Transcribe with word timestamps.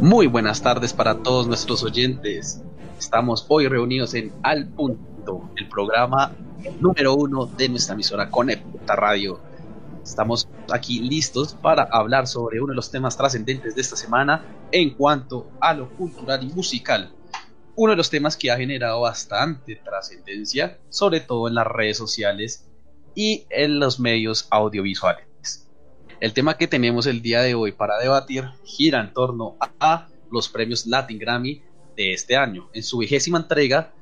Muy 0.00 0.26
buenas 0.26 0.62
tardes 0.62 0.92
para 0.92 1.22
todos 1.22 1.48
nuestros 1.48 1.82
oyentes. 1.82 2.62
Estamos 2.98 3.44
hoy 3.48 3.66
reunidos 3.66 4.14
en 4.14 4.32
Al 4.42 4.68
Punto, 4.68 5.50
el 5.56 5.68
programa 5.68 6.32
número 6.80 7.14
uno 7.14 7.46
de 7.46 7.68
nuestra 7.68 7.94
emisora 7.94 8.30
Conecta 8.30 8.94
Radio. 8.94 9.40
Estamos 10.02 10.48
aquí 10.70 11.00
listos 11.00 11.54
para 11.54 11.82
hablar 11.84 12.26
sobre 12.26 12.60
uno 12.60 12.70
de 12.70 12.76
los 12.76 12.90
temas 12.90 13.16
trascendentes 13.16 13.74
de 13.74 13.80
esta 13.80 13.96
semana 13.96 14.44
en 14.70 14.90
cuanto 14.94 15.50
a 15.60 15.74
lo 15.74 15.88
cultural 15.90 16.44
y 16.44 16.52
musical. 16.52 17.12
Uno 17.74 17.90
de 17.90 17.96
los 17.96 18.08
temas 18.08 18.36
que 18.36 18.50
ha 18.50 18.56
generado 18.56 19.00
bastante 19.00 19.76
trascendencia, 19.76 20.78
sobre 20.88 21.20
todo 21.20 21.48
en 21.48 21.54
las 21.54 21.66
redes 21.66 21.96
sociales 21.96 22.68
y 23.14 23.46
en 23.50 23.80
los 23.80 23.98
medios 23.98 24.46
audiovisuales. 24.50 25.26
El 26.18 26.32
tema 26.32 26.56
que 26.56 26.66
tenemos 26.66 27.06
el 27.06 27.20
día 27.20 27.42
de 27.42 27.54
hoy 27.54 27.72
para 27.72 27.98
debatir 27.98 28.44
gira 28.64 29.02
en 29.02 29.12
torno 29.12 29.56
a 29.60 30.08
los 30.32 30.48
premios 30.48 30.86
Latin 30.86 31.18
Grammy 31.18 31.60
de 31.94 32.14
este 32.14 32.36
año. 32.36 32.70
En 32.72 32.82
su 32.82 32.98
vigésima 32.98 33.36
entrega, 33.38 33.92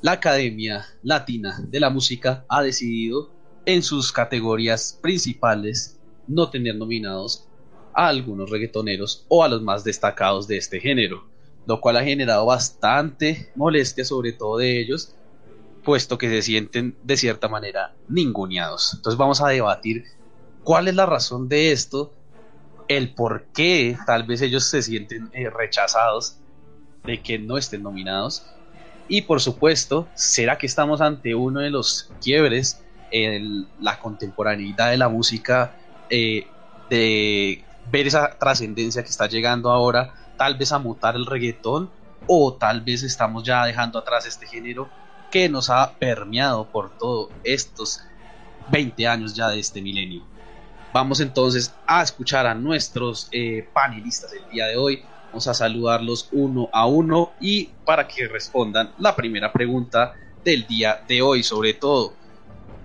la 0.00 0.12
Academia 0.12 0.86
Latina 1.02 1.60
de 1.66 1.80
la 1.80 1.90
Música 1.90 2.44
ha 2.48 2.62
decidido 2.62 3.32
en 3.66 3.82
sus 3.82 4.12
categorías 4.12 5.00
principales 5.02 5.98
no 6.28 6.48
tener 6.48 6.76
nominados 6.76 7.48
a 7.92 8.06
algunos 8.06 8.50
reggaetoneros 8.50 9.24
o 9.26 9.42
a 9.42 9.48
los 9.48 9.60
más 9.60 9.82
destacados 9.82 10.46
de 10.46 10.58
este 10.58 10.78
género, 10.78 11.28
lo 11.66 11.80
cual 11.80 11.96
ha 11.96 12.04
generado 12.04 12.46
bastante 12.46 13.50
molestia 13.56 14.04
sobre 14.04 14.32
todo 14.32 14.58
de 14.58 14.80
ellos, 14.80 15.16
puesto 15.82 16.18
que 16.18 16.28
se 16.28 16.42
sienten 16.42 16.96
de 17.02 17.16
cierta 17.16 17.48
manera 17.48 17.96
ninguneados. 18.08 18.94
Entonces 18.94 19.18
vamos 19.18 19.40
a 19.40 19.48
debatir 19.48 20.04
cuál 20.64 20.88
es 20.88 20.94
la 20.94 21.06
razón 21.06 21.48
de 21.48 21.72
esto, 21.72 22.12
el 22.88 23.14
por 23.14 23.46
qué 23.54 23.96
tal 24.06 24.24
vez 24.24 24.40
ellos 24.40 24.64
se 24.64 24.82
sienten 24.82 25.30
eh, 25.32 25.50
rechazados 25.50 26.36
de 27.04 27.20
que 27.22 27.38
no 27.38 27.58
estén 27.58 27.82
nominados. 27.82 28.46
Y 29.08 29.22
por 29.22 29.40
supuesto, 29.40 30.08
¿será 30.14 30.58
que 30.58 30.66
estamos 30.66 31.00
ante 31.00 31.34
uno 31.34 31.60
de 31.60 31.70
los 31.70 32.10
quiebres 32.22 32.82
en 33.10 33.66
la 33.80 33.98
contemporaneidad 33.98 34.90
de 34.90 34.98
la 34.98 35.08
música, 35.08 35.76
eh, 36.10 36.46
de 36.90 37.64
ver 37.90 38.06
esa 38.06 38.38
trascendencia 38.38 39.02
que 39.02 39.08
está 39.08 39.26
llegando 39.26 39.70
ahora, 39.70 40.14
tal 40.36 40.56
vez 40.56 40.72
a 40.72 40.78
mutar 40.78 41.16
el 41.16 41.26
reggaetón, 41.26 41.90
o 42.26 42.52
tal 42.54 42.82
vez 42.82 43.02
estamos 43.02 43.44
ya 43.44 43.64
dejando 43.64 43.98
atrás 43.98 44.26
este 44.26 44.46
género 44.46 44.88
que 45.30 45.48
nos 45.48 45.70
ha 45.70 45.92
permeado 45.98 46.66
por 46.66 46.90
todos 46.98 47.30
estos 47.44 48.02
20 48.70 49.06
años 49.06 49.34
ya 49.34 49.48
de 49.48 49.58
este 49.58 49.80
milenio. 49.80 50.22
Vamos 50.92 51.20
entonces 51.20 51.74
a 51.86 52.02
escuchar 52.02 52.46
a 52.46 52.54
nuestros 52.54 53.28
eh, 53.32 53.68
panelistas 53.74 54.30
del 54.30 54.48
día 54.48 54.66
de 54.66 54.76
hoy. 54.76 55.04
Vamos 55.30 55.46
a 55.46 55.54
saludarlos 55.54 56.28
uno 56.32 56.70
a 56.72 56.86
uno 56.86 57.34
y 57.40 57.74
para 57.84 58.08
que 58.08 58.26
respondan 58.26 58.94
la 58.96 59.14
primera 59.14 59.52
pregunta 59.52 60.14
del 60.44 60.66
día 60.66 61.04
de 61.06 61.20
hoy, 61.20 61.42
sobre 61.42 61.74
todo. 61.74 62.14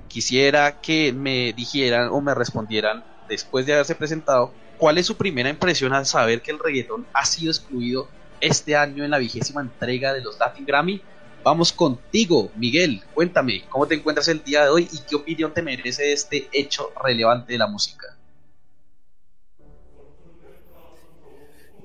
Quisiera 0.10 0.82
que 0.82 1.14
me 1.14 1.54
dijeran 1.54 2.10
o 2.10 2.20
me 2.20 2.36
respondieran, 2.36 3.06
después 3.30 3.66
de 3.66 3.74
haberse 3.74 3.96
presentado, 3.96 4.54
cuál 4.78 4.98
es 4.98 5.06
su 5.06 5.16
primera 5.16 5.50
impresión 5.50 5.94
al 5.94 6.06
saber 6.06 6.42
que 6.42 6.52
el 6.52 6.60
reggaetón 6.60 7.08
ha 7.14 7.26
sido 7.26 7.52
excluido 7.52 8.10
este 8.42 8.76
año 8.76 9.06
en 9.06 9.12
la 9.12 9.18
vigésima 9.18 9.62
entrega 9.62 10.14
de 10.14 10.22
los 10.22 10.38
Latin 10.38 10.66
Grammy 10.66 11.02
Vamos 11.44 11.74
contigo, 11.74 12.50
Miguel. 12.56 13.02
Cuéntame, 13.14 13.64
¿cómo 13.68 13.86
te 13.86 13.96
encuentras 13.96 14.30
el 14.30 14.42
día 14.46 14.64
de 14.64 14.70
hoy 14.70 14.88
y 14.90 15.00
qué 15.00 15.18
opinión 15.18 15.54
te 15.54 15.62
merece 15.62 16.14
este 16.14 16.48
hecho 16.54 16.92
relevante 17.04 17.52
de 17.52 17.60
la 17.60 17.68
música? 17.68 18.18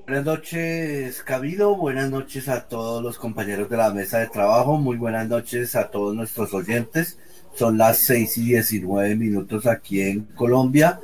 Buenas 0.05 0.25
noches, 0.25 1.21
Cabido. 1.23 1.75
Buenas 1.75 2.09
noches 2.09 2.47
a 2.47 2.69
todos 2.69 3.03
los 3.03 3.17
compañeros 3.17 3.69
de 3.69 3.75
la 3.75 3.91
mesa 3.91 4.19
de 4.19 4.27
trabajo. 4.27 4.77
Muy 4.77 4.95
buenas 4.95 5.27
noches 5.27 5.75
a 5.75 5.91
todos 5.91 6.15
nuestros 6.15 6.53
oyentes. 6.53 7.19
Son 7.53 7.77
las 7.77 7.97
6 7.97 8.37
y 8.37 8.45
19 8.45 9.15
minutos 9.17 9.67
aquí 9.67 10.01
en 10.01 10.23
Colombia. 10.23 11.01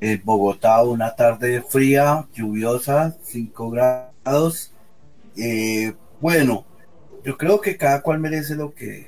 En 0.00 0.20
Bogotá, 0.24 0.82
una 0.82 1.14
tarde 1.14 1.62
fría, 1.62 2.26
lluviosa, 2.34 3.16
5 3.22 3.70
grados. 3.70 4.72
Eh, 5.36 5.94
bueno, 6.20 6.66
yo 7.24 7.38
creo 7.38 7.60
que 7.60 7.76
cada 7.76 8.02
cual 8.02 8.20
merece 8.20 8.54
lo 8.54 8.74
que. 8.74 9.06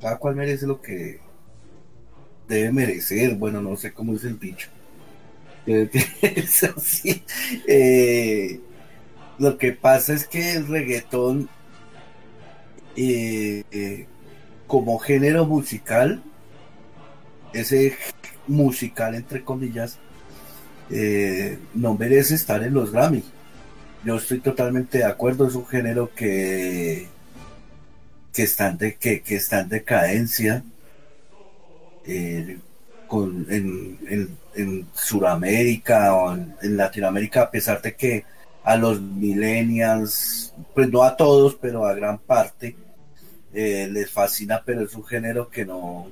Cada 0.00 0.18
cual 0.18 0.34
merece 0.34 0.66
lo 0.66 0.80
que 0.82 1.20
debe 2.48 2.72
merecer. 2.72 3.36
Bueno, 3.36 3.62
no 3.62 3.76
sé 3.76 3.92
cómo 3.92 4.14
es 4.14 4.24
el 4.24 4.38
dicho. 4.38 4.68
Eh, 7.66 8.60
lo 9.38 9.58
que 9.58 9.72
pasa 9.72 10.14
es 10.14 10.26
que 10.26 10.54
el 10.54 10.66
reggaetón, 10.66 11.48
eh, 12.96 13.64
eh, 13.70 14.06
como 14.66 14.98
género 14.98 15.44
musical, 15.44 16.22
ese 17.52 17.96
musical 18.46 19.14
entre 19.14 19.44
comillas, 19.44 19.98
no 21.74 21.94
merece 21.98 22.34
estar 22.34 22.62
en 22.62 22.72
los 22.72 22.90
Grammy 22.90 23.22
yo 24.04 24.16
estoy 24.16 24.40
totalmente 24.40 24.98
de 24.98 25.04
acuerdo, 25.04 25.46
es 25.46 25.54
un 25.54 25.66
género 25.66 26.10
que, 26.14 27.08
que, 28.32 28.42
está, 28.42 28.68
en 28.68 28.78
que, 28.78 29.22
está 29.28 29.60
en 29.60 29.68
decadencia 29.68 30.62
eh, 32.06 32.58
con, 33.06 33.46
en, 33.50 33.98
en, 34.08 34.36
en 34.54 34.86
Sudamérica 34.94 36.14
o 36.14 36.34
en, 36.34 36.76
Latinoamérica, 36.76 37.42
a 37.42 37.50
pesar 37.50 37.82
de 37.82 37.94
que 37.94 38.24
a 38.64 38.76
los 38.76 39.00
millennials, 39.00 40.52
pues 40.74 40.90
no 40.90 41.02
a 41.02 41.16
todos, 41.16 41.54
pero 41.54 41.86
a 41.86 41.94
gran 41.94 42.18
parte, 42.18 42.76
eh, 43.54 43.88
les 43.90 44.10
fascina, 44.10 44.62
pero 44.64 44.82
es 44.82 44.94
un 44.94 45.04
género 45.04 45.48
que 45.48 45.64
no, 45.64 46.08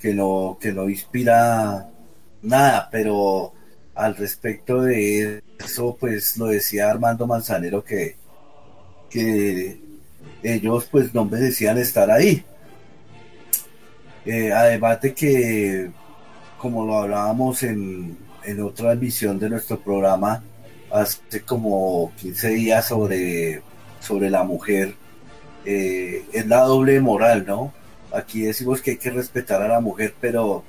que 0.00 0.14
no, 0.14 0.58
que 0.60 0.72
no 0.72 0.88
inspira 0.88 1.88
nada, 2.42 2.88
pero 2.90 3.52
al 3.94 4.16
respecto 4.16 4.82
de 4.82 5.42
eso, 5.64 5.96
pues 5.98 6.36
lo 6.36 6.46
decía 6.46 6.90
Armando 6.90 7.26
Manzanero 7.26 7.84
que, 7.84 8.16
que 9.10 9.78
ellos 10.42 10.88
pues 10.90 11.14
no 11.14 11.24
merecían 11.24 11.78
estar 11.78 12.10
ahí. 12.10 12.44
Eh, 14.24 14.52
además 14.52 15.00
de 15.00 15.14
que, 15.14 15.90
como 16.58 16.86
lo 16.86 16.98
hablábamos 16.98 17.62
en, 17.62 18.16
en 18.44 18.60
otra 18.62 18.92
emisión 18.92 19.38
de 19.38 19.50
nuestro 19.50 19.80
programa, 19.80 20.42
hace 20.90 21.42
como 21.42 22.12
15 22.16 22.48
días 22.50 22.86
sobre, 22.86 23.62
sobre 24.00 24.30
la 24.30 24.44
mujer, 24.44 24.94
eh, 25.64 26.24
es 26.32 26.46
la 26.46 26.60
doble 26.60 27.00
moral, 27.00 27.44
¿no? 27.46 27.72
Aquí 28.12 28.42
decimos 28.42 28.82
que 28.82 28.92
hay 28.92 28.96
que 28.98 29.10
respetar 29.10 29.62
a 29.62 29.68
la 29.68 29.80
mujer, 29.80 30.14
pero 30.20 30.64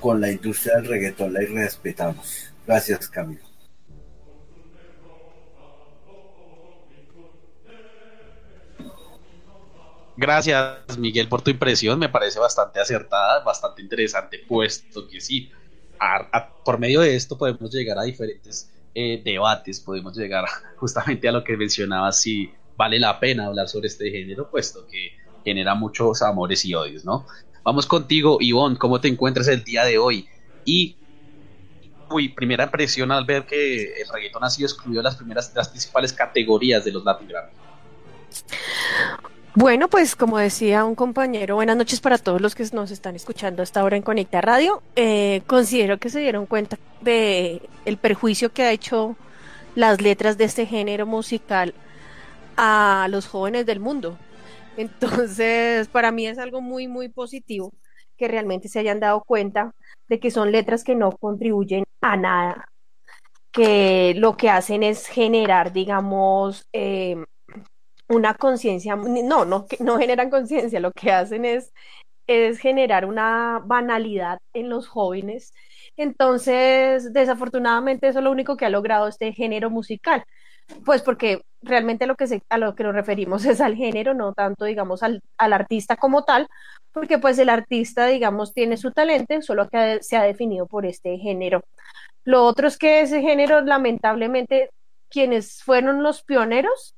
con 0.00 0.20
la 0.20 0.30
industria 0.30 0.76
del 0.76 0.86
reggaetón 0.86 1.32
la 1.32 1.42
irrespetamos. 1.42 2.52
Gracias, 2.66 3.08
Camilo. 3.08 3.47
Gracias, 10.20 10.98
Miguel, 10.98 11.28
por 11.28 11.42
tu 11.42 11.52
impresión. 11.52 11.96
Me 11.96 12.08
parece 12.08 12.40
bastante 12.40 12.80
acertada, 12.80 13.44
bastante 13.44 13.82
interesante, 13.82 14.40
puesto 14.48 15.06
que 15.06 15.20
sí, 15.20 15.52
por 16.64 16.80
medio 16.80 17.02
de 17.02 17.14
esto 17.14 17.38
podemos 17.38 17.72
llegar 17.72 17.96
a 18.00 18.02
diferentes 18.02 18.68
eh, 18.96 19.22
debates, 19.24 19.78
podemos 19.78 20.16
llegar 20.16 20.44
justamente 20.76 21.28
a 21.28 21.32
lo 21.32 21.44
que 21.44 21.56
mencionaba, 21.56 22.10
si 22.10 22.50
vale 22.76 22.98
la 22.98 23.20
pena 23.20 23.46
hablar 23.46 23.68
sobre 23.68 23.86
este 23.86 24.10
género, 24.10 24.50
puesto 24.50 24.88
que 24.88 25.12
genera 25.44 25.76
muchos 25.76 26.20
amores 26.20 26.64
y 26.64 26.74
odios, 26.74 27.04
¿no? 27.04 27.24
Vamos 27.62 27.86
contigo, 27.86 28.38
Ivonne, 28.40 28.76
¿cómo 28.76 29.00
te 29.00 29.06
encuentras 29.06 29.46
el 29.46 29.62
día 29.62 29.84
de 29.84 29.98
hoy? 29.98 30.26
Y 30.64 30.96
uy, 32.10 32.30
primera 32.30 32.64
impresión 32.64 33.12
al 33.12 33.24
ver 33.24 33.46
que 33.46 34.02
el 34.02 34.08
reggaetón 34.12 34.42
ha 34.42 34.50
sido 34.50 34.66
excluido 34.66 34.98
de 34.98 35.04
las 35.04 35.14
primeras, 35.14 35.52
las 35.54 35.68
principales 35.68 36.12
categorías 36.12 36.84
de 36.84 36.90
los 36.90 37.04
Latin 37.04 37.28
Grammy. 37.28 37.52
Bueno, 39.60 39.88
pues 39.88 40.14
como 40.14 40.38
decía 40.38 40.84
un 40.84 40.94
compañero, 40.94 41.56
buenas 41.56 41.76
noches 41.76 42.00
para 42.00 42.16
todos 42.16 42.40
los 42.40 42.54
que 42.54 42.64
nos 42.72 42.92
están 42.92 43.16
escuchando 43.16 43.60
hasta 43.60 43.80
ahora 43.80 43.96
en 43.96 44.04
Conecta 44.04 44.40
Radio. 44.40 44.84
Eh, 44.94 45.42
considero 45.48 45.98
que 45.98 46.10
se 46.10 46.20
dieron 46.20 46.46
cuenta 46.46 46.78
de 47.00 47.68
el 47.84 47.96
perjuicio 47.96 48.52
que 48.52 48.62
ha 48.62 48.70
hecho 48.70 49.16
las 49.74 50.00
letras 50.00 50.38
de 50.38 50.44
este 50.44 50.64
género 50.64 51.06
musical 51.06 51.74
a 52.56 53.08
los 53.10 53.26
jóvenes 53.26 53.66
del 53.66 53.80
mundo. 53.80 54.16
Entonces, 54.76 55.88
para 55.88 56.12
mí 56.12 56.28
es 56.28 56.38
algo 56.38 56.60
muy, 56.60 56.86
muy 56.86 57.08
positivo 57.08 57.72
que 58.16 58.28
realmente 58.28 58.68
se 58.68 58.78
hayan 58.78 59.00
dado 59.00 59.24
cuenta 59.24 59.74
de 60.08 60.20
que 60.20 60.30
son 60.30 60.52
letras 60.52 60.84
que 60.84 60.94
no 60.94 61.10
contribuyen 61.10 61.82
a 62.00 62.16
nada, 62.16 62.68
que 63.50 64.14
lo 64.18 64.36
que 64.36 64.50
hacen 64.50 64.84
es 64.84 65.08
generar, 65.08 65.72
digamos, 65.72 66.68
em, 66.72 67.26
una 68.08 68.34
conciencia, 68.34 68.96
no, 68.96 69.44
no, 69.44 69.66
no 69.80 69.98
generan 69.98 70.30
conciencia, 70.30 70.80
lo 70.80 70.92
que 70.92 71.12
hacen 71.12 71.44
es 71.44 71.72
es 72.28 72.58
generar 72.60 73.06
una 73.06 73.60
banalidad 73.64 74.38
en 74.52 74.68
los 74.68 74.86
jóvenes. 74.86 75.52
Entonces, 75.96 77.12
desafortunadamente, 77.12 78.06
eso 78.08 78.18
es 78.20 78.24
lo 78.24 78.30
único 78.30 78.56
que 78.56 78.66
ha 78.66 78.70
logrado 78.70 79.08
este 79.08 79.32
género 79.32 79.70
musical. 79.70 80.24
Pues 80.84 81.02
porque 81.02 81.40
realmente 81.62 82.06
lo 82.06 82.14
que 82.14 82.26
se, 82.26 82.42
a 82.50 82.58
lo 82.58 82.74
que 82.74 82.84
nos 82.84 82.94
referimos 82.94 83.44
es 83.46 83.60
al 83.60 83.74
género, 83.74 84.14
no 84.14 84.34
tanto, 84.34 84.66
digamos, 84.66 85.02
al, 85.02 85.22
al 85.38 85.52
artista 85.54 85.96
como 85.96 86.24
tal, 86.24 86.48
porque 86.92 87.18
pues 87.18 87.38
el 87.38 87.48
artista, 87.48 88.06
digamos, 88.06 88.52
tiene 88.52 88.76
su 88.76 88.92
talento, 88.92 89.40
solo 89.42 89.68
que 89.68 89.98
se 90.02 90.16
ha 90.16 90.22
definido 90.22 90.66
por 90.66 90.84
este 90.86 91.16
género. 91.18 91.62
Lo 92.24 92.44
otro 92.44 92.68
es 92.68 92.76
que 92.76 93.00
ese 93.00 93.22
género, 93.22 93.62
lamentablemente, 93.62 94.70
quienes 95.08 95.62
fueron 95.62 96.02
los 96.02 96.22
pioneros, 96.22 96.94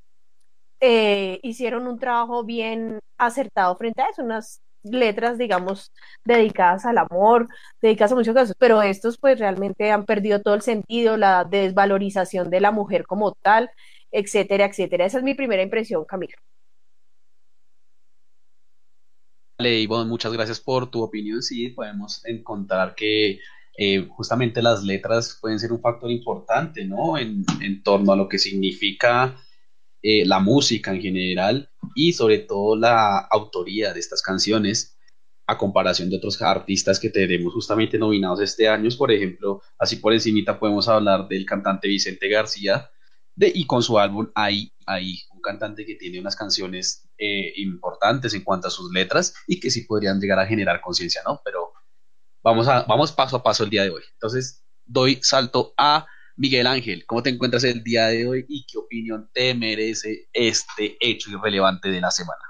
eh, 0.80 1.40
hicieron 1.42 1.86
un 1.86 1.98
trabajo 1.98 2.44
bien 2.44 3.00
acertado 3.18 3.76
frente 3.76 4.02
a 4.02 4.08
eso, 4.08 4.22
unas 4.22 4.62
letras, 4.82 5.36
digamos, 5.38 5.92
dedicadas 6.24 6.86
al 6.86 6.98
amor, 6.98 7.48
dedicadas 7.82 8.12
a 8.12 8.14
muchas 8.14 8.34
cosas, 8.34 8.54
pero 8.58 8.80
estos 8.82 9.18
pues 9.18 9.38
realmente 9.38 9.90
han 9.90 10.06
perdido 10.06 10.40
todo 10.40 10.54
el 10.54 10.62
sentido, 10.62 11.16
la 11.16 11.44
desvalorización 11.44 12.50
de 12.50 12.60
la 12.60 12.72
mujer 12.72 13.06
como 13.06 13.32
tal, 13.42 13.70
etcétera, 14.10 14.64
etcétera. 14.66 15.04
Esa 15.04 15.18
es 15.18 15.24
mi 15.24 15.34
primera 15.34 15.62
impresión, 15.62 16.04
Camilo. 16.04 16.36
Vale, 19.58 19.86
muchas 20.06 20.32
gracias 20.32 20.58
por 20.58 20.90
tu 20.90 21.02
opinión. 21.02 21.42
Sí, 21.42 21.68
podemos 21.68 22.24
encontrar 22.24 22.94
que 22.94 23.40
eh, 23.76 24.08
justamente 24.08 24.62
las 24.62 24.82
letras 24.82 25.38
pueden 25.38 25.58
ser 25.58 25.72
un 25.72 25.82
factor 25.82 26.10
importante, 26.10 26.86
¿no? 26.86 27.18
En 27.18 27.44
torno 27.82 28.12
a 28.12 28.16
lo 28.16 28.26
que 28.26 28.38
significa 28.38 29.36
eh, 30.02 30.24
la 30.26 30.40
música 30.40 30.92
en 30.92 31.00
general 31.00 31.70
y 31.94 32.12
sobre 32.12 32.38
todo 32.38 32.76
la 32.76 33.18
autoría 33.18 33.92
de 33.92 34.00
estas 34.00 34.22
canciones 34.22 34.96
a 35.46 35.58
comparación 35.58 36.08
de 36.10 36.16
otros 36.16 36.40
artistas 36.42 37.00
que 37.00 37.10
tenemos 37.10 37.52
justamente 37.52 37.98
nominados 37.98 38.40
este 38.40 38.68
año. 38.68 38.88
Por 38.96 39.10
ejemplo, 39.10 39.62
así 39.78 39.96
por 39.96 40.12
encimita 40.12 40.58
podemos 40.58 40.86
hablar 40.88 41.26
del 41.28 41.44
cantante 41.44 41.88
Vicente 41.88 42.28
García 42.28 42.90
de, 43.34 43.50
y 43.54 43.66
con 43.66 43.82
su 43.82 43.98
álbum 43.98 44.30
Ahí, 44.34 44.72
Ahí, 44.86 45.20
un 45.32 45.40
cantante 45.40 45.84
que 45.84 45.96
tiene 45.96 46.20
unas 46.20 46.36
canciones 46.36 47.08
eh, 47.18 47.52
importantes 47.56 48.34
en 48.34 48.42
cuanto 48.42 48.68
a 48.68 48.70
sus 48.70 48.92
letras 48.92 49.34
y 49.46 49.58
que 49.60 49.70
sí 49.70 49.82
podrían 49.82 50.20
llegar 50.20 50.38
a 50.38 50.46
generar 50.46 50.80
conciencia, 50.80 51.22
¿no? 51.26 51.40
Pero 51.44 51.72
Vamos, 52.42 52.68
a, 52.68 52.84
vamos 52.84 53.12
paso 53.12 53.36
a 53.36 53.42
paso 53.42 53.64
el 53.64 53.70
día 53.70 53.82
de 53.82 53.90
hoy. 53.90 54.02
Entonces, 54.14 54.64
doy 54.84 55.18
salto 55.22 55.74
a 55.76 56.06
Miguel 56.40 56.66
Ángel. 56.66 57.04
¿Cómo 57.04 57.22
te 57.22 57.28
encuentras 57.28 57.64
el 57.64 57.84
día 57.84 58.06
de 58.06 58.26
hoy 58.26 58.46
y 58.48 58.64
qué 58.64 58.78
opinión 58.78 59.30
te 59.34 59.54
merece 59.54 60.30
este 60.32 60.96
hecho 60.98 61.30
irrelevante 61.30 61.90
de 61.90 62.00
la 62.00 62.10
semana? 62.10 62.40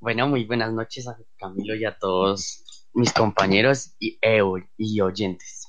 Bueno, 0.00 0.26
muy 0.26 0.44
buenas 0.44 0.72
noches 0.72 1.06
a 1.06 1.16
Camilo 1.36 1.76
y 1.76 1.84
a 1.84 1.96
todos 1.96 2.88
mis 2.94 3.12
compañeros 3.12 3.94
y, 4.00 4.18
eh, 4.20 4.42
y 4.76 5.00
oyentes. 5.00 5.68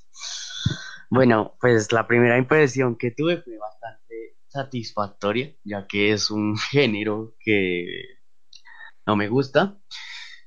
Bueno, 1.12 1.56
pues 1.62 1.92
la 1.92 2.08
primera 2.08 2.40
impresión 2.40 2.98
que 2.98 3.12
tuve 3.12 3.44
fue 3.44 3.56
bastante 3.60 4.38
satisfactoria, 4.48 5.56
ya 5.64 5.86
que 5.86 6.12
es 6.12 6.32
un 6.32 6.58
género 6.72 7.36
que 7.40 7.86
no 9.06 9.16
me 9.16 9.28
gusta. 9.28 9.80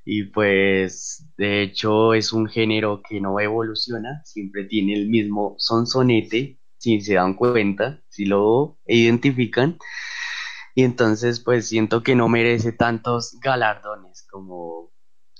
Y 0.05 0.25
pues 0.25 1.25
de 1.37 1.63
hecho 1.63 2.13
es 2.13 2.33
un 2.33 2.47
género 2.47 3.01
que 3.07 3.21
no 3.21 3.39
evoluciona, 3.39 4.21
siempre 4.25 4.65
tiene 4.65 4.93
el 4.95 5.07
mismo 5.07 5.55
sonsonete, 5.57 6.59
si 6.77 6.99
se 7.01 7.13
dan 7.15 7.35
cuenta, 7.35 8.01
si 8.09 8.25
lo 8.25 8.79
identifican. 8.85 9.77
Y 10.75 10.83
entonces 10.83 11.39
pues 11.39 11.67
siento 11.67 12.03
que 12.03 12.15
no 12.15 12.27
merece 12.29 12.73
tantos 12.73 13.37
galardones 13.41 14.25
como... 14.29 14.91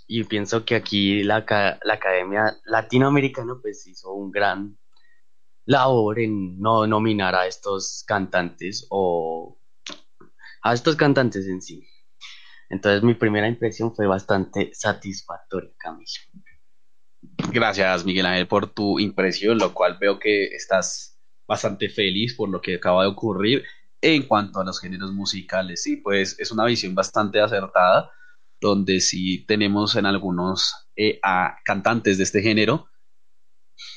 Y 0.08 0.26
pienso 0.26 0.66
que 0.66 0.76
aquí 0.76 1.24
la, 1.24 1.46
la 1.84 1.94
Academia 1.94 2.58
Latinoamericana 2.66 3.56
pues 3.62 3.88
hizo 3.88 4.14
un 4.14 4.32
gran 4.32 4.78
labor 5.66 6.20
en 6.20 6.60
no 6.60 6.86
nominar 6.88 7.36
a 7.36 7.48
estos 7.48 8.04
cantantes 8.06 8.86
o 8.90 9.58
a 10.62 10.74
estos 10.74 10.96
cantantes 10.96 11.48
en 11.48 11.62
sí. 11.62 11.88
Entonces 12.74 13.04
mi 13.04 13.14
primera 13.14 13.48
impresión 13.48 13.94
fue 13.96 14.08
bastante 14.08 14.72
satisfactoria, 14.74 15.70
Camilo. 15.78 16.10
Gracias, 17.52 18.04
Miguel 18.04 18.26
Ángel, 18.26 18.48
por 18.48 18.74
tu 18.74 19.00
impresión, 19.00 19.60
lo 19.60 19.76
cual 19.76 20.00
veo 20.02 20.18
que 20.18 20.46
estás 20.46 21.20
bastante 21.48 21.88
feliz 21.88 22.34
por 22.36 22.50
lo 22.50 22.62
que 22.62 22.78
acaba 22.78 23.04
de 23.04 23.10
ocurrir 23.10 23.64
en 24.02 24.24
cuanto 24.24 24.60
a 24.60 24.66
los 24.66 24.80
géneros 24.80 25.12
musicales. 25.12 25.84
Sí, 25.84 25.98
pues 25.98 26.36
es 26.40 26.52
una 26.52 26.66
visión 26.66 26.96
bastante 26.96 27.40
acertada, 27.40 28.12
donde 28.60 29.02
sí 29.02 29.46
tenemos 29.46 29.96
en 29.96 30.08
algunos 30.08 30.74
eh, 30.96 31.20
a 31.22 31.58
cantantes 31.64 32.18
de 32.18 32.24
este 32.24 32.42
género, 32.42 32.88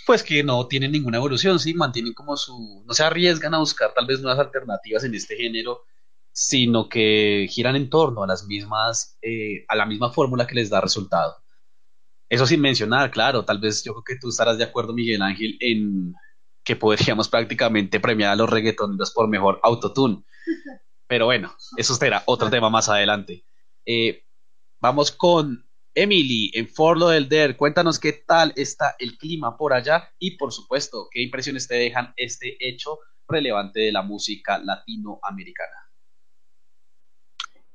pues 0.05 0.23
que 0.23 0.44
no 0.44 0.69
tienen 0.69 0.93
ninguna 0.93 1.17
evolución, 1.17 1.58
sí, 1.58 1.73
mantienen 1.73 2.12
como 2.12 2.37
su, 2.37 2.84
no 2.87 2.93
se 2.93 3.05
arriesgan 3.05 3.55
a 3.55 3.58
buscar 3.58 3.94
tal 3.94 4.06
vez 4.06 4.20
nuevas 4.20 4.38
alternativas 4.38 5.02
en 5.05 5.14
este 5.14 5.34
género 5.34 5.87
sino 6.38 6.91
que 6.91 7.47
giran 7.49 7.77
en 7.77 7.88
torno 7.88 8.23
a 8.23 8.27
las 8.27 8.44
mismas, 8.44 9.17
eh, 9.23 9.65
a 9.69 9.75
la 9.75 9.87
misma 9.87 10.12
fórmula 10.12 10.47
que 10.47 10.55
les 10.55 10.69
da 10.69 10.83
resultado. 10.83 11.35
Eso 12.29 12.47
sin 12.47 12.61
mencionar, 12.61 13.11
claro, 13.11 13.47
tal 13.47 13.59
vez 13.59 13.83
yo 13.83 13.94
creo 13.94 14.05
que 14.05 14.21
tú 14.21 14.29
estarás 14.29 14.59
de 14.59 14.65
acuerdo, 14.65 14.93
Miguel 14.93 15.23
Ángel, 15.23 15.56
en 15.61 16.15
que 16.62 16.77
podríamos 16.77 17.29
prácticamente 17.31 18.00
premiar 18.00 18.33
a 18.33 18.37
los 18.37 18.50
reggaetoneros 18.50 19.12
por 19.12 19.29
mejor 19.29 19.61
autotune. 19.62 20.25
Pero 21.06 21.25
bueno, 21.25 21.56
eso 21.79 21.94
será 21.94 22.23
otro 22.27 22.50
tema 22.50 22.69
más 22.69 22.91
adelante. 22.91 23.47
Eh, 23.87 24.23
vamos 24.79 25.12
con 25.12 25.67
Emily 25.94 26.50
en 26.53 26.69
Forlo 26.69 27.09
del 27.09 27.31
Der. 27.31 27.56
Cuéntanos 27.56 27.99
qué 27.99 28.12
tal 28.12 28.53
está 28.56 28.94
el 28.99 29.17
clima 29.17 29.56
por 29.56 29.73
allá 29.73 30.12
y, 30.19 30.37
por 30.37 30.53
supuesto, 30.53 31.09
qué 31.11 31.23
impresiones 31.23 31.67
te 31.67 31.77
dejan 31.77 32.12
este 32.15 32.59
hecho 32.61 32.99
relevante 33.27 33.81
de 33.81 33.93
la 33.93 34.03
música 34.03 34.59
latinoamericana. 34.59 35.86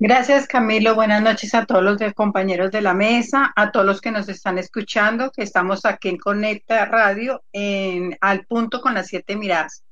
Gracias, 0.04 0.48
Camilo. 0.48 0.96
Buenas 0.96 1.22
noches 1.22 1.54
a 1.54 1.68
todos 1.68 1.84
los 1.84 2.00
compañeros 2.16 2.72
de 2.72 2.82
la 2.82 2.96
mesa, 2.96 3.54
a 3.56 3.72
todos 3.72 3.86
los 3.86 4.02
que 4.02 4.10
nos 4.10 4.28
están 4.30 4.58
escuchando, 4.58 5.30
que 5.30 5.44
estamos 5.44 5.86
aquí 5.86 6.10
en 6.10 6.18
Conecta 6.18 6.86
Radio, 6.86 7.44
en 7.54 8.18
Al 8.20 8.48
Punto 8.48 8.82
con 8.82 8.96
las 8.96 9.10
Siete 9.10 9.36
Miradas. 9.36 9.84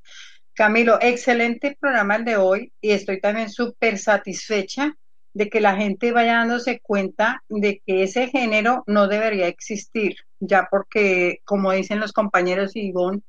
Camilo, 0.52 0.98
excelente 1.00 1.78
programa 1.78 2.16
el 2.16 2.24
de 2.24 2.36
hoy 2.38 2.72
y 2.80 2.90
estoy 2.90 3.20
también 3.20 3.50
súper 3.50 3.98
satisfecha 3.98 4.96
de 5.32 5.48
que 5.48 5.60
la 5.60 5.76
gente 5.76 6.10
vaya 6.10 6.38
dándose 6.38 6.80
cuenta 6.80 7.44
de 7.48 7.80
que 7.86 8.02
ese 8.02 8.26
género 8.26 8.82
no 8.88 9.06
debería 9.06 9.46
existir, 9.46 10.16
ya 10.40 10.66
porque, 10.68 11.38
como 11.44 11.70
dicen 11.70 12.00
los 12.00 12.12
compañeros 12.12 12.74
Ivonne, 12.74 13.22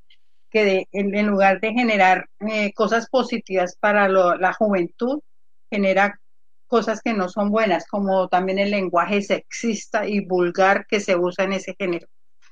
que 0.50 0.88
en, 0.90 1.26
lugar 1.28 1.60
de 1.60 1.74
generar 1.74 2.28
eh, 2.40 2.72
cosas 2.72 3.08
positivas 3.08 3.76
para 3.78 4.08
la 4.08 4.52
juventud, 4.52 5.20
genera 5.70 6.18
cosas 6.72 7.02
que 7.02 7.12
no 7.12 7.28
son 7.28 7.50
buenas, 7.50 7.86
como 7.86 8.28
también 8.28 8.58
el 8.58 8.70
lenguaje 8.70 9.20
sexista 9.20 10.08
y 10.08 10.20
vulgar 10.20 10.86
que 10.86 11.00
se 11.00 11.14
usa 11.14 11.44
en 11.44 11.52
ese 11.52 11.76
género. 11.78 12.06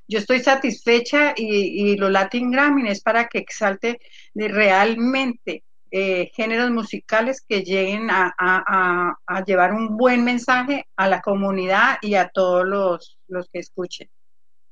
Yo 0.06 0.18
estoy 0.18 0.40
satisfecha 0.40 1.32
y, 1.34 1.96
los 1.96 2.10
Latin 2.10 2.50
Grammy 2.50 2.90
es 2.90 3.00
para 3.00 3.28
que 3.28 3.38
exalte 3.38 3.98
realmente 4.34 5.64
eh, 5.90 6.30
géneros 6.34 6.70
musicales 6.70 7.42
que 7.48 7.62
lleguen 7.62 8.08
a, 8.10 9.16
llevar 9.46 9.72
un 9.72 9.96
buen 9.96 10.22
mensaje 10.22 10.86
a 10.96 11.08
la 11.08 11.22
comunidad 11.22 11.96
y 12.02 12.14
a 12.16 12.28
todos 12.28 12.66
los, 12.66 13.16
los 13.26 13.48
que 13.48 13.60
escuchen. 13.60 14.10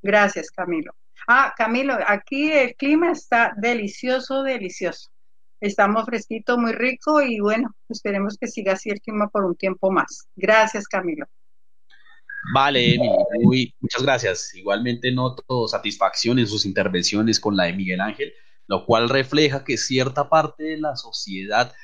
Gracias, 0.03 0.51
Camilo. 0.51 0.93
Ah, 1.27 1.55
Camilo, 1.57 1.97
aquí 2.07 2.53
el 2.53 2.75
clima 2.75 3.13
está 3.13 3.55
delicioso, 3.57 4.43
delicioso. 4.43 5.09
Estamos 5.61 6.05
fresquito, 6.05 6.57
muy 6.57 6.73
rico 6.73 7.21
y 7.21 7.41
bueno, 7.41 7.75
esperemos 7.89 8.37
que 8.39 8.47
siga 8.47 8.75
así 8.75 8.91
el 8.91 9.01
clima 9.01 9.29
por 9.29 9.45
un 9.45 9.57
tiempo 9.57 9.91
más. 9.91 10.29
Gracias, 10.37 10.87
Camilo. 10.87 11.27
Vale, 12.55 12.95
Emi, 12.95 13.75
muchas 13.81 14.03
gracias. 14.03 14.55
Igualmente 14.55 15.11
noto 15.11 15.67
satisfacción 15.67 16.39
en 16.39 16.47
sus 16.47 16.65
intervenciones 16.65 17.41
con 17.41 17.57
la 17.57 17.65
de 17.65 17.73
Miguel 17.73 18.01
Ángel, 18.01 18.33
lo 18.69 18.87
cual 18.87 19.09
refleja 19.09 19.65
que 19.65 19.77
cierta 19.77 20.29
parte 20.29 20.63
de 20.63 20.77
la 20.79 20.97
sociedad 20.97 21.75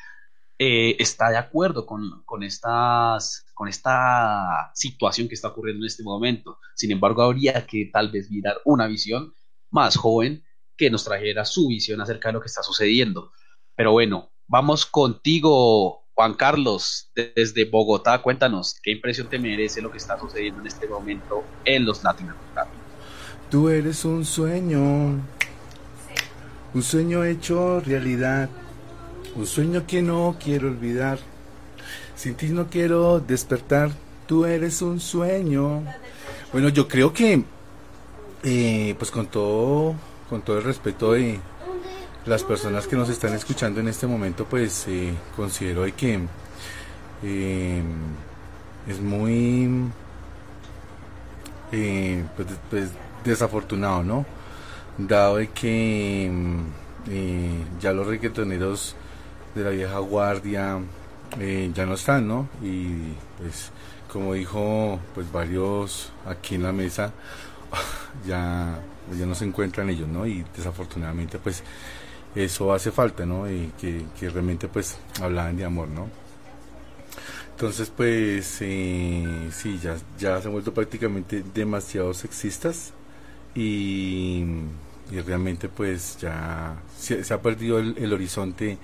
eh, 0.58 0.96
está 1.00 1.30
de 1.30 1.36
acuerdo 1.36 1.84
con, 1.84 2.22
con, 2.24 2.44
estas, 2.44 3.44
con 3.54 3.66
esta 3.68 4.70
situación 4.74 5.26
que 5.26 5.34
está 5.34 5.48
ocurriendo 5.48 5.84
en 5.84 5.88
este 5.88 6.04
momento. 6.04 6.58
Sin 6.76 6.92
embargo, 6.92 7.22
habría 7.22 7.66
que 7.66 7.90
tal 7.92 8.10
vez 8.12 8.30
mirar 8.30 8.58
una 8.64 8.86
visión 8.86 9.34
más 9.70 9.96
joven 9.96 10.44
que 10.76 10.90
nos 10.90 11.04
trajera 11.04 11.44
su 11.44 11.68
visión 11.68 12.00
acerca 12.00 12.28
de 12.28 12.34
lo 12.34 12.40
que 12.40 12.46
está 12.46 12.62
sucediendo. 12.62 13.32
Pero 13.76 13.92
bueno, 13.92 14.30
vamos 14.46 14.86
contigo, 14.86 16.04
Juan 16.14 16.34
Carlos, 16.34 17.10
desde 17.14 17.64
Bogotá. 17.64 18.22
Cuéntanos, 18.22 18.76
¿qué 18.82 18.92
impresión 18.92 19.28
te 19.28 19.38
merece 19.38 19.82
lo 19.82 19.90
que 19.90 19.98
está 19.98 20.18
sucediendo 20.18 20.60
en 20.60 20.66
este 20.66 20.86
momento 20.86 21.44
en 21.64 21.84
los 21.84 22.02
latinoamericanos? 22.02 22.72
Tú 23.50 23.68
eres 23.68 24.04
un 24.04 24.24
sueño, 24.24 24.80
un 26.74 26.82
sueño 26.82 27.24
hecho 27.24 27.80
realidad, 27.80 28.48
un 29.34 29.46
sueño 29.46 29.86
que 29.86 30.02
no 30.02 30.36
quiero 30.42 30.68
olvidar. 30.68 31.18
Sin 32.16 32.36
ti 32.36 32.46
no 32.48 32.68
quiero 32.68 33.18
despertar, 33.20 33.90
Tú 34.26 34.46
eres 34.46 34.80
un 34.80 35.00
sueño. 35.00 35.82
Bueno, 36.52 36.70
yo 36.70 36.88
creo 36.88 37.12
que, 37.12 37.44
eh, 38.42 38.94
pues 38.98 39.10
con 39.10 39.26
todo, 39.26 39.94
con 40.30 40.40
todo 40.40 40.58
el 40.58 40.64
respeto 40.64 41.12
de 41.12 41.40
las 42.26 42.42
personas 42.42 42.86
que 42.86 42.96
nos 42.96 43.08
están 43.08 43.34
escuchando 43.34 43.80
en 43.80 43.88
este 43.88 44.06
momento, 44.06 44.46
pues 44.46 44.86
eh, 44.88 45.14
considero 45.36 45.84
que 45.96 46.20
eh, 47.22 47.82
es 48.86 49.00
muy 49.00 49.90
pues, 51.70 52.48
pues, 52.70 52.90
desafortunado, 53.24 54.02
¿no? 54.02 54.26
Dado 54.96 55.36
de 55.36 55.48
que 55.48 56.30
ya 57.80 57.92
los 57.92 58.06
reggaetoneros 58.06 58.94
de 59.54 59.64
la 59.64 59.70
vieja 59.70 59.98
guardia 59.98 60.80
ya 61.74 61.86
no 61.86 61.94
están, 61.94 62.28
¿no? 62.28 62.48
Y 62.62 63.12
pues 63.38 63.70
como 64.10 64.34
dijo 64.34 65.00
pues 65.14 65.30
varios 65.32 66.12
aquí 66.24 66.54
en 66.54 66.62
la 66.62 66.72
mesa, 66.72 67.12
ya, 68.26 68.78
ya 69.18 69.26
no 69.26 69.34
se 69.34 69.44
encuentran 69.44 69.90
ellos, 69.90 70.08
¿no? 70.08 70.26
Y 70.26 70.44
desafortunadamente 70.56 71.38
pues 71.38 71.64
eso 72.34 72.72
hace 72.72 72.90
falta, 72.90 73.24
¿no? 73.26 73.50
Y 73.50 73.72
que, 73.80 74.30
realmente 74.30 74.68
pues 74.68 74.96
hablaban 75.20 75.56
de 75.56 75.64
amor, 75.64 75.88
¿no? 75.88 76.08
Entonces 77.50 77.90
pues 77.94 78.58
eh, 78.60 79.48
sí, 79.52 79.78
ya, 79.80 79.96
ya 80.18 80.40
se 80.40 80.48
han 80.48 80.52
vuelto 80.52 80.74
prácticamente 80.74 81.44
demasiado 81.54 82.12
sexistas 82.14 82.92
y, 83.54 84.44
realmente 85.26 85.68
pues 85.68 86.16
ya 86.18 86.76
se, 86.98 87.22
ha 87.32 87.40
perdido 87.40 87.78
el, 87.78 88.12
horizonte 88.12 88.78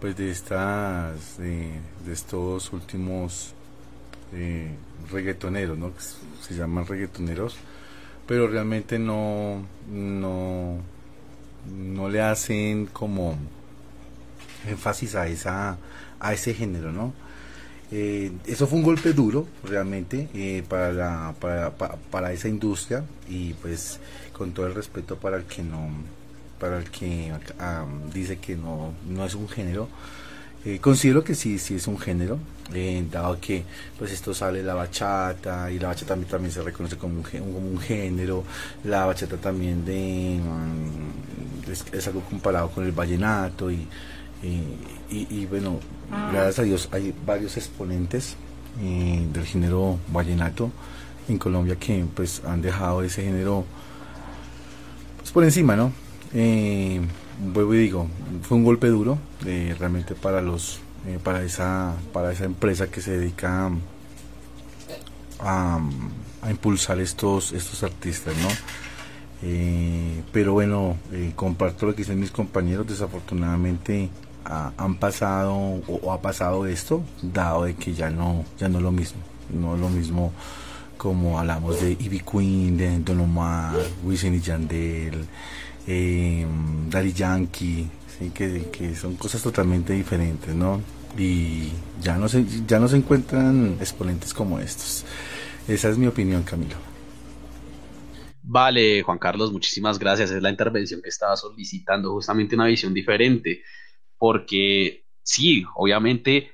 pues 0.00 0.16
de 0.16 0.30
estas 0.30 1.38
de 1.38 1.80
estos 2.12 2.72
últimos 2.72 3.54
eh, 4.34 4.70
reggaetoneros, 5.10 5.76
¿no? 5.76 5.92
Se 6.40 6.54
llaman 6.54 6.86
reggaetoneros, 6.86 7.56
pero 8.26 8.48
realmente 8.48 8.98
no, 8.98 9.66
no, 9.90 10.78
no 11.70 12.08
le 12.08 12.20
hacen 12.20 12.86
como 12.86 13.36
énfasis 14.68 15.14
a 15.14 15.26
esa, 15.28 15.78
a 16.20 16.32
ese 16.32 16.54
género, 16.54 16.92
¿no? 16.92 17.12
Eh, 17.94 18.32
eso 18.46 18.66
fue 18.66 18.78
un 18.78 18.84
golpe 18.84 19.12
duro 19.12 19.46
realmente 19.64 20.28
eh, 20.32 20.64
para, 20.66 21.34
para, 21.38 21.72
para, 21.76 22.32
esa 22.32 22.48
industria 22.48 23.04
y 23.28 23.52
pues 23.52 24.00
con 24.32 24.52
todo 24.52 24.66
el 24.66 24.74
respeto 24.74 25.16
para 25.16 25.36
el 25.36 25.44
que 25.44 25.62
no 25.62 25.90
para 26.58 26.78
el 26.78 26.90
que 26.90 27.30
ah, 27.58 27.84
dice 28.14 28.38
que 28.38 28.56
no, 28.56 28.94
no 29.06 29.26
es 29.26 29.34
un 29.34 29.46
género 29.46 29.88
eh, 30.64 30.78
considero 30.80 31.24
que 31.24 31.34
sí, 31.34 31.58
sí 31.58 31.74
es 31.74 31.88
un 31.88 31.98
género, 31.98 32.38
eh, 32.72 33.04
dado 33.10 33.40
que 33.40 33.64
pues 33.98 34.12
esto 34.12 34.32
sale 34.32 34.62
la 34.62 34.74
bachata 34.74 35.70
y 35.72 35.78
la 35.80 35.88
bachata 35.88 36.14
también, 36.16 36.52
se 36.52 36.62
reconoce 36.62 36.96
como 36.96 37.16
un, 37.16 37.22
como 37.22 37.58
un 37.58 37.80
género, 37.80 38.44
la 38.84 39.06
bachata 39.06 39.36
también 39.38 39.84
de, 39.84 40.38
mm, 40.40 41.70
es, 41.92 42.06
algo 42.06 42.20
comparado 42.20 42.70
con 42.70 42.84
el 42.84 42.92
vallenato 42.92 43.72
y, 43.72 43.86
y, 45.10 45.46
bueno, 45.46 45.80
ah. 46.12 46.30
gracias 46.32 46.58
a 46.60 46.62
Dios 46.62 46.88
hay 46.92 47.12
varios 47.26 47.56
exponentes 47.56 48.36
eh, 48.80 49.26
del 49.32 49.44
género 49.44 49.98
vallenato 50.12 50.70
en 51.28 51.38
Colombia 51.38 51.76
que 51.76 52.04
pues 52.14 52.42
han 52.44 52.62
dejado 52.62 53.02
ese 53.02 53.22
género 53.22 53.64
pues, 55.18 55.32
por 55.32 55.42
encima, 55.42 55.74
¿no? 55.74 55.92
Vuelvo 57.42 57.72
digo, 57.72 58.06
fue 58.42 58.56
un 58.56 58.64
golpe 58.64 58.88
duro 58.88 59.18
eh, 59.46 59.74
realmente 59.78 60.14
para 60.14 60.40
los 60.40 60.80
eh, 61.06 61.18
para 61.22 61.42
esa 61.42 61.94
para 62.12 62.32
esa 62.32 62.44
empresa 62.44 62.88
que 62.88 63.00
se 63.00 63.18
dedica 63.18 63.70
a, 65.40 65.80
impulsar 66.48 67.00
estos 67.00 67.52
estos 67.52 67.82
artistas, 67.82 68.34
¿no? 68.36 68.48
Eh, 69.44 70.22
pero 70.32 70.52
bueno, 70.52 70.96
comparto 71.34 71.86
lo 71.86 71.92
que 71.92 71.98
dicen 71.98 72.20
mis 72.20 72.30
compañeros, 72.30 72.86
desafortunadamente 72.86 74.08
han 74.44 74.96
pasado 74.96 75.54
o, 75.54 76.12
ha 76.12 76.20
pasado 76.20 76.66
esto, 76.66 77.02
dado 77.22 77.64
de 77.64 77.74
que 77.74 77.94
ya 77.94 78.10
no 78.10 78.44
ya 78.58 78.68
no 78.68 78.78
es 78.78 78.84
lo 78.84 78.92
mismo, 78.92 79.20
no 79.52 79.74
es 79.74 79.80
lo 79.80 79.88
mismo 79.88 80.32
como 80.96 81.40
hablamos 81.40 81.80
de 81.80 81.96
Ivy 81.98 82.20
Queen, 82.20 82.76
de 82.76 82.98
Don 83.00 83.20
Omar, 83.20 83.74
Wisin 84.04 84.34
y 84.34 84.40
Yandel, 84.40 85.26
eh, 85.86 86.46
Daddy 86.88 87.12
Yankee, 87.12 87.88
¿sí? 88.18 88.30
que, 88.30 88.94
son 88.94 89.16
cosas 89.16 89.42
totalmente 89.42 89.92
diferentes, 89.92 90.54
¿no? 90.54 90.80
Y 91.18 91.70
ya 92.00 92.16
no, 92.16 92.28
se, 92.28 92.44
ya 92.66 92.78
no 92.78 92.88
se 92.88 92.96
encuentran 92.96 93.76
exponentes 93.80 94.32
como 94.32 94.58
estos. 94.58 95.04
Esa 95.68 95.88
es 95.90 95.98
mi 95.98 96.06
opinión, 96.06 96.42
Camilo. 96.42 96.76
Vale, 98.42 99.02
Juan 99.02 99.18
Carlos, 99.18 99.52
muchísimas 99.52 99.98
gracias. 99.98 100.30
Es 100.30 100.42
la 100.42 100.50
intervención 100.50 101.00
que 101.02 101.10
estaba 101.10 101.36
solicitando, 101.36 102.12
justamente 102.12 102.56
una 102.56 102.66
visión 102.66 102.92
diferente, 102.92 103.62
porque 104.18 105.04
sí, 105.22 105.64
obviamente 105.76 106.50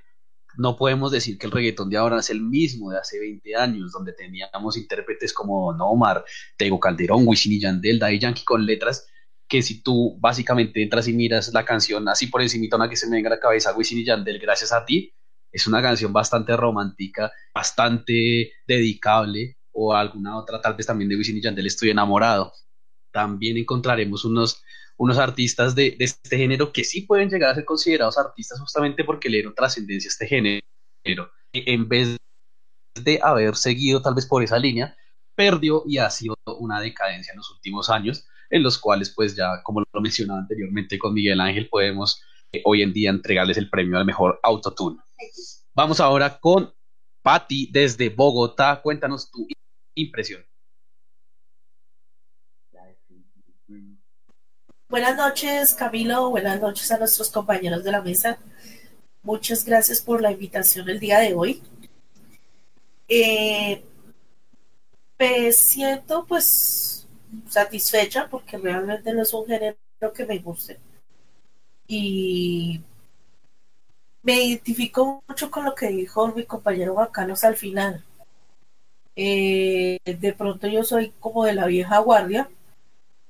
no 0.57 0.77
podemos 0.77 1.13
decir 1.13 1.39
que 1.39 1.47
el 1.47 1.53
reggaetón 1.53 1.89
de 1.89 1.97
ahora 1.97 2.19
es 2.19 2.31
el 2.31 2.41
mismo 2.41 2.91
de 2.91 2.99
hace 2.99 3.21
20 3.21 3.55
años, 3.55 3.93
donde 3.93 4.13
teníamos 4.13 4.77
intérpretes 4.77 5.33
como 5.33 5.73
Nomar, 5.73 6.25
Tego 6.57 6.81
Calderón, 6.81 7.27
Wisin 7.27 7.53
y 7.53 7.61
Yandel, 7.61 8.01
Daddy 8.01 8.19
Yankee 8.19 8.45
con 8.45 8.67
letras 8.67 9.07
que 9.49 9.63
si 9.63 9.83
tú 9.83 10.17
básicamente 10.21 10.83
entras 10.83 11.09
y 11.09 11.15
miras 11.15 11.53
la 11.55 11.65
canción 11.65 12.07
así 12.09 12.27
por 12.27 12.43
encima, 12.43 12.77
una 12.77 12.89
que 12.89 12.97
se 12.97 13.09
me 13.09 13.17
venga 13.17 13.31
la 13.31 13.41
cabeza, 13.41 13.75
Wisin 13.75 13.99
y 13.99 14.05
Yandel, 14.05 14.39
gracias 14.39 14.73
a 14.73 14.85
ti, 14.85 15.15
es 15.51 15.67
una 15.67 15.81
canción 15.81 16.13
bastante 16.13 16.55
romántica, 16.57 17.33
bastante 17.55 18.53
dedicable, 18.67 19.57
o 19.73 19.95
alguna 19.95 20.37
otra, 20.37 20.61
tal 20.61 20.75
vez 20.75 20.87
también 20.87 21.09
de 21.09 21.17
Wisin 21.17 21.39
y 21.39 21.41
Yandel, 21.41 21.67
estoy 21.67 21.91
enamorado. 21.91 22.53
También 23.11 23.57
encontraremos 23.57 24.25
unos, 24.25 24.63
unos 24.99 25.19
artistas 25.19 25.75
de, 25.75 25.97
este 25.99 26.37
género 26.37 26.73
que 26.73 26.85
sí 26.85 27.03
pueden 27.03 27.31
llegar 27.31 27.51
a 27.51 27.55
ser 27.55 27.65
considerados 27.65 28.19
artistas 28.19 28.61
justamente 28.61 29.05
porque 29.05 29.31
le 29.31 29.39
dieron 29.39 29.55
trascendencia 29.55 30.09
a 30.09 30.13
este 30.13 30.27
género. 30.27 31.31
En 31.55 31.89
vez 31.89 32.17
de 33.03 33.21
haber 33.23 33.57
seguido 33.57 34.03
tal 34.03 34.15
vez 34.15 34.27
por 34.27 34.43
esa 34.43 34.59
línea, 34.59 34.95
perdió 35.35 35.85
y 35.87 35.99
ha 35.99 36.11
sido 36.11 36.35
una 36.59 36.81
decadencia 36.81 37.33
en 37.33 37.39
los 37.39 37.51
últimos 37.51 37.89
años 37.89 38.27
en 38.51 38.63
los 38.63 38.79
cuales 38.79 39.13
pues 39.15 39.37
ya 39.37 39.63
como 39.63 39.81
lo 39.81 40.01
mencionaba 40.01 40.41
anteriormente 40.41 40.99
con 40.99 41.15
Miguel 41.15 41.41
Ángel 41.41 41.69
podemos 41.69 42.23
eh, 42.53 42.63
hoy 42.65 42.83
en 42.83 42.93
día 42.93 43.11
entregarles 43.11 43.59
el 43.59 43.69
premio 43.69 43.99
al 43.99 44.07
mejor 44.07 44.41
autotune. 44.43 44.99
Vamos 45.75 46.01
ahora 46.01 46.39
con 46.39 46.73
Patti 47.23 47.69
desde 47.71 48.09
Bogotá, 48.09 48.81
cuéntanos 48.83 49.31
tu 49.31 49.47
impresión. 49.95 50.45
Buenas 54.89 55.17
noches 55.17 55.75
Camilo, 55.75 56.31
buenas 56.31 56.61
noches 56.61 56.91
a 56.91 56.99
nuestros 56.99 57.31
compañeros 57.31 57.85
de 57.85 57.93
la 57.93 58.01
mesa. 58.01 58.39
Muchas 59.23 59.65
gracias 59.65 60.01
por 60.01 60.23
la 60.23 60.33
invitación 60.33 60.89
el 60.89 60.99
día 60.99 61.19
de 61.19 61.35
hoy. 61.35 61.63
Eh, 63.09 63.85
me 65.19 65.53
siento 65.53 66.25
pues 66.27 66.88
satisfecha 67.49 68.29
porque 68.29 68.59
realmente 68.59 69.13
no 69.13 69.23
es 69.23 69.33
un 69.35 69.47
género 69.47 69.77
que 70.15 70.27
me 70.27 70.39
guste. 70.39 70.79
Y 71.87 72.81
me 74.23 74.43
identifico 74.45 75.23
mucho 75.27 75.51
con 75.51 75.65
lo 75.65 75.75
que 75.75 75.89
dijo 75.89 76.29
mi 76.35 76.45
compañero 76.45 76.95
Juan 76.95 77.35
al 77.43 77.57
final. 77.57 78.05
Eh, 79.17 79.99
de 80.05 80.33
pronto 80.33 80.69
yo 80.69 80.85
soy 80.85 81.13
como 81.19 81.45
de 81.45 81.55
la 81.55 81.67
vieja 81.67 81.99
guardia, 81.99 82.49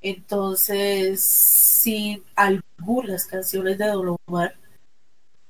entonces 0.02 1.22
sí, 1.22 2.22
algunas 2.36 3.26
canciones 3.26 3.78
de 3.78 3.86
Don 3.86 4.16
Omar 4.26 4.54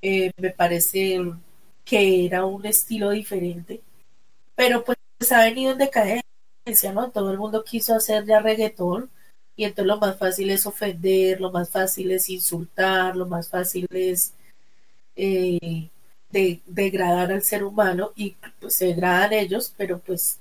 eh, 0.02 0.30
me 0.36 0.50
parece 0.50 1.18
que 1.84 2.26
era 2.26 2.44
un 2.44 2.66
estilo 2.66 3.10
diferente, 3.10 3.80
pero 4.54 4.84
pues 4.84 4.98
ha 5.32 5.42
venido 5.44 5.72
en 5.72 5.78
decadencia 5.78 6.27
Todo 7.12 7.30
el 7.30 7.38
mundo 7.38 7.64
quiso 7.64 7.94
hacer 7.94 8.26
ya 8.26 8.40
reggaetón 8.40 9.10
y 9.56 9.64
entonces 9.64 9.86
lo 9.86 9.98
más 9.98 10.18
fácil 10.18 10.50
es 10.50 10.66
ofender, 10.66 11.40
lo 11.40 11.50
más 11.50 11.70
fácil 11.70 12.10
es 12.12 12.28
insultar, 12.28 13.16
lo 13.16 13.26
más 13.26 13.48
fácil 13.48 13.86
es 13.90 14.32
eh, 15.16 15.90
de, 16.30 16.60
degradar 16.66 17.32
al 17.32 17.42
ser 17.42 17.64
humano 17.64 18.12
y 18.14 18.36
pues 18.60 18.76
se 18.76 18.86
degradan 18.86 19.32
ellos, 19.32 19.74
pero 19.76 19.98
pues 19.98 20.38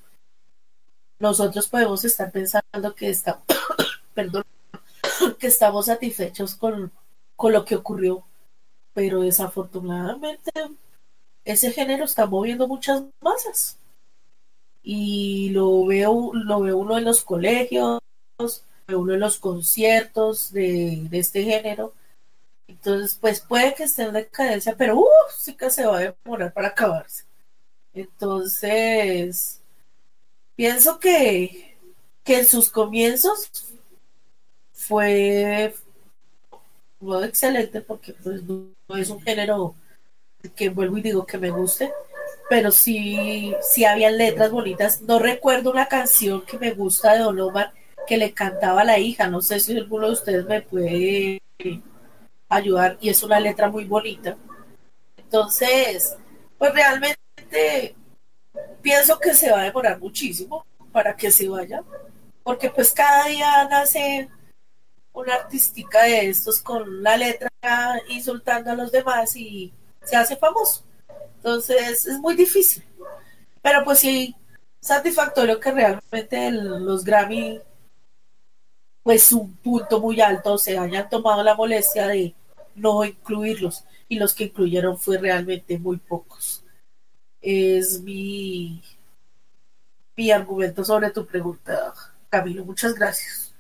nosotros 1.20 1.68
podemos 1.68 2.06
estar 2.06 2.32
pensando 2.32 2.94
que 2.96 3.10
estamos, 3.10 3.44
que 5.40 5.48
estamos 5.48 5.86
satisfechos 5.88 6.56
con, 6.56 6.92
con 7.36 7.54
lo 7.54 7.66
que 7.66 7.76
ocurrió, 7.76 8.24
pero 8.94 9.22
desafortunadamente 9.22 10.52
ese 11.46 11.72
género 11.72 12.06
está 12.06 12.26
moviendo 12.26 12.68
muchas 12.68 13.04
masas 13.22 13.78
y 14.90 15.50
lo 15.50 15.86
veo, 15.86 16.32
lo 16.34 16.62
veo 16.62 16.78
uno 16.78 16.98
en 16.98 17.04
los 17.04 17.22
colegios, 17.22 18.00
uno 18.88 19.14
en 19.14 19.20
los 19.20 19.38
conciertos 19.38 20.54
de, 20.54 21.10
este 21.12 21.44
género. 21.44 21.94
Entonces, 22.68 23.18
pues 23.20 23.42
puede 23.42 23.76
que 23.76 23.84
esté 23.84 24.04
en 24.04 24.14
decadencia, 24.14 24.76
pero 24.78 24.98
uh, 24.98 25.06
sí 25.38 25.56
que 25.58 25.70
se 25.72 25.86
va 25.86 25.98
a 25.98 26.16
demorar 26.24 26.54
para 26.54 26.70
acabarse. 26.70 27.26
Entonces, 27.94 29.60
pienso 30.56 31.00
que, 31.00 31.78
que 32.24 32.40
en 32.40 32.46
sus 32.46 32.70
comienzos 32.70 33.50
fue, 34.72 35.76
fue 36.98 37.26
excelente 37.26 37.82
porque 37.82 38.14
pues, 38.14 38.42
no, 38.44 38.70
es 38.96 39.10
un 39.10 39.20
género 39.22 39.76
que 40.56 40.70
vuelvo 40.70 40.98
y 40.98 41.02
digo 41.02 41.26
que 41.26 41.38
me 41.38 41.50
guste, 41.52 41.92
pero 42.50 42.72
sí, 42.72 43.54
sí 43.62 43.86
habían 43.86 44.18
letras 44.18 44.52
bonitas. 44.52 45.02
No 45.02 45.20
recuerdo 45.20 45.72
una 45.72 45.88
canción 45.88 46.46
que 46.46 46.58
me 46.58 46.72
gusta 46.72 47.14
de 47.14 47.20
Don 47.20 47.40
Omar 47.40 47.74
que 48.08 48.18
le 48.18 48.34
cantaba 48.34 48.82
a 48.82 48.86
la 48.86 49.00
hija, 49.00 49.28
no 49.28 49.42
sé 49.42 49.60
si 49.60 49.78
alguno 49.78 50.08
de 50.08 50.14
ustedes 50.14 50.46
me 50.46 50.62
puede 50.62 51.42
ayudar 52.48 52.98
y 53.02 53.10
es 53.10 53.22
una 53.22 53.40
letra 53.40 53.70
muy 53.70 53.84
bonita. 53.84 54.38
Entonces, 55.18 56.16
pues 56.58 56.74
realmente 56.74 57.96
pienso 58.82 59.20
que 59.20 59.34
se 59.34 59.52
va 59.52 59.60
a 59.62 59.66
demorar 59.66 60.00
muchísimo 60.00 60.66
para 60.94 61.16
que 61.18 61.30
se 61.32 61.50
vaya, 61.50 61.84
porque 62.44 62.70
pues 62.70 62.94
cada 62.94 63.26
día 63.26 63.68
nace 63.70 64.30
una 65.12 65.36
artística 65.36 66.04
de 66.04 66.30
estos 66.30 66.62
con 66.62 67.04
la 67.04 67.18
letra 67.18 67.50
insultando 68.08 68.72
a 68.72 68.76
los 68.76 68.92
demás 68.92 69.36
y 69.36 69.74
se 70.04 70.16
hace 70.16 70.38
famoso. 70.38 70.87
Entonces 71.38 72.06
es 72.06 72.20
muy 72.20 72.36
difícil. 72.36 72.84
Pero 73.62 73.84
pues 73.84 74.00
sí, 74.00 74.36
satisfactorio 74.80 75.60
que 75.60 75.72
realmente 75.72 76.52
los 76.52 77.04
Grammy, 77.04 77.60
pues 79.04 79.32
un 79.32 79.56
punto 79.58 80.00
muy 80.00 80.20
alto, 80.22 80.58
se 80.58 80.78
hayan 80.78 81.10
tomado 81.10 81.44
la 81.44 81.56
molestia 81.56 82.08
de 82.08 82.36
no 82.76 83.04
incluirlos. 83.06 83.84
Y 84.10 84.18
los 84.18 84.34
que 84.34 84.46
incluyeron 84.46 84.98
fue 84.98 85.18
realmente 85.18 85.78
muy 85.78 85.98
pocos. 85.98 86.64
Es 87.42 88.02
mi, 88.02 88.82
mi 90.16 90.32
argumento 90.32 90.84
sobre 90.84 91.12
tu 91.12 91.26
pregunta, 91.26 91.94
Camilo. 92.30 92.66
Muchas 92.66 92.94
gracias. 92.94 93.54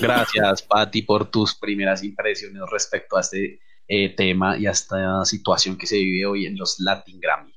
Gracias, 0.00 0.62
Patti, 0.62 1.02
por 1.02 1.30
tus 1.30 1.54
primeras 1.54 2.02
impresiones 2.02 2.62
respecto 2.70 3.16
a 3.16 3.20
este 3.20 3.60
eh, 3.88 4.14
tema 4.14 4.56
y 4.58 4.66
a 4.66 4.70
esta 4.70 5.24
situación 5.24 5.76
que 5.76 5.86
se 5.86 5.96
vive 5.96 6.26
hoy 6.26 6.46
en 6.46 6.56
los 6.56 6.78
Latin 6.78 7.20
Grammy. 7.20 7.52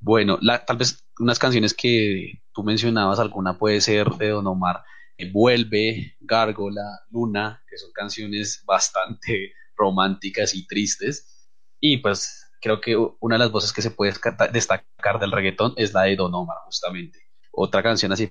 Bueno, 0.00 0.38
tal 0.66 0.76
vez 0.76 1.04
unas 1.18 1.38
canciones 1.38 1.74
que 1.74 2.40
tú 2.52 2.62
mencionabas, 2.62 3.18
alguna 3.18 3.58
puede 3.58 3.80
ser 3.80 4.08
de 4.10 4.28
Don 4.28 4.46
Omar, 4.46 4.82
eh, 5.16 5.30
Vuelve, 5.30 6.16
Gárgola, 6.20 7.00
Luna, 7.10 7.62
que 7.68 7.76
son 7.76 7.90
canciones 7.92 8.62
bastante 8.64 9.52
románticas 9.76 10.54
y 10.54 10.66
tristes. 10.66 11.48
Y 11.80 11.98
pues 11.98 12.48
creo 12.60 12.80
que 12.80 12.96
una 13.20 13.36
de 13.36 13.40
las 13.40 13.50
voces 13.50 13.72
que 13.72 13.82
se 13.82 13.90
puede 13.90 14.14
destacar 14.52 15.18
del 15.18 15.32
reggaetón 15.32 15.74
es 15.76 15.92
la 15.92 16.02
de 16.02 16.16
Don 16.16 16.34
Omar, 16.34 16.58
justamente. 16.64 17.18
Otra 17.52 17.82
canción 17.82 18.12
así 18.12 18.30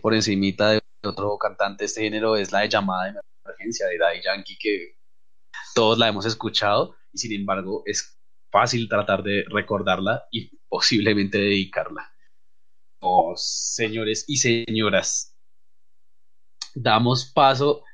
por 0.00 0.14
encimita 0.14 0.70
de 0.70 0.80
otro 1.02 1.38
cantante 1.38 1.82
de 1.82 1.86
este 1.86 2.02
género 2.02 2.36
es 2.36 2.52
la 2.52 2.60
de 2.60 2.68
Llamada 2.68 3.04
de 3.04 3.20
Emergencia 3.44 3.86
de 3.86 3.98
Daddy 3.98 4.22
Yankee, 4.22 4.58
que 4.58 4.97
todos 5.74 5.98
la 5.98 6.08
hemos 6.08 6.26
escuchado 6.26 6.96
y 7.12 7.18
sin 7.18 7.32
embargo 7.32 7.82
es 7.86 8.18
fácil 8.50 8.88
tratar 8.88 9.22
de 9.22 9.44
recordarla 9.48 10.24
y 10.30 10.50
posiblemente 10.68 11.38
dedicarla. 11.38 12.12
Oh, 13.00 13.34
señores 13.36 14.24
y 14.26 14.38
señoras, 14.38 15.36
damos 16.74 17.26
paso 17.26 17.84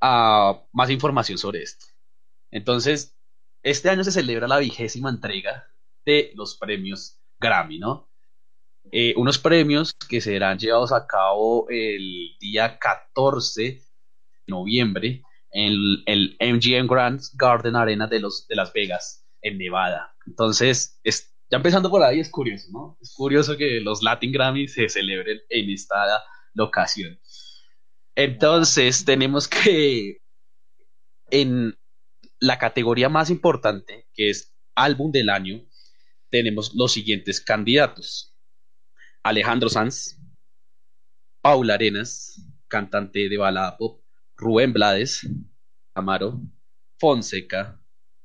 a 0.00 0.62
más 0.72 0.90
información 0.90 1.38
sobre 1.38 1.62
esto. 1.62 1.86
Entonces, 2.50 3.16
este 3.62 3.88
año 3.88 4.04
se 4.04 4.12
celebra 4.12 4.48
la 4.48 4.58
vigésima 4.58 5.10
entrega 5.10 5.66
de 6.04 6.32
los 6.34 6.56
premios 6.56 7.20
Grammy, 7.38 7.78
¿no? 7.78 8.10
Eh, 8.92 9.14
unos 9.16 9.38
premios 9.38 9.92
que 10.08 10.20
serán 10.20 10.58
llevados 10.58 10.92
a 10.92 11.06
cabo 11.06 11.66
el 11.68 12.36
día 12.40 12.78
14 12.78 13.62
de 13.62 13.82
noviembre 14.46 15.22
en 15.52 16.02
el 16.06 16.36
MGM 16.40 16.86
Grand 16.86 17.20
Garden 17.34 17.76
Arena 17.76 18.06
de, 18.06 18.20
los, 18.20 18.46
de 18.46 18.56
Las 18.56 18.72
Vegas, 18.72 19.26
en 19.42 19.58
Nevada. 19.58 20.14
Entonces, 20.26 21.00
es, 21.02 21.34
ya 21.50 21.56
empezando 21.56 21.90
por 21.90 22.02
ahí, 22.02 22.20
es 22.20 22.30
curioso, 22.30 22.68
¿no? 22.72 22.98
Es 23.00 23.12
curioso 23.14 23.56
que 23.56 23.80
los 23.80 24.02
Latin 24.02 24.32
Grammy 24.32 24.68
se 24.68 24.88
celebren 24.88 25.40
en 25.48 25.70
esta 25.70 26.22
locación. 26.54 27.18
Entonces, 28.14 29.04
tenemos 29.04 29.48
que 29.48 30.18
en 31.30 31.76
la 32.38 32.58
categoría 32.58 33.08
más 33.08 33.30
importante, 33.30 34.08
que 34.14 34.30
es 34.30 34.54
álbum 34.74 35.12
del 35.12 35.30
año, 35.30 35.62
tenemos 36.30 36.74
los 36.74 36.92
siguientes 36.92 37.40
candidatos. 37.40 38.34
Alejandro 39.22 39.68
Sanz, 39.68 40.18
Paula 41.42 41.74
Arenas, 41.74 42.40
cantante 42.68 43.28
de 43.28 43.36
balada 43.36 43.76
pop, 43.76 44.02
Rubén 44.40 44.72
Blades, 44.72 45.28
Amaro, 45.94 46.40
Fonseca, 46.98 47.78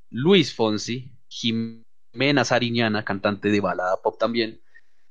Luis 0.09 0.55
Fonsi, 0.55 1.11
Jimena 1.27 2.45
Sariñana, 2.45 3.03
cantante 3.03 3.49
de 3.49 3.59
balada 3.59 4.01
pop 4.01 4.17
también, 4.17 4.61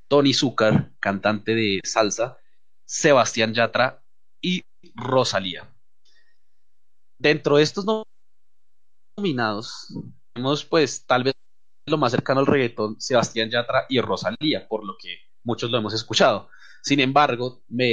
Tony 0.08 0.32
Zúcar, 0.32 0.92
cantante 1.00 1.54
de 1.54 1.80
salsa, 1.84 2.38
Sebastián 2.86 3.52
Yatra 3.52 4.02
y 4.40 4.62
Rosalía. 4.94 5.70
Dentro 7.18 7.56
de 7.56 7.64
estos 7.64 7.84
nominados, 9.18 9.94
tenemos 10.32 10.64
pues 10.64 11.04
tal 11.06 11.24
vez 11.24 11.34
lo 11.86 11.98
más 11.98 12.12
cercano 12.12 12.40
al 12.40 12.46
reggaetón, 12.46 12.98
Sebastián 12.98 13.50
Yatra 13.50 13.84
y 13.90 14.00
Rosalía, 14.00 14.66
por 14.68 14.86
lo 14.86 14.96
que 14.98 15.18
muchos 15.42 15.70
lo 15.70 15.76
hemos 15.76 15.92
escuchado. 15.92 16.48
Sin 16.82 17.00
embargo, 17.00 17.62
me 17.68 17.84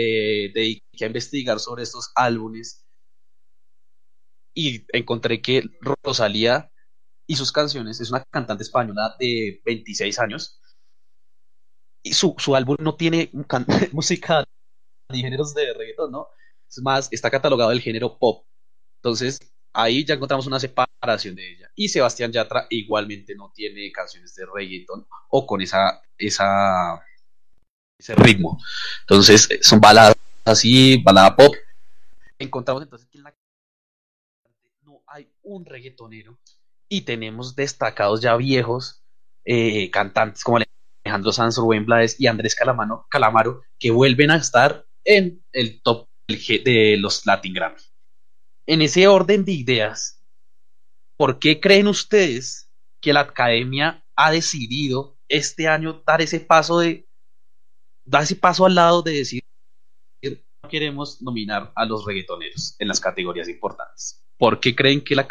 dediqué 0.54 1.04
a 1.04 1.08
investigar 1.08 1.60
sobre 1.60 1.84
estos 1.84 2.12
álbumes 2.16 2.81
y 4.54 4.86
encontré 4.94 5.42
que 5.42 5.64
Rosalía 6.04 6.72
y 7.28 7.36
sus 7.36 7.52
canciones 7.52 8.00
es 8.02 8.12
una 8.12 8.24
cantante 8.30 8.64
española 8.64 9.16
de 9.20 9.62
26 9.66 10.20
años 10.20 10.60
y 12.04 12.14
su, 12.14 12.36
álbum 12.56 12.78
no 12.80 12.96
tiene 12.96 13.30
música 13.92 14.44
ni 15.10 15.22
géneros 15.22 15.54
de 15.54 15.74
reggaeton, 15.74 16.12
¿no? 16.12 16.28
Es 16.68 16.82
más, 16.82 17.08
está 17.12 17.30
catalogado 17.30 17.70
del 17.70 17.82
género 17.82 18.18
pop. 18.18 18.46
Entonces, 18.98 19.40
ahí 19.74 20.06
ya 20.06 20.16
encontramos 20.16 20.48
una 20.48 20.60
separación 20.60 21.36
de 21.36 21.52
ella. 21.52 21.72
Y 21.76 21.90
Sebastián 21.90 22.32
Yatra 22.32 22.68
igualmente 22.70 23.36
no 23.36 23.52
tiene 23.54 23.92
canciones 23.92 24.34
de 24.36 24.46
reggaeton 24.46 25.06
o 25.30 25.46
con 25.46 25.62
esa, 25.62 26.02
esa 26.18 27.04
ese 28.02 28.16
ritmo. 28.16 28.60
Entonces, 29.02 29.50
eh, 29.52 29.60
son 29.62 29.80
baladas 29.80 30.16
así, 30.46 30.98
balada 31.04 31.36
pop. 31.36 31.54
Encontramos 32.40 32.84
entonces 32.84 33.08
que 33.10 33.20
en 33.20 33.24
la 33.24 33.34
hay 35.12 35.30
un 35.44 35.66
reggaetonero 35.66 36.40
y 36.88 37.02
tenemos 37.02 37.56
destacados 37.56 38.22
ya 38.22 38.36
viejos 38.38 39.04
eh, 39.44 39.90
cantantes 39.92 40.44
como 40.44 40.60
Alejandro 41.04 41.32
Sanz, 41.32 41.58
Rubén 41.58 41.86
Blades 41.86 42.20
y 42.20 42.28
Andrés 42.28 42.56
Calamano, 42.56 43.08
Calamaro 43.10 43.62
que 43.78 43.92
vuelven 43.92 44.32
a 44.32 44.38
estar 44.38 44.86
en 45.04 45.44
el 45.52 45.82
top 45.82 46.08
de 46.28 46.96
los 46.98 47.26
Latin 47.26 47.54
Grammy. 47.54 47.82
En 48.68 48.82
ese 48.82 49.08
orden 49.08 49.44
de 49.44 49.52
ideas, 49.52 50.24
¿por 51.18 51.40
qué 51.40 51.60
creen 51.60 51.88
ustedes 51.88 52.72
que 53.02 53.12
la 53.12 53.22
academia 53.22 54.06
ha 54.16 54.32
decidido 54.32 55.18
este 55.28 55.68
año 55.68 56.04
dar 56.06 56.22
ese 56.22 56.40
paso 56.40 56.80
de 56.80 57.08
da 58.06 58.22
ese 58.22 58.36
paso 58.36 58.66
al 58.66 58.76
lado 58.76 59.02
de 59.02 59.12
decir 59.14 59.42
no 60.24 60.70
queremos 60.70 61.22
nominar 61.22 61.72
a 61.76 61.86
los 61.86 62.06
reggaetoneros 62.06 62.76
en 62.80 62.88
las 62.88 63.00
categorías 63.00 63.50
importantes. 63.50 64.21
¿Por 64.42 64.60
qué 64.60 64.76
creen 64.76 65.04
que 65.04 65.14
la, 65.14 65.28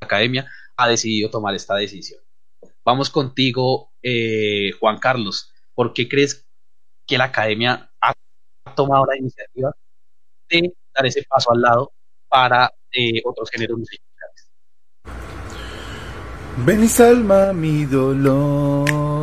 academia 0.00 0.50
ha 0.76 0.88
decidido 0.88 1.30
tomar 1.30 1.54
esta 1.54 1.76
decisión? 1.76 2.20
Vamos 2.84 3.08
contigo, 3.08 3.92
eh, 4.02 4.72
Juan 4.80 4.98
Carlos. 4.98 5.52
¿Por 5.72 5.92
qué 5.92 6.08
crees 6.08 6.44
que 7.06 7.16
la 7.16 7.26
academia 7.26 7.88
ha 8.00 8.12
tomado 8.74 9.06
la 9.06 9.16
iniciativa 9.16 9.70
de 10.48 10.74
dar 10.92 11.06
ese 11.06 11.22
paso 11.22 11.52
al 11.52 11.60
lado 11.60 11.92
para 12.28 12.68
eh, 12.90 13.22
otros 13.24 13.48
géneros 13.48 13.78
musicales? 13.78 14.50
Ven 16.66 16.82
y 16.82 16.88
salma 16.88 17.52
mi 17.52 17.84
dolor 17.84 19.22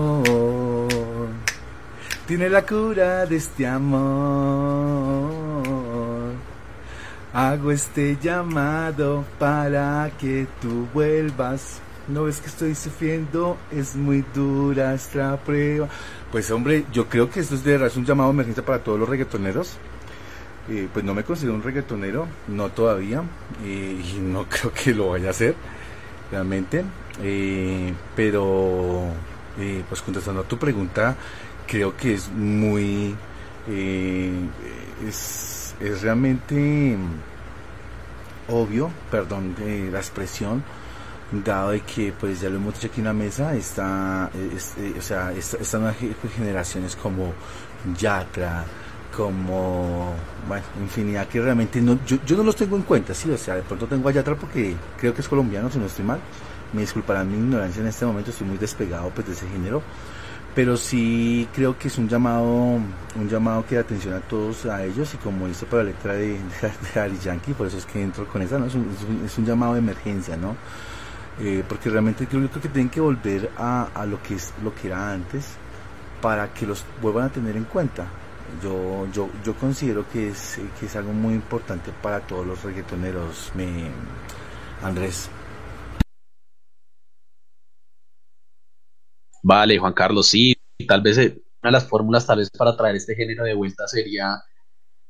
tiene 2.25 2.47
la 2.47 2.63
cura 2.63 3.25
de 3.25 3.35
este 3.37 3.65
amor. 3.65 4.88
Hago 7.33 7.71
este 7.71 8.17
llamado 8.21 9.23
para 9.37 10.11
que 10.19 10.47
tú 10.61 10.87
vuelvas. 10.93 11.79
No 12.07 12.23
ves 12.23 12.41
que 12.41 12.47
estoy 12.47 12.73
sufriendo, 12.73 13.55
es 13.71 13.95
muy 13.95 14.25
dura 14.33 14.95
esta 14.95 15.37
prueba. 15.37 15.87
Pues 16.31 16.49
hombre, 16.49 16.85
yo 16.91 17.07
creo 17.07 17.29
que 17.29 17.39
esto 17.39 17.53
es 17.53 17.63
de 17.63 17.77
verdad 17.77 17.91
un 17.97 18.05
llamado 18.05 18.29
de 18.29 18.33
emergencia 18.33 18.65
para 18.65 18.83
todos 18.83 18.99
los 18.99 19.07
reggaetoneros. 19.07 19.77
Eh, 20.69 20.87
pues 20.91 21.03
no 21.03 21.13
me 21.13 21.23
considero 21.23 21.55
un 21.55 21.63
reggaetonero, 21.63 22.27
no 22.47 22.69
todavía, 22.69 23.23
eh, 23.63 24.01
y 24.03 24.19
no 24.19 24.45
creo 24.49 24.71
que 24.71 24.93
lo 24.93 25.09
vaya 25.09 25.27
a 25.27 25.31
hacer, 25.31 25.55
realmente. 26.31 26.83
Eh, 27.21 27.93
pero, 28.15 29.03
pues 29.87 30.01
contestando 30.01 30.41
a 30.41 30.43
tu 30.45 30.57
pregunta, 30.57 31.15
creo 31.69 31.95
que 31.95 32.15
es 32.15 32.29
muy... 32.29 33.15
Eh, 33.67 34.31
es, 35.07 35.58
es, 35.79 36.01
realmente 36.01 36.97
obvio, 38.47 38.89
perdón 39.11 39.55
de 39.55 39.91
la 39.91 39.99
expresión, 39.99 40.63
dado 41.31 41.71
de 41.71 41.81
que 41.81 42.11
pues 42.11 42.41
ya 42.41 42.49
lo 42.49 42.55
hemos 42.55 42.73
dicho 42.75 42.87
aquí 42.87 43.01
en 43.01 43.05
la 43.05 43.13
mesa 43.13 43.55
está 43.55 44.31
eh, 44.33 44.95
o 44.97 45.01
sea 45.01 45.31
estas 45.31 45.73
nuevas 45.75 45.95
generaciones 46.35 46.95
como 46.95 47.33
Yatra 47.97 48.65
como 49.15 50.13
bueno 50.47 50.63
infinidad 50.81 51.27
que 51.27 51.39
realmente 51.39 51.81
no 51.81 51.99
yo, 52.05 52.17
yo 52.25 52.35
no 52.35 52.43
los 52.43 52.55
tengo 52.55 52.75
en 52.75 52.81
cuenta 52.81 53.13
sí 53.13 53.29
o 53.29 53.37
sea 53.37 53.55
de 53.55 53.61
pronto 53.61 53.85
tengo 53.85 54.09
a 54.09 54.11
Yatra 54.11 54.35
porque 54.35 54.75
creo 54.97 55.13
que 55.13 55.21
es 55.21 55.27
colombiano 55.27 55.69
si 55.69 55.77
no 55.77 55.85
estoy 55.85 56.05
mal. 56.05 56.19
Me 56.71 56.81
disculparán 56.81 57.31
mi 57.31 57.35
ignorancia 57.35 57.81
en 57.81 57.87
este 57.87 58.05
momento 58.05 58.29
estoy 58.29 58.45
muy 58.45 58.57
despegado 58.59 59.09
pues 59.09 59.25
de 59.25 59.33
ese 59.33 59.47
género 59.49 59.81
pero 60.59 60.75
sí 60.75 61.47
creo 61.55 61.79
que 61.79 61.87
es 61.87 61.97
un 61.97 62.09
llamado 62.09 62.43
un 62.43 63.29
llamado 63.29 63.65
que 63.65 63.75
da 63.75 63.81
atención 63.81 64.13
a 64.13 64.19
todos 64.19 64.65
a 64.65 64.83
ellos 64.83 65.13
y 65.13 65.17
como 65.19 65.47
dice 65.47 65.65
para 65.65 65.83
la 65.83 65.91
letra 65.91 66.15
de, 66.15 66.37
de, 66.93 66.99
Ari 66.99 67.17
Yankee 67.17 67.53
por 67.53 67.67
eso 67.67 67.77
es 67.77 67.85
que 67.85 68.01
entro 68.01 68.27
con 68.27 68.41
esa 68.41 68.59
no 68.59 68.65
es 68.65 68.75
un, 68.75 69.45
llamado 69.45 69.75
de 69.75 69.79
emergencia 69.79 70.35
no 70.35 70.57
eh, 71.39 71.63
porque 71.65 71.89
realmente 71.89 72.27
creo, 72.27 72.45
creo 72.49 72.61
que 72.61 72.67
tienen 72.67 72.89
que 72.89 72.99
volver 72.99 73.49
a, 73.57 73.87
a, 73.95 74.05
lo 74.05 74.21
que 74.21 74.35
es 74.35 74.53
lo 74.61 74.75
que 74.75 74.87
era 74.87 75.13
antes 75.13 75.45
para 76.21 76.53
que 76.53 76.65
los 76.65 76.83
vuelvan 77.01 77.27
a 77.27 77.29
tener 77.29 77.55
en 77.55 77.63
cuenta. 77.63 78.05
Yo, 78.61 79.07
yo, 79.13 79.29
yo 79.45 79.53
considero 79.55 80.03
que 80.11 80.27
es, 80.27 80.59
que 80.77 80.87
es 80.87 80.95
algo 80.97 81.13
muy 81.13 81.35
importante 81.35 81.91
para 82.01 82.19
todos 82.19 82.45
los 82.45 82.61
reggaetoneros, 82.63 83.53
me, 83.55 83.89
Andrés. 84.83 85.29
Vale, 89.41 89.77
Juan 89.77 89.93
Carlos, 89.93 90.27
sí, 90.27 90.55
tal 90.87 91.01
vez 91.01 91.17
eh, 91.17 91.41
una 91.61 91.69
de 91.69 91.71
las 91.71 91.87
fórmulas 91.87 92.25
tal 92.25 92.39
vez 92.39 92.49
para 92.49 92.75
traer 92.75 92.95
este 92.95 93.15
género 93.15 93.43
de 93.43 93.53
vuelta 93.53 93.87
sería 93.87 94.41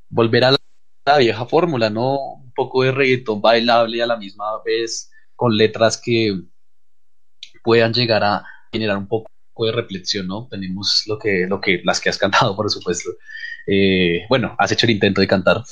volver 0.08 0.44
a 0.44 0.50
la, 0.52 0.58
la 1.06 1.18
vieja 1.18 1.46
fórmula, 1.46 1.90
¿no? 1.90 2.34
Un 2.34 2.52
poco 2.52 2.82
de 2.82 2.92
reggaetón 2.92 3.40
bailable 3.40 4.02
a 4.02 4.06
la 4.06 4.16
misma 4.16 4.44
vez 4.64 5.10
con 5.36 5.56
letras 5.56 6.00
que 6.02 6.40
puedan 7.62 7.92
llegar 7.92 8.22
a 8.24 8.44
generar 8.72 8.96
un 8.96 9.08
poco 9.08 9.30
de 9.58 9.72
reflexión, 9.72 10.26
¿no? 10.26 10.48
Tenemos 10.50 11.04
lo 11.06 11.18
que, 11.18 11.46
lo 11.48 11.60
que, 11.60 11.80
las 11.84 12.00
que 12.00 12.08
has 12.08 12.18
cantado, 12.18 12.56
por 12.56 12.70
supuesto. 12.70 13.10
Eh, 13.66 14.22
bueno, 14.28 14.54
has 14.58 14.72
hecho 14.72 14.86
el 14.86 14.92
intento 14.92 15.20
de 15.20 15.26
cantar, 15.26 15.62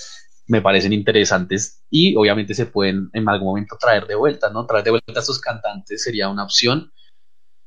me 0.46 0.62
parecen 0.62 0.92
interesantes 0.92 1.82
y 1.90 2.16
obviamente 2.16 2.54
se 2.54 2.66
pueden 2.66 3.10
en 3.12 3.28
algún 3.28 3.48
momento 3.48 3.76
traer 3.80 4.06
de 4.06 4.14
vuelta, 4.14 4.50
¿no? 4.50 4.66
Traer 4.66 4.84
de 4.84 4.90
vuelta 4.90 5.12
a 5.16 5.20
estos 5.20 5.40
cantantes 5.40 6.02
sería 6.02 6.28
una 6.28 6.44
opción, 6.44 6.92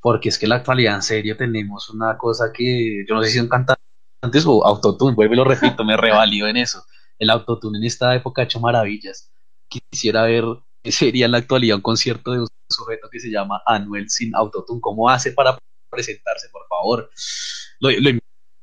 porque 0.02 0.30
es 0.30 0.38
que 0.38 0.46
en 0.46 0.50
la 0.50 0.56
actualidad, 0.58 0.96
en 0.96 1.02
serio, 1.04 1.38
tenemos 1.38 1.90
una 1.90 2.18
cosa 2.18 2.52
que 2.52 3.06
yo 3.08 3.16
no 3.16 3.24
sé 3.24 3.30
si 3.30 3.38
son 3.38 3.48
cantantes 3.48 4.46
o 4.46 4.66
autotune, 4.66 5.16
vuelvo 5.16 5.34
y 5.34 5.38
lo 5.38 5.44
repito, 5.44 5.84
me 5.84 5.96
revalido 5.96 6.48
en 6.48 6.58
eso. 6.58 6.84
El 7.20 7.30
autotune 7.30 7.78
en 7.78 7.84
esta 7.84 8.16
época 8.16 8.42
ha 8.42 8.46
hecho 8.46 8.60
maravillas. 8.60 9.32
Quisiera 9.70 10.24
ver 10.24 10.44
sería 10.84 11.26
en 11.26 11.32
la 11.32 11.38
actualidad 11.38 11.78
un 11.78 11.84
concierto 11.84 12.32
de 12.32 12.40
un 12.40 12.48
sujeto 12.70 13.08
que 13.12 13.20
se 13.20 13.30
llama 13.30 13.62
Anuel 13.66 14.10
sin 14.10 14.36
autotune. 14.36 14.82
¿Cómo 14.82 15.10
hace 15.10 15.32
para 15.32 15.58
presentarse, 15.90 16.50
por 16.50 16.68
favor? 16.68 17.12
Lo, 17.80 17.90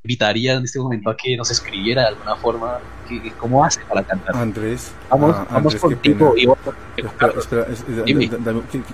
invitaría 0.09 0.55
en 0.55 0.65
este 0.65 0.79
momento 0.79 1.11
a 1.11 1.17
que 1.17 1.37
nos 1.37 1.51
escribiera 1.51 2.01
de 2.03 2.09
alguna 2.09 2.35
forma 2.37 2.79
que, 3.07 3.31
cómo 3.33 3.63
hace 3.63 3.85
para 3.85 4.03
cantar. 4.03 4.35
Andrés, 4.35 4.91
vamos, 5.11 5.37
ah, 5.37 5.47
vamos 5.51 5.75
contigo. 5.77 6.35
Y 6.35 6.49
espera, 6.97 7.67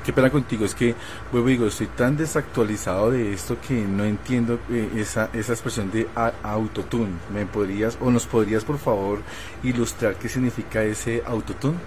qué, 0.05 0.13
pena 0.13 0.29
contigo. 0.29 0.65
Es 0.65 0.75
que, 0.75 0.97
vuelvo 1.31 1.49
digo, 1.49 1.67
estoy 1.69 1.87
tan 1.87 2.17
desactualizado 2.17 3.13
de 3.13 3.33
esto 3.33 3.57
que 3.61 3.75
no 3.75 4.05
entiendo 4.05 4.59
eh, 4.69 4.91
esa, 4.97 5.31
esa 5.33 5.53
expresión 5.53 5.93
de 5.93 6.09
autotune. 6.43 7.13
¿Me 7.33 7.47
podrías 7.47 7.97
o 8.01 8.11
nos 8.11 8.27
podrías, 8.27 8.65
por 8.65 8.79
favor, 8.79 9.23
ilustrar 9.63 10.17
qué 10.17 10.29
significa 10.29 10.83
ese 10.83 11.23
autotune? 11.25 11.79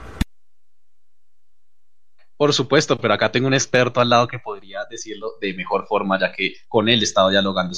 Por 2.38 2.54
supuesto, 2.54 2.98
pero 2.98 3.14
acá 3.14 3.30
tengo 3.30 3.48
un 3.48 3.56
experto 3.56 4.00
al 4.00 4.10
lado 4.10 4.28
que 4.28 4.40
podría 4.40 4.86
decirlo 4.90 5.34
de 5.42 5.54
mejor 5.54 5.86
forma, 5.86 6.18
ya 6.18 6.32
que 6.32 6.54
con 6.70 6.88
él 6.88 7.02
he 7.02 7.04
estado 7.04 7.30
dialogando 7.30 7.74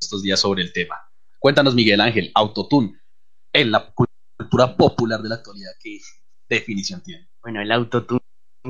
estos 0.00 0.22
días 0.22 0.40
sobre 0.40 0.62
el 0.62 0.72
tema. 0.72 0.96
Cuéntanos, 1.38 1.74
Miguel 1.74 2.00
Ángel, 2.00 2.30
autotune 2.34 2.98
en 3.52 3.70
la 3.70 3.92
cultura 3.92 4.76
popular 4.76 5.20
de 5.20 5.28
la 5.28 5.36
actualidad, 5.36 5.72
¿qué 5.80 5.98
definición 6.48 7.02
tiene? 7.02 7.28
Bueno, 7.42 7.60
el 7.60 7.70
autotune 7.70 8.20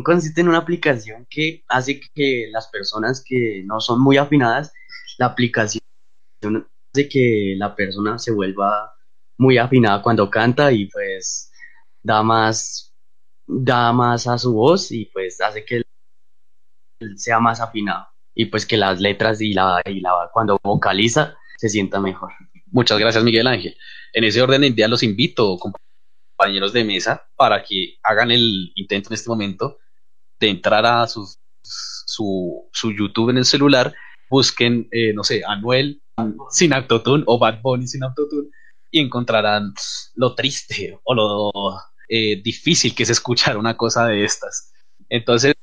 consiste 0.03 0.41
en 0.41 0.49
una 0.49 0.59
aplicación 0.59 1.27
que 1.31 1.65
hace 1.69 2.01
que 2.15 2.49
las 2.51 2.69
personas 2.69 3.23
que 3.25 3.63
no 3.65 3.81
son 3.81 4.03
muy 4.03 4.17
afinadas, 4.17 4.73
la 5.19 5.27
aplicación 5.27 5.81
hace 6.93 7.09
que 7.09 7.55
la 7.57 7.75
persona 7.75 8.19
se 8.19 8.33
vuelva 8.33 8.93
muy 9.39 9.59
afinada 9.59 10.03
cuando 10.03 10.31
canta 10.31 10.73
y 10.73 10.87
pues 10.87 11.51
da 12.03 12.23
más 12.23 12.93
da 13.47 13.93
más 13.93 14.27
a 14.27 14.39
su 14.39 14.53
voz 14.53 14.91
y 14.91 15.07
pues 15.07 15.41
hace 15.41 15.65
que 15.65 15.83
él 17.01 17.19
sea 17.19 17.41
más 17.41 17.61
afinado 17.61 18.07
y 18.35 18.47
pues 18.47 18.67
que 18.67 18.77
las 18.77 19.01
letras 19.01 19.41
y 19.41 19.53
la, 19.53 19.81
y 19.85 20.01
la 20.01 20.31
cuando 20.33 20.59
vocaliza 20.63 21.37
se 21.57 21.69
sienta 21.69 22.01
mejor. 22.01 22.33
Muchas 22.67 22.99
gracias 22.99 23.23
Miguel 23.23 23.47
Ángel. 23.47 23.77
En 24.13 24.25
ese 24.25 24.43
orden 24.43 24.63
de 24.63 24.71
día 24.71 24.89
los 24.89 25.03
invito, 25.03 25.59
compañeros 25.59 26.73
de 26.73 26.85
mesa, 26.85 27.29
para 27.37 27.63
que 27.63 27.99
hagan 28.03 28.31
el 28.31 28.73
intento 28.75 29.11
en 29.11 29.15
este 29.15 29.31
momento 29.31 29.79
de 30.41 30.49
entrar 30.51 30.85
a 30.85 31.07
su, 31.07 31.29
su, 31.63 32.69
su 32.73 32.93
YouTube 32.93 33.31
en 33.31 33.39
el 33.39 33.45
celular, 33.45 33.95
busquen, 34.29 34.89
eh, 34.91 35.13
no 35.13 35.23
sé, 35.23 35.43
Anuel 35.47 36.03
sin 36.51 36.73
autotune 36.73 37.25
o 37.27 37.39
Bad 37.39 37.61
Bunny 37.63 37.87
sin 37.87 38.05
autotune 38.05 38.49
y 38.91 39.01
encontrarán 39.01 39.75
lo 40.15 40.35
triste 40.35 40.99
o 41.03 41.15
lo 41.15 41.53
eh, 42.09 42.41
difícil 42.43 42.95
que 42.95 43.03
es 43.05 43.11
escuchar 43.11 43.57
una 43.57 43.77
cosa 43.77 44.07
de 44.07 44.25
estas. 44.25 44.73
Entonces, 45.09 45.55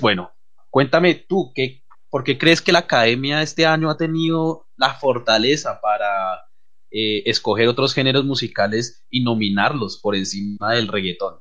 bueno, 0.00 0.32
cuéntame 0.70 1.14
tú, 1.14 1.52
¿qué, 1.54 1.82
¿por 2.10 2.24
qué 2.24 2.38
crees 2.38 2.60
que 2.62 2.72
la 2.72 2.80
academia 2.80 3.42
este 3.42 3.66
año 3.66 3.90
ha 3.90 3.96
tenido 3.96 4.66
la 4.76 4.94
fortaleza 4.94 5.80
para 5.80 6.46
eh, 6.90 7.22
escoger 7.26 7.68
otros 7.68 7.94
géneros 7.94 8.24
musicales 8.24 9.04
y 9.10 9.22
nominarlos 9.22 9.98
por 9.98 10.14
encima 10.14 10.74
del 10.74 10.88
reggaetón? 10.88 11.40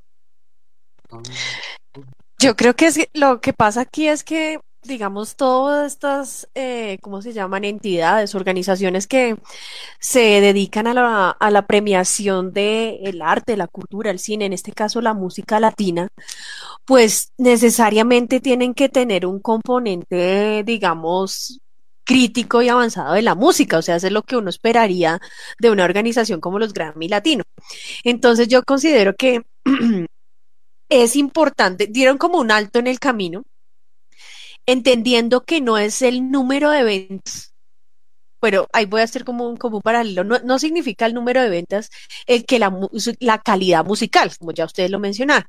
Yo 2.39 2.55
creo 2.55 2.75
que 2.75 3.09
lo 3.13 3.39
que 3.41 3.53
pasa 3.53 3.81
aquí 3.81 4.07
es 4.07 4.23
que 4.23 4.59
digamos, 4.85 5.35
todas 5.35 5.93
estas, 5.93 6.47
eh, 6.55 6.97
¿cómo 7.01 7.21
se 7.21 7.33
llaman? 7.33 7.63
Entidades, 7.63 8.35
organizaciones 8.35 9.07
que 9.07 9.37
se 9.99 10.41
dedican 10.41 10.87
a 10.87 10.93
la, 10.93 11.29
a 11.29 11.51
la 11.51 11.65
premiación 11.67 12.53
del 12.53 13.21
arte, 13.21 13.57
la 13.57 13.67
cultura, 13.67 14.11
el 14.11 14.19
cine, 14.19 14.45
en 14.45 14.53
este 14.53 14.71
caso 14.71 15.01
la 15.01 15.13
música 15.13 15.59
latina, 15.59 16.09
pues 16.85 17.33
necesariamente 17.37 18.39
tienen 18.39 18.73
que 18.73 18.89
tener 18.89 19.25
un 19.25 19.39
componente, 19.39 20.63
digamos, 20.65 21.59
crítico 22.05 22.61
y 22.61 22.69
avanzado 22.69 23.13
de 23.13 23.21
la 23.23 23.35
música, 23.35 23.79
o 23.79 23.81
sea, 23.81 23.97
es 23.97 24.11
lo 24.11 24.21
que 24.21 24.37
uno 24.37 24.49
esperaría 24.49 25.19
de 25.59 25.71
una 25.71 25.83
organización 25.83 26.39
como 26.39 26.59
los 26.59 26.73
Grammy 26.73 27.09
Latino. 27.09 27.43
Entonces 28.03 28.47
yo 28.47 28.63
considero 28.63 29.15
que 29.15 29.41
es 30.89 31.15
importante, 31.15 31.87
dieron 31.87 32.17
como 32.17 32.39
un 32.39 32.51
alto 32.51 32.79
en 32.79 32.87
el 32.87 32.99
camino, 32.99 33.43
entendiendo 34.65 35.43
que 35.45 35.61
no 35.61 35.77
es 35.77 36.01
el 36.01 36.31
número 36.31 36.69
de 36.71 36.83
ventas, 36.83 37.55
pero 38.39 38.67
ahí 38.73 38.85
voy 38.85 39.01
a 39.01 39.05
hacer 39.05 39.25
como 39.25 39.47
un, 39.47 39.57
como 39.57 39.81
paralelo, 39.81 40.23
no, 40.23 40.59
significa 40.59 41.07
el 41.07 41.15
número 41.15 41.41
de 41.41 41.49
ventas 41.49 41.89
el 42.27 42.45
que 42.45 42.59
la, 42.59 42.71
la 43.19 43.39
calidad 43.39 43.83
musical, 43.85 44.31
como 44.37 44.51
ya 44.51 44.65
ustedes 44.65 44.91
lo 44.91 44.99
mencionaron. 44.99 45.47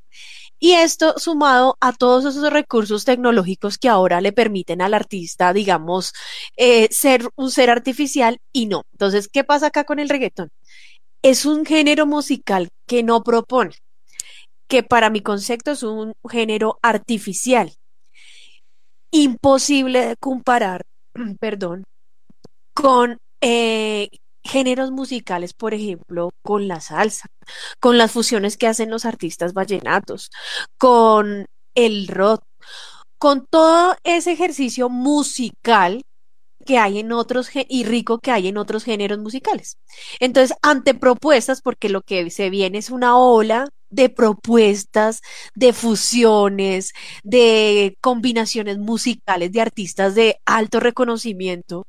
Y 0.59 0.73
esto 0.73 1.15
sumado 1.19 1.77
a 1.81 1.93
todos 1.93 2.25
esos 2.25 2.51
recursos 2.51 3.05
tecnológicos 3.05 3.77
que 3.79 3.91
ahora 3.91 4.23
le 4.23 4.33
permiten 4.33 4.81
al 4.81 4.95
artista, 4.95 5.53
digamos, 5.53 6.15
eh, 6.57 6.89
ser 6.91 7.29
un 7.37 7.51
ser 7.51 7.69
artificial 7.69 8.39
y 8.53 8.67
no. 8.67 8.85
Entonces, 8.93 9.29
¿qué 9.29 9.45
pasa 9.45 9.67
acá 9.67 9.85
con 9.85 9.99
el 9.99 10.09
reggaetón? 10.09 10.51
Es 11.23 11.45
un 11.45 11.67
género 11.67 12.07
musical 12.07 12.71
que 12.87 13.03
no 13.03 13.23
propone, 13.23 13.75
que 14.69 14.83
para 14.83 15.11
mi 15.11 15.21
concepto 15.21 15.73
es 15.73 15.83
un 15.83 16.15
género 16.31 16.79
artificial 16.83 17.75
imposible 19.11 20.07
de 20.07 20.17
comparar, 20.17 20.83
perdón, 21.41 21.85
con 22.75 23.19
eh, 23.41 24.09
géneros 24.45 24.91
musicales, 24.91 25.55
por 25.55 25.75
ejemplo, 25.75 26.31
con 26.43 26.69
la 26.69 26.81
salsa, 26.81 27.29
con 27.81 27.99
las 27.99 28.13
fusiones 28.13 28.57
que 28.57 28.67
hacen 28.67 28.91
los 28.91 29.05
artistas 29.05 29.53
vallenatos, 29.55 30.31
con 30.79 31.47
el 31.75 32.09
rock, 32.09 32.43
con 33.19 33.47
todo 33.47 33.97
ese 34.05 34.33
ejercicio 34.33 34.89
musical 34.89 36.03
que 36.67 36.79
hay 36.79 36.99
en 36.99 37.13
otros 37.13 37.49
y 37.55 37.85
rico 37.85 38.19
que 38.19 38.31
hay 38.31 38.49
en 38.49 38.59
otros 38.59 38.85
géneros 38.85 39.19
musicales. 39.19 39.79
Entonces, 40.21 40.57
ante 40.63 40.95
propuestas, 40.95 41.63
porque 41.63 41.89
lo 41.89 42.03
que 42.03 42.31
se 42.31 42.51
viene 42.51 42.79
es 42.79 42.91
una 42.91 43.17
ola 43.19 43.69
de 43.91 44.09
propuestas, 44.11 45.23
de 45.55 45.73
fusiones, 45.73 46.93
de 47.23 47.97
combinaciones 48.03 48.79
musicales 48.79 49.53
de 49.53 49.61
artistas 49.61 50.15
de 50.15 50.39
alto 50.45 50.81
reconocimiento 50.81 51.87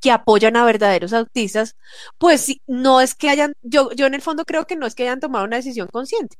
que 0.00 0.10
apoyan 0.12 0.56
a 0.56 0.64
verdaderos 0.64 1.12
autistas, 1.12 1.74
pues 2.18 2.54
no 2.66 3.00
es 3.00 3.14
que 3.14 3.30
hayan, 3.30 3.52
yo, 3.62 3.90
yo 3.92 4.06
en 4.06 4.14
el 4.14 4.22
fondo 4.22 4.44
creo 4.44 4.66
que 4.66 4.76
no 4.76 4.86
es 4.86 4.94
que 4.94 5.02
hayan 5.04 5.20
tomado 5.20 5.44
una 5.44 5.56
decisión 5.56 5.88
consciente, 5.92 6.36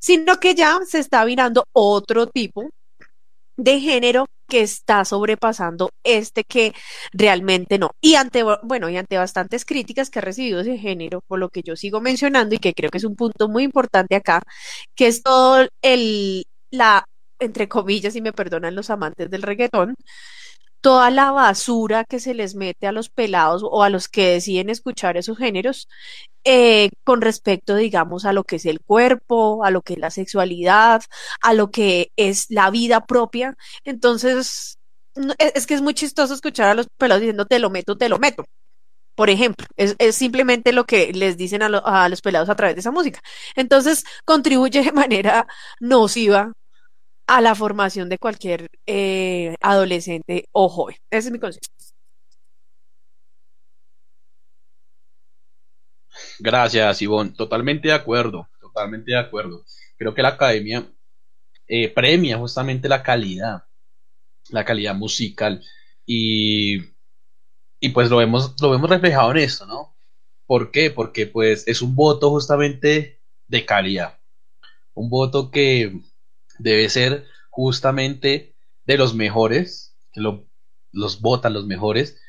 sino 0.00 0.38
que 0.38 0.54
ya 0.54 0.78
se 0.86 0.98
está 1.00 1.24
mirando 1.24 1.64
otro 1.72 2.28
tipo 2.28 2.70
de 3.64 3.80
género 3.80 4.26
que 4.48 4.62
está 4.62 5.04
sobrepasando 5.04 5.90
este 6.04 6.44
que 6.44 6.72
realmente 7.12 7.78
no. 7.78 7.90
Y 8.00 8.14
ante, 8.16 8.42
bueno, 8.62 8.88
y 8.90 8.96
ante 8.96 9.16
bastantes 9.18 9.64
críticas 9.64 10.10
que 10.10 10.18
ha 10.18 10.22
recibido 10.22 10.60
ese 10.60 10.76
género, 10.78 11.20
por 11.26 11.38
lo 11.38 11.48
que 11.50 11.62
yo 11.62 11.76
sigo 11.76 12.00
mencionando 12.00 12.54
y 12.54 12.58
que 12.58 12.74
creo 12.74 12.90
que 12.90 12.98
es 12.98 13.04
un 13.04 13.16
punto 13.16 13.48
muy 13.48 13.62
importante 13.64 14.16
acá, 14.16 14.42
que 14.94 15.06
es 15.08 15.22
todo 15.22 15.66
el, 15.82 16.44
la, 16.70 17.04
entre 17.38 17.68
comillas, 17.68 18.16
y 18.16 18.20
me 18.22 18.32
perdonan 18.32 18.74
los 18.74 18.90
amantes 18.90 19.30
del 19.30 19.42
reggaetón, 19.42 19.94
toda 20.80 21.10
la 21.10 21.30
basura 21.30 22.04
que 22.04 22.20
se 22.20 22.34
les 22.34 22.54
mete 22.54 22.86
a 22.86 22.92
los 22.92 23.10
pelados 23.10 23.62
o 23.64 23.82
a 23.82 23.90
los 23.90 24.08
que 24.08 24.28
deciden 24.28 24.70
escuchar 24.70 25.16
esos 25.16 25.38
géneros 25.38 25.88
eh, 26.44 26.90
con 27.04 27.20
respecto, 27.20 27.76
digamos, 27.76 28.24
a 28.24 28.32
lo 28.32 28.44
que 28.44 28.56
es 28.56 28.66
el 28.66 28.80
cuerpo, 28.80 29.64
a 29.64 29.70
lo 29.70 29.82
que 29.82 29.94
es 29.94 29.98
la 29.98 30.10
sexualidad, 30.10 31.02
a 31.42 31.54
lo 31.54 31.70
que 31.70 32.12
es 32.16 32.46
la 32.50 32.70
vida 32.70 33.06
propia. 33.06 33.56
Entonces, 33.84 34.78
es, 35.38 35.66
que 35.66 35.74
es 35.74 35.82
muy 35.82 35.94
chistoso 35.94 36.34
escuchar 36.34 36.68
a 36.70 36.74
los 36.74 36.86
pelados 36.98 37.20
diciendo 37.22 37.46
te 37.46 37.58
lo 37.58 37.70
meto, 37.70 37.96
te 37.96 38.08
lo 38.08 38.18
meto. 38.18 38.44
Por 39.14 39.30
ejemplo, 39.30 39.66
es, 39.76 39.96
simplemente 40.16 40.72
lo 40.72 40.86
que 40.86 41.12
les 41.12 41.36
dicen 41.36 41.62
a, 41.62 41.66
a 41.66 42.08
los 42.08 42.22
pelados 42.22 42.48
a 42.48 42.56
través 42.56 42.76
de 42.76 42.80
esa 42.80 42.90
música. 42.90 43.20
Entonces, 43.54 44.04
contribuye 44.24 44.82
de 44.82 44.92
manera 44.92 45.46
nociva 45.80 46.52
a 47.30 47.40
la 47.40 47.54
formación 47.54 48.08
de 48.08 48.18
cualquier 48.18 48.68
eh, 48.86 49.54
adolescente 49.60 50.48
o 50.50 50.68
joven. 50.68 50.96
Ese 51.12 51.28
es 51.28 51.32
mi 51.32 51.38
consejo. 51.38 51.60
Gracias, 56.40 57.02
Ivonne. 57.02 57.30
Totalmente 57.30 57.86
de 57.86 57.94
acuerdo, 57.94 58.48
totalmente 58.60 59.12
de 59.12 59.18
acuerdo. 59.18 59.64
Creo 59.96 60.12
que 60.12 60.22
la 60.22 60.30
academia 60.30 60.84
eh, 61.68 61.88
premia 61.88 62.36
justamente 62.36 62.88
la 62.88 63.04
calidad, 63.04 63.62
la 64.48 64.64
calidad 64.64 64.96
musical 64.96 65.62
y, 66.04 66.78
y 67.78 67.90
pues 67.90 68.10
lo 68.10 68.16
vemos, 68.16 68.56
lo 68.60 68.70
vemos 68.70 68.90
reflejado 68.90 69.30
en 69.30 69.36
esto, 69.38 69.66
¿no? 69.66 69.96
¿Por 70.46 70.72
qué? 70.72 70.90
Porque 70.90 71.28
pues 71.28 71.68
es 71.68 71.80
un 71.80 71.94
voto 71.94 72.30
justamente 72.30 73.20
de 73.46 73.64
calidad. 73.64 74.18
Un 74.94 75.08
voto 75.10 75.52
que 75.52 76.00
debe 76.62 76.88
ser 76.88 77.26
justamente 77.50 78.54
de 78.84 78.96
los 78.96 79.14
mejores, 79.14 79.96
que 80.12 80.20
los 80.92 81.20
votan 81.20 81.52
los 81.52 81.66
mejores, 81.66 82.20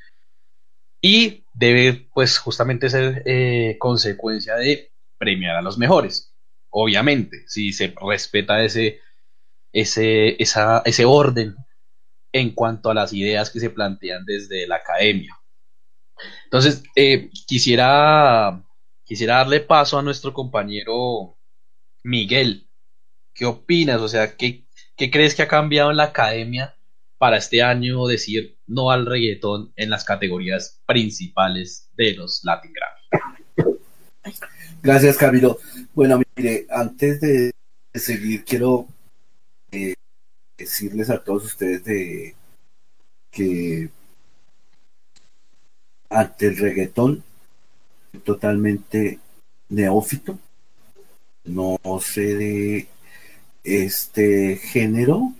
y 1.02 1.46
debe 1.54 2.10
pues 2.14 2.38
justamente 2.38 2.90
ser 2.90 3.24
eh, 3.26 3.78
consecuencia 3.80 4.56
de 4.56 4.92
premiar 5.18 5.56
a 5.56 5.62
los 5.62 5.78
mejores. 5.78 6.34
Obviamente, 6.70 7.44
si 7.48 7.74
se 7.74 7.94
respeta 8.00 8.64
ese, 8.64 9.00
ese, 9.74 10.42
esa, 10.42 10.82
ese 10.86 11.06
orden 11.06 11.56
en 12.32 12.52
cuanto 12.52 12.90
a 12.90 12.94
las 12.94 13.14
ideas 13.14 13.50
que 13.50 13.60
se 13.60 13.72
plantean 13.72 14.24
desde 14.26 14.68
la 14.68 14.76
academia. 14.78 15.38
Entonces, 16.46 16.84
eh, 16.96 17.30
quisiera, 17.48 18.64
quisiera 19.04 19.38
darle 19.38 19.60
paso 19.60 19.98
a 19.98 20.04
nuestro 20.04 20.34
compañero 20.34 21.38
Miguel. 22.04 22.70
¿Qué 23.34 23.46
opinas? 23.46 24.02
O 24.02 24.08
sea, 24.08 24.36
¿qué, 24.36 24.66
¿qué 24.96 25.10
crees 25.10 25.36
que 25.36 25.44
ha 25.44 25.48
cambiado 25.48 25.92
en 25.92 25.98
la 25.98 26.06
academia 26.06 26.76
para 27.18 27.38
este 27.38 27.62
año 27.62 28.08
decir 28.08 28.58
no 28.68 28.92
al 28.92 29.06
reggaetón 29.06 29.72
en 29.76 29.90
las 29.90 30.04
categorías 30.04 30.82
principales 30.86 31.90
de 31.94 32.14
los 32.16 32.44
Latin 32.44 32.74
Grammy? 32.74 33.78
Gracias, 34.82 35.18
Camilo. 35.18 35.60
Bueno, 35.94 36.22
mire, 36.36 36.66
antes 36.70 37.22
de 37.22 37.52
seguir, 37.94 38.44
quiero 38.44 38.88
eh, 39.72 39.94
decirles 40.58 41.10
a 41.10 41.24
todos 41.24 41.46
ustedes 41.46 41.84
de 41.84 42.36
que 43.30 43.90
ante 46.10 46.48
el 46.48 46.58
reggaetón 46.58 47.24
totalmente 48.26 49.20
neófito, 49.70 50.38
no 51.46 51.80
sé 52.02 52.36
de 52.36 52.88
este 53.64 54.58
género, 54.58 55.34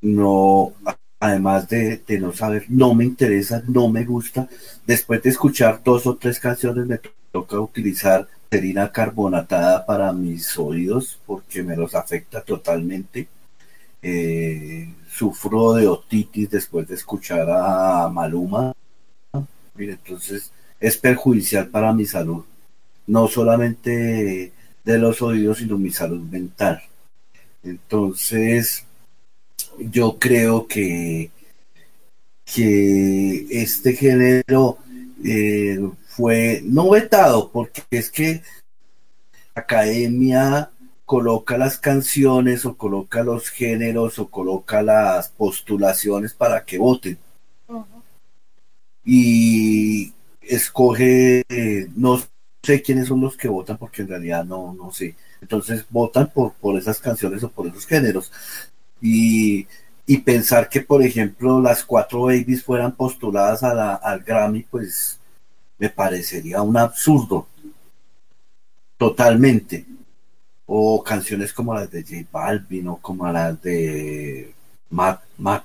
no, 0.00 0.72
además 1.20 1.68
de, 1.68 2.02
no 2.20 2.32
saber, 2.32 2.66
no 2.68 2.94
me 2.94 3.04
interesa, 3.04 3.62
no 3.66 3.88
me 3.88 4.04
gusta. 4.04 4.48
Después 4.86 5.22
de 5.22 5.30
escuchar 5.30 5.82
dos 5.82 6.06
o 6.06 6.16
tres 6.16 6.38
canciones 6.38 6.86
me 6.86 7.00
toca 7.32 7.58
utilizar 7.58 8.28
serina 8.50 8.92
carbonatada 8.92 9.84
para 9.86 10.12
mis 10.12 10.56
oídos 10.58 11.18
porque 11.26 11.62
me 11.62 11.76
los 11.76 11.94
afecta 11.94 12.42
totalmente. 12.42 13.28
Eh, 14.02 14.92
sufro 15.08 15.72
de 15.74 15.88
otitis 15.88 16.50
después 16.50 16.86
de 16.86 16.94
escuchar 16.94 17.48
a 17.50 18.08
Maluma. 18.12 18.74
entonces 19.76 20.52
es 20.78 20.98
perjudicial 20.98 21.68
para 21.68 21.92
mi 21.92 22.04
salud. 22.04 22.44
No 23.06 23.28
solamente 23.28 24.52
de 24.84 24.98
los 24.98 25.22
oídos, 25.22 25.58
sino 25.58 25.78
mi 25.78 25.90
salud 25.90 26.20
mental. 26.20 26.82
Entonces, 27.62 28.84
yo 29.78 30.18
creo 30.18 30.66
que, 30.66 31.30
que 32.44 33.46
este 33.50 33.94
género 33.94 34.78
eh, 35.24 35.80
fue 36.06 36.60
no 36.64 36.90
vetado, 36.90 37.50
porque 37.50 37.82
es 37.90 38.10
que 38.10 38.42
la 39.54 39.62
academia 39.62 40.70
coloca 41.04 41.58
las 41.58 41.78
canciones 41.78 42.64
o 42.64 42.76
coloca 42.76 43.22
los 43.22 43.48
géneros 43.48 44.18
o 44.18 44.28
coloca 44.28 44.82
las 44.82 45.28
postulaciones 45.30 46.34
para 46.34 46.64
que 46.64 46.78
voten. 46.78 47.18
Y 49.06 50.12
escoge, 50.40 51.44
eh, 51.48 51.88
no 51.94 52.20
sé 52.64 52.82
quiénes 52.82 53.08
son 53.08 53.20
los 53.20 53.36
que 53.36 53.48
votan 53.48 53.78
porque 53.78 54.02
en 54.02 54.08
realidad 54.08 54.44
no, 54.44 54.74
no 54.74 54.92
sé. 54.92 55.14
Entonces 55.40 55.84
votan 55.90 56.30
por, 56.30 56.54
por 56.54 56.78
esas 56.78 56.98
canciones 57.00 57.42
o 57.44 57.50
por 57.50 57.66
esos 57.66 57.86
géneros. 57.86 58.32
Y, 59.00 59.66
y 60.06 60.18
pensar 60.18 60.68
que, 60.68 60.80
por 60.80 61.02
ejemplo, 61.02 61.60
las 61.60 61.84
cuatro 61.84 62.22
babies 62.22 62.64
fueran 62.64 62.92
postuladas 62.96 63.62
a 63.62 63.74
la, 63.74 63.94
al 63.94 64.20
Grammy, 64.20 64.62
pues 64.64 65.18
me 65.78 65.90
parecería 65.90 66.62
un 66.62 66.76
absurdo. 66.76 67.46
Totalmente. 68.96 69.86
O 70.66 71.02
canciones 71.04 71.52
como 71.52 71.74
las 71.74 71.90
de 71.90 72.02
J 72.02 72.26
Balvin 72.32 72.88
o 72.88 72.96
como 72.96 73.30
las 73.30 73.60
de 73.62 74.54
Matt, 74.90 75.22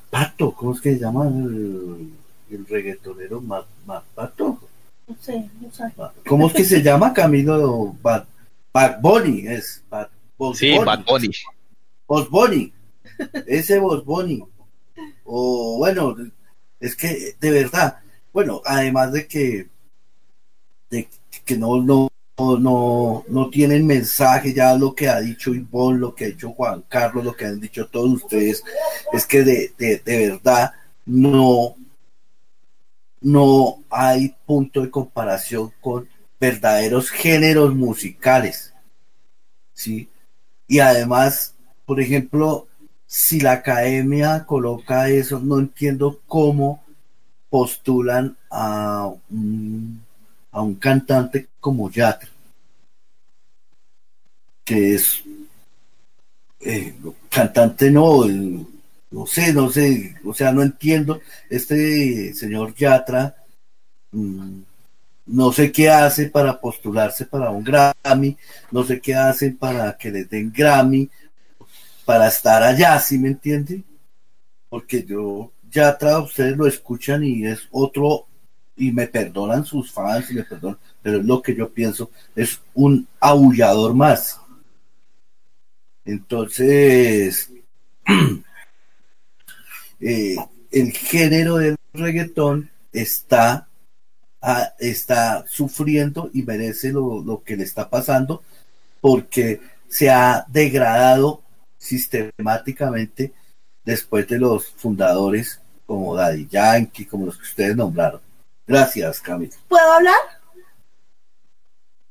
Pato, 0.10 0.54
¿cómo 0.54 0.74
es 0.74 0.82
que 0.82 0.94
se 0.94 1.00
llama 1.00 1.28
el, 1.28 2.12
el 2.50 2.66
reggaetonero 2.66 3.42
Matt, 3.42 3.68
Pato? 4.16 4.60
No 5.10 5.15
sé. 5.19 5.50
¿Cómo 6.28 6.48
es 6.48 6.54
que 6.54 6.63
se 6.63 6.84
llama 6.84 7.13
Camilo? 7.13 7.95
Bad, 8.02 8.26
Bad 8.72 9.02
Bunny, 9.02 9.48
es 9.48 9.84
Bad, 9.89 10.08
Sí, 10.54 10.78
Bad 10.78 11.04
Bunny. 11.04 11.32
Bad 12.08 12.28
Bunny. 12.30 12.74
Ese 13.48 13.80
Bad 13.80 14.04
Bunny. 14.04 14.43
O 15.26 15.78
bueno, 15.80 16.15
es 16.80 16.95
que 16.95 17.36
de 17.39 17.52
verdad, 17.52 17.98
bueno, 18.32 18.62
además 18.65 19.12
de 19.12 19.28
que 19.28 19.67
de 20.91 21.10
que 21.43 21.58
no 21.58 21.82
no 21.82 22.10
no 22.38 23.26
no 23.28 23.50
tienen 23.50 23.86
mensaje 23.86 24.54
ya 24.54 24.76
lo 24.76 24.93
que 24.93 25.10
ha 25.10 25.19
dicho 25.19 25.54
Ivonne, 25.54 26.00
lo 26.00 26.13
que 26.13 26.26
ha 26.26 26.28
dicho 26.28 26.52
Juan 26.52 26.84
Carlos, 26.88 27.26
lo 27.26 27.36
que 27.36 27.45
han 27.45 27.60
dicho 27.60 27.88
todos 27.88 28.24
ustedes, 28.24 28.63
es 29.12 29.26
que 29.26 29.43
de, 29.43 29.74
de, 29.78 29.98
de 30.06 30.30
verdad 30.30 30.72
no 31.06 31.76
no 33.21 33.84
hay 33.89 34.36
punto 34.45 34.82
de 34.82 34.89
comparación 34.89 35.71
con 35.82 36.08
verdaderos 36.39 37.10
géneros 37.10 37.75
musicales. 37.75 38.73
¿sí? 39.73 40.10
Y 40.67 40.79
además, 40.79 41.55
por 41.86 41.99
ejemplo, 41.99 42.67
si 43.05 43.39
la 43.39 43.53
academia 43.53 44.45
coloca 44.45 45.10
eso, 45.10 45.39
no 45.39 45.60
entiendo 45.60 46.21
cómo 46.27 46.84
postulan 47.49 48.38
a 48.51 49.12
un, 49.29 50.03
a 50.51 50.62
un 50.62 50.75
cantante 50.75 51.47
como 51.60 51.89
Yatra, 51.89 52.29
que 54.63 54.93
es 54.95 55.23
eh, 56.60 56.93
cantante 57.29 57.89
no, 57.89 58.25
no 59.12 59.26
sé, 59.26 59.54
no 59.54 59.69
sé, 59.69 60.15
o 60.24 60.34
sea, 60.34 60.52
no 60.52 60.62
entiendo. 60.62 61.22
Este 61.50 62.34
señor 62.34 62.76
Yatra, 62.76 63.36
mm, 64.12 64.62
no 65.28 65.52
sé 65.54 65.72
qué 65.72 65.89
hace 65.89 66.28
para 66.28 66.60
postularse 66.60 67.26
para 67.26 67.50
un 67.52 67.63
Grammy, 67.63 68.38
no 68.72 68.84
sé 68.84 69.00
qué 69.00 69.15
hace 69.15 69.52
para 69.52 69.98
que 69.98 70.12
le 70.12 70.26
den 70.26 70.52
Grammy, 70.52 71.10
para 72.06 72.28
estar 72.28 72.63
allá, 72.63 73.00
¿sí 73.00 73.19
me 73.19 73.30
entiende? 73.30 73.84
Porque 74.69 75.04
yo, 75.06 75.52
Yatra, 75.72 76.19
ustedes 76.19 76.58
lo 76.58 76.67
escuchan 76.67 77.24
y 77.24 77.45
es 77.45 77.67
otro 77.72 78.28
y 78.76 78.91
me 78.91 79.08
perdonan 79.08 79.65
sus 79.65 79.91
fans 79.91 80.32
me 80.32 80.43
perdonan, 80.43 80.80
pero 81.02 81.19
es 81.19 81.26
lo 81.26 81.41
que 81.41 81.56
yo 81.56 81.69
pienso, 81.69 82.12
es 82.36 82.62
un 82.74 83.08
aullador 83.19 83.93
más. 83.93 84.39
Entonces, 86.06 87.52
eh, 90.00 90.36
el 90.72 90.92
género 90.92 91.58
del 91.58 91.76
reggaetón 91.94 92.70
está, 92.92 93.68
ah, 94.42 94.74
está 94.80 95.46
sufriendo 95.48 96.30
y 96.34 96.44
merece 96.44 96.92
lo, 96.92 97.22
lo 97.22 97.44
que 97.44 97.58
le 97.58 97.64
está 97.64 97.90
pasando 97.90 98.44
porque 99.02 99.62
se 99.88 100.10
ha 100.10 100.46
degradado 100.48 101.42
sistemáticamente 101.78 103.34
después 103.84 104.28
de 104.28 104.38
los 104.38 104.68
fundadores 104.70 105.62
como 105.86 106.16
Daddy 106.16 106.48
Yankee, 106.48 107.06
como 107.06 107.26
los 107.26 107.38
que 107.38 107.44
ustedes 107.44 107.76
nombraron. 107.76 108.22
Gracias, 108.68 109.20
Camilo. 109.20 109.54
¿Puedo 109.68 109.92
hablar? 109.92 110.16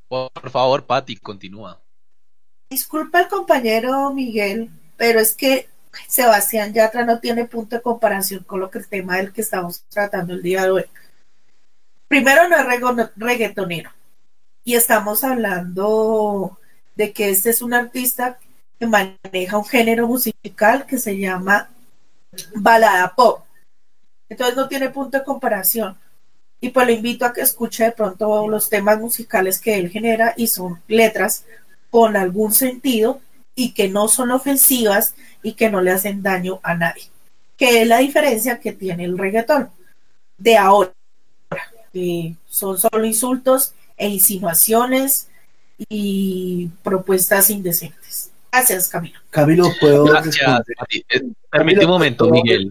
Por 0.08 0.50
favor, 0.50 0.84
Patti, 0.84 1.16
continúa. 1.16 1.80
Disculpa 2.70 3.20
el 3.20 3.28
compañero 3.28 4.12
Miguel, 4.12 4.70
pero 4.96 5.20
es 5.20 5.34
que 5.34 5.68
Sebastián 6.06 6.72
Yatra 6.72 7.04
no 7.04 7.18
tiene 7.20 7.46
punto 7.46 7.76
de 7.76 7.82
comparación 7.82 8.44
con 8.44 8.60
lo 8.60 8.70
que 8.70 8.78
el 8.78 8.88
tema 8.88 9.16
del 9.16 9.32
que 9.32 9.40
estamos 9.40 9.82
tratando 9.88 10.34
el 10.34 10.42
día 10.42 10.64
de 10.64 10.70
hoy. 10.70 10.84
Primero 12.08 12.48
no 12.48 12.56
es 12.56 13.10
reggaetonero. 13.16 13.90
Y 14.64 14.74
estamos 14.74 15.24
hablando 15.24 16.58
de 16.94 17.12
que 17.12 17.30
este 17.30 17.50
es 17.50 17.62
un 17.62 17.74
artista 17.74 18.38
que 18.78 18.86
maneja 18.86 19.58
un 19.58 19.64
género 19.64 20.06
musical 20.06 20.86
que 20.86 20.98
se 20.98 21.18
llama 21.18 21.68
balada 22.54 23.14
pop. 23.14 23.44
Entonces 24.28 24.56
no 24.56 24.68
tiene 24.68 24.90
punto 24.90 25.18
de 25.18 25.24
comparación. 25.24 25.96
Y 26.60 26.70
pues 26.70 26.86
lo 26.86 26.92
invito 26.92 27.24
a 27.24 27.32
que 27.32 27.40
escuche 27.40 27.84
de 27.84 27.92
pronto 27.92 28.48
los 28.48 28.68
temas 28.68 28.98
musicales 28.98 29.60
que 29.60 29.76
él 29.76 29.90
genera 29.90 30.34
y 30.36 30.48
son 30.48 30.82
letras 30.88 31.44
con 31.90 32.16
algún 32.16 32.52
sentido 32.52 33.20
y 33.58 33.72
que 33.72 33.88
no 33.88 34.06
son 34.06 34.30
ofensivas 34.30 35.16
y 35.42 35.54
que 35.54 35.68
no 35.68 35.80
le 35.80 35.90
hacen 35.90 36.22
daño 36.22 36.60
a 36.62 36.76
nadie. 36.76 37.02
Que 37.56 37.82
es 37.82 37.88
la 37.88 37.98
diferencia 37.98 38.60
que 38.60 38.70
tiene 38.70 39.04
el 39.04 39.18
reggaetón 39.18 39.70
de 40.36 40.56
ahora. 40.56 40.92
Que 41.92 42.36
son 42.46 42.78
solo 42.78 43.04
insultos 43.04 43.74
e 43.96 44.06
insinuaciones 44.06 45.28
y 45.88 46.70
propuestas 46.84 47.50
indecentes. 47.50 48.30
Gracias, 48.52 48.88
Camilo. 48.88 49.18
Camilo, 49.30 49.64
puedo. 49.80 50.04
Gracias. 50.04 50.62
Eh, 51.08 51.22
permite 51.50 51.84
un 51.84 51.90
momento, 51.90 52.30
Miguel. 52.30 52.70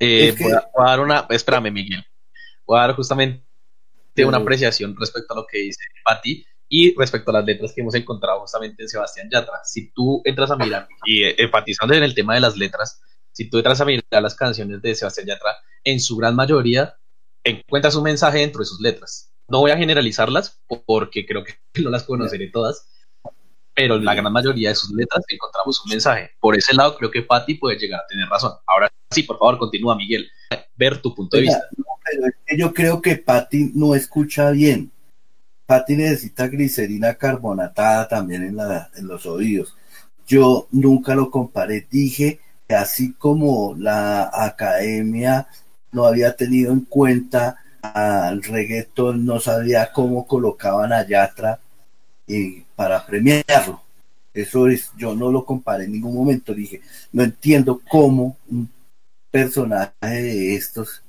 Eh, 0.00 0.34
voy, 0.36 0.52
a, 0.52 0.68
dar 0.84 0.98
una. 0.98 1.26
Espérame, 1.30 1.70
Miguel. 1.70 2.04
Voy 2.66 2.76
a 2.76 2.88
dar 2.88 2.96
justamente 2.96 3.40
una 4.18 4.38
apreciación 4.38 4.96
respecto 4.98 5.32
a 5.32 5.36
lo 5.36 5.46
que 5.46 5.58
dice 5.58 5.84
Pati 6.04 6.44
y 6.68 6.94
respecto 6.96 7.30
a 7.30 7.34
las 7.34 7.44
letras 7.44 7.72
que 7.72 7.80
hemos 7.80 7.94
encontrado 7.94 8.40
justamente 8.40 8.82
en 8.82 8.88
Sebastián 8.88 9.28
Yatra. 9.30 9.60
Si 9.64 9.90
tú 9.92 10.22
entras 10.24 10.50
a 10.50 10.56
mirar, 10.56 10.88
y 11.04 11.24
eh, 11.24 11.34
enfatizando 11.38 11.94
en 11.94 12.02
el 12.02 12.14
tema 12.14 12.34
de 12.34 12.40
las 12.40 12.56
letras, 12.56 13.00
si 13.32 13.48
tú 13.48 13.58
entras 13.58 13.80
a 13.80 13.84
mirar 13.84 14.04
las 14.10 14.34
canciones 14.34 14.82
de 14.82 14.94
Sebastián 14.94 15.26
Yatra, 15.28 15.56
en 15.84 16.00
su 16.00 16.16
gran 16.16 16.34
mayoría 16.34 16.96
encuentras 17.44 17.94
un 17.94 18.04
mensaje 18.04 18.38
dentro 18.38 18.60
de 18.60 18.66
sus 18.66 18.80
letras. 18.80 19.32
No 19.48 19.60
voy 19.60 19.70
a 19.70 19.76
generalizarlas 19.76 20.60
porque 20.86 21.24
creo 21.24 21.44
que 21.44 21.54
no 21.82 21.90
las 21.90 22.02
conoceré 22.02 22.48
todas, 22.48 22.88
pero 23.74 23.96
en 23.96 24.04
la 24.04 24.14
gran 24.14 24.32
mayoría 24.32 24.70
de 24.70 24.74
sus 24.74 24.90
letras 24.90 25.24
encontramos 25.28 25.84
un 25.84 25.90
mensaje. 25.90 26.30
Por 26.40 26.56
ese 26.56 26.74
lado 26.74 26.96
creo 26.96 27.10
que 27.10 27.22
Patti 27.22 27.54
puede 27.54 27.78
llegar 27.78 28.00
a 28.00 28.06
tener 28.08 28.28
razón. 28.28 28.52
Ahora 28.66 28.90
sí, 29.10 29.22
por 29.22 29.38
favor, 29.38 29.58
continúa 29.58 29.94
Miguel, 29.94 30.28
ver 30.74 31.00
tu 31.00 31.14
punto 31.14 31.36
de 31.36 31.44
vista. 31.44 31.62
yo 32.56 32.72
creo 32.72 33.00
que 33.00 33.16
Patti 33.16 33.72
no 33.74 33.94
escucha 33.94 34.50
bien. 34.50 34.90
Patti 35.66 35.96
necesita 35.96 36.46
glicerina 36.46 37.14
carbonatada 37.14 38.08
también 38.08 38.44
en, 38.44 39.06
los 39.06 39.26
oídos. 39.26 39.76
Yo 40.26 40.68
nunca 40.70 41.14
lo 41.14 41.30
comparé. 41.30 41.86
Dije 41.90 42.40
que 42.68 42.74
así 42.74 43.12
como 43.14 43.74
la 43.76 44.30
academia 44.32 45.48
no 45.92 46.06
había 46.06 46.36
tenido 46.36 46.72
en 46.72 46.80
cuenta 46.80 47.56
al 47.82 48.42
reggaetón, 48.42 49.24
no 49.24 49.40
sabía 49.40 49.92
cómo 49.92 50.26
colocaban 50.26 50.92
a 50.92 51.06
Yatra 51.06 51.60
y 52.26 52.60
para 52.76 53.04
premiarlo. 53.06 53.82
Eso 54.34 54.68
es, 54.68 54.90
yo 54.96 55.14
no 55.14 55.32
lo 55.32 55.44
comparé 55.44 55.84
en 55.84 55.92
ningún 55.92 56.14
momento. 56.14 56.54
Dije, 56.54 56.82
no 57.12 57.22
entiendo 57.22 57.80
cómo 57.88 58.36
un 58.48 58.70
personaje 59.30 59.94
de 60.02 60.54
estos, 60.54 61.02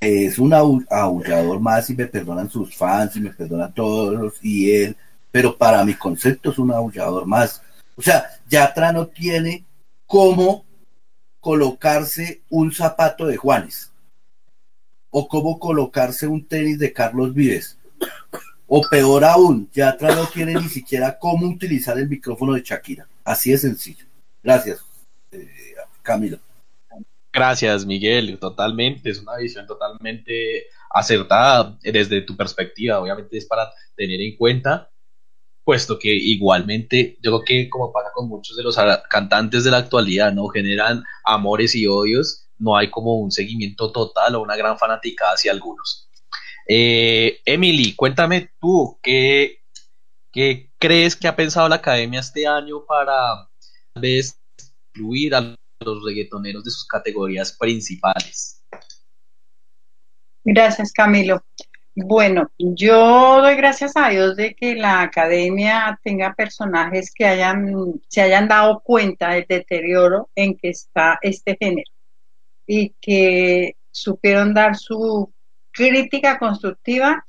es 0.00 0.38
un 0.38 0.52
aullador 0.52 1.60
más 1.60 1.90
y 1.90 1.94
me 1.94 2.06
perdonan 2.06 2.50
sus 2.50 2.74
fans 2.76 3.16
y 3.16 3.20
me 3.20 3.30
perdonan 3.30 3.72
todos 3.72 4.34
y 4.42 4.70
él, 4.70 4.96
pero 5.30 5.56
para 5.56 5.84
mi 5.84 5.94
concepto 5.94 6.50
es 6.50 6.58
un 6.58 6.72
aullador 6.72 7.26
más. 7.26 7.62
O 7.96 8.02
sea, 8.02 8.26
Yatra 8.48 8.92
no 8.92 9.08
tiene 9.08 9.64
cómo 10.06 10.64
colocarse 11.40 12.42
un 12.48 12.72
zapato 12.72 13.26
de 13.26 13.36
Juanes 13.36 13.92
o 15.10 15.26
cómo 15.26 15.58
colocarse 15.58 16.26
un 16.26 16.46
tenis 16.46 16.78
de 16.78 16.92
Carlos 16.92 17.34
Vives 17.34 17.78
o 18.70 18.82
peor 18.82 19.24
aún, 19.24 19.68
Yatra 19.72 20.14
no 20.14 20.26
tiene 20.26 20.54
ni 20.54 20.68
siquiera 20.68 21.18
cómo 21.18 21.48
utilizar 21.48 21.98
el 21.98 22.06
micrófono 22.06 22.52
de 22.52 22.62
Shakira. 22.62 23.08
Así 23.24 23.50
de 23.50 23.58
sencillo. 23.58 24.04
Gracias, 24.42 24.84
eh, 25.32 25.74
Camilo. 26.02 26.38
Gracias, 27.38 27.86
Miguel. 27.86 28.36
Totalmente, 28.40 29.10
es 29.10 29.20
una 29.20 29.36
visión 29.36 29.64
totalmente 29.64 30.66
acertada 30.90 31.78
desde 31.80 32.22
tu 32.22 32.36
perspectiva. 32.36 32.98
Obviamente 32.98 33.38
es 33.38 33.46
para 33.46 33.70
tener 33.94 34.20
en 34.20 34.36
cuenta, 34.36 34.90
puesto 35.62 36.00
que 36.00 36.12
igualmente, 36.12 37.16
yo 37.22 37.30
creo 37.30 37.44
que 37.44 37.70
como 37.70 37.92
pasa 37.92 38.08
con 38.12 38.28
muchos 38.28 38.56
de 38.56 38.64
los 38.64 38.76
cantantes 39.08 39.62
de 39.62 39.70
la 39.70 39.76
actualidad, 39.76 40.32
¿no? 40.32 40.48
Generan 40.48 41.04
amores 41.24 41.76
y 41.76 41.86
odios, 41.86 42.48
no 42.58 42.76
hay 42.76 42.90
como 42.90 43.20
un 43.20 43.30
seguimiento 43.30 43.92
total 43.92 44.34
o 44.34 44.42
una 44.42 44.56
gran 44.56 44.76
fanática 44.76 45.26
hacia 45.30 45.52
algunos. 45.52 46.10
Eh, 46.66 47.40
Emily, 47.44 47.94
cuéntame 47.94 48.50
tú, 48.60 48.98
¿qué, 49.00 49.60
¿qué, 50.32 50.72
crees 50.80 51.14
que 51.14 51.28
ha 51.28 51.36
pensado 51.36 51.68
la 51.68 51.76
academia 51.76 52.18
este 52.18 52.48
año 52.48 52.84
para 52.84 53.48
tal 53.94 54.02
vez 54.02 54.40
incluir 54.92 55.36
a 55.36 55.54
los 55.80 56.04
reggaetoneros 56.04 56.64
de 56.64 56.70
sus 56.70 56.86
categorías 56.86 57.56
principales? 57.58 58.62
Gracias, 60.44 60.92
Camilo. 60.92 61.44
Bueno, 61.94 62.50
yo 62.58 63.40
doy 63.42 63.56
gracias 63.56 63.96
a 63.96 64.08
Dios 64.08 64.36
de 64.36 64.54
que 64.54 64.76
la 64.76 65.02
academia 65.02 65.98
tenga 66.02 66.32
personajes 66.32 67.12
que 67.12 67.26
hayan, 67.26 68.00
se 68.08 68.22
hayan 68.22 68.46
dado 68.46 68.80
cuenta 68.84 69.30
del 69.30 69.46
deterioro 69.48 70.30
en 70.36 70.56
que 70.56 70.68
está 70.68 71.18
este 71.22 71.56
género 71.58 71.90
y 72.66 72.94
que 73.00 73.76
supieron 73.90 74.54
dar 74.54 74.76
su 74.76 75.32
crítica 75.72 76.38
constructiva 76.38 77.26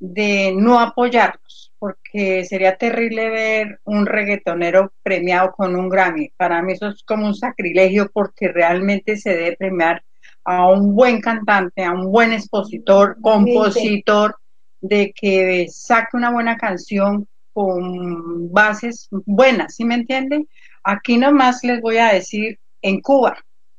de 0.00 0.52
no 0.56 0.80
apoyarlos, 0.80 1.49
porque 1.80 2.44
sería 2.44 2.76
terrible 2.76 3.30
ver 3.30 3.80
un 3.84 4.04
reggaetonero 4.04 4.92
premiado 5.02 5.52
con 5.52 5.74
un 5.74 5.88
Grammy. 5.88 6.30
Para 6.36 6.60
mí 6.62 6.74
eso 6.74 6.88
es 6.88 7.02
como 7.02 7.26
un 7.26 7.34
sacrilegio 7.34 8.10
porque 8.12 8.48
realmente 8.48 9.16
se 9.16 9.30
debe 9.30 9.56
premiar 9.56 10.04
a 10.44 10.68
un 10.68 10.94
buen 10.94 11.22
cantante, 11.22 11.82
a 11.82 11.92
un 11.92 12.12
buen 12.12 12.32
expositor, 12.32 13.16
compositor, 13.22 14.36
de 14.82 15.12
que 15.18 15.68
saque 15.70 16.18
una 16.18 16.30
buena 16.30 16.58
canción 16.58 17.26
con 17.54 18.52
bases 18.52 19.08
buenas, 19.10 19.74
¿sí 19.74 19.84
me 19.84 19.94
entienden? 19.94 20.46
Aquí 20.84 21.16
nomás 21.16 21.64
les 21.64 21.80
voy 21.80 21.96
a 21.96 22.12
decir, 22.12 22.58
en 22.82 23.00
Cuba, 23.00 23.38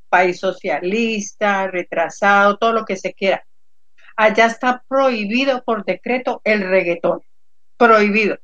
país 0.09 0.39
socialista, 0.39 1.67
retrasado, 1.67 2.57
todo 2.57 2.73
lo 2.73 2.85
que 2.85 2.97
se 2.97 3.13
quiera, 3.13 3.43
allá 4.15 4.47
está 4.47 4.83
prohibido 4.87 5.63
por 5.63 5.85
decreto 5.85 6.41
el 6.43 6.61
reggaetón. 6.61 7.21
Prohibido. 7.81 8.37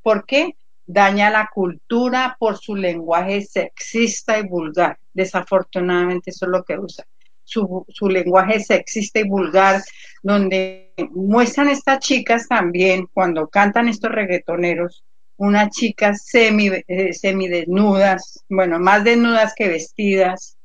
¿Por 0.00 0.24
qué? 0.24 0.56
Daña 0.86 1.28
la 1.28 1.50
cultura 1.52 2.38
por 2.40 2.56
su 2.56 2.74
lenguaje 2.74 3.42
sexista 3.42 4.38
y 4.38 4.48
vulgar. 4.48 4.98
Desafortunadamente 5.12 6.30
eso 6.30 6.46
es 6.46 6.52
lo 6.52 6.64
que 6.64 6.78
usa. 6.78 7.04
Su, 7.44 7.84
lenguaje 8.08 8.60
sexista 8.60 9.20
y 9.20 9.28
vulgar, 9.28 9.82
donde 10.22 10.94
muestran 11.10 11.68
estas 11.68 11.98
chicas 11.98 12.48
también, 12.48 13.08
cuando 13.12 13.46
cantan 13.48 13.88
estos 13.88 14.10
reggaetoneros, 14.10 15.04
unas 15.36 15.68
chicas 15.68 16.24
semi, 16.24 16.70
eh, 16.88 17.12
semidesnudas, 17.12 18.42
bueno, 18.48 18.78
más 18.78 19.04
desnudas 19.04 19.52
que 19.54 19.68
vestidas, 19.68 20.56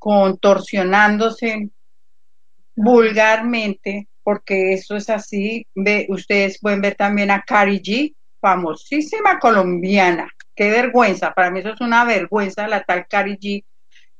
contorsionándose 0.00 1.70
vulgarmente, 2.74 4.08
porque 4.26 4.72
eso 4.72 4.96
es 4.96 5.08
así. 5.08 5.68
Ve, 5.76 6.06
ustedes 6.08 6.58
pueden 6.58 6.80
ver 6.80 6.96
también 6.96 7.30
a 7.30 7.42
Cari 7.42 7.80
G, 7.80 8.14
famosísima 8.40 9.38
colombiana. 9.38 10.28
Qué 10.56 10.68
vergüenza, 10.68 11.32
para 11.32 11.52
mí 11.52 11.60
eso 11.60 11.68
es 11.68 11.80
una 11.80 12.04
vergüenza 12.04 12.66
la 12.66 12.82
tal 12.82 13.06
Cari 13.06 13.38
G 13.38 13.64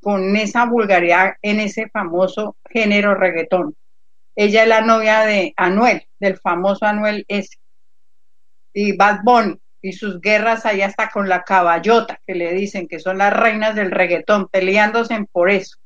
con 0.01 0.37
esa 0.37 0.65
vulgaridad 0.67 1.35
en 1.43 1.59
ese 1.59 1.89
famoso 1.89 2.57
género 2.71 3.17
reggaetón. 3.17 3.75
Ella 4.37 4.63
es 4.63 4.69
la 4.69 4.81
novia 4.83 5.23
de 5.23 5.53
Anuel, 5.57 6.07
del 6.21 6.37
famoso 6.39 6.87
Anuel 6.87 7.25
S. 7.27 7.57
Y 8.75 8.97
Bad 8.97 9.23
Bunny, 9.25 9.59
y 9.83 9.93
sus 9.93 10.21
guerras 10.21 10.67
allá 10.67 10.87
hasta 10.87 11.11
con 11.11 11.29
la 11.29 11.43
caballota, 11.43 12.21
que 12.25 12.37
le 12.37 12.53
dicen 12.53 12.87
que 12.87 13.01
son 13.01 13.19
las 13.19 13.33
reinas 13.33 13.75
del 13.75 13.91
reggaetón, 13.91 14.47
peleándose 14.53 15.19
por 15.33 15.51
eso. 15.51 15.79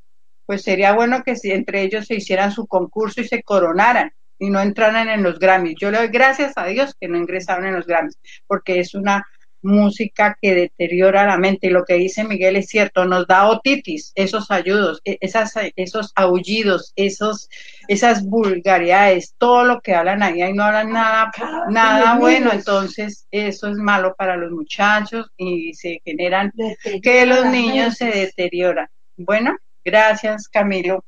Pues 0.50 0.62
sería 0.62 0.94
bueno 0.94 1.22
que 1.22 1.36
si 1.36 1.52
entre 1.52 1.82
ellos 1.82 2.06
se 2.06 2.16
hicieran 2.16 2.50
su 2.50 2.66
concurso 2.66 3.20
y 3.20 3.28
se 3.28 3.40
coronaran 3.40 4.10
y 4.36 4.50
no 4.50 4.60
entraran 4.60 5.08
en 5.08 5.22
los 5.22 5.38
Grammys. 5.38 5.76
Yo 5.80 5.92
le 5.92 5.98
doy 5.98 6.08
gracias 6.08 6.54
a 6.56 6.66
Dios 6.66 6.96
que 7.00 7.06
no 7.06 7.16
ingresaron 7.16 7.66
en 7.66 7.76
los 7.76 7.86
Grammys, 7.86 8.18
porque 8.48 8.80
es 8.80 8.96
una 8.96 9.24
música 9.62 10.36
que 10.42 10.56
deteriora 10.56 11.24
la 11.24 11.38
mente. 11.38 11.68
Y 11.68 11.70
lo 11.70 11.84
que 11.84 11.94
dice 11.94 12.24
Miguel 12.24 12.56
es 12.56 12.66
cierto, 12.66 13.04
nos 13.04 13.28
da 13.28 13.46
otitis, 13.46 14.10
esos 14.16 14.50
ayudos, 14.50 15.00
e-, 15.04 15.18
esas, 15.20 15.52
esos 15.76 16.10
aullidos, 16.16 16.92
esos, 16.96 17.48
esas 17.86 18.24
vulgaridades, 18.24 19.36
todo 19.38 19.62
lo 19.62 19.80
que 19.80 19.94
hablan 19.94 20.20
ahí, 20.20 20.42
ahí 20.42 20.52
no 20.52 20.64
hablan 20.64 20.90
nada, 20.90 21.30
nada 21.68 22.16
bueno, 22.18 22.50
entonces 22.52 23.24
eso 23.30 23.68
es 23.68 23.76
malo 23.76 24.16
para 24.18 24.36
los 24.36 24.50
muchachos 24.50 25.30
y 25.36 25.74
se 25.74 26.02
generan 26.04 26.52
que 27.04 27.24
los 27.24 27.46
niños 27.46 27.94
se 27.94 28.06
deterioran. 28.06 28.88
Bueno, 29.16 29.56
gracias 29.84 30.48
Camilo. 30.48 31.04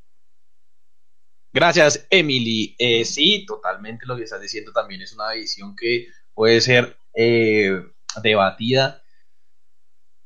Gracias, 1.55 2.07
Emily. 2.09 2.75
Eh, 2.79 3.05
sí, 3.05 3.45
totalmente 3.47 4.07
lo 4.07 4.16
que 4.16 4.25
estás 4.25 4.41
diciendo 4.41 4.73
también 4.73 5.03
es 5.03 5.12
una 5.12 5.33
visión 5.33 5.77
que 5.77 6.09
puede 6.33 6.62
ser 6.62 6.97
eh, 7.14 7.79
debatida, 8.23 9.03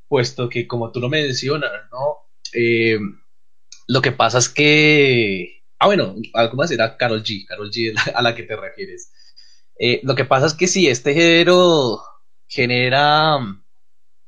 puesto 0.09 0.49
que 0.49 0.69
como 0.69 0.93
tú 0.93 1.01
lo 1.01 1.09
mencionas, 1.09 1.73
¿no? 1.91 2.29
Eh, 2.53 2.99
lo 3.89 4.03
que 4.03 4.13
pasa 4.13 4.39
es 4.39 4.49
que... 4.49 5.65
Ah, 5.79 5.87
bueno, 5.87 6.15
algo 6.35 6.57
más 6.57 6.71
era 6.71 6.97
Carol 6.97 7.23
G, 7.23 7.45
Carol 7.45 7.71
G 7.71 7.93
a 8.15 8.23
la 8.23 8.35
que 8.35 8.45
te 8.45 8.57
refieres. 8.57 9.13
Eh, 9.79 10.01
lo 10.05 10.15
que 10.15 10.25
pasa 10.25 10.47
es 10.47 10.55
que 10.55 10.69
si 10.69 10.89
este 10.89 11.13
género 11.13 12.01
genera 12.47 13.37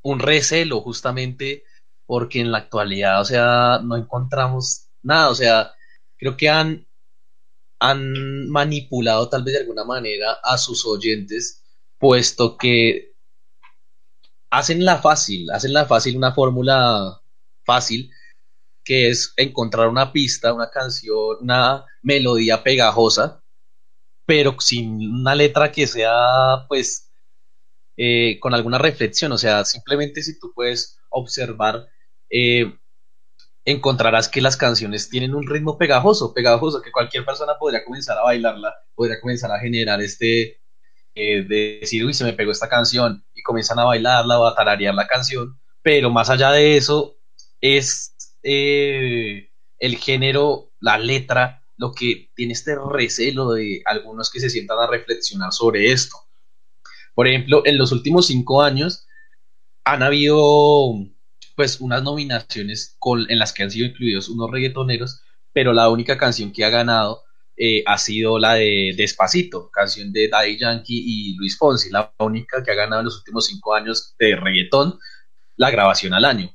un 0.03 0.19
recelo 0.19 0.81
justamente 0.81 1.65
porque 2.09 2.41
en 2.41 2.51
la 2.53 2.59
actualidad, 2.59 3.21
o 3.21 3.25
sea, 3.27 3.81
no 3.85 3.95
encontramos 3.95 4.89
nada, 5.03 5.29
o 5.29 5.35
sea, 5.35 5.75
creo 6.17 6.39
que 6.39 6.49
han, 6.49 6.89
han 7.81 8.49
manipulado 8.49 9.29
tal 9.29 9.45
vez 9.45 9.53
de 9.55 9.61
alguna 9.61 9.85
manera 9.85 10.39
a 10.43 10.57
sus 10.57 10.87
oyentes, 10.87 11.63
puesto 11.99 12.57
que 12.57 13.13
hacen 14.49 14.87
la 14.87 14.97
fácil, 15.03 15.51
hacen 15.51 15.75
la 15.75 15.85
fácil, 15.85 16.17
una 16.17 16.33
fórmula 16.33 17.21
fácil, 17.67 18.11
que 18.83 19.11
es 19.11 19.35
encontrar 19.37 19.89
una 19.89 20.11
pista, 20.11 20.55
una 20.55 20.71
canción, 20.71 21.37
una 21.43 21.85
melodía 22.03 22.63
pegajosa, 22.63 23.45
pero 24.25 24.57
sin 24.61 25.13
una 25.13 25.35
letra 25.35 25.71
que 25.73 25.87
sea, 25.87 26.65
pues, 26.69 27.11
eh, 27.99 28.39
con 28.41 28.55
alguna 28.55 28.79
reflexión. 28.79 29.33
O 29.33 29.39
sea, 29.39 29.67
simplemente 29.67 30.23
si 30.23 30.39
tú 30.39 30.53
puedes 30.55 30.99
observar, 31.11 31.87
eh, 32.31 32.73
encontrarás 33.65 34.29
que 34.29 34.41
las 34.41 34.57
canciones 34.57 35.11
tienen 35.11 35.35
un 35.35 35.47
ritmo 35.47 35.77
pegajoso, 35.77 36.33
pegajoso, 36.33 36.81
que 36.81 36.93
cualquier 36.93 37.25
persona 37.25 37.55
podría 37.59 37.85
comenzar 37.85 38.17
a 38.19 38.23
bailarla, 38.23 38.75
podría 38.95 39.21
comenzar 39.21 39.51
a 39.53 39.61
generar 39.61 40.01
este, 40.01 40.61
eh, 41.15 41.43
de 41.43 41.79
decir, 41.81 42.05
uy, 42.05 42.15
se 42.15 42.25
me 42.25 42.33
pegó 42.33 42.53
esta 42.53 42.69
canción 42.69 43.25
y 43.35 43.43
comienzan 43.43 43.79
a 43.79 43.85
bailarla 43.85 44.39
o 44.41 44.47
a 44.47 44.55
tararear 44.55 44.95
la 44.95 45.07
canción, 45.07 45.61
pero 45.83 46.11
más 46.11 46.31
allá 46.31 46.51
de 46.53 46.77
eso 46.77 47.19
es 47.61 48.15
eh, 48.43 49.51
el 49.79 49.97
género, 49.97 50.73
la 50.81 50.97
letra, 50.97 51.63
lo 51.77 51.93
que 51.93 52.31
tiene 52.35 52.55
este 52.55 52.75
recelo 52.77 53.53
de 53.53 53.83
algunos 53.85 54.31
que 54.31 54.41
se 54.41 54.51
sientan 54.51 54.79
a 54.79 54.87
reflexionar 54.87 55.53
sobre 55.53 55.93
esto. 55.93 56.17
Por 57.15 57.29
ejemplo, 57.29 57.63
en 57.65 57.79
los 57.79 57.93
últimos 57.93 58.27
cinco 58.27 58.63
años 58.63 59.07
han 59.85 60.03
habido 60.03 60.95
pues 61.59 61.81
unas 61.81 62.05
nominaciones 62.05 62.95
con, 63.01 63.29
en 63.29 63.41
las 63.41 63.53
que 63.53 63.65
han 63.65 63.71
sido 63.73 63.89
incluidos 63.89 64.29
unos 64.29 64.49
reggaetoneros, 64.49 65.23
pero 65.53 65.73
la 65.73 65.89
única 65.89 66.17
canción 66.17 66.53
que 66.53 66.65
ha 66.65 66.71
ganado 66.71 67.25
eh, 67.57 67.83
ha 67.85 67.99
sido 67.99 68.39
la 68.39 68.55
de 68.55 68.95
Despacito, 68.97 69.69
canción 69.69 70.13
de 70.13 70.29
Daddy 70.29 70.57
Yankee 70.57 71.03
y 71.05 71.35
Luis 71.35 71.59
Fonsi, 71.59 71.91
la 71.91 72.15
única 72.21 72.63
que 72.63 72.71
ha 72.71 72.77
ganado 72.77 73.01
en 73.01 73.07
los 73.07 73.19
últimos 73.19 73.47
cinco 73.47 73.75
años 73.75 74.15
de 74.21 74.37
reggaetón, 74.37 75.01
la 75.57 75.73
grabación 75.73 76.15
al 76.15 76.27
año. 76.27 76.49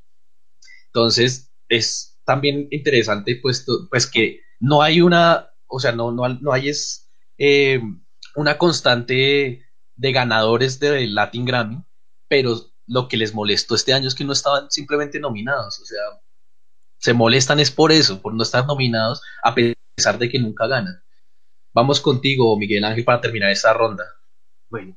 Entonces, 0.86 1.52
es 1.68 2.16
también 2.24 2.66
interesante 2.70 3.36
puesto, 3.36 3.86
pues 3.90 4.06
que 4.06 4.40
no 4.58 4.80
hay 4.80 5.02
una, 5.02 5.50
o 5.66 5.80
sea, 5.80 5.92
no, 5.92 6.12
no, 6.12 6.26
no 6.30 6.50
hay 6.50 6.70
es, 6.70 7.10
eh, 7.36 7.78
una 8.36 8.56
constante 8.56 9.66
de 9.96 10.12
ganadores 10.12 10.80
de 10.80 11.06
Latin 11.08 11.44
Grammy, 11.44 11.84
pero 12.26 12.73
lo 12.86 13.08
que 13.08 13.16
les 13.16 13.34
molestó 13.34 13.74
este 13.74 13.92
año 13.92 14.08
es 14.08 14.14
que 14.14 14.24
no 14.24 14.32
estaban 14.32 14.70
simplemente 14.70 15.20
nominados, 15.20 15.80
o 15.80 15.84
sea, 15.84 16.02
se 16.98 17.12
molestan 17.12 17.60
es 17.60 17.70
por 17.70 17.92
eso, 17.92 18.20
por 18.20 18.34
no 18.34 18.42
estar 18.42 18.66
nominados, 18.66 19.22
a 19.42 19.54
pesar 19.54 20.18
de 20.18 20.28
que 20.28 20.38
nunca 20.38 20.66
ganan. 20.66 21.02
Vamos 21.72 22.00
contigo, 22.00 22.56
Miguel 22.56 22.84
Ángel, 22.84 23.04
para 23.04 23.20
terminar 23.20 23.50
esta 23.50 23.72
ronda. 23.72 24.04
Bueno, 24.70 24.96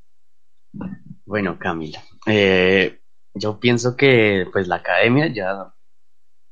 bueno, 1.26 1.58
Camila. 1.60 2.04
Eh, 2.26 3.02
yo 3.34 3.60
pienso 3.60 3.96
que 3.96 4.46
pues 4.52 4.68
la 4.68 4.76
academia 4.76 5.28
ya, 5.28 5.74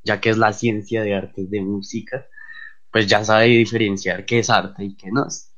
ya 0.03 0.19
que 0.19 0.29
es 0.29 0.37
la 0.37 0.51
ciencia 0.51 1.03
de 1.03 1.15
artes 1.15 1.49
de 1.49 1.61
música, 1.61 2.27
pues 2.91 3.07
ya 3.07 3.23
sabe 3.23 3.45
diferenciar 3.45 4.25
qué 4.25 4.39
es 4.39 4.49
arte 4.49 4.83
y 4.83 4.95
qué 4.97 5.11
no 5.11 5.27
es. 5.27 5.53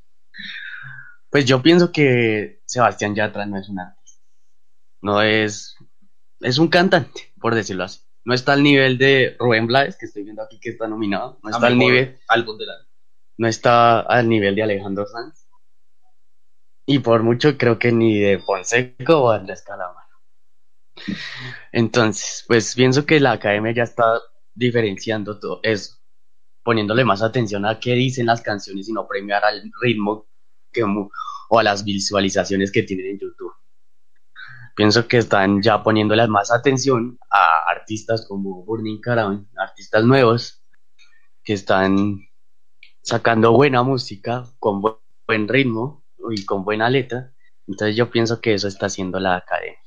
Pues 1.29 1.45
yo 1.45 1.61
pienso 1.61 1.91
que 1.91 2.61
Sebastián 2.65 3.15
Yatra 3.15 3.45
no 3.45 3.57
es 3.57 3.69
un 3.69 3.79
artista. 3.79 3.96
No 5.01 5.21
es, 5.21 5.75
es 6.39 6.57
un 6.57 6.67
cantante, 6.67 7.33
por 7.39 7.55
decirlo 7.55 7.83
así. 7.83 8.01
No 8.25 8.33
está 8.33 8.53
al 8.53 8.63
nivel 8.63 8.97
de 8.97 9.35
Rubén 9.39 9.67
Blades, 9.67 9.97
que 9.97 10.05
estoy 10.05 10.23
viendo 10.23 10.43
aquí 10.43 10.59
que 10.59 10.71
está 10.71 10.87
nominado. 10.87 11.39
No 11.43 11.49
está 11.49 11.67
al 11.67 11.77
nivel. 11.77 12.19
Álbum 12.27 12.57
del 12.57 12.69
año. 12.69 12.87
No 13.37 13.47
está 13.47 14.01
al 14.01 14.27
nivel 14.27 14.55
de 14.55 14.63
Alejandro 14.63 15.05
Sanz. 15.05 15.47
Y 16.85 16.99
por 16.99 17.23
mucho 17.23 17.57
creo 17.57 17.79
que 17.79 17.91
ni 17.91 18.19
de 18.19 18.39
Fonseca 18.39 19.17
o 19.17 19.29
Andrés 19.29 19.61
Calamaro. 19.61 20.07
Entonces, 21.71 22.43
pues 22.47 22.75
pienso 22.75 23.05
que 23.05 23.19
la 23.19 23.33
academia 23.33 23.71
ya 23.73 23.83
está 23.83 24.19
diferenciando 24.53 25.39
todo 25.39 25.59
eso, 25.63 25.97
poniéndole 26.63 27.05
más 27.05 27.21
atención 27.21 27.65
a 27.65 27.79
qué 27.79 27.93
dicen 27.93 28.25
las 28.25 28.41
canciones 28.41 28.89
y 28.89 28.93
no 28.93 29.07
premiar 29.07 29.45
al 29.45 29.71
ritmo 29.81 30.27
que, 30.71 30.83
o 30.83 31.59
a 31.59 31.63
las 31.63 31.83
visualizaciones 31.83 32.71
que 32.71 32.83
tienen 32.83 33.07
en 33.07 33.19
YouTube. 33.19 33.53
Pienso 34.77 35.07
que 35.07 35.17
están 35.17 35.63
ya 35.63 35.81
poniéndole 35.81 36.27
más 36.27 36.51
atención 36.51 37.17
a 37.31 37.67
artistas 37.67 38.27
como 38.27 38.63
Burning 38.63 39.01
Caravan, 39.01 39.49
artistas 39.57 40.03
nuevos 40.03 40.63
que 41.43 41.53
están 41.53 42.19
sacando 43.01 43.53
buena 43.53 43.81
música 43.81 44.45
con 44.59 44.81
buen 44.81 45.47
ritmo 45.47 46.05
y 46.29 46.45
con 46.45 46.63
buena 46.63 46.91
letra. 46.91 47.33
Entonces 47.65 47.95
yo 47.95 48.11
pienso 48.11 48.39
que 48.39 48.53
eso 48.53 48.67
está 48.67 48.85
haciendo 48.85 49.19
la 49.19 49.37
academia. 49.37 49.79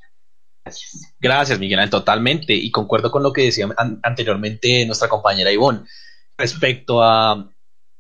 Gracias. 0.65 1.15
Gracias, 1.21 1.59
Miguel, 1.61 1.89
totalmente. 1.89 2.53
Y 2.53 2.73
concuerdo 2.73 3.13
con 3.13 3.23
lo 3.23 3.33
que 3.33 3.43
decía 3.43 3.69
anteriormente 4.03 4.85
nuestra 4.87 5.09
compañera 5.09 5.53
Ivonne 5.53 5.85
respecto 6.37 7.01
a 7.01 7.49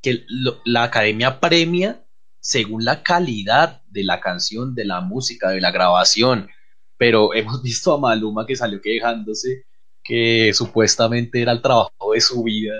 que 0.02 0.24
la 0.64 0.82
academia 0.82 1.38
premia 1.38 2.04
según 2.40 2.84
la 2.84 3.04
calidad 3.04 3.82
de 3.86 4.02
la 4.02 4.18
canción, 4.18 4.74
de 4.74 4.86
la 4.86 5.02
música, 5.02 5.50
de 5.50 5.60
la 5.60 5.70
grabación. 5.70 6.48
Pero 7.00 7.32
hemos 7.34 7.62
visto 7.62 7.94
a 7.94 7.98
Maluma 7.98 8.44
que 8.46 8.54
salió 8.54 8.78
quejándose 8.82 9.64
que 10.04 10.52
supuestamente 10.52 11.40
era 11.40 11.52
el 11.52 11.62
trabajo 11.62 12.12
de 12.12 12.20
su 12.20 12.42
vida. 12.42 12.74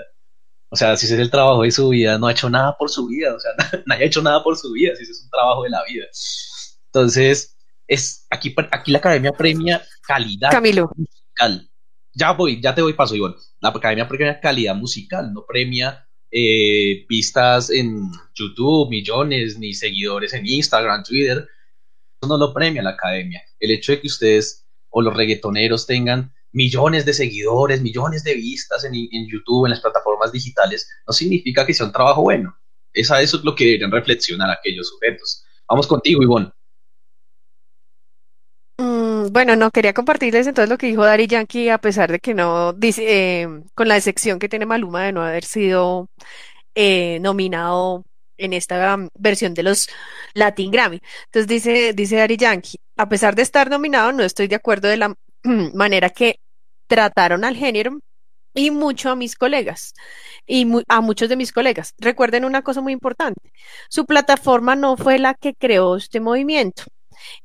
O 0.69 0.75
sea, 0.75 0.95
si 0.95 1.07
ese 1.07 1.15
es 1.15 1.21
el 1.21 1.31
trabajo 1.31 1.63
de 1.63 1.71
su 1.71 1.89
vida, 1.89 2.17
no 2.17 2.27
ha 2.27 2.31
hecho 2.31 2.49
nada 2.49 2.77
por 2.77 2.89
su 2.89 3.07
vida. 3.07 3.33
O 3.35 3.39
sea, 3.39 3.51
nadie 3.87 4.03
ha 4.03 4.07
hecho 4.07 4.21
nada 4.21 4.43
por 4.43 4.55
su 4.57 4.71
vida, 4.71 4.95
si 4.95 5.03
ese 5.03 5.11
es 5.11 5.23
un 5.23 5.29
trabajo 5.29 5.63
de 5.63 5.69
la 5.71 5.83
vida. 5.85 6.05
Entonces, 6.85 7.57
es 7.87 8.27
aquí, 8.29 8.55
aquí 8.71 8.91
la 8.91 8.99
academia 8.99 9.31
premia 9.31 9.81
calidad 10.05 10.51
musical. 10.95 11.69
Ya 12.13 12.31
voy, 12.33 12.61
ya 12.61 12.75
te 12.75 12.81
voy 12.81 12.93
paso, 12.93 13.15
Ivonne. 13.15 13.35
La 13.59 13.69
academia 13.69 14.07
premia 14.07 14.39
calidad 14.39 14.75
musical, 14.75 15.33
no 15.33 15.45
premia 15.47 16.07
eh, 16.29 17.05
vistas 17.09 17.69
en 17.69 18.11
YouTube, 18.35 18.89
millones, 18.89 19.57
ni 19.57 19.73
seguidores 19.73 20.33
en 20.33 20.45
Instagram, 20.45 21.03
Twitter. 21.03 21.47
No 22.27 22.37
lo 22.37 22.53
premia 22.53 22.83
la 22.83 22.91
academia. 22.91 23.41
El 23.59 23.71
hecho 23.71 23.91
de 23.91 24.01
que 24.01 24.07
ustedes 24.07 24.65
o 24.89 25.01
los 25.01 25.15
reggaetoneros 25.15 25.87
tengan 25.87 26.33
millones 26.51 27.05
de 27.05 27.13
seguidores, 27.13 27.81
millones 27.81 28.23
de 28.23 28.35
vistas 28.35 28.83
en, 28.83 28.93
YouTube, 29.27 29.65
en 29.65 29.71
las 29.71 29.79
plataformas 29.79 30.31
digitales, 30.31 30.89
no 31.07 31.13
significa 31.13 31.65
que 31.65 31.73
sea 31.73 31.85
un 31.85 31.91
trabajo 31.91 32.21
bueno. 32.21 32.55
Esa, 32.93 33.21
eso 33.21 33.37
es 33.37 33.43
lo 33.43 33.55
que 33.55 33.65
deberían 33.65 33.91
reflexionar 33.91 34.49
aquellos 34.49 34.89
sujetos. 34.89 35.45
Vamos 35.67 35.87
contigo, 35.87 36.21
Ivonne. 36.21 36.51
Mm, 38.77 39.31
bueno, 39.31 39.55
no, 39.55 39.71
quería 39.71 39.93
compartirles 39.93 40.45
entonces 40.47 40.69
lo 40.69 40.77
que 40.77 40.87
dijo 40.87 41.05
Dari 41.05 41.27
Yankee, 41.27 41.69
a 41.69 41.77
pesar 41.77 42.11
de 42.11 42.19
que 42.19 42.33
no, 42.33 42.73
dice, 42.73 43.43
eh, 43.43 43.47
con 43.73 43.87
la 43.87 43.95
decepción 43.95 44.39
que 44.39 44.49
tiene 44.49 44.65
Maluma 44.65 45.03
de 45.05 45.13
no 45.13 45.23
haber 45.23 45.45
sido 45.45 46.09
eh, 46.75 47.19
nominado 47.21 48.03
en 48.41 48.53
esta 48.53 48.97
versión 49.15 49.53
de 49.53 49.63
los 49.63 49.87
Latin 50.33 50.71
Grammy. 50.71 50.99
Entonces 51.25 51.47
dice, 51.47 51.93
dice 51.93 52.17
Dari 52.17 52.37
Yankee, 52.37 52.77
a 52.97 53.07
pesar 53.09 53.35
de 53.35 53.43
estar 53.43 53.69
nominado, 53.69 54.11
no 54.11 54.23
estoy 54.23 54.47
de 54.47 54.55
acuerdo 54.55 54.87
de 54.87 54.97
la 54.97 55.13
manera 55.73 56.09
que 56.09 56.39
trataron 56.87 57.43
al 57.45 57.55
género 57.55 57.99
y 58.53 58.71
mucho 58.71 59.09
a 59.09 59.15
mis 59.15 59.35
colegas 59.35 59.93
y 60.45 60.67
a 60.87 61.01
muchos 61.01 61.29
de 61.29 61.37
mis 61.37 61.51
colegas. 61.53 61.93
Recuerden 61.99 62.45
una 62.45 62.63
cosa 62.63 62.81
muy 62.81 62.93
importante, 62.93 63.51
su 63.89 64.05
plataforma 64.05 64.75
no 64.75 64.97
fue 64.97 65.19
la 65.19 65.35
que 65.35 65.53
creó 65.53 65.95
este 65.95 66.19
movimiento. 66.19 66.83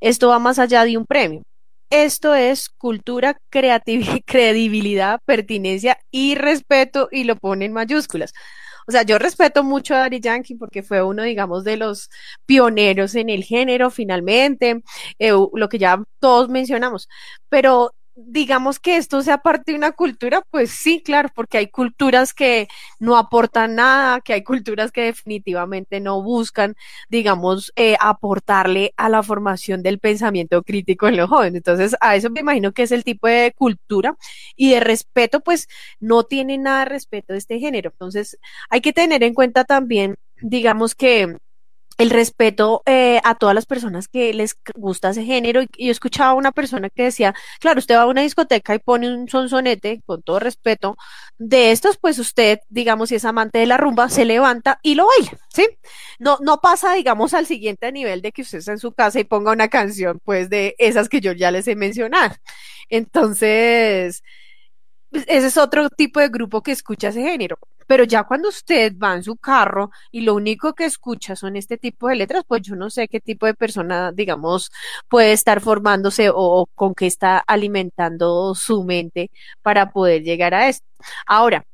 Esto 0.00 0.28
va 0.28 0.38
más 0.38 0.58
allá 0.58 0.84
de 0.84 0.96
un 0.96 1.06
premio. 1.06 1.42
Esto 1.90 2.34
es 2.34 2.68
cultura, 2.68 3.38
creatividad, 3.50 4.18
credibilidad, 4.26 5.20
pertinencia 5.24 5.98
y 6.10 6.34
respeto 6.34 7.08
y 7.12 7.24
lo 7.24 7.36
pone 7.36 7.66
en 7.66 7.72
mayúsculas. 7.72 8.32
O 8.88 8.92
sea, 8.92 9.02
yo 9.02 9.18
respeto 9.18 9.64
mucho 9.64 9.94
a 9.94 9.98
Dari 9.98 10.20
Yankee 10.20 10.54
porque 10.54 10.82
fue 10.82 11.02
uno, 11.02 11.22
digamos, 11.24 11.64
de 11.64 11.76
los 11.76 12.08
pioneros 12.46 13.14
en 13.16 13.30
el 13.30 13.42
género, 13.44 13.90
finalmente, 13.90 14.82
eh, 15.18 15.32
lo 15.52 15.68
que 15.68 15.78
ya 15.78 16.02
todos 16.20 16.48
mencionamos. 16.48 17.08
Pero 17.48 17.92
digamos 18.16 18.80
que 18.80 18.96
esto 18.96 19.22
sea 19.22 19.38
parte 19.38 19.72
de 19.72 19.78
una 19.78 19.92
cultura, 19.92 20.42
pues 20.50 20.70
sí, 20.70 21.02
claro, 21.02 21.28
porque 21.34 21.58
hay 21.58 21.68
culturas 21.68 22.32
que 22.32 22.66
no 22.98 23.16
aportan 23.16 23.74
nada, 23.76 24.20
que 24.22 24.32
hay 24.32 24.42
culturas 24.42 24.90
que 24.90 25.02
definitivamente 25.02 26.00
no 26.00 26.22
buscan, 26.22 26.76
digamos, 27.10 27.72
eh, 27.76 27.96
aportarle 28.00 28.94
a 28.96 29.08
la 29.10 29.22
formación 29.22 29.82
del 29.82 29.98
pensamiento 29.98 30.62
crítico 30.62 31.08
en 31.08 31.16
los 31.18 31.28
jóvenes. 31.28 31.56
Entonces, 31.56 31.94
a 32.00 32.16
eso 32.16 32.30
me 32.30 32.40
imagino 32.40 32.72
que 32.72 32.84
es 32.84 32.92
el 32.92 33.04
tipo 33.04 33.28
de 33.28 33.52
cultura 33.56 34.16
y 34.56 34.70
de 34.70 34.80
respeto, 34.80 35.40
pues 35.40 35.68
no 36.00 36.24
tiene 36.24 36.58
nada 36.58 36.80
de 36.80 36.84
respeto 36.86 37.34
de 37.34 37.38
este 37.38 37.58
género. 37.58 37.90
Entonces, 37.90 38.38
hay 38.70 38.80
que 38.80 38.92
tener 38.94 39.22
en 39.22 39.34
cuenta 39.34 39.64
también, 39.64 40.16
digamos 40.40 40.94
que 40.94 41.36
el 41.98 42.10
respeto 42.10 42.82
eh, 42.86 43.20
a 43.24 43.34
todas 43.36 43.54
las 43.54 43.66
personas 43.66 44.08
que 44.08 44.34
les 44.34 44.56
gusta 44.74 45.10
ese 45.10 45.24
género. 45.24 45.62
Y 45.62 45.86
yo 45.86 45.92
escuchaba 45.92 46.30
a 46.30 46.34
una 46.34 46.52
persona 46.52 46.90
que 46.90 47.04
decía, 47.04 47.34
claro, 47.60 47.78
usted 47.78 47.96
va 47.96 48.02
a 48.02 48.06
una 48.06 48.22
discoteca 48.22 48.74
y 48.74 48.78
pone 48.78 49.12
un 49.12 49.28
sonsonete, 49.28 50.02
con 50.04 50.22
todo 50.22 50.38
respeto, 50.38 50.96
de 51.38 51.72
estos, 51.72 51.96
pues 51.98 52.18
usted, 52.18 52.60
digamos, 52.68 53.08
si 53.08 53.16
es 53.16 53.24
amante 53.24 53.58
de 53.58 53.66
la 53.66 53.76
rumba, 53.76 54.08
se 54.08 54.24
levanta 54.24 54.78
y 54.82 54.94
lo 54.94 55.06
baila, 55.06 55.38
¿sí? 55.54 55.66
No, 56.18 56.38
no 56.40 56.60
pasa, 56.60 56.94
digamos, 56.94 57.34
al 57.34 57.46
siguiente 57.46 57.90
nivel 57.92 58.22
de 58.22 58.32
que 58.32 58.42
usted 58.42 58.58
está 58.58 58.72
en 58.72 58.78
su 58.78 58.92
casa 58.92 59.20
y 59.20 59.24
ponga 59.24 59.52
una 59.52 59.68
canción, 59.68 60.20
pues, 60.24 60.50
de 60.50 60.74
esas 60.78 61.08
que 61.08 61.20
yo 61.20 61.32
ya 61.32 61.50
les 61.50 61.68
he 61.68 61.76
mencionado. 61.76 62.34
Entonces, 62.88 64.22
pues, 65.10 65.24
ese 65.28 65.46
es 65.48 65.56
otro 65.56 65.88
tipo 65.90 66.20
de 66.20 66.28
grupo 66.28 66.62
que 66.62 66.72
escucha 66.72 67.08
ese 67.08 67.22
género. 67.22 67.58
Pero 67.86 68.04
ya 68.04 68.24
cuando 68.24 68.48
usted 68.48 68.94
va 68.98 69.14
en 69.14 69.22
su 69.22 69.36
carro 69.36 69.90
y 70.10 70.22
lo 70.22 70.34
único 70.34 70.74
que 70.74 70.84
escucha 70.84 71.36
son 71.36 71.56
este 71.56 71.78
tipo 71.78 72.08
de 72.08 72.16
letras, 72.16 72.44
pues 72.46 72.62
yo 72.62 72.76
no 72.76 72.90
sé 72.90 73.08
qué 73.08 73.20
tipo 73.20 73.46
de 73.46 73.54
persona, 73.54 74.12
digamos, 74.12 74.70
puede 75.08 75.32
estar 75.32 75.60
formándose 75.60 76.30
o, 76.32 76.66
con 76.74 76.94
qué 76.94 77.06
está 77.06 77.38
alimentando 77.38 78.54
su 78.54 78.84
mente 78.84 79.30
para 79.62 79.90
poder 79.90 80.22
llegar 80.22 80.54
a 80.54 80.68
esto. 80.68 80.86
Ahora, 81.26 81.64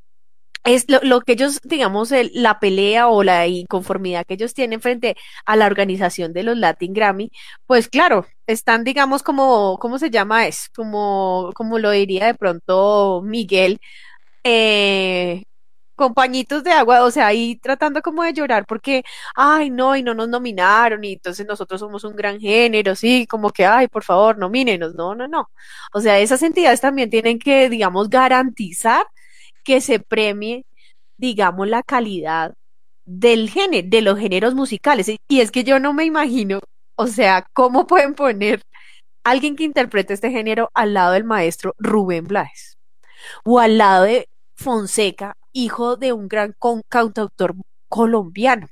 es 0.64 0.86
lo, 0.88 1.20
que 1.22 1.32
ellos, 1.32 1.60
digamos, 1.64 2.12
la 2.34 2.60
pelea 2.60 3.08
o 3.08 3.24
la 3.24 3.46
inconformidad 3.48 4.24
que 4.26 4.34
ellos 4.34 4.54
tienen 4.54 4.80
frente 4.80 5.16
a 5.44 5.56
la 5.56 5.66
organización 5.66 6.32
de 6.32 6.44
los 6.44 6.56
Latin 6.56 6.92
Grammy, 6.92 7.30
pues 7.66 7.88
claro, 7.88 8.26
están, 8.46 8.84
digamos, 8.84 9.22
como, 9.24 9.78
¿cómo 9.80 9.98
se 9.98 10.10
llama? 10.10 10.46
Es 10.46 10.68
como, 10.74 11.50
como 11.54 11.78
lo 11.78 11.90
diría 11.90 12.26
de 12.26 12.34
pronto 12.34 13.22
Miguel, 13.24 13.80
eh, 14.44 15.44
con 15.94 16.14
pañitos 16.14 16.64
de 16.64 16.72
agua, 16.72 17.04
o 17.04 17.10
sea, 17.10 17.26
ahí 17.28 17.56
tratando 17.56 18.02
como 18.02 18.22
de 18.22 18.32
llorar 18.32 18.66
porque, 18.66 19.02
ay, 19.34 19.70
no, 19.70 19.96
y 19.96 20.02
no 20.02 20.14
nos 20.14 20.28
nominaron, 20.28 21.04
y 21.04 21.14
entonces 21.14 21.46
nosotros 21.46 21.80
somos 21.80 22.04
un 22.04 22.16
gran 22.16 22.40
género, 22.40 22.94
sí, 22.94 23.26
como 23.26 23.50
que, 23.50 23.66
ay, 23.66 23.88
por 23.88 24.04
favor, 24.04 24.38
nomínenos, 24.38 24.94
no, 24.94 25.14
no, 25.14 25.28
no. 25.28 25.50
O 25.92 26.00
sea, 26.00 26.18
esas 26.18 26.42
entidades 26.42 26.80
también 26.80 27.10
tienen 27.10 27.38
que, 27.38 27.68
digamos, 27.68 28.10
garantizar 28.10 29.06
que 29.64 29.80
se 29.80 30.00
premie, 30.00 30.66
digamos, 31.16 31.68
la 31.68 31.82
calidad 31.82 32.54
del 33.04 33.50
género, 33.50 33.88
de 33.88 34.02
los 34.02 34.18
géneros 34.18 34.54
musicales. 34.54 35.10
Y 35.28 35.40
es 35.40 35.50
que 35.50 35.64
yo 35.64 35.78
no 35.80 35.92
me 35.94 36.04
imagino, 36.04 36.60
o 36.96 37.06
sea, 37.06 37.46
cómo 37.52 37.86
pueden 37.86 38.14
poner 38.14 38.62
alguien 39.24 39.56
que 39.56 39.64
interprete 39.64 40.14
este 40.14 40.30
género 40.30 40.70
al 40.74 40.94
lado 40.94 41.12
del 41.12 41.24
maestro 41.24 41.74
Rubén 41.78 42.24
Blades 42.26 42.78
o 43.44 43.58
al 43.60 43.78
lado 43.78 44.04
de 44.04 44.28
Fonseca, 44.54 45.36
hijo 45.52 45.96
de 45.96 46.12
un 46.12 46.28
gran 46.28 46.54
cantautor 46.88 47.54
colombiano 47.88 48.68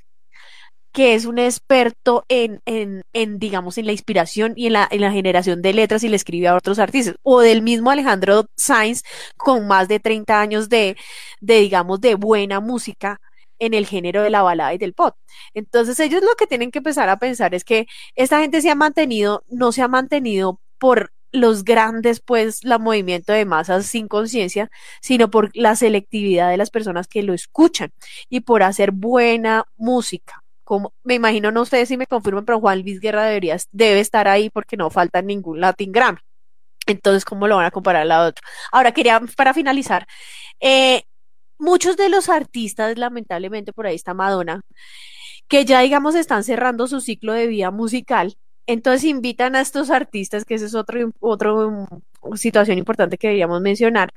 que 0.92 1.14
es 1.14 1.24
un 1.24 1.38
experto 1.38 2.24
en, 2.28 2.60
en, 2.66 3.02
en, 3.12 3.38
digamos, 3.38 3.78
en 3.78 3.86
la 3.86 3.92
inspiración 3.92 4.54
y 4.56 4.66
en 4.66 4.74
la, 4.74 4.88
en 4.90 5.00
la 5.00 5.12
generación 5.12 5.62
de 5.62 5.72
letras 5.72 6.02
y 6.02 6.08
le 6.08 6.16
escribe 6.16 6.48
a 6.48 6.56
otros 6.56 6.78
artistas, 6.78 7.16
o 7.22 7.40
del 7.40 7.62
mismo 7.62 7.90
Alejandro 7.90 8.46
Sainz, 8.56 9.02
con 9.36 9.66
más 9.68 9.88
de 9.88 10.00
30 10.00 10.40
años 10.40 10.68
de, 10.68 10.96
de, 11.40 11.60
digamos, 11.60 12.00
de 12.00 12.16
buena 12.16 12.60
música 12.60 13.20
en 13.58 13.74
el 13.74 13.86
género 13.86 14.22
de 14.22 14.30
la 14.30 14.42
balada 14.42 14.74
y 14.74 14.78
del 14.78 14.94
pop. 14.94 15.14
Entonces 15.54 16.00
ellos 16.00 16.22
lo 16.22 16.34
que 16.36 16.46
tienen 16.46 16.70
que 16.70 16.78
empezar 16.78 17.08
a 17.08 17.18
pensar 17.18 17.54
es 17.54 17.64
que 17.64 17.86
esta 18.16 18.40
gente 18.40 18.62
se 18.62 18.70
ha 18.70 18.74
mantenido, 18.74 19.44
no 19.48 19.72
se 19.72 19.82
ha 19.82 19.88
mantenido 19.88 20.60
por 20.78 21.12
los 21.32 21.64
grandes, 21.64 22.20
pues, 22.20 22.64
la 22.64 22.78
movimiento 22.78 23.32
de 23.32 23.44
masas 23.44 23.86
sin 23.86 24.08
conciencia, 24.08 24.70
sino 25.00 25.30
por 25.30 25.50
la 25.54 25.76
selectividad 25.76 26.50
de 26.50 26.56
las 26.56 26.70
personas 26.70 27.06
que 27.08 27.22
lo 27.22 27.34
escuchan 27.34 27.92
y 28.28 28.40
por 28.40 28.62
hacer 28.62 28.92
buena 28.92 29.64
música 29.76 30.42
me 31.04 31.14
imagino, 31.14 31.50
no 31.50 31.64
sé 31.64 31.86
si 31.86 31.96
me 31.96 32.06
confirman, 32.06 32.44
pero 32.44 32.60
Juan 32.60 32.82
Luis 32.82 33.00
Guerra 33.00 33.24
debería, 33.24 33.56
debe 33.72 34.00
estar 34.00 34.28
ahí 34.28 34.50
porque 34.50 34.76
no 34.76 34.90
falta 34.90 35.22
ningún 35.22 35.60
Latin 35.60 35.92
Grammy. 35.92 36.18
Entonces, 36.86 37.24
¿cómo 37.24 37.48
lo 37.48 37.56
van 37.56 37.66
a 37.66 37.70
comparar 37.70 38.02
a 38.02 38.04
la 38.04 38.26
otra? 38.26 38.42
Ahora, 38.72 38.92
quería, 38.92 39.20
para 39.36 39.54
finalizar, 39.54 40.06
eh, 40.60 41.04
muchos 41.58 41.96
de 41.96 42.08
los 42.08 42.28
artistas, 42.28 42.98
lamentablemente, 42.98 43.72
por 43.72 43.86
ahí 43.86 43.96
está 43.96 44.14
Madonna, 44.14 44.62
que 45.48 45.64
ya, 45.64 45.80
digamos, 45.80 46.14
están 46.14 46.44
cerrando 46.44 46.86
su 46.88 47.00
ciclo 47.00 47.32
de 47.32 47.46
vida 47.48 47.70
musical, 47.70 48.36
entonces 48.72 49.04
invitan 49.04 49.56
a 49.56 49.60
estos 49.60 49.90
artistas, 49.90 50.44
que 50.44 50.54
esa 50.54 50.66
es 50.66 50.74
otro, 50.74 51.12
otro 51.20 51.88
mm, 52.22 52.36
situación 52.36 52.78
importante 52.78 53.18
que 53.18 53.28
deberíamos 53.28 53.60
mencionar, 53.60 54.12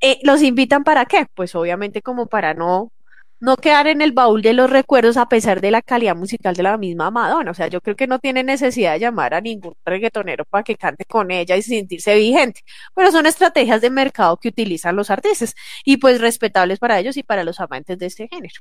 eh, 0.00 0.18
los 0.22 0.42
invitan 0.42 0.84
para 0.84 1.06
qué? 1.06 1.26
Pues 1.34 1.54
obviamente 1.54 2.02
como 2.02 2.26
para 2.26 2.54
no 2.54 2.92
no 3.40 3.56
quedar 3.56 3.86
en 3.86 4.00
el 4.02 4.12
baúl 4.12 4.42
de 4.42 4.52
los 4.54 4.70
recuerdos 4.70 5.16
a 5.16 5.28
pesar 5.28 5.60
de 5.60 5.70
la 5.70 5.82
calidad 5.82 6.16
musical 6.16 6.54
de 6.54 6.62
la 6.62 6.78
misma 6.78 7.10
Madonna. 7.10 7.50
O 7.50 7.54
sea, 7.54 7.68
yo 7.68 7.80
creo 7.80 7.96
que 7.96 8.06
no 8.06 8.18
tiene 8.18 8.42
necesidad 8.42 8.94
de 8.94 9.00
llamar 9.00 9.34
a 9.34 9.40
ningún 9.40 9.74
reggaetonero 9.84 10.44
para 10.46 10.64
que 10.64 10.76
cante 10.76 11.04
con 11.04 11.30
ella 11.30 11.56
y 11.56 11.62
sentirse 11.62 12.14
vigente. 12.16 12.62
Pero 12.94 13.10
son 13.12 13.26
estrategias 13.26 13.80
de 13.80 13.90
mercado 13.90 14.36
que 14.38 14.48
utilizan 14.48 14.96
los 14.96 15.10
artistas 15.10 15.54
y 15.84 15.98
pues 15.98 16.20
respetables 16.20 16.78
para 16.78 16.98
ellos 16.98 17.16
y 17.16 17.22
para 17.22 17.44
los 17.44 17.60
amantes 17.60 17.98
de 17.98 18.06
este 18.06 18.28
género. 18.28 18.60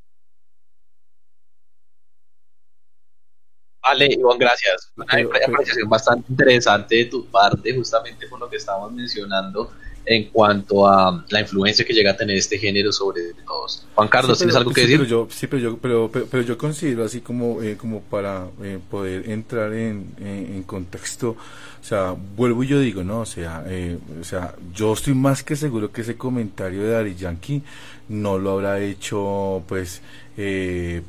Vale, 3.85 4.09
Iván, 4.11 4.39
gracias. 4.39 4.91
Una 4.95 5.05
apreciación 5.45 5.87
bastante 5.87 6.25
interesante 6.31 6.95
de 6.95 7.05
tu 7.05 7.25
parte, 7.27 7.75
justamente 7.75 8.27
por 8.27 8.39
lo 8.39 8.49
que 8.49 8.57
estábamos 8.57 8.91
mencionando 8.91 9.71
en 10.05 10.29
cuanto 10.29 10.87
a 10.87 11.23
la 11.29 11.41
influencia 11.41 11.85
que 11.85 11.93
llega 11.93 12.11
a 12.11 12.17
tener 12.17 12.37
este 12.37 12.57
género 12.57 12.91
sobre 12.91 13.33
todos. 13.45 13.85
Juan 13.95 14.07
Carlos, 14.07 14.37
¿tienes 14.37 14.55
algo 14.55 14.71
que 14.71 14.81
decir? 14.81 14.97
Pero 14.97 15.09
yo, 15.09 15.27
sí, 15.31 15.47
pero 15.47 15.61
yo, 15.61 15.77
pero, 15.77 16.09
pero, 16.11 16.43
yo 16.43 16.57
considero 16.57 17.03
así 17.03 17.21
como, 17.21 17.61
eh, 17.61 17.75
como 17.77 18.01
para 18.01 18.47
eh, 18.63 18.79
poder 18.89 19.29
entrar 19.29 19.73
en, 19.73 20.15
en, 20.19 20.63
contexto, 20.63 21.29
o 21.29 21.83
sea, 21.83 22.15
vuelvo 22.35 22.63
y 22.63 22.67
yo 22.67 22.79
digo, 22.79 23.03
¿no? 23.03 23.21
O 23.21 23.25
sea, 23.25 23.63
eh, 23.67 23.97
o 24.19 24.23
sea, 24.23 24.55
yo 24.73 24.93
estoy 24.93 25.13
más 25.15 25.43
que 25.43 25.55
seguro 25.55 25.91
que 25.91 26.01
ese 26.01 26.17
comentario 26.17 26.83
de 26.83 26.89
Dari 26.89 27.15
Yankee 27.15 27.63
no 28.09 28.37
lo 28.37 28.51
habrá 28.51 28.79
hecho, 28.79 29.63
pues, 29.67 30.01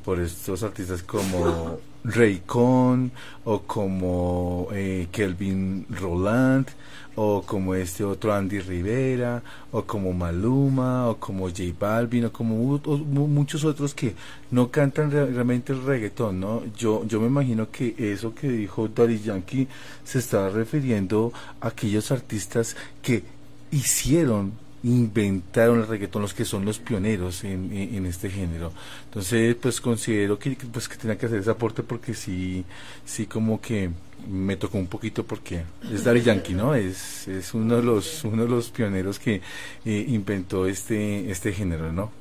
por 0.05 0.21
estos 0.21 0.63
artistas 0.63 1.03
como 1.03 1.81
Raycon 2.07 3.11
o 3.45 3.61
como 3.61 4.69
Kelvin 5.13 5.87
Roland 5.91 6.69
o 7.17 7.43
como 7.43 7.75
este 7.75 8.05
otro 8.05 8.33
Andy 8.35 8.61
Rivera, 8.61 9.43
o 9.73 9.83
como 9.83 10.13
Maluma, 10.13 11.09
o 11.09 11.17
como 11.17 11.49
J 11.49 11.73
Balvin, 11.79 12.27
o 12.27 12.33
como 12.33 12.79
muchos 13.27 13.65
otros 13.65 13.95
que 13.95 14.15
no 14.51 14.71
cantan 14.71 15.11
realmente 15.11 15.73
el 15.73 15.83
reggaetón, 15.83 16.41
¿no? 16.41 16.63
Yo, 16.77 17.07
yo 17.07 17.19
me 17.21 17.27
imagino 17.27 17.71
que 17.71 17.95
eso 17.99 18.35
que 18.35 18.49
dijo 18.49 18.89
Daddy 18.89 19.19
Yankee 19.21 19.67
se 20.05 20.19
estaba 20.19 20.51
refiriendo 20.51 21.33
a 21.61 21.69
aquellos 21.69 22.13
artistas 22.13 22.77
que 23.03 23.25
hicieron 23.71 24.53
inventaron 24.87 25.81
el 25.81 25.89
reggaetón, 25.89 26.23
los 26.23 26.33
que 26.33 26.45
son 26.45 26.65
los 26.65 26.79
pioneros 26.79 27.43
en, 27.43 27.73
en, 27.73 28.07
este 28.07 28.31
género. 28.31 28.73
Entonces, 29.07 29.57
pues 29.57 29.81
considero 29.81 30.39
que, 30.39 30.57
pues, 30.73 30.89
que 30.89 30.97
tenía 30.97 31.19
que 31.19 31.27
hacer 31.27 31.41
ese 31.41 31.51
aporte 31.51 31.83
porque 31.83 32.15
sí, 32.15 32.65
sí 33.05 33.27
como 33.27 33.61
que 33.61 33.91
me 34.29 34.57
tocó 34.57 34.79
un 34.79 34.87
poquito 34.87 35.25
porque 35.25 35.65
es 35.93 36.05
Daddy 36.05 36.23
Yankee, 36.23 36.55
¿no? 36.55 36.77
Es, 36.77 37.27
es 37.27 37.53
uno 37.53 37.77
de 37.77 37.83
los 37.83 38.23
uno 38.25 38.45
de 38.45 38.49
los 38.49 38.71
pioneros 38.71 39.19
que 39.19 39.41
eh, 39.85 40.05
inventó 40.09 40.67
este, 40.67 41.31
este 41.33 41.53
género, 41.53 41.93
¿no? 41.93 42.13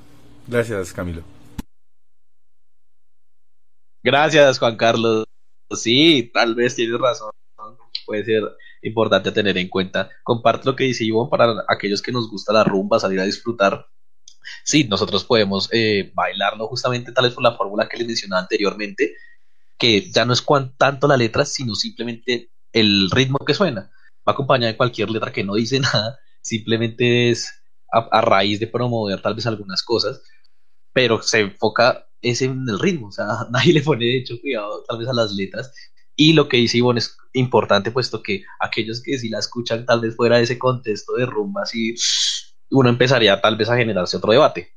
Gracias, 0.48 0.92
Camilo. 0.92 1.22
Gracias, 4.04 4.58
Juan 4.58 4.76
Carlos. 4.76 5.26
Sí, 5.70 6.32
tal 6.34 6.56
vez 6.56 6.76
tienes 6.76 7.00
razón. 7.00 7.32
Puede 8.08 8.26
ser 8.26 8.44
importante 8.88 9.32
tener 9.32 9.58
en 9.58 9.70
cuenta. 9.70 10.10
Comparto 10.24 10.72
lo 10.72 10.76
que 10.76 10.86
dice 10.86 11.04
Ivonne 11.04 11.30
para 11.30 11.66
aquellos 11.68 12.02
que 12.02 12.12
nos 12.12 12.30
gusta 12.30 12.54
la 12.54 12.64
rumba, 12.64 13.00
salir 13.00 13.20
a 13.20 13.26
disfrutar. 13.26 13.88
Sí, 14.64 14.86
nosotros 14.86 15.26
podemos 15.26 15.70
eh, 15.72 16.12
bailarlo 16.14 16.68
justamente 16.68 17.12
tal 17.12 17.26
vez 17.26 17.34
por 17.34 17.44
la 17.44 17.56
fórmula 17.56 17.88
que 17.90 17.98
les 17.98 18.08
mencionaba 18.08 18.42
anteriormente, 18.42 19.16
que 19.78 20.10
ya 20.12 20.26
no 20.26 20.34
es 20.34 20.42
cuan, 20.42 20.76
tanto 20.78 21.08
la 21.08 21.18
letra, 21.18 21.46
sino 21.46 21.76
simplemente 21.76 22.52
el 22.72 23.10
ritmo 23.12 23.40
que 23.40 23.54
suena. 23.54 23.92
Va 24.28 24.34
acompañado 24.34 24.72
de 24.72 24.78
cualquier 24.78 25.10
letra 25.10 25.32
que 25.32 25.44
no 25.44 25.56
dice 25.56 25.80
nada, 25.82 26.20
simplemente 26.42 27.32
es 27.32 27.52
a, 27.92 28.22
raíz 28.22 28.60
de 28.60 28.68
promover 28.68 29.22
tal 29.22 29.36
vez 29.36 29.48
algunas 29.48 29.82
cosas, 29.84 30.22
pero 30.94 31.22
se 31.22 31.40
enfoca 31.42 32.08
ese 32.22 32.46
en 32.46 32.66
el 32.68 32.80
ritmo, 32.80 33.08
o 33.08 33.12
sea, 33.12 33.26
nadie 33.52 33.74
le 33.74 33.82
pone 33.82 34.06
de 34.06 34.18
hecho 34.18 34.40
cuidado 34.42 34.84
tal 34.88 35.00
vez 35.00 35.08
a 35.08 35.14
las 35.14 35.32
letras. 35.32 35.74
Y 36.16 36.34
lo 36.34 36.48
que 36.48 36.58
dice 36.58 36.78
Ivonne 36.78 37.00
es 37.00 37.18
importante, 37.36 37.92
puesto 37.92 38.22
que 38.22 38.44
aquellos 38.60 39.02
que 39.02 39.18
si 39.18 39.30
la 39.30 39.40
escuchan 39.40 39.86
tal 39.86 40.02
vez 40.02 40.16
fuera 40.16 40.38
de 40.38 40.44
ese 40.44 40.58
contexto 40.58 41.14
de 41.14 41.26
rumba, 41.26 41.64
así 41.64 41.96
uno 42.72 42.90
empezaría 42.90 43.40
tal 43.42 43.58
vez 43.58 43.70
a 43.70 43.78
generarse 43.78 44.18
otro 44.18 44.32
debate. 44.32 44.74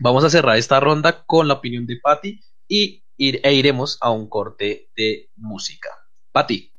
Vamos 0.00 0.24
a 0.24 0.30
cerrar 0.30 0.56
esta 0.56 0.80
ronda 0.80 1.24
con 1.24 1.48
la 1.48 1.54
opinión 1.54 1.86
de 1.86 1.98
Patti 2.02 2.40
y 2.68 3.02
e 3.16 3.52
iremos 3.52 3.98
a 4.00 4.10
un 4.10 4.28
corte 4.28 4.90
de 4.96 5.30
música. 5.36 5.90
Patti. 6.32 6.72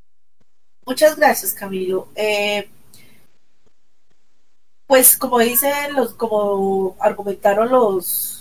Muchas 0.85 1.15
gracias, 1.15 1.53
Camilo. 1.53 2.09
Eh, 2.15 2.67
pues 4.85 5.17
como 5.17 5.39
dicen 5.39 5.95
los, 5.95 6.13
como 6.13 6.95
argumentaron 6.99 7.69
los 7.69 8.35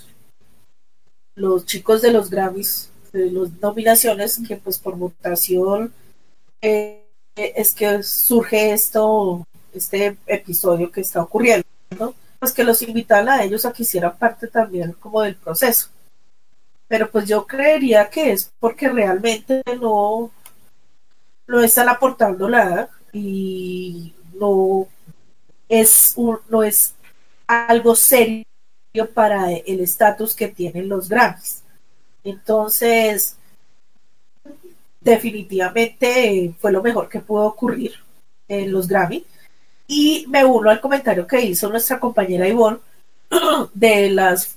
los 1.36 1.66
chicos 1.66 2.00
de 2.02 2.12
los 2.12 2.30
Grammys, 2.30 2.90
de 3.12 3.30
las 3.30 3.50
nominaciones, 3.60 4.40
que 4.46 4.56
pues 4.56 4.78
por 4.78 4.96
votación 4.96 5.92
eh, 6.64 7.04
es 7.36 7.74
que 7.74 8.02
surge 8.02 8.72
esto, 8.72 9.46
este 9.72 10.16
episodio 10.26 10.90
que 10.90 11.02
está 11.02 11.22
ocurriendo, 11.22 11.66
pues 12.38 12.52
que 12.52 12.64
los 12.64 12.80
invitan 12.82 13.28
a 13.28 13.42
ellos 13.42 13.64
a 13.66 13.72
que 13.72 13.82
hicieran 13.82 14.16
parte 14.16 14.48
también 14.48 14.92
como 14.92 15.20
del 15.22 15.36
proceso. 15.36 15.88
Pero 16.88 17.10
pues 17.10 17.28
yo 17.28 17.46
creería 17.46 18.08
que 18.08 18.32
es 18.32 18.50
porque 18.60 18.88
realmente 18.88 19.62
no, 19.80 20.30
no 21.46 21.60
están 21.60 21.88
aportando 21.88 22.48
nada 22.48 22.88
y 23.12 24.14
no 24.34 24.86
es, 25.68 26.14
no 26.48 26.62
es 26.62 26.94
algo 27.46 27.94
serio 27.94 28.44
para 29.12 29.52
el 29.52 29.80
estatus 29.80 30.34
que 30.34 30.48
tienen 30.48 30.88
los 30.88 31.08
Grammys. 31.08 31.62
Entonces, 32.22 33.36
definitivamente 35.04 36.54
fue 36.58 36.72
lo 36.72 36.82
mejor 36.82 37.08
que 37.08 37.20
pudo 37.20 37.44
ocurrir 37.44 37.92
en 38.48 38.72
los 38.72 38.88
Grammy. 38.88 39.24
Y 39.86 40.24
me 40.28 40.44
uno 40.44 40.70
al 40.70 40.80
comentario 40.80 41.26
que 41.26 41.42
hizo 41.42 41.68
nuestra 41.68 42.00
compañera 42.00 42.48
Ivonne 42.48 42.78
de 43.74 44.10
las 44.10 44.56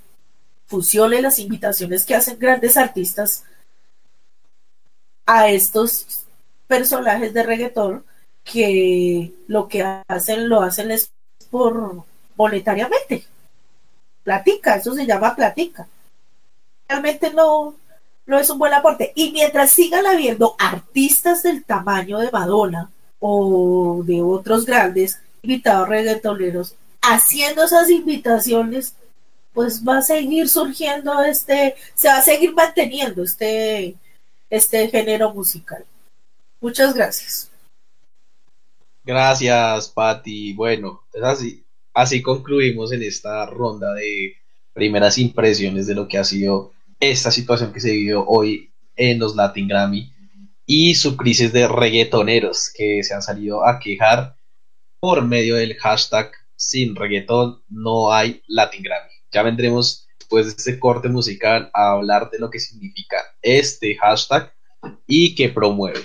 fusiones, 0.67 1.21
las 1.21 1.39
invitaciones 1.39 2.05
que 2.05 2.15
hacen 2.15 2.39
grandes 2.39 2.77
artistas 2.77 3.43
a 5.25 5.49
estos 5.49 6.25
personajes 6.67 7.33
de 7.33 7.43
reggaetón 7.43 8.05
que 8.43 9.33
lo 9.47 9.67
que 9.67 9.83
hacen 10.07 10.47
lo 10.47 10.61
hacen 10.61 10.91
es 10.91 11.11
por 11.51 12.03
monetariamente. 12.37 13.25
Platica, 14.23 14.75
eso 14.75 14.93
se 14.93 15.05
llama 15.05 15.35
platica. 15.35 15.87
Realmente 16.87 17.33
no, 17.33 17.75
no 18.27 18.37
es 18.37 18.49
un 18.49 18.59
buen 18.59 18.73
aporte. 18.73 19.13
Y 19.15 19.31
mientras 19.31 19.71
sigan 19.71 20.05
habiendo 20.05 20.55
artistas 20.59 21.41
del 21.41 21.63
tamaño 21.63 22.19
de 22.19 22.29
Madonna 22.29 22.91
o 23.19 24.03
de 24.05 24.21
otros 24.21 24.65
grandes 24.65 25.19
invitados 25.41 25.89
reggaetoneros 25.89 26.75
haciendo 27.01 27.63
esas 27.63 27.89
invitaciones, 27.89 28.95
pues 29.53 29.81
va 29.83 29.99
a 29.99 30.01
seguir 30.01 30.49
surgiendo 30.49 31.23
este, 31.23 31.75
se 31.95 32.09
va 32.09 32.17
a 32.17 32.21
seguir 32.21 32.53
manteniendo 32.53 33.23
este, 33.23 33.95
este 34.49 34.89
género 34.89 35.33
musical. 35.33 35.85
Muchas 36.59 36.93
gracias. 36.93 37.49
Gracias, 39.05 39.87
Patti. 39.87 40.53
Bueno, 40.53 41.01
es 41.13 41.23
así, 41.23 41.63
así 41.93 42.21
concluimos 42.21 42.91
en 42.91 43.03
esta 43.03 43.45
ronda 43.45 43.93
de 43.93 44.35
primeras 44.73 45.17
impresiones 45.17 45.87
de 45.87 45.95
lo 45.95 46.09
que 46.09 46.17
ha 46.17 46.25
sido 46.25 46.73
esta 46.99 47.31
situación 47.31 47.73
que 47.73 47.79
se 47.79 47.91
vivió 47.91 48.25
hoy 48.25 48.73
en 48.95 49.19
los 49.19 49.35
Latin 49.35 49.67
Grammy 49.67 50.11
y 50.65 50.95
su 50.95 51.15
crisis 51.15 51.53
de 51.53 51.67
reggaetoneros 51.67 52.71
que 52.75 53.03
se 53.03 53.13
han 53.13 53.21
salido 53.21 53.65
a 53.65 53.79
quejar 53.79 54.35
por 54.99 55.23
medio 55.23 55.55
del 55.55 55.75
hashtag 55.75 56.31
sin 56.55 56.95
reggaetón 56.95 57.63
no 57.69 58.11
hay 58.11 58.41
Latin 58.47 58.83
Grammy. 58.83 59.11
Ya 59.31 59.43
vendremos 59.43 60.07
después 60.17 60.47
de 60.47 60.51
este 60.53 60.79
corte 60.79 61.07
musical 61.07 61.69
a 61.73 61.91
hablar 61.91 62.29
de 62.31 62.39
lo 62.39 62.49
que 62.49 62.59
significa 62.59 63.17
este 63.41 63.95
hashtag 63.95 64.53
y 65.05 65.35
que 65.35 65.49
promueve. 65.49 65.99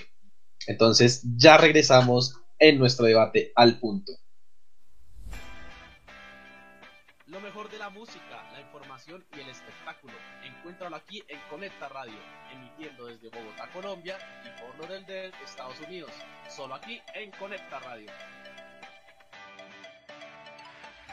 Entonces 0.66 1.22
ya 1.36 1.57
regresamos 1.57 2.36
en 2.59 2.78
nuestro 2.78 3.07
debate 3.07 3.53
al 3.57 3.78
punto. 3.80 4.12
Lo 7.26 7.40
mejor 7.40 7.70
de 7.70 7.78
la 7.78 7.88
música, 7.88 8.51
la 8.53 8.61
información 8.61 9.24
y 9.34 9.40
el 9.40 9.49
espectáculo. 9.49 9.62
Encuéntralo 10.83 11.05
aquí 11.05 11.22
en 11.28 11.39
Conecta 11.49 11.89
Radio, 11.91 12.18
emitiendo 12.51 13.07
desde 13.07 13.28
Bogotá, 13.28 13.70
Colombia 13.72 14.18
y 14.45 14.49
por 14.61 14.74
del 15.07 15.33
Estados 15.45 15.78
Unidos. 15.78 16.11
Solo 16.49 16.74
aquí 16.74 17.01
en 17.14 17.30
Conecta 17.30 17.78
Radio. 17.78 18.11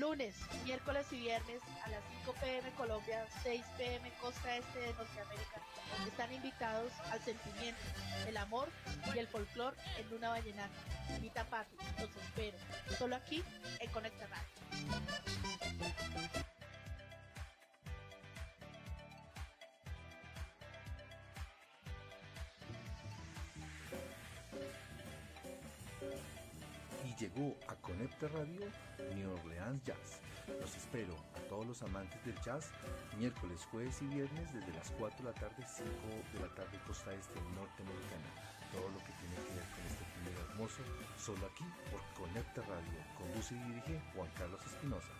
Lunes, 0.00 0.34
miércoles 0.64 1.06
y 1.12 1.16
viernes 1.20 1.60
a 1.84 1.90
las 1.90 2.00
5 2.24 2.34
pm 2.40 2.70
Colombia, 2.70 3.26
6 3.42 3.62
pm 3.76 4.10
costa 4.18 4.56
este 4.56 4.78
de 4.78 4.94
Norteamérica. 4.94 5.60
Están 6.08 6.32
invitados 6.32 6.90
al 7.10 7.20
sentimiento, 7.20 7.82
el 8.26 8.38
amor 8.38 8.70
y 9.14 9.18
el 9.18 9.28
folclore 9.28 9.76
en 9.98 10.10
una 10.16 10.30
vallenata. 10.30 10.72
Invita 11.16 11.44
Pati, 11.44 11.76
los 11.98 12.16
espero. 12.16 12.56
Solo 12.96 13.16
aquí 13.16 13.44
en 13.78 13.90
Conecta 13.90 14.26
Radio. 14.26 14.48
Llegó 27.20 27.54
a 27.68 27.74
Conecta 27.76 28.28
Radio 28.28 28.64
New 29.14 29.30
Orleans 29.30 29.84
Jazz. 29.84 30.20
Los 30.58 30.74
espero 30.74 31.14
a 31.36 31.40
todos 31.50 31.66
los 31.66 31.82
amantes 31.82 32.24
del 32.24 32.34
jazz 32.40 32.70
miércoles, 33.18 33.60
jueves 33.70 34.00
y 34.00 34.06
viernes 34.06 34.50
desde 34.54 34.72
las 34.72 34.90
4 34.92 35.18
de 35.18 35.24
la 35.24 35.34
tarde, 35.34 35.62
5 35.68 35.90
de 36.32 36.40
la 36.40 36.54
tarde 36.54 36.80
costa 36.86 37.12
este 37.12 37.34
norteamericana. 37.54 38.30
Todo 38.72 38.88
lo 38.88 38.98
que 39.04 39.12
tiene 39.20 39.36
que 39.36 39.52
ver 39.52 39.68
con 39.68 39.84
este 39.84 40.04
primer 40.16 40.40
hermoso, 40.48 40.80
solo 41.18 41.44
aquí 41.44 41.64
por 41.92 42.00
Conecta 42.16 42.62
Radio. 42.62 42.98
Conduce 43.18 43.54
y 43.54 43.58
dirige 43.68 44.00
Juan 44.14 44.30
Carlos 44.38 44.64
Espinosa. 44.64 45.12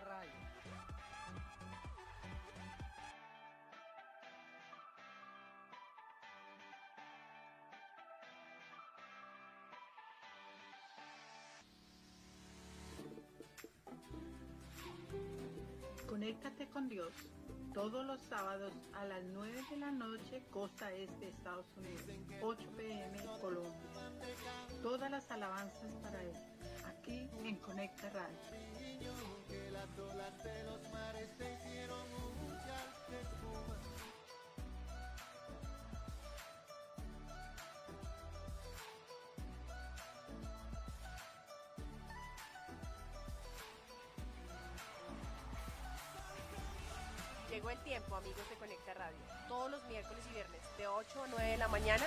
radio. 0.00 0.30
Conéctate 16.06 16.68
con 16.68 16.88
Dios 16.88 17.12
todos 17.74 18.06
los 18.06 18.22
sábados 18.22 18.72
a 18.94 19.04
las 19.04 19.22
9 19.34 19.62
de 19.68 19.76
la 19.76 19.90
noche, 19.90 20.42
costa 20.50 20.90
este 20.92 21.26
de 21.26 21.28
Estados 21.28 21.66
Unidos, 21.76 22.06
8 22.40 22.68
pm 22.74 23.18
Colombia. 23.38 23.72
Todas 24.82 25.10
las 25.10 25.30
alabanzas 25.30 25.94
para 26.02 26.22
Él, 26.22 26.32
aquí 26.86 27.28
en 27.44 27.56
Conecta 27.56 28.08
Radio. 28.08 29.35
Llegó 47.50 47.70
el 47.70 47.78
tiempo, 47.78 48.16
amigos 48.16 48.48
de 48.50 48.56
Conecta 48.56 48.92
Radio. 48.94 49.16
Todos 49.48 49.70
los 49.70 49.82
miércoles 49.84 50.22
y 50.30 50.34
viernes, 50.34 50.60
de 50.76 50.86
8 50.86 51.24
a 51.24 51.26
9 51.28 51.50
de 51.52 51.56
la 51.56 51.68
mañana, 51.68 52.04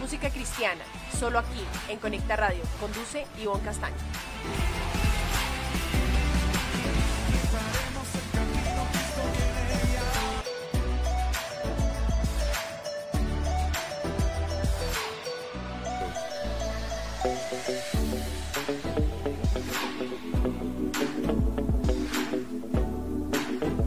música 0.00 0.28
cristiana, 0.28 0.84
solo 1.18 1.38
aquí, 1.38 1.64
en 1.88 1.98
Conecta 1.98 2.36
Radio. 2.36 2.62
Conduce 2.78 3.26
Ivonne 3.38 3.64
Castaño. 3.64 3.96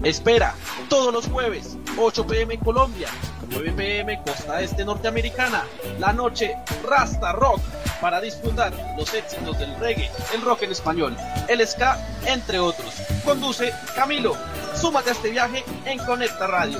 Espera, 0.05 0.53
todos 0.87 1.11
los 1.11 1.25
jueves, 1.25 1.77
8 1.97 2.27
pm 2.27 2.59
Colombia, 2.59 3.09
9 3.49 3.73
pm 3.75 4.21
Costa 4.23 4.61
Este 4.61 4.85
Norteamericana, 4.85 5.63
la 5.97 6.13
noche 6.13 6.55
Rasta 6.87 7.31
Rock, 7.31 7.59
para 7.99 8.21
disfrutar 8.21 8.71
los 8.99 9.11
éxitos 9.15 9.57
del 9.57 9.75
reggae, 9.79 10.11
el 10.35 10.43
rock 10.43 10.61
en 10.61 10.73
español, 10.73 11.17
el 11.47 11.67
ska, 11.67 11.97
entre 12.27 12.59
otros. 12.59 12.93
Conduce 13.25 13.73
Camilo. 13.95 14.37
Súmate 14.79 15.09
a 15.09 15.13
este 15.13 15.31
viaje 15.31 15.63
en 15.85 15.97
Conecta 15.97 16.45
Radio. 16.45 16.77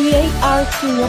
Create 0.00 0.32
Art 0.40 0.64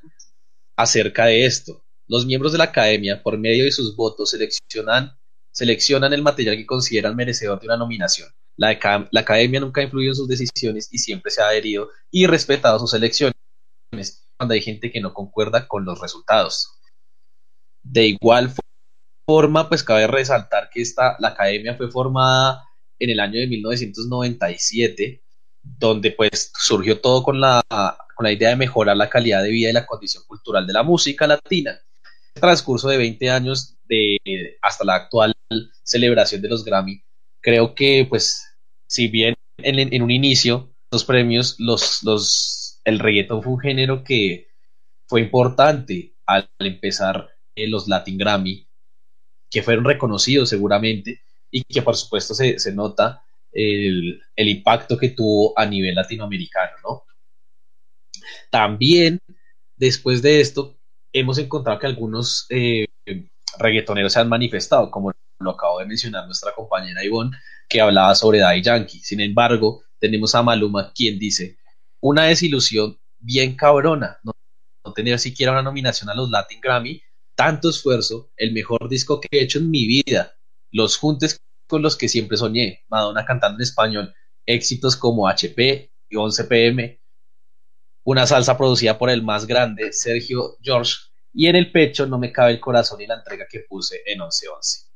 acerca 0.75 1.25
de 1.25 1.45
esto. 1.45 1.83
Los 2.07 2.25
miembros 2.25 2.51
de 2.51 2.57
la 2.59 2.65
academia, 2.65 3.23
por 3.23 3.37
medio 3.37 3.63
de 3.63 3.71
sus 3.71 3.95
votos, 3.95 4.31
seleccionan, 4.31 5.17
seleccionan 5.51 6.13
el 6.13 6.21
material 6.21 6.57
que 6.57 6.65
consideran 6.65 7.15
merecedor 7.15 7.59
de 7.59 7.67
una 7.67 7.77
nominación. 7.77 8.29
La, 8.57 8.77
la 9.11 9.21
academia 9.21 9.59
nunca 9.59 9.81
ha 9.81 9.85
influido 9.85 10.11
en 10.11 10.15
sus 10.15 10.27
decisiones 10.27 10.89
y 10.91 10.97
siempre 10.99 11.31
se 11.31 11.41
ha 11.41 11.47
adherido 11.49 11.89
y 12.11 12.25
respetado 12.27 12.79
sus 12.79 12.93
elecciones 12.93 13.33
cuando 14.37 14.53
hay 14.53 14.61
gente 14.61 14.91
que 14.91 15.01
no 15.01 15.13
concuerda 15.13 15.67
con 15.67 15.85
los 15.85 15.99
resultados. 16.01 16.69
De 17.83 18.05
igual 18.07 18.49
fo- 18.49 18.59
forma, 19.27 19.69
pues 19.69 19.83
cabe 19.83 20.07
resaltar 20.07 20.69
que 20.71 20.81
esta, 20.81 21.15
la 21.19 21.29
academia 21.29 21.75
fue 21.75 21.91
formada 21.91 22.63
en 22.99 23.09
el 23.11 23.19
año 23.19 23.39
de 23.39 23.47
1997, 23.47 25.23
donde 25.63 26.11
pues 26.11 26.51
surgió 26.57 27.01
todo 27.01 27.23
con 27.23 27.41
la, 27.41 27.61
con 28.15 28.23
la 28.25 28.31
idea 28.31 28.49
de 28.49 28.55
mejorar 28.57 28.97
la 28.97 29.09
calidad 29.09 29.43
de 29.43 29.51
vida 29.51 29.69
y 29.69 29.73
la 29.73 29.85
condición 29.85 30.23
cultural 30.27 30.67
de 30.67 30.73
la 30.73 30.83
música 30.83 31.27
latina. 31.27 31.79
El 32.35 32.41
transcurso 32.41 32.89
de 32.89 32.97
20 32.97 33.29
años 33.29 33.77
de, 33.85 34.17
hasta 34.61 34.85
la 34.85 34.95
actual 34.95 35.33
celebración 35.83 36.41
de 36.41 36.49
los 36.49 36.63
Grammy, 36.65 37.01
creo 37.47 37.75
que 37.75 38.05
pues 38.09 38.57
si 38.87 39.07
bien 39.07 39.33
en, 39.59 40.03
un 40.03 40.11
inicio 40.11 40.75
los 40.91 41.05
premios, 41.05 41.55
los, 41.59 42.03
los, 42.03 42.81
el 42.83 42.99
reggaetón 42.99 43.41
fue 43.41 43.53
un 43.53 43.59
género 43.61 44.03
que 44.03 44.49
fue 45.07 45.21
importante 45.21 46.13
al 46.25 46.49
empezar 46.59 47.29
eh, 47.55 47.69
los 47.69 47.87
Latin 47.87 48.17
Grammy, 48.17 48.67
que 49.49 49.63
fueron 49.63 49.85
reconocidos 49.85 50.49
seguramente 50.49 51.21
y 51.49 51.63
que 51.63 51.81
por 51.81 51.95
supuesto 51.95 52.33
se, 52.33 52.59
se 52.59 52.73
nota 52.73 53.23
el, 53.53 54.21
el, 54.35 54.49
impacto 54.49 54.97
que 54.97 55.11
tuvo 55.11 55.57
a 55.57 55.65
nivel 55.65 55.95
latinoamericano, 55.95 56.73
¿no? 56.83 57.03
También, 58.51 59.19
después 59.77 60.21
de 60.21 60.41
esto, 60.41 60.77
hemos 61.13 61.37
encontrado 61.37 61.79
que 61.79 61.87
algunos 61.87 62.45
eh, 62.49 62.87
reggaetoneros 63.57 64.11
se 64.11 64.19
han 64.19 64.27
manifestado, 64.27 64.91
como 64.91 65.13
lo 65.39 65.51
acabo 65.51 65.79
de 65.79 65.85
mencionar 65.85 66.25
nuestra 66.25 66.53
compañera 66.53 67.03
Ivonne, 67.03 67.37
que 67.69 67.81
hablaba 67.81 68.15
sobre 68.15 68.39
Daddy 68.39 68.61
Yankee. 68.61 68.99
Sin 68.99 69.19
embargo, 69.21 69.83
tenemos 69.99 70.35
a 70.35 70.43
Maluma, 70.43 70.91
quien 70.93 71.19
dice, 71.19 71.57
una 71.99 72.23
desilusión 72.23 72.99
bien 73.19 73.55
cabrona, 73.55 74.19
no, 74.23 74.33
no 74.85 74.93
tener 74.93 75.19
siquiera 75.19 75.51
una 75.51 75.63
nominación 75.63 76.09
a 76.09 76.15
los 76.15 76.29
Latin 76.29 76.61
Grammy, 76.61 77.01
tanto 77.35 77.69
esfuerzo, 77.69 78.31
el 78.35 78.51
mejor 78.51 78.89
disco 78.89 79.19
que 79.19 79.27
he 79.31 79.43
hecho 79.43 79.59
en 79.59 79.69
mi 79.69 79.85
vida, 79.85 80.37
los 80.71 80.97
juntes 80.97 81.41
con 81.67 81.81
los 81.81 81.95
que 81.95 82.07
siempre 82.07 82.37
soñé, 82.37 82.85
Madonna 82.87 83.25
cantando 83.25 83.57
en 83.57 83.63
español, 83.63 84.13
éxitos 84.45 84.95
como 84.95 85.27
HP 85.27 85.91
y 86.09 86.15
11 86.15 86.43
pm, 86.45 87.01
una 88.03 88.25
salsa 88.25 88.57
producida 88.57 88.97
por 88.97 89.09
el 89.09 89.21
más 89.21 89.45
grande, 89.45 89.91
Sergio 89.91 90.57
George, 90.61 90.93
y 91.33 91.47
en 91.47 91.57
el 91.57 91.71
pecho 91.71 92.07
no 92.07 92.17
me 92.17 92.31
cabe 92.31 92.53
el 92.53 92.59
corazón 92.59 93.01
y 93.01 93.05
la 93.07 93.15
entrega 93.15 93.45
que 93.49 93.65
puse 93.67 94.01
en 94.05 94.19
1111. 94.19 94.86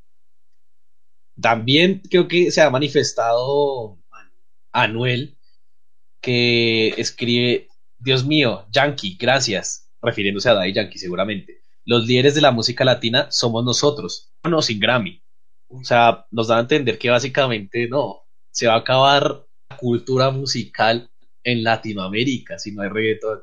También 1.42 2.02
creo 2.10 2.28
que 2.28 2.52
se 2.52 2.62
ha 2.62 2.70
manifestado 2.70 3.98
Anuel, 4.72 5.38
que 6.22 6.90
escribe, 6.98 7.68
Dios 7.98 8.26
mío, 8.26 8.66
Yankee, 8.72 9.18
gracias, 9.20 9.90
refiriéndose 10.02 10.50
a 10.50 10.54
Daddy 10.54 10.74
Yankee 10.74 11.00
seguramente. 11.00 11.62
Los 11.84 12.06
líderes 12.06 12.36
de 12.36 12.42
la 12.42 12.52
música 12.52 12.86
latina 12.86 13.28
somos 13.32 13.66
nosotros, 13.66 14.32
no 14.44 14.62
sin 14.62 14.80
Grammy. 14.80 15.24
O 15.68 15.84
sea, 15.84 16.26
nos 16.32 16.48
da 16.48 16.58
a 16.58 16.62
entender 16.62 16.98
que 16.98 17.10
básicamente 17.10 17.88
no, 17.88 18.22
se 18.52 18.68
va 18.68 18.74
a 18.74 18.78
acabar 18.78 19.48
la 19.70 19.78
cultura 19.78 20.30
musical 20.30 21.10
en 21.44 21.64
Latinoamérica 21.64 22.60
si 22.60 22.72
no 22.72 22.84
hay 22.84 22.90
reggaetón. 22.90 23.42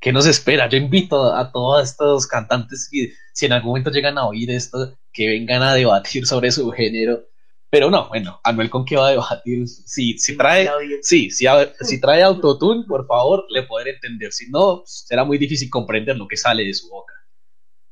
¿Qué 0.00 0.12
nos 0.12 0.26
espera? 0.26 0.66
Yo 0.66 0.78
invito 0.78 1.34
a 1.34 1.52
todos 1.52 1.90
estos 1.90 2.26
cantantes 2.26 2.88
que 2.90 3.12
si 3.34 3.44
en 3.44 3.52
algún 3.52 3.72
momento 3.72 3.90
llegan 3.90 4.16
a 4.16 4.26
oír 4.26 4.50
esto, 4.50 4.96
que 5.12 5.28
vengan 5.28 5.62
a 5.62 5.74
debatir 5.74 6.26
sobre 6.26 6.50
su 6.50 6.70
género. 6.70 7.28
Pero 7.68 7.90
no, 7.90 8.08
bueno, 8.08 8.40
Anuel 8.42 8.70
con 8.70 8.86
qué 8.86 8.96
va 8.96 9.08
a 9.08 9.10
debatir. 9.10 9.68
Si, 9.68 10.18
si 10.18 10.36
trae, 10.38 10.70
sí, 11.02 11.30
si, 11.30 11.46
si 11.80 12.00
trae 12.00 12.22
autotune, 12.22 12.84
por 12.88 13.06
favor, 13.06 13.44
le 13.50 13.64
poder 13.64 13.88
entender. 13.88 14.32
Si 14.32 14.48
no, 14.48 14.82
será 14.86 15.22
muy 15.24 15.36
difícil 15.36 15.68
comprender 15.68 16.16
lo 16.16 16.26
que 16.26 16.38
sale 16.38 16.64
de 16.64 16.72
su 16.72 16.88
boca. 16.88 17.12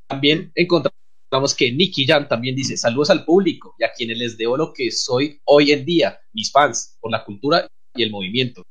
También 0.09 0.51
encontramos 0.55 1.55
que 1.55 1.71
Nicky 1.71 2.07
Jam 2.07 2.27
también 2.27 2.57
dice 2.57 2.79
saludos 2.79 3.11
al 3.11 3.27
público 3.27 3.75
y 3.79 3.85
a 3.85 3.93
quienes 3.93 4.17
les 4.17 4.39
debo 4.39 4.57
lo 4.57 4.73
que 4.73 4.91
soy 4.91 5.43
hoy 5.45 5.73
en 5.73 5.85
día, 5.85 6.19
mis 6.33 6.51
fans, 6.51 6.97
por 7.01 7.13
la 7.13 7.23
cultura 7.23 7.69
y 7.95 8.03
el 8.03 8.11
movimiento 8.11 8.65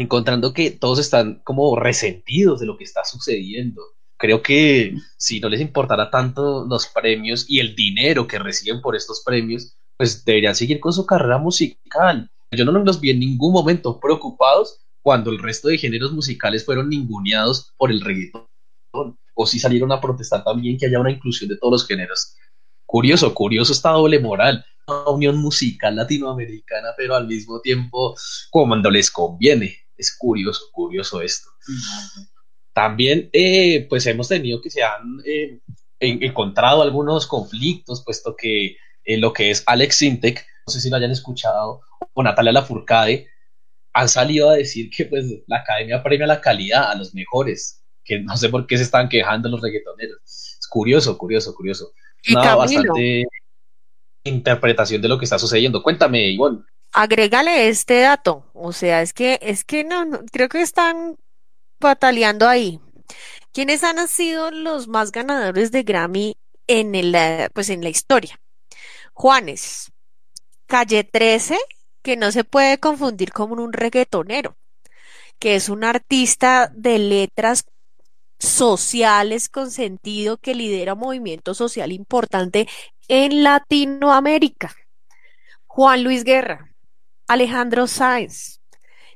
encontrando 0.00 0.54
que 0.54 0.70
todos 0.70 0.98
están 0.98 1.42
como 1.44 1.76
resentidos 1.76 2.60
de 2.60 2.66
lo 2.66 2.76
que 2.76 2.84
está 2.84 3.04
sucediendo. 3.04 3.82
Creo 4.18 4.42
que 4.42 4.94
si 5.18 5.40
no 5.40 5.48
les 5.48 5.60
importara 5.60 6.10
tanto 6.10 6.66
los 6.66 6.86
premios 6.88 7.44
y 7.48 7.60
el 7.60 7.74
dinero 7.74 8.26
que 8.26 8.38
reciben 8.38 8.80
por 8.80 8.96
estos 8.96 9.22
premios, 9.24 9.76
pues 9.98 10.24
deberían 10.24 10.54
seguir 10.54 10.80
con 10.80 10.92
su 10.92 11.04
carrera 11.04 11.38
musical. 11.38 12.30
Yo 12.50 12.64
no 12.64 12.72
los 12.72 13.00
vi 13.00 13.10
en 13.10 13.20
ningún 13.20 13.52
momento 13.52 14.00
preocupados 14.00 14.80
cuando 15.02 15.30
el 15.30 15.38
resto 15.38 15.68
de 15.68 15.78
géneros 15.78 16.12
musicales 16.12 16.64
fueron 16.64 16.88
ninguneados 16.88 17.72
por 17.76 17.90
el 17.90 18.00
reggaetón. 18.00 18.46
O 19.34 19.46
si 19.46 19.58
salieron 19.58 19.92
a 19.92 20.00
protestar 20.00 20.42
también 20.44 20.78
que 20.78 20.86
haya 20.86 21.00
una 21.00 21.12
inclusión 21.12 21.48
de 21.48 21.56
todos 21.56 21.72
los 21.72 21.86
géneros. 21.86 22.36
Curioso, 22.86 23.32
curioso 23.34 23.72
esta 23.72 23.90
doble 23.90 24.18
moral. 24.18 24.64
Una 24.86 25.10
unión 25.10 25.36
musical 25.36 25.94
latinoamericana, 25.94 26.88
pero 26.96 27.14
al 27.14 27.26
mismo 27.26 27.60
tiempo 27.60 28.14
cuando 28.50 28.90
les 28.90 29.10
conviene. 29.10 29.76
Es 30.00 30.16
curioso, 30.16 30.64
curioso 30.72 31.20
esto. 31.20 31.50
También, 32.72 33.28
eh, 33.34 33.86
pues 33.88 34.06
hemos 34.06 34.28
tenido 34.28 34.62
que 34.62 34.70
se 34.70 34.82
han 34.82 35.20
eh, 35.26 35.60
encontrado 35.98 36.80
algunos 36.80 37.26
conflictos, 37.26 38.02
puesto 38.02 38.34
que 38.34 38.76
eh, 39.04 39.18
lo 39.18 39.34
que 39.34 39.50
es 39.50 39.62
Alex 39.66 39.96
Sintek, 39.96 40.46
no 40.66 40.72
sé 40.72 40.80
si 40.80 40.88
lo 40.88 40.96
hayan 40.96 41.10
escuchado, 41.10 41.82
o 42.14 42.22
Natalia 42.22 42.52
Lafourcade, 42.52 43.28
han 43.92 44.08
salido 44.08 44.48
a 44.48 44.54
decir 44.54 44.88
que 44.88 45.04
pues 45.04 45.26
la 45.46 45.58
academia 45.58 46.02
premia 46.02 46.26
la 46.26 46.40
calidad 46.40 46.90
a 46.90 46.94
los 46.94 47.14
mejores, 47.14 47.84
que 48.02 48.20
no 48.20 48.38
sé 48.38 48.48
por 48.48 48.66
qué 48.66 48.78
se 48.78 48.84
están 48.84 49.10
quejando 49.10 49.50
los 49.50 49.60
reggaetoneros. 49.60 50.22
Es 50.24 50.66
curioso, 50.66 51.18
curioso, 51.18 51.54
curioso. 51.54 51.92
Una 52.30 52.54
bastante 52.54 53.26
interpretación 54.24 55.02
de 55.02 55.08
lo 55.08 55.18
que 55.18 55.24
está 55.24 55.38
sucediendo. 55.38 55.82
Cuéntame, 55.82 56.30
Ivonne 56.30 56.64
agrégale 56.92 57.68
este 57.68 58.00
dato, 58.00 58.50
o 58.54 58.72
sea, 58.72 59.02
es 59.02 59.12
que, 59.12 59.38
es 59.42 59.64
que 59.64 59.84
no, 59.84 60.04
creo 60.32 60.48
que 60.48 60.62
están 60.62 61.16
pataleando 61.78 62.48
ahí. 62.48 62.80
¿Quiénes 63.52 63.82
han 63.82 64.06
sido 64.08 64.50
los 64.50 64.88
más 64.88 65.12
ganadores 65.12 65.72
de 65.72 65.82
Grammy 65.82 66.36
en 66.66 66.94
el, 66.94 67.16
pues 67.52 67.70
en 67.70 67.82
la 67.82 67.88
historia? 67.88 68.40
Juanes, 69.12 69.92
Calle 70.66 71.04
13, 71.04 71.58
que 72.02 72.16
no 72.16 72.32
se 72.32 72.44
puede 72.44 72.78
confundir 72.78 73.32
con 73.32 73.58
un 73.58 73.72
reggaetonero, 73.72 74.56
que 75.38 75.56
es 75.56 75.68
un 75.68 75.84
artista 75.84 76.70
de 76.74 76.98
letras 76.98 77.64
sociales 78.38 79.48
con 79.48 79.70
sentido 79.70 80.38
que 80.38 80.54
lidera 80.54 80.94
un 80.94 81.00
movimiento 81.00 81.54
social 81.54 81.92
importante 81.92 82.68
en 83.08 83.42
Latinoamérica. 83.42 84.74
Juan 85.66 86.02
Luis 86.02 86.24
Guerra, 86.24 86.69
Alejandro 87.30 87.86
Sáenz, 87.86 88.60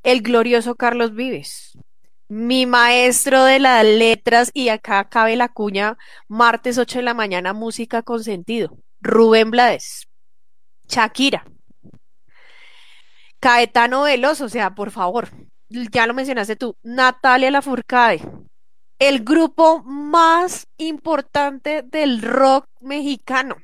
el 0.04 0.22
glorioso 0.22 0.76
Carlos 0.76 1.16
Vives, 1.16 1.76
mi 2.28 2.64
maestro 2.64 3.42
de 3.42 3.58
las 3.58 3.84
letras, 3.84 4.52
y 4.54 4.68
acá 4.68 5.08
cabe 5.08 5.34
la 5.34 5.48
cuña, 5.48 5.98
martes 6.28 6.78
8 6.78 7.00
de 7.00 7.02
la 7.06 7.14
mañana, 7.14 7.52
música 7.52 8.02
con 8.02 8.22
sentido, 8.22 8.78
Rubén 9.00 9.50
Blades, 9.50 10.06
Shakira, 10.86 11.44
Caetano 13.40 14.04
Veloso, 14.04 14.44
o 14.44 14.48
sea, 14.48 14.76
por 14.76 14.92
favor, 14.92 15.30
ya 15.68 16.06
lo 16.06 16.14
mencionaste 16.14 16.54
tú, 16.54 16.76
Natalia 16.84 17.50
Lafourcade, 17.50 18.20
el 19.00 19.24
grupo 19.24 19.82
más 19.82 20.68
importante 20.76 21.82
del 21.82 22.22
rock 22.22 22.68
mexicano, 22.78 23.56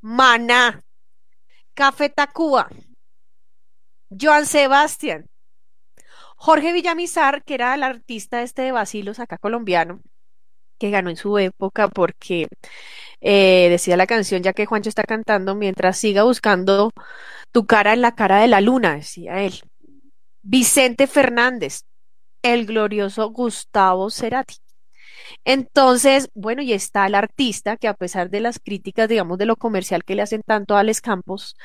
Maná, 0.00 0.82
Café 1.74 2.08
Tacuba, 2.08 2.68
Joan 4.18 4.46
Sebastián. 4.46 5.26
Jorge 6.36 6.72
Villamizar, 6.72 7.42
que 7.44 7.54
era 7.54 7.74
el 7.74 7.82
artista 7.82 8.42
este 8.42 8.62
de 8.62 8.72
Basilos, 8.72 9.18
acá 9.18 9.38
colombiano, 9.38 10.02
que 10.78 10.90
ganó 10.90 11.10
en 11.10 11.16
su 11.16 11.38
época 11.38 11.88
porque 11.88 12.48
eh, 13.20 13.68
decía 13.70 13.96
la 13.96 14.06
canción, 14.06 14.42
ya 14.42 14.52
que 14.52 14.66
Juancho 14.66 14.88
está 14.88 15.04
cantando, 15.04 15.54
mientras 15.54 15.96
siga 15.96 16.24
buscando 16.24 16.90
tu 17.52 17.66
cara 17.66 17.92
en 17.94 18.02
la 18.02 18.14
cara 18.14 18.40
de 18.40 18.48
la 18.48 18.60
luna, 18.60 18.96
decía 18.96 19.40
él. 19.40 19.60
Vicente 20.42 21.06
Fernández, 21.06 21.84
el 22.42 22.66
glorioso 22.66 23.30
Gustavo 23.30 24.10
Cerati. 24.10 24.56
Entonces, 25.44 26.28
bueno, 26.34 26.62
y 26.62 26.72
está 26.72 27.06
el 27.06 27.14
artista 27.14 27.76
que 27.76 27.88
a 27.88 27.94
pesar 27.94 28.30
de 28.30 28.40
las 28.40 28.58
críticas, 28.58 29.08
digamos, 29.08 29.38
de 29.38 29.46
lo 29.46 29.56
comercial 29.56 30.04
que 30.04 30.14
le 30.14 30.22
hacen 30.22 30.42
tanto 30.46 30.76
a 30.76 30.80
Alex 30.80 31.00
Campos, 31.00 31.56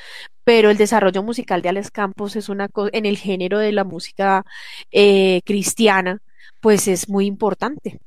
pero 0.44 0.70
el 0.70 0.78
desarrollo 0.78 1.24
musical 1.24 1.62
de 1.62 1.70
Alex 1.70 1.92
Campos 1.92 2.36
es 2.36 2.50
una 2.50 2.68
cosa, 2.70 2.90
en 2.94 3.06
el 3.06 3.18
género 3.18 3.60
de 3.60 3.72
la 3.72 3.84
música 3.84 4.46
eh, 4.92 5.42
cristiana, 5.46 6.22
pues 6.62 6.88
es 6.88 7.10
muy 7.10 7.26
importante. 7.26 8.00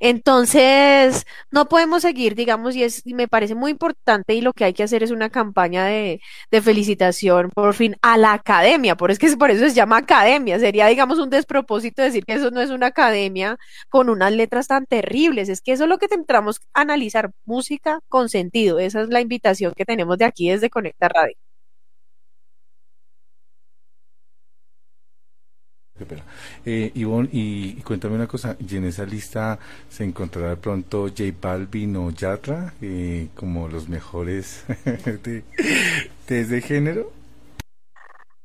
Entonces, 0.00 1.24
no 1.50 1.68
podemos 1.68 2.02
seguir, 2.02 2.34
digamos, 2.34 2.76
y 2.76 2.82
es, 2.84 3.02
me 3.06 3.28
parece 3.28 3.54
muy 3.54 3.70
importante 3.70 4.34
y 4.34 4.40
lo 4.40 4.52
que 4.52 4.64
hay 4.64 4.72
que 4.72 4.82
hacer 4.82 5.02
es 5.02 5.10
una 5.10 5.30
campaña 5.30 5.84
de, 5.86 6.20
felicitación 6.62 7.50
por 7.50 7.74
fin 7.74 7.96
a 8.02 8.16
la 8.16 8.32
academia, 8.34 8.96
por 8.96 9.10
es 9.10 9.18
que 9.18 9.36
por 9.36 9.50
eso 9.50 9.68
se 9.68 9.74
llama 9.74 9.98
academia, 9.98 10.58
sería, 10.58 10.86
digamos, 10.86 11.18
un 11.18 11.30
despropósito 11.30 12.02
decir 12.02 12.24
que 12.24 12.34
eso 12.34 12.50
no 12.50 12.60
es 12.60 12.70
una 12.70 12.88
academia 12.88 13.58
con 13.88 14.08
unas 14.10 14.32
letras 14.32 14.68
tan 14.68 14.86
terribles, 14.86 15.48
es 15.48 15.60
que 15.60 15.72
eso 15.72 15.84
es 15.84 15.88
lo 15.88 15.98
que 15.98 16.08
tendremos 16.08 16.60
que 16.60 16.66
analizar, 16.74 17.32
música 17.44 18.00
con 18.08 18.28
sentido, 18.28 18.78
esa 18.78 19.02
es 19.02 19.08
la 19.08 19.20
invitación 19.20 19.72
que 19.76 19.84
tenemos 19.84 20.18
de 20.18 20.24
aquí 20.26 20.50
desde 20.50 20.70
Conecta 20.70 21.08
Radio. 21.08 21.36
Eh, 26.64 26.90
Ivonne, 26.94 27.28
y, 27.32 27.74
cuéntame 27.82 28.14
una 28.14 28.26
cosa, 28.26 28.56
¿y 28.58 28.76
en 28.76 28.84
esa 28.84 29.04
lista 29.04 29.58
se 29.88 30.04
encontrará 30.04 30.50
de 30.50 30.56
pronto 30.56 31.08
J 31.08 31.24
Balvin 31.40 31.96
o 31.96 32.10
Yatra 32.10 32.74
eh, 32.80 33.28
como 33.34 33.68
los 33.68 33.88
mejores 33.88 34.64
de, 35.24 35.42
ese 36.28 36.60
género? 36.60 37.12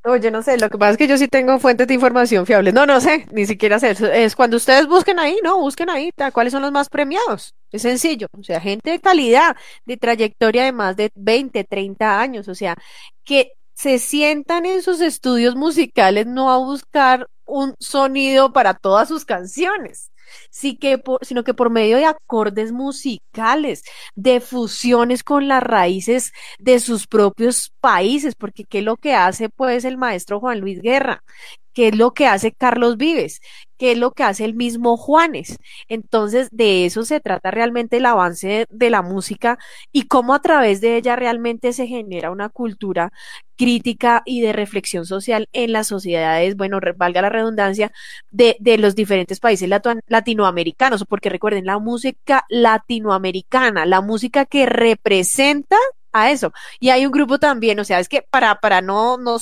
Oye, 0.04 0.30
no 0.30 0.42
sé, 0.42 0.56
lo 0.58 0.70
que 0.70 0.78
pasa 0.78 0.92
es 0.92 0.96
que 0.96 1.08
yo 1.08 1.18
sí 1.18 1.28
tengo 1.28 1.58
fuentes 1.58 1.86
de 1.86 1.94
información 1.94 2.46
fiables. 2.46 2.72
No, 2.72 2.86
no 2.86 3.00
sé, 3.00 3.26
ni 3.32 3.44
siquiera 3.44 3.78
sé. 3.78 3.94
Es 4.24 4.36
cuando 4.36 4.56
ustedes 4.56 4.86
busquen 4.86 5.18
ahí, 5.18 5.36
¿no? 5.42 5.58
Busquen 5.58 5.90
ahí 5.90 6.10
cuáles 6.32 6.52
son 6.52 6.62
los 6.62 6.72
más 6.72 6.88
premiados. 6.88 7.54
Es 7.72 7.82
sencillo. 7.82 8.28
O 8.32 8.42
sea, 8.42 8.60
gente 8.60 8.90
de 8.90 9.00
calidad, 9.00 9.56
de 9.84 9.96
trayectoria 9.98 10.64
de 10.64 10.72
más 10.72 10.96
de 10.96 11.10
20, 11.14 11.64
30 11.64 12.20
años. 12.20 12.48
O 12.48 12.54
sea, 12.54 12.76
que 13.24 13.52
se 13.78 14.00
sientan 14.00 14.66
en 14.66 14.82
sus 14.82 15.00
estudios 15.00 15.54
musicales 15.54 16.26
no 16.26 16.50
a 16.50 16.58
buscar 16.58 17.28
un 17.48 17.74
sonido 17.80 18.52
para 18.52 18.74
todas 18.74 19.08
sus 19.08 19.24
canciones, 19.24 20.12
sí 20.50 20.76
que 20.76 21.02
sino 21.22 21.42
que 21.44 21.54
por 21.54 21.70
medio 21.70 21.96
de 21.96 22.04
acordes 22.06 22.72
musicales, 22.72 23.82
de 24.14 24.40
fusiones 24.40 25.24
con 25.24 25.48
las 25.48 25.62
raíces 25.62 26.32
de 26.58 26.78
sus 26.80 27.06
propios 27.06 27.72
países, 27.80 28.34
porque 28.36 28.64
¿qué 28.64 28.78
es 28.80 28.84
lo 28.84 28.96
que 28.96 29.14
hace 29.14 29.48
pues 29.48 29.84
el 29.84 29.96
maestro 29.96 30.40
Juan 30.40 30.60
Luis 30.60 30.80
Guerra? 30.82 31.24
¿Qué 31.72 31.88
es 31.88 31.96
lo 31.96 32.12
que 32.12 32.26
hace 32.26 32.52
Carlos 32.52 32.96
Vives? 32.96 33.40
¿Qué 33.78 33.92
es 33.92 33.98
lo 33.98 34.12
que 34.12 34.24
hace 34.24 34.44
el 34.44 34.54
mismo 34.54 34.96
Juanes? 34.96 35.58
Entonces, 35.88 36.48
de 36.50 36.84
eso 36.84 37.04
se 37.04 37.20
trata 37.20 37.50
realmente 37.50 37.98
el 37.98 38.06
avance 38.06 38.66
de 38.70 38.90
la 38.90 39.02
música 39.02 39.58
y 39.92 40.02
cómo 40.08 40.34
a 40.34 40.42
través 40.42 40.80
de 40.80 40.96
ella 40.96 41.16
realmente 41.16 41.72
se 41.72 41.86
genera 41.86 42.30
una 42.30 42.48
cultura 42.48 43.12
crítica 43.56 44.22
y 44.24 44.40
de 44.40 44.52
reflexión 44.52 45.04
social 45.04 45.48
en 45.52 45.72
las 45.72 45.88
sociedades, 45.88 46.56
bueno, 46.56 46.78
valga 46.96 47.22
la 47.22 47.28
redundancia, 47.28 47.92
de, 48.30 48.56
de 48.60 48.78
los 48.78 48.94
diferentes 48.94 49.40
países 49.40 49.68
latinoamericanos, 50.06 51.04
porque 51.08 51.28
recuerden, 51.28 51.66
la 51.66 51.78
música 51.78 52.44
latinoamericana, 52.48 53.86
la 53.86 54.00
música 54.00 54.44
que 54.46 54.66
representa 54.66 55.76
a 56.12 56.30
eso. 56.30 56.52
Y 56.80 56.90
hay 56.90 57.06
un 57.06 57.12
grupo 57.12 57.38
también, 57.38 57.78
o 57.80 57.84
sea, 57.84 58.00
es 58.00 58.08
que 58.08 58.22
para, 58.22 58.60
para 58.60 58.80
no, 58.80 59.18
no 59.18 59.38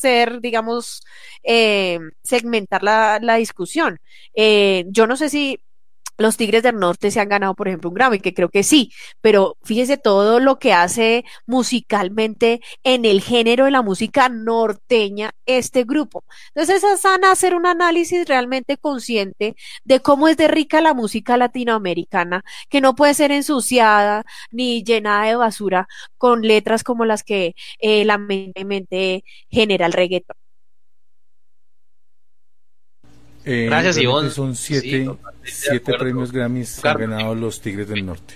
ser, 0.00 0.40
digamos, 0.40 1.02
eh, 1.42 1.98
segmentar 2.22 2.82
la, 2.82 3.18
la 3.22 3.36
discusión, 3.36 3.98
eh, 4.34 4.84
yo 4.88 5.06
no 5.06 5.16
sé 5.16 5.28
si 5.30 5.60
los 6.20 6.36
Tigres 6.36 6.62
del 6.62 6.76
Norte 6.78 7.10
se 7.10 7.20
han 7.20 7.28
ganado, 7.28 7.54
por 7.54 7.68
ejemplo, 7.68 7.90
un 7.90 7.94
Grammy, 7.94 8.20
que 8.20 8.34
creo 8.34 8.48
que 8.48 8.62
sí, 8.62 8.92
pero 9.20 9.56
fíjese 9.62 9.96
todo 9.96 10.40
lo 10.40 10.58
que 10.58 10.72
hace 10.72 11.24
musicalmente 11.46 12.60
en 12.84 13.04
el 13.04 13.20
género 13.20 13.64
de 13.64 13.70
la 13.70 13.82
música 13.82 14.28
norteña 14.28 15.32
este 15.46 15.84
grupo. 15.84 16.24
Entonces 16.54 16.84
es 16.84 17.00
sana 17.00 17.32
hacer 17.32 17.54
un 17.54 17.66
análisis 17.66 18.26
realmente 18.26 18.76
consciente 18.76 19.56
de 19.84 20.00
cómo 20.00 20.28
es 20.28 20.36
de 20.36 20.48
rica 20.48 20.80
la 20.80 20.94
música 20.94 21.36
latinoamericana, 21.36 22.44
que 22.68 22.80
no 22.80 22.94
puede 22.94 23.14
ser 23.14 23.32
ensuciada 23.32 24.24
ni 24.50 24.82
llenada 24.84 25.24
de 25.26 25.36
basura 25.36 25.88
con 26.18 26.42
letras 26.42 26.84
como 26.84 27.04
las 27.04 27.22
que 27.24 27.54
eh, 27.78 28.04
lamentablemente 28.04 29.24
genera 29.50 29.86
el 29.86 29.92
reggaetón. 29.92 30.39
Eh, 33.44 33.66
Gracias, 33.66 33.98
Ivonne. 33.98 34.30
Son 34.30 34.54
Sí, 34.54 34.80
siete, 34.80 34.98
de 35.10 35.16
siete 35.44 35.94
premios 35.98 36.30
Grammys 36.32 36.80
que 36.80 36.88
han 36.88 36.98
ganado 36.98 37.34
los 37.34 37.60
Tigres 37.60 37.88
del 37.88 38.04
Norte. 38.04 38.34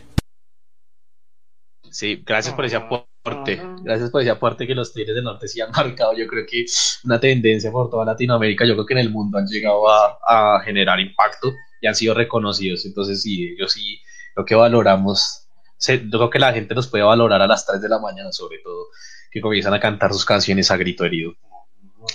Sí, 1.90 2.22
gracias 2.24 2.54
por 2.54 2.64
ese 2.64 2.76
aporte. 2.76 3.60
Gracias 3.82 4.10
por 4.10 4.20
ese 4.22 4.30
aporte 4.30 4.66
que 4.66 4.74
los 4.74 4.92
Tigres 4.92 5.14
del 5.14 5.24
Norte 5.24 5.46
sí 5.48 5.60
han 5.60 5.70
marcado. 5.76 6.14
Yo 6.16 6.26
creo 6.26 6.44
que 6.48 6.64
una 7.04 7.20
tendencia 7.20 7.70
por 7.70 7.90
toda 7.90 8.04
Latinoamérica. 8.04 8.66
Yo 8.66 8.74
creo 8.74 8.86
que 8.86 8.94
en 8.94 9.00
el 9.00 9.10
mundo 9.10 9.38
han 9.38 9.46
llegado 9.46 9.88
a, 9.88 10.18
a 10.26 10.60
generar 10.64 10.98
impacto 11.00 11.52
y 11.80 11.86
han 11.86 11.94
sido 11.94 12.14
reconocidos. 12.14 12.84
Entonces, 12.86 13.22
sí, 13.22 13.54
yo 13.58 13.68
sí 13.68 14.00
lo 14.36 14.44
que 14.44 14.54
valoramos. 14.54 15.46
se- 15.76 16.02
Yo 16.04 16.18
creo 16.18 16.30
que 16.30 16.38
la 16.38 16.52
gente 16.52 16.74
los 16.74 16.88
puede 16.88 17.04
valorar 17.04 17.40
a 17.42 17.46
las 17.46 17.66
3 17.66 17.80
de 17.80 17.88
la 17.88 17.98
mañana, 17.98 18.32
sobre 18.32 18.58
todo, 18.58 18.86
que 19.30 19.40
comienzan 19.40 19.74
a 19.74 19.80
cantar 19.80 20.12
sus 20.12 20.24
canciones 20.24 20.70
a 20.70 20.76
grito 20.76 21.04
herido. 21.04 21.34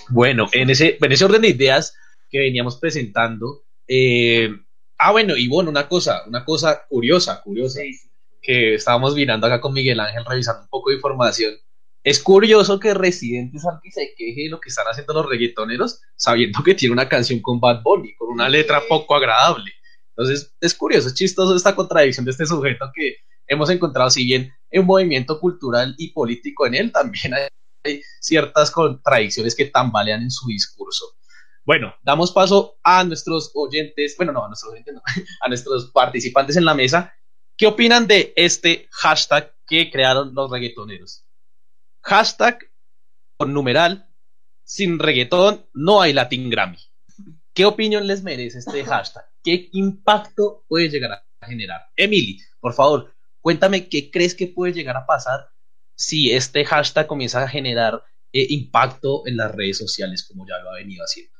Bueno, 0.09 0.47
en 0.51 0.69
ese, 0.69 0.97
en 1.01 1.11
ese 1.11 1.25
orden 1.25 1.41
de 1.41 1.49
ideas 1.49 1.95
que 2.29 2.39
veníamos 2.39 2.77
presentando. 2.77 3.63
eh, 3.87 4.49
ah, 4.97 5.11
bueno, 5.11 5.35
y 5.37 5.47
bueno, 5.47 5.69
una 5.69 5.87
cosa, 5.87 6.23
una 6.27 6.45
cosa 6.45 6.85
curiosa, 6.87 7.41
curiosa 7.41 7.81
que 8.41 8.75
estábamos 8.75 9.15
mirando 9.15 9.47
acá 9.47 9.59
con 9.61 9.73
Miguel 9.73 9.99
Ángel 9.99 10.25
revisando 10.25 10.63
un 10.63 10.69
poco 10.69 10.89
de 10.89 10.97
información. 10.97 11.53
Es 12.03 12.19
curioso 12.21 12.79
que 12.79 12.93
Residente 12.93 13.59
Santi 13.59 13.91
se 13.91 14.13
queje 14.15 14.43
de 14.43 14.49
lo 14.49 14.59
que 14.59 14.69
están 14.69 14.85
haciendo 14.87 15.13
los 15.13 15.27
reggaetoneros, 15.27 16.01
sabiendo 16.15 16.63
que 16.63 16.75
tiene 16.75 16.93
una 16.93 17.09
canción 17.09 17.41
con 17.41 17.59
Bad 17.59 17.83
Bunny, 17.83 18.15
con 18.15 18.29
una 18.29 18.47
letra 18.47 18.81
poco 18.87 19.15
agradable. 19.15 19.71
Entonces, 20.15 20.53
es 20.61 20.73
curioso, 20.73 21.07
es 21.07 21.13
chistoso 21.13 21.55
esta 21.55 21.75
contradicción 21.75 22.25
de 22.25 22.31
este 22.31 22.45
sujeto 22.45 22.89
que 22.93 23.17
hemos 23.47 23.69
encontrado, 23.69 24.09
si 24.09 24.25
bien 24.25 24.53
en 24.71 24.81
un 24.81 24.87
movimiento 24.87 25.39
cultural 25.39 25.95
y 25.97 26.11
político 26.13 26.67
en 26.67 26.75
él, 26.75 26.91
también 26.91 27.33
hay 27.33 28.01
ciertas 28.21 28.71
contradicciones 28.71 29.55
que 29.55 29.65
tambalean 29.65 30.21
en 30.21 30.31
su 30.31 30.47
discurso. 30.47 31.05
Bueno, 31.69 31.93
damos 32.01 32.31
paso 32.31 32.79
a 32.83 33.03
nuestros 33.03 33.51
oyentes, 33.53 34.15
bueno, 34.17 34.31
no, 34.31 34.43
a 34.43 34.47
nuestros 34.47 34.73
oyentes, 34.73 34.91
no, 34.91 35.03
a 35.41 35.47
nuestros 35.47 35.91
participantes 35.91 36.57
en 36.57 36.65
la 36.65 36.73
mesa 36.73 37.13
¿Qué 37.59 37.67
opinan 37.67 38.07
de 38.07 38.33
este 38.35 38.87
hashtag 38.89 39.53
que 39.67 39.91
crearon 39.91 40.33
los 40.33 40.49
reggaetoneros? 40.49 41.27
Hashtag 42.01 42.57
con 43.37 43.53
numeral, 43.53 44.09
sin 44.63 44.97
reggaetón 44.97 45.67
no 45.73 46.01
hay 46.01 46.13
Latin 46.13 46.49
Grammy. 46.49 46.79
¿Qué 47.53 47.65
opinión 47.65 48.07
les 48.07 48.23
merece 48.23 48.57
este 48.57 48.83
hashtag? 48.83 49.25
¿Qué 49.43 49.69
impacto 49.73 50.63
puede 50.67 50.89
llegar 50.89 51.11
a 51.11 51.45
generar? 51.45 51.81
Emily, 51.95 52.39
por 52.59 52.73
favor, 52.73 53.13
cuéntame 53.41 53.89
qué 53.89 54.09
crees 54.09 54.33
que 54.33 54.47
puede 54.47 54.73
llegar 54.73 54.97
a 54.97 55.05
pasar 55.05 55.49
si 55.93 56.31
este 56.31 56.65
hashtag 56.65 57.05
comienza 57.05 57.43
a 57.43 57.47
generar 57.47 58.01
eh, 58.31 58.47
impacto 58.49 59.27
en 59.27 59.37
las 59.37 59.53
redes 59.53 59.77
sociales 59.77 60.25
como 60.25 60.47
ya 60.47 60.57
lo 60.63 60.71
ha 60.71 60.75
venido 60.75 61.03
haciendo. 61.03 61.38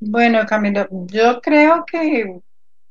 Bueno, 0.00 0.46
Camilo, 0.46 0.88
yo 0.90 1.40
creo 1.42 1.84
que 1.84 2.40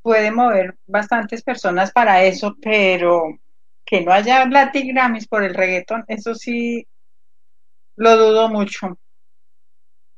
puede 0.01 0.31
mover 0.31 0.77
bastantes 0.85 1.43
personas 1.43 1.91
para 1.91 2.23
eso, 2.23 2.55
pero 2.61 3.39
que 3.85 4.01
no 4.01 4.11
haya 4.13 4.45
Latin 4.45 4.95
por 5.29 5.43
el 5.43 5.55
reggaetón, 5.55 6.05
eso 6.07 6.35
sí 6.35 6.87
lo 7.95 8.15
dudo 8.15 8.49
mucho. 8.49 8.99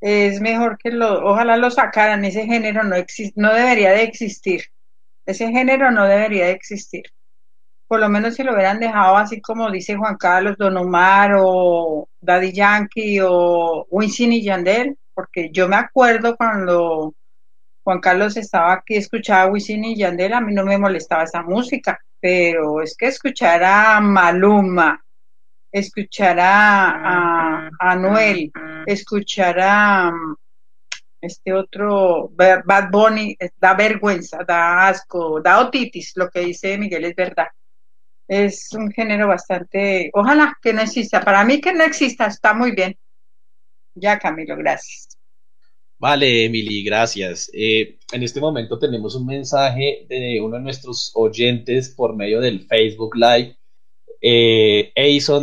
Es 0.02 0.42
mejor 0.42 0.78
que 0.78 0.92
lo, 0.92 1.26
ojalá 1.26 1.56
lo 1.58 1.72
sacaran, 1.72 2.26
ese 2.26 2.46
género 2.46 2.84
no 2.84 2.96
existe, 2.96 3.40
no 3.40 3.54
debería 3.54 3.92
de 3.92 4.04
existir. 4.04 4.64
Ese 5.26 5.50
género 5.50 5.92
no 5.92 6.06
debería 6.06 6.48
de 6.48 6.52
existir. 6.52 7.04
Por 7.88 8.00
lo 8.02 8.10
menos 8.10 8.36
si 8.36 8.44
lo 8.44 8.54
hubieran 8.54 8.80
dejado 8.80 9.18
así 9.18 9.42
como 9.42 9.72
dice 9.72 9.96
Juan 9.96 10.18
Carlos, 10.18 10.58
Don 10.58 10.78
Omar 10.78 11.36
o 11.40 12.10
Daddy 12.20 12.52
Yankee 12.52 13.20
o 13.22 13.86
Wisin 13.90 14.34
y 14.34 14.44
Yandel, 14.44 14.98
porque 15.22 15.52
yo 15.52 15.68
me 15.68 15.76
acuerdo 15.76 16.36
cuando 16.36 17.14
Juan 17.84 18.00
Carlos 18.00 18.38
estaba 18.38 18.74
aquí, 18.74 18.96
escuchaba 18.96 19.52
Wisin 19.52 19.86
y 19.86 19.96
Yandel, 19.96 20.34
a 20.34 20.42
mí 20.42 20.52
no 20.52 20.66
me 20.66 20.80
molestaba 20.80 21.24
esa 21.24 21.44
música, 21.44 22.00
pero 22.20 22.82
es 22.82 22.96
que 22.98 23.06
escuchar 23.08 23.64
a 23.64 24.02
Maluma, 24.02 25.00
escuchar 25.72 26.40
a, 26.40 26.90
a, 26.90 27.70
a 27.80 27.92
Anuel, 27.92 28.52
escuchar 28.88 29.60
a 29.60 30.12
este 31.22 31.54
otro 31.54 32.30
Ba- 32.32 32.64
Bad 32.66 32.90
Bunny, 32.90 33.38
da 33.58 33.76
vergüenza, 33.76 34.44
da 34.44 34.88
asco, 34.88 35.40
da 35.40 35.60
otitis, 35.60 36.14
lo 36.16 36.30
que 36.32 36.40
dice 36.40 36.80
Miguel 36.80 37.06
es 37.06 37.16
verdad. 37.16 37.48
Es 38.28 38.74
un 38.74 38.92
género 38.92 39.28
bastante, 39.28 40.10
ojalá 40.14 40.58
que 40.60 40.74
no 40.74 40.82
exista, 40.82 41.22
para 41.22 41.44
mí 41.46 41.62
que 41.62 41.74
no 41.74 41.84
exista, 41.84 42.26
está 42.26 42.56
muy 42.56 42.72
bien. 42.72 42.98
Ya, 43.94 44.18
Camilo, 44.18 44.56
gracias. 44.56 45.11
Vale, 46.02 46.46
Emily, 46.46 46.84
gracias. 46.84 47.52
Eh, 47.54 48.00
en 48.12 48.24
este 48.24 48.40
momento 48.40 48.80
tenemos 48.80 49.14
un 49.14 49.28
mensaje 49.28 50.08
de 50.10 50.42
uno 50.42 50.56
de 50.56 50.64
nuestros 50.64 51.12
oyentes 51.14 51.90
por 51.90 52.16
medio 52.16 52.42
del 52.42 52.66
Facebook 52.66 53.16
Live, 53.16 53.56
eh, 54.20 54.92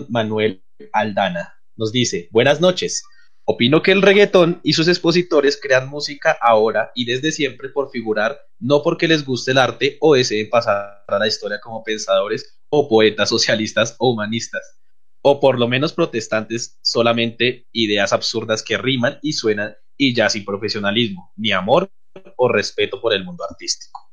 Manuel 0.09 0.61
Aldana. 0.93 1.55
Nos 1.77 1.93
dice, 1.93 2.29
buenas 2.33 2.61
noches. 2.61 3.05
Opino 3.45 3.85
que 3.85 3.93
el 3.93 4.03
reggaetón 4.03 4.61
y 4.65 4.73
sus 4.73 4.89
expositores 4.89 5.61
crean 5.63 5.89
música 5.89 6.37
ahora 6.43 6.91
y 6.93 7.05
desde 7.05 7.31
siempre 7.31 7.69
por 7.69 7.93
figurar, 7.93 8.41
no 8.59 8.83
porque 8.83 9.07
les 9.07 9.25
guste 9.25 9.53
el 9.53 9.59
arte 9.59 9.97
o 10.01 10.17
deseen 10.17 10.51
pasar 10.51 11.05
a 11.07 11.19
la 11.21 11.29
historia 11.29 11.61
como 11.61 11.85
pensadores 11.85 12.59
o 12.69 12.89
poetas 12.89 13.29
socialistas 13.29 13.95
o 14.01 14.11
humanistas, 14.11 14.81
o 15.23 15.39
por 15.39 15.57
lo 15.57 15.69
menos 15.69 15.93
protestantes, 15.93 16.81
solamente 16.83 17.69
ideas 17.71 18.13
absurdas 18.13 18.65
que 18.65 18.77
riman 18.77 19.21
y 19.23 19.35
suenan 19.35 19.77
y 19.99 20.15
ya 20.15 20.31
sin 20.31 20.45
profesionalismo, 20.45 21.33
ni 21.37 21.53
amor 21.53 21.91
o 22.37 22.49
respeto 22.49 23.01
por 23.01 23.13
el 23.13 23.25
mundo 23.25 23.45
artístico. 23.45 24.11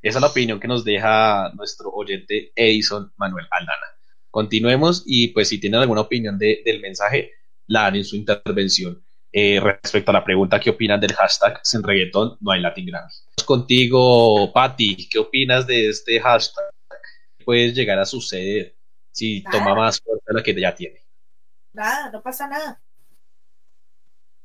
Esa 0.00 0.18
es 0.18 0.22
la 0.22 0.28
opinión 0.28 0.60
que 0.60 0.68
nos 0.68 0.84
deja 0.84 1.50
nuestro 1.54 1.90
oyente 1.90 2.52
Edison 2.54 3.10
Manuel 3.16 3.46
Aldana. 3.50 3.86
Continuemos 4.30 5.02
y 5.06 5.28
pues 5.28 5.48
si 5.48 5.58
tienen 5.58 5.80
alguna 5.80 6.02
opinión 6.02 6.38
de- 6.38 6.60
del 6.64 6.80
mensaje, 6.80 7.32
la 7.66 7.82
dan 7.84 7.96
en 7.96 8.04
su 8.04 8.16
intervención. 8.16 9.02
Eh, 9.32 9.58
respecto 9.60 10.10
a 10.10 10.14
la 10.14 10.22
pregunta, 10.24 10.60
¿qué 10.60 10.70
opinan 10.70 11.00
del 11.00 11.12
hashtag 11.14 11.58
sin 11.64 11.82
reggaetón 11.82 12.36
no 12.40 12.52
hay 12.52 12.60
Latin 12.60 12.86
Grammy? 12.86 13.10
Contigo, 13.44 14.52
Patti, 14.52 15.08
¿qué 15.08 15.18
opinas 15.18 15.66
de 15.66 15.88
este 15.88 16.20
hashtag? 16.20 16.64
¿Qué 17.38 17.44
puede 17.44 17.72
llegar 17.72 17.98
a 17.98 18.04
suceder 18.04 18.76
si 19.10 19.42
toma 19.50 19.74
más 19.74 20.00
fuerza 20.00 20.24
de 20.28 20.34
la 20.34 20.42
que 20.42 20.60
ya 20.60 20.74
tiene? 20.74 21.00
Nada, 21.72 22.10
no 22.12 22.22
pasa 22.22 22.46
nada. 22.46 22.80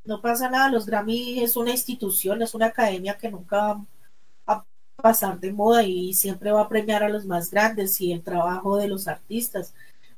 No 0.09 0.21
pasa 0.21 0.49
nada, 0.49 0.69
los 0.69 0.87
Grammy 0.87 1.43
es 1.43 1.55
una 1.55 1.69
institución, 1.69 2.41
es 2.41 2.55
una 2.55 2.65
academia 2.65 3.15
que 3.15 3.29
nunca 3.29 3.57
va 3.75 3.85
a 4.47 4.65
pasar 4.95 5.39
de 5.39 5.53
moda 5.53 5.83
y 5.83 6.15
siempre 6.15 6.51
va 6.51 6.61
a 6.61 6.67
premiar 6.67 7.03
a 7.03 7.09
los 7.09 7.27
más 7.27 7.51
grandes 7.51 8.01
y 8.01 8.11
el 8.11 8.23
trabajo 8.23 8.77
de 8.77 8.87
los 8.87 9.07
artistas. 9.07 9.75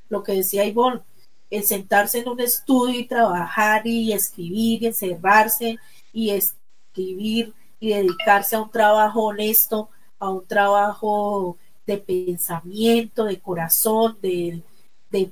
Lo 0.08 0.24
que 0.24 0.32
decía 0.32 0.64
Ivonne, 0.64 1.02
el 1.50 1.66
sentarse 1.66 2.20
en 2.20 2.30
un 2.30 2.40
estudio 2.40 3.02
y 3.02 3.06
trabajar 3.06 3.86
y 3.86 4.14
escribir 4.14 4.84
y 4.84 4.88
encerrarse 4.88 5.78
y 6.14 6.30
escribir 6.30 7.54
y 7.82 7.90
dedicarse 7.90 8.56
a 8.56 8.62
un 8.62 8.72
trabajo 8.72 9.26
honesto, 9.26 9.90
a 10.20 10.30
un 10.30 10.48
trabajo 10.48 11.58
de 11.86 11.98
pensamiento, 11.98 13.26
de 13.26 13.42
corazón, 13.42 14.18
de, 14.22 14.64
de, 15.10 15.32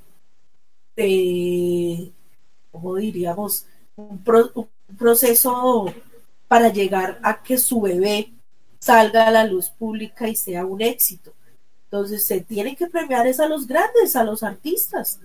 de 0.98 2.12
¿cómo 2.72 2.96
diríamos? 2.96 3.66
Un, 4.08 4.24
pro- 4.24 4.52
un 4.56 4.70
proceso 4.98 5.94
para 6.48 6.70
llegar 6.70 7.20
a 7.22 7.44
que 7.44 7.58
su 7.58 7.82
bebé 7.82 8.32
salga 8.80 9.28
a 9.28 9.32
la 9.32 9.46
luz 9.46 9.70
pública 9.70 10.28
y 10.30 10.36
sea 10.36 10.66
un 10.66 10.82
éxito. 10.82 11.34
Entonces 11.86 12.26
se 12.26 12.42
tienen 12.42 12.76
que 12.76 12.88
premiar 12.88 13.28
es 13.28 13.40
a 13.40 13.48
los 13.48 13.68
grandes, 13.68 14.16
a 14.16 14.24
los 14.24 14.42
artistas. 14.44 15.20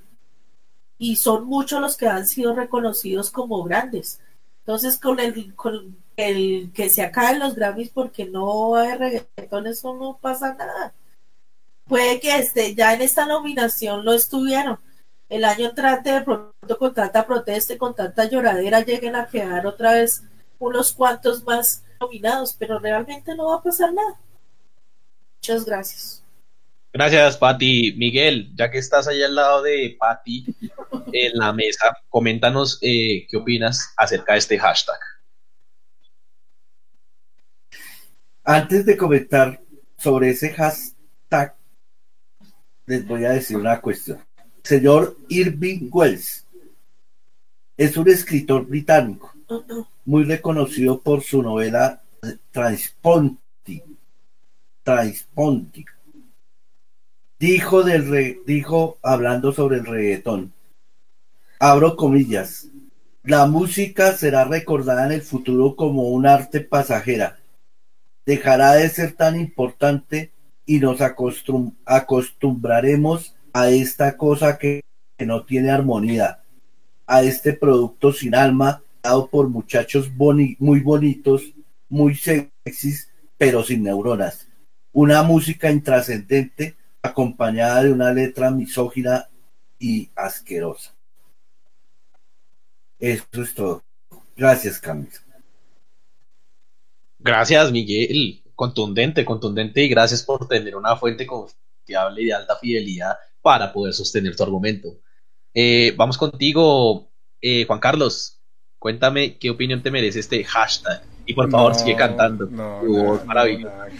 Y 0.99 1.16
son 1.16 1.45
muchos 1.47 1.81
los 1.81 1.97
que 1.97 2.09
han 2.09 2.27
sido 2.27 2.55
reconocidos 2.55 3.31
como 3.31 3.62
grandes. 3.62 4.20
Entonces 4.61 4.99
con 4.99 5.20
el, 5.20 5.55
con 5.55 5.97
el 6.16 6.72
que 6.75 6.89
se 6.91 7.03
acaben 7.03 7.39
los 7.39 7.55
Grammys 7.55 7.91
porque 7.91 8.25
no 8.25 8.75
hay 8.77 8.97
reggaetón, 8.97 9.66
eso 9.66 9.95
no 9.95 10.18
pasa 10.20 10.55
nada. 10.55 10.95
Puede 11.87 12.18
que 12.18 12.37
este, 12.37 12.75
ya 12.75 12.95
en 12.95 13.03
esta 13.03 13.27
nominación 13.27 14.05
lo 14.05 14.14
estuvieron. 14.14 14.79
El 15.35 15.45
año 15.45 15.70
entrante 15.70 16.12
de 16.12 16.20
pronto 16.20 16.78
con 16.78 16.95
tanta 16.95 17.26
protesta 17.26 17.74
y 17.74 17.76
con 17.76 17.93
tanta 17.93 18.26
lloradera 18.26 18.85
lleguen 18.85 19.16
a 19.16 19.26
quedar 19.26 19.66
otra 19.66 19.95
vez 19.95 20.22
unos 20.61 20.93
cuantos 20.93 21.43
más 21.43 21.82
nominados, 22.01 22.55
pero 22.57 22.78
realmente 22.78 23.35
no 23.35 23.47
va 23.47 23.57
a 23.57 23.62
pasar 23.62 23.93
nada. 23.93 24.16
Muchas 25.39 25.64
gracias. 25.64 26.24
Gracias, 26.93 27.37
Patti. 27.37 27.95
Miguel, 27.97 28.53
ya 28.55 28.70
que 28.70 28.78
estás 28.78 29.09
ahí 29.09 29.24
al 29.24 29.35
lado 29.35 29.62
de 29.62 29.97
Patti 29.99 30.47
en 31.12 31.32
la 31.35 31.53
mesa, 31.53 31.97
coméntanos 32.09 32.78
eh, 32.80 33.26
qué 33.28 33.37
opinas 33.37 33.93
acerca 33.97 34.35
de 34.35 34.39
este 34.39 34.57
hashtag. 34.57 35.01
Antes 38.45 38.87
de 38.87 38.97
comentar 38.97 39.61
sobre 39.99 40.30
ese 40.30 40.51
hashtag, 40.53 41.57
les 42.87 43.05
voy 43.05 43.24
a 43.24 43.30
decir 43.30 43.57
una 43.57 43.80
cuestión. 43.80 44.24
Señor 44.65 45.19
Irving 45.29 45.91
Wells 45.93 46.47
es 47.77 47.99
un 47.99 48.09
escritor 48.09 48.67
británico 48.67 49.31
muy 50.07 50.25
reconocido 50.25 51.03
por 51.03 51.23
su 51.23 51.43
novela 51.43 52.03
Transponti. 52.51 53.83
Transponti. 54.83 55.85
Dijo, 57.39 57.83
del 57.83 58.39
dijo 58.47 58.97
hablando 59.03 59.53
sobre 59.53 59.77
el 59.77 59.85
reggaetón. 59.85 60.55
Abro 61.59 61.95
comillas. 61.95 62.69
La 63.23 63.45
música 63.45 64.12
será 64.12 64.45
recordada 64.45 65.05
en 65.05 65.12
el 65.12 65.23
futuro 65.23 65.77
como 65.77 66.09
un 66.09 66.27
arte 66.27 66.61
pasajera. 66.61 67.39
Dejará 68.25 68.73
de 68.73 68.89
ser 68.89 69.12
tan 69.12 69.39
importante 69.39 70.33
y 70.65 70.79
nos 70.79 71.03
acostum 71.03 71.75
acostumbraremos 71.85 73.34
a 73.55 73.71
esta 73.71 74.17
cosa 74.17 74.59
que, 74.59 74.83
que 75.17 75.25
no 75.25 75.45
tiene 75.45 75.71
armonía, 75.71 76.43
a 77.07 77.23
este 77.23 77.53
producto 77.53 78.13
sin 78.13 78.35
alma 78.35 78.83
dado 79.01 79.29
por 79.29 79.49
muchachos 79.49 80.15
boni 80.15 80.57
muy 80.59 80.81
bonitos, 80.81 81.43
muy 81.89 82.17
sexys, 82.17 83.09
pero 83.39 83.63
sin 83.63 83.85
neuronas. 83.85 84.49
Una 84.93 85.23
música 85.23 85.71
intrascendente 85.71 86.77
acompañada 87.01 87.85
de 87.85 87.93
una 87.93 88.13
letra 88.13 88.51
misógina 88.51 89.29
y 89.79 90.11
asquerosa. 90.17 90.93
Eso 92.99 93.25
es 93.35 93.55
todo. 93.55 93.85
Gracias, 94.37 94.81
Camilo. 94.81 95.13
Gracias, 97.21 97.71
Miguel. 97.71 98.43
Contundente, 98.57 99.25
contundente 99.25 99.83
y 99.83 99.89
gracias 99.89 100.25
por 100.25 100.49
tener 100.49 100.75
una 100.75 100.97
fuente 100.97 101.27
confiable 101.27 102.23
y 102.23 102.27
de 102.27 102.33
alta 102.33 102.57
fidelidad 102.57 103.17
para 103.45 103.74
poder 103.74 103.92
sostener 103.92 104.34
tu 104.34 104.42
argumento. 104.42 104.97
Eh, 105.53 105.92
vamos 105.99 106.16
contigo, 106.16 107.11
eh, 107.42 107.66
Juan 107.66 107.78
Carlos. 107.78 108.40
Cuéntame 108.78 109.36
qué 109.36 109.51
opinión 109.51 109.82
te 109.82 109.90
merece 109.90 110.20
este 110.20 110.42
hashtag. 110.45 111.03
Y 111.26 111.34
por 111.34 111.51
favor, 111.51 111.72
No, 111.72 111.78
sigue 111.78 111.95
cantando. 111.95 112.47
No, 112.47 112.80
voz 112.86 113.22
no, 113.26 113.32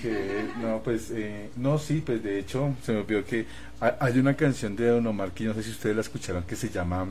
que 0.01 0.81
pues, 0.83 1.11
eh, 1.11 1.51
no, 1.57 1.79
sí, 1.79 2.03
pues 2.05 2.23
de 2.23 2.39
hecho, 2.39 2.75
se 2.83 2.93
me 2.93 3.01
olvidó 3.01 3.23
que 3.23 3.45
hay, 3.81 4.19
una 4.19 4.35
canción 4.35 4.77
de 4.77 4.89
Don 4.89 5.07
Omar 5.07 5.33
que 5.33 5.45
no 5.45 5.53
sé 5.53 5.63
si 5.63 5.73
ustedes 5.73 5.95
la 5.95 6.01
escucharon 6.01 6.45
que 6.45 6.57
se 6.57 6.71
llama 6.71 7.07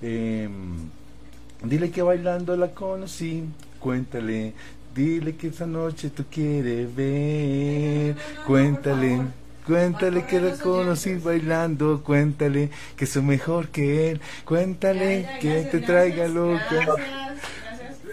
eh, 0.00 0.48
Dile 1.64 1.90
que 1.90 2.02
bailando 2.02 2.56
la 2.56 2.68
conocí, 2.68 3.42
cuéntale. 3.80 4.52
Dile 4.94 5.34
que 5.34 5.48
esa 5.48 5.66
noche 5.66 6.10
tú 6.10 6.24
quieres 6.30 6.94
ver, 6.94 8.14
cuéntale. 8.46 9.47
Cuéntale 9.68 10.24
que 10.24 10.40
la 10.40 10.54
conocí 10.56 11.14
bailando, 11.16 12.02
cuéntale 12.02 12.70
que 12.96 13.04
soy 13.04 13.20
mejor 13.22 13.68
que 13.68 14.12
él, 14.12 14.20
cuéntale 14.46 15.28
que 15.42 15.68
te 15.70 15.80
traiga 15.80 16.26
loca. 16.26 16.96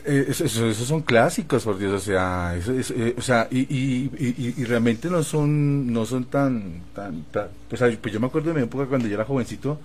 Eh, 0.08 0.26
eso- 0.30 0.44
eso- 0.46 0.68
esos 0.70 0.86
son 0.88 1.02
clásicos, 1.02 1.64
por 1.64 1.78
Dios, 1.80 1.94
o 1.94 2.00
sea, 2.00 2.56
eso- 2.60 2.74
eso, 2.74 2.94
eh, 2.96 3.16
o 3.18 3.22
sea, 3.22 3.48
y, 3.50 3.60
y, 3.62 4.12
y- 4.20 4.54
y 4.58 4.64
realmente 4.66 5.10
no 5.10 5.24
son, 5.24 5.92
no 5.92 6.06
son 6.06 6.26
tan, 6.26 6.82
tan, 6.94 7.24
tan- 7.32 7.48
pues, 7.70 7.82
pues 8.02 8.14
yo 8.14 8.20
me 8.20 8.28
acuerdo 8.28 8.50
de 8.54 8.60
mi 8.60 8.64
época 8.66 8.86
cuando 8.86 9.08
yo 9.08 9.16
era 9.16 9.24
jovencito 9.26 9.80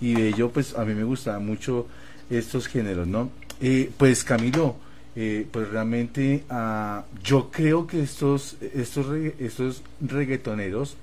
y 0.00 0.12
de 0.14 0.28
ello, 0.28 0.50
pues 0.50 0.76
a 0.76 0.84
mí 0.84 0.94
me 0.94 1.02
gustaban 1.04 1.44
mucho 1.46 1.86
estos 2.30 2.68
géneros, 2.68 3.06
¿no? 3.08 3.30
Eh, 3.60 3.90
pues 3.96 4.22
Camilo, 4.22 4.76
eh, 5.16 5.46
pues 5.50 5.68
realmente 5.70 6.44
ah, 6.50 7.04
yo 7.24 7.50
creo 7.50 7.86
que 7.86 8.02
estos, 8.02 8.58
estos, 8.74 9.06
estos 9.40 9.82
reggaetoneros, 10.00 10.96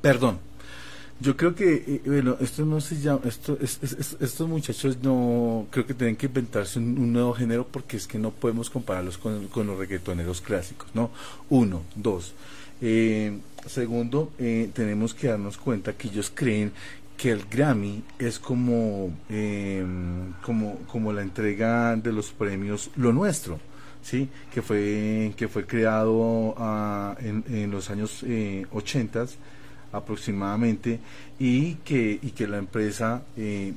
perdón, 0.00 0.38
yo 1.20 1.36
creo 1.36 1.54
que, 1.54 1.74
eh, 1.86 2.02
bueno, 2.06 2.36
esto 2.40 2.64
no 2.64 2.80
se 2.80 3.00
llama, 3.00 3.20
esto, 3.24 3.58
es- 3.60 3.78
es- 3.82 3.92
es- 3.94 4.16
estos 4.20 4.48
muchachos 4.48 4.98
no, 5.02 5.66
creo 5.70 5.84
que 5.86 5.94
tienen 5.94 6.16
que 6.16 6.26
inventarse 6.26 6.78
un, 6.78 7.12
nuevo 7.12 7.32
género 7.34 7.66
porque 7.66 7.96
es 7.96 8.06
que 8.06 8.18
no 8.18 8.30
podemos 8.30 8.70
compararlos 8.70 9.18
con, 9.18 9.48
con 9.48 9.66
los 9.66 9.78
reggaetoneros 9.78 10.40
clásicos, 10.40 10.88
¿no? 10.94 11.10
Uno, 11.50 11.82
dos. 11.96 12.34
Eh, 12.80 13.36
segundo, 13.66 14.30
eh, 14.38 14.70
tenemos 14.72 15.12
que 15.14 15.26
darnos 15.28 15.56
cuenta 15.58 15.94
que 15.94 16.08
ellos 16.08 16.30
creen 16.32 16.72
que 17.16 17.32
el 17.32 17.44
Grammy 17.50 18.04
es 18.20 18.38
como, 18.38 19.10
eh, 19.28 19.84
como, 20.42 20.76
como 20.86 21.12
la 21.12 21.22
entrega 21.22 21.96
de 21.96 22.12
los 22.12 22.30
premios 22.30 22.90
Lo 22.96 23.12
Nuestro. 23.12 23.58
¿sí? 24.00 24.28
que 24.54 24.62
fue 24.62 25.34
que 25.36 25.48
fue 25.48 25.66
creado 25.66 26.54
ah, 26.56 27.16
en, 27.20 27.44
en 27.50 27.70
los 27.70 27.90
años 27.90 28.22
eh, 28.24 28.64
80 28.72 29.26
aproximadamente 29.92 31.00
y 31.38 31.74
que 31.84 32.18
y 32.22 32.30
que 32.30 32.46
la 32.46 32.58
empresa 32.58 33.22
eh, 33.36 33.72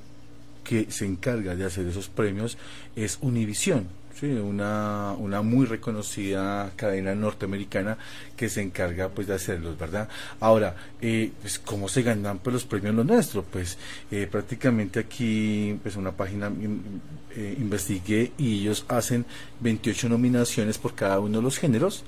que 0.63 0.91
se 0.91 1.05
encarga 1.05 1.55
de 1.55 1.65
hacer 1.65 1.87
esos 1.87 2.07
premios 2.09 2.57
es 2.95 3.17
Univision 3.21 3.87
¿sí? 4.19 4.27
una, 4.27 5.13
una 5.17 5.41
muy 5.41 5.65
reconocida 5.65 6.71
cadena 6.75 7.15
norteamericana 7.15 7.97
que 8.37 8.47
se 8.49 8.61
encarga 8.61 9.09
pues 9.09 9.25
de 9.27 9.33
hacerlos, 9.35 9.77
¿verdad? 9.79 10.07
Ahora, 10.39 10.75
eh, 11.01 11.31
pues 11.41 11.57
cómo 11.59 11.87
se 11.87 12.03
ganan 12.03 12.37
pues 12.39 12.53
los 12.53 12.65
premios 12.65 12.93
los 12.93 13.05
nuestros, 13.05 13.43
pues 13.51 13.77
eh, 14.11 14.27
prácticamente 14.29 14.99
aquí 14.99 15.77
pues 15.81 15.95
una 15.95 16.11
página 16.11 16.47
in- 16.47 17.01
eh, 17.35 17.55
investigué 17.59 18.31
y 18.37 18.59
ellos 18.61 18.85
hacen 18.89 19.25
28 19.61 20.09
nominaciones 20.09 20.77
por 20.77 20.93
cada 20.93 21.19
uno 21.19 21.37
de 21.37 21.43
los 21.43 21.57
géneros 21.57 22.03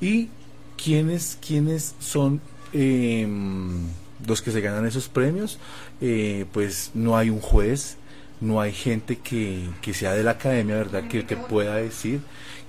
y 0.00 0.28
quiénes 0.82 1.36
quiénes 1.46 1.94
son 1.98 2.40
eh, 2.72 3.26
los 4.26 4.42
que 4.42 4.50
se 4.50 4.60
ganan 4.60 4.86
esos 4.86 5.08
premios, 5.08 5.58
eh, 6.00 6.44
pues 6.52 6.90
no 6.94 7.16
hay 7.16 7.30
un 7.30 7.40
juez, 7.40 7.96
no 8.40 8.60
hay 8.60 8.72
gente 8.72 9.16
que, 9.18 9.68
que 9.82 9.94
sea 9.94 10.12
de 10.14 10.22
la 10.22 10.32
academia, 10.32 10.76
¿verdad? 10.76 11.08
Que, 11.08 11.24
que 11.24 11.36
pueda 11.36 11.76
decir. 11.76 12.20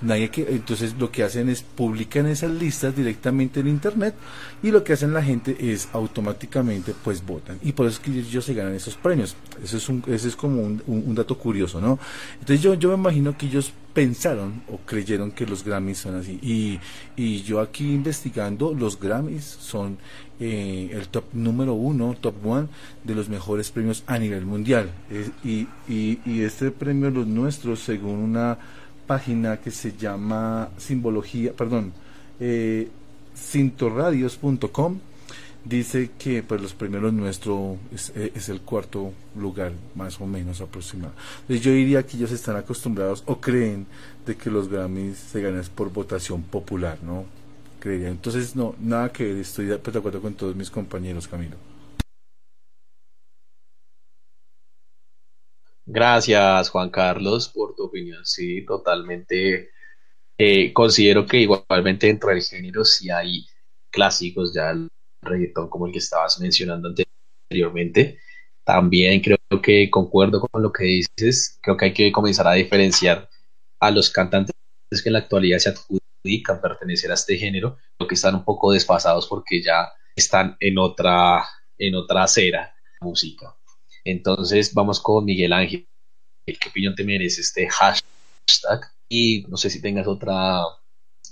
Nadie 0.01 0.29
que, 0.29 0.47
entonces 0.49 0.95
lo 0.97 1.11
que 1.11 1.23
hacen 1.23 1.49
es 1.49 1.61
publican 1.61 2.25
esas 2.25 2.51
listas 2.51 2.95
directamente 2.95 3.59
en 3.59 3.67
internet 3.67 4.15
y 4.63 4.71
lo 4.71 4.81
que 4.81 4.93
hacen 4.93 5.13
la 5.13 5.21
gente 5.21 5.57
es 5.73 5.89
automáticamente 5.91 6.93
pues 7.03 7.25
votan 7.25 7.59
y 7.61 7.73
por 7.73 7.85
eso 7.85 7.99
es 8.01 8.05
que 8.05 8.17
ellos 8.17 8.45
se 8.45 8.53
ganan 8.53 8.73
esos 8.75 8.95
premios. 8.95 9.35
Eso 9.61 9.75
es 9.75 9.89
un, 9.89 10.01
ese 10.07 10.29
es 10.29 10.37
como 10.37 10.61
un- 10.61 10.81
un 10.87 11.15
dato 11.15 11.37
curioso, 11.37 11.81
¿no? 11.81 11.99
Entonces 12.39 12.61
yo, 12.61 12.75
yo 12.75 12.87
me 12.89 12.95
imagino 12.95 13.37
que 13.37 13.47
ellos 13.47 13.73
pensaron 13.93 14.61
o 14.71 14.77
creyeron 14.85 15.31
que 15.31 15.45
los 15.45 15.63
Grammys 15.63 15.97
son 15.97 16.15
así 16.15 16.39
y, 16.41 16.79
y 17.15 17.41
yo 17.41 17.59
aquí 17.59 17.91
investigando 17.91 18.73
los 18.73 18.99
Grammys 18.99 19.43
son 19.43 19.97
eh, 20.39 20.89
el 20.93 21.09
top 21.09 21.25
número 21.33 21.73
uno, 21.73 22.15
top 22.19 22.45
one 22.45 22.67
de 23.03 23.13
los 23.13 23.27
mejores 23.27 23.71
premios 23.71 24.03
a 24.07 24.17
nivel 24.17 24.45
mundial. 24.45 24.89
Y, 25.43 25.67
y, 25.87 26.19
y 26.25 26.41
este 26.43 26.71
premio, 26.71 27.09
los 27.09 27.27
nuestros, 27.27 27.81
según 27.81 28.19
una 28.19 28.57
página 29.05 29.57
que 29.57 29.71
se 29.71 29.97
llama 29.97 30.69
Simbología, 30.77 31.51
perdón, 31.53 31.91
eh, 32.39 32.87
cintorradios.com, 33.35 34.99
dice 35.65 36.11
que 36.17 36.43
pues 36.43 36.61
los 36.61 37.13
nuestros 37.13 37.77
es, 37.93 38.11
eh, 38.15 38.31
es 38.35 38.49
el 38.49 38.61
cuarto 38.61 39.13
lugar, 39.35 39.73
más 39.95 40.19
o 40.21 40.25
menos 40.25 40.61
aproximado. 40.61 41.13
Entonces 41.41 41.65
yo 41.65 41.71
diría 41.71 42.03
que 42.05 42.17
ellos 42.17 42.31
están 42.31 42.55
acostumbrados 42.55 43.23
o 43.25 43.39
creen 43.39 43.85
de 44.25 44.35
que 44.35 44.49
los 44.49 44.69
Grammys 44.69 45.17
se 45.17 45.41
ganan 45.41 45.63
por 45.75 45.91
votación 45.91 46.43
popular, 46.43 46.99
¿no? 47.03 47.25
Creería. 47.79 48.09
Entonces, 48.09 48.55
no, 48.55 48.75
nada 48.79 49.11
que 49.11 49.23
ver, 49.23 49.37
estoy 49.37 49.65
de 49.65 49.75
acuerdo 49.75 50.21
con 50.21 50.33
todos 50.33 50.55
mis 50.55 50.69
compañeros, 50.69 51.27
Camilo. 51.27 51.55
Gracias, 55.85 56.69
Juan 56.69 56.89
Carlos, 56.91 57.49
por 57.49 57.75
tu 57.75 57.85
opinión. 57.85 58.23
Sí, 58.25 58.63
totalmente. 58.65 59.71
Eh, 60.37 60.71
considero 60.73 61.25
que 61.25 61.37
igualmente 61.39 62.07
dentro 62.07 62.29
del 62.29 62.41
género 62.43 62.85
sí 62.85 63.09
hay 63.09 63.45
clásicos, 63.89 64.53
ya 64.53 64.73
reggaetón 65.21 65.69
como 65.69 65.87
el 65.87 65.91
que 65.91 65.99
estabas 65.99 66.39
mencionando 66.39 66.89
anteriormente. 66.89 68.19
También 68.63 69.21
creo 69.21 69.37
que 69.61 69.89
concuerdo 69.89 70.41
con 70.41 70.61
lo 70.61 70.71
que 70.71 70.83
dices. 70.85 71.59
Creo 71.61 71.77
que 71.77 71.85
hay 71.85 71.93
que 71.93 72.11
comenzar 72.11 72.47
a 72.47 72.53
diferenciar 72.53 73.29
a 73.79 73.91
los 73.91 74.09
cantantes 74.09 74.55
que 74.91 75.09
en 75.09 75.13
la 75.13 75.19
actualidad 75.19 75.59
se 75.59 75.69
adjudican 75.69 76.61
pertenecer 76.61 77.11
a 77.11 77.13
este 77.13 77.37
género, 77.37 77.77
lo 77.99 78.07
que 78.07 78.15
están 78.15 78.35
un 78.35 78.43
poco 78.43 78.71
desfasados 78.71 79.27
porque 79.27 79.61
ya 79.61 79.89
están 80.15 80.57
en 80.59 80.77
otra, 80.77 81.45
en 81.77 81.95
otra 81.95 82.23
acera 82.23 82.75
música. 83.01 83.55
Entonces 84.03 84.73
vamos 84.73 84.99
con 84.99 85.25
Miguel 85.25 85.53
Ángel. 85.53 85.87
¿Qué 86.45 86.69
opinión 86.69 86.95
te 86.95 87.03
merece 87.03 87.41
este 87.41 87.69
hashtag 87.69 88.91
y 89.07 89.45
no 89.47 89.57
sé 89.57 89.69
si 89.69 89.81
tengas 89.81 90.07
otra 90.07 90.61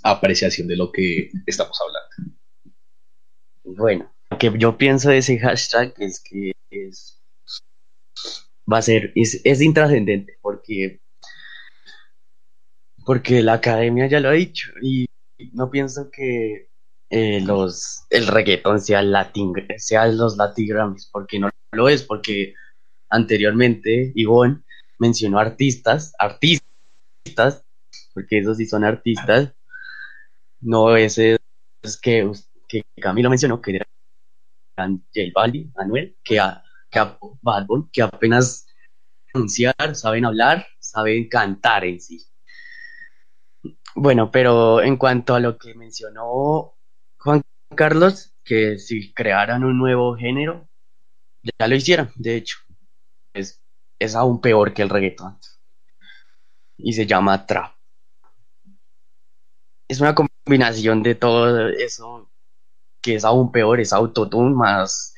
apreciación 0.02 0.68
de 0.68 0.76
lo 0.76 0.92
que 0.92 1.30
estamos 1.46 1.78
hablando. 1.80 2.37
Bueno, 3.76 4.10
lo 4.30 4.38
que 4.38 4.52
yo 4.56 4.78
pienso 4.78 5.10
de 5.10 5.18
ese 5.18 5.38
hashtag 5.38 5.92
es 5.98 6.22
que 6.22 6.52
es 6.70 7.20
va 8.70 8.78
a 8.78 8.82
ser, 8.82 9.12
es, 9.14 9.40
es 9.44 9.60
intrascendente, 9.60 10.38
porque 10.40 11.00
porque 13.04 13.42
la 13.42 13.54
academia 13.54 14.06
ya 14.06 14.20
lo 14.20 14.28
ha 14.28 14.32
dicho, 14.32 14.70
y 14.82 15.06
no 15.52 15.70
pienso 15.70 16.10
que 16.10 16.68
eh, 17.10 17.40
los 17.40 18.04
el 18.10 18.26
reggaetón 18.26 18.80
sea 18.80 19.02
latin, 19.02 19.52
sea 19.78 20.06
los 20.08 20.36
Latin 20.36 20.68
Grammys, 20.68 21.08
porque 21.10 21.38
no 21.38 21.50
lo 21.72 21.88
es, 21.88 22.02
porque 22.02 22.54
anteriormente 23.10 24.12
Ivonne 24.14 24.62
mencionó 24.98 25.38
artistas, 25.38 26.12
artistas, 26.18 27.64
porque 28.14 28.38
esos 28.38 28.58
sí 28.58 28.66
son 28.66 28.84
artistas, 28.84 29.54
no 30.60 30.96
ese 30.96 31.38
es 31.82 31.98
que, 32.00 32.30
que 32.68 32.82
Camilo 33.00 33.30
mencionó 33.30 33.60
que 33.60 33.76
eran 34.76 35.04
J 35.14 35.30
Balvin, 35.34 35.72
Manuel, 35.74 36.16
que, 36.22 36.38
a, 36.38 36.62
que, 36.90 36.98
a 36.98 37.18
Bad 37.42 37.66
Bunny, 37.66 37.88
que 37.92 38.02
apenas 38.02 38.66
anunciar, 39.34 39.94
saben 39.94 40.24
hablar, 40.24 40.66
saben 40.78 41.28
cantar 41.28 41.84
en 41.84 42.00
sí. 42.00 42.26
Bueno, 43.94 44.30
pero 44.30 44.80
en 44.82 44.96
cuanto 44.96 45.34
a 45.34 45.40
lo 45.40 45.58
que 45.58 45.74
mencionó 45.74 46.76
Juan 47.18 47.42
Carlos, 47.74 48.34
que 48.44 48.78
si 48.78 49.12
crearan 49.12 49.64
un 49.64 49.78
nuevo 49.78 50.16
género, 50.16 50.68
ya 51.42 51.66
lo 51.66 51.74
hicieran, 51.74 52.12
de 52.16 52.36
hecho. 52.36 52.58
Es, 53.34 53.62
es 53.98 54.14
aún 54.14 54.40
peor 54.40 54.72
que 54.74 54.82
el 54.82 54.90
reggaetón. 54.90 55.38
Y 56.76 56.92
se 56.92 57.06
llama 57.06 57.46
trap. 57.46 57.74
Es 59.88 60.00
una 60.00 60.14
combinación 60.14 61.02
de 61.02 61.14
todo 61.14 61.68
eso 61.70 62.27
que 63.08 63.14
es 63.14 63.24
aún 63.24 63.50
peor, 63.50 63.80
es 63.80 63.94
autotune 63.94 64.54
más, 64.54 65.14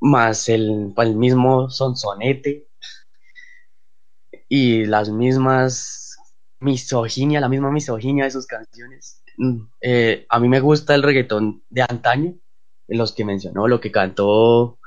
más 0.00 0.48
el, 0.48 0.92
el 0.96 1.14
mismo 1.14 1.70
sonsonete 1.70 2.66
y 4.48 4.86
las 4.86 5.08
mismas 5.08 6.16
misoginia, 6.58 7.38
la 7.40 7.48
misma 7.48 7.70
misoginia 7.70 8.24
de 8.24 8.32
sus 8.32 8.48
canciones. 8.48 9.22
Mm, 9.36 9.68
eh, 9.82 10.26
a 10.28 10.40
mí 10.40 10.48
me 10.48 10.58
gusta 10.58 10.96
el 10.96 11.04
reggaetón 11.04 11.62
de 11.68 11.82
antaño, 11.82 12.34
los 12.88 13.12
que 13.12 13.24
mencionó, 13.24 13.68
lo 13.68 13.80
que 13.80 13.92
cantó 13.92 14.80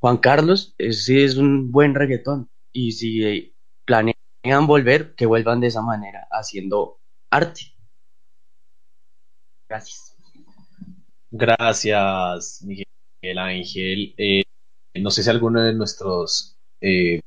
Juan 0.00 0.16
Carlos, 0.16 0.74
sí 0.78 1.22
es 1.22 1.36
un 1.36 1.72
buen 1.72 1.94
reggaetón. 1.94 2.48
Y 2.72 2.92
si 2.92 3.54
planean 3.84 4.66
volver, 4.66 5.14
que 5.14 5.26
vuelvan 5.26 5.60
de 5.60 5.66
esa 5.66 5.82
manera, 5.82 6.26
haciendo 6.30 7.00
arte. 7.30 7.74
Gracias. 9.68 10.13
Gracias, 11.36 12.62
Miguel 12.62 13.38
Ángel. 13.38 14.14
Eh, 14.16 14.44
no 15.00 15.10
sé 15.10 15.24
si 15.24 15.30
alguno 15.30 15.60
de 15.62 15.72
nuestros 15.74 16.56
eh, 16.80 17.20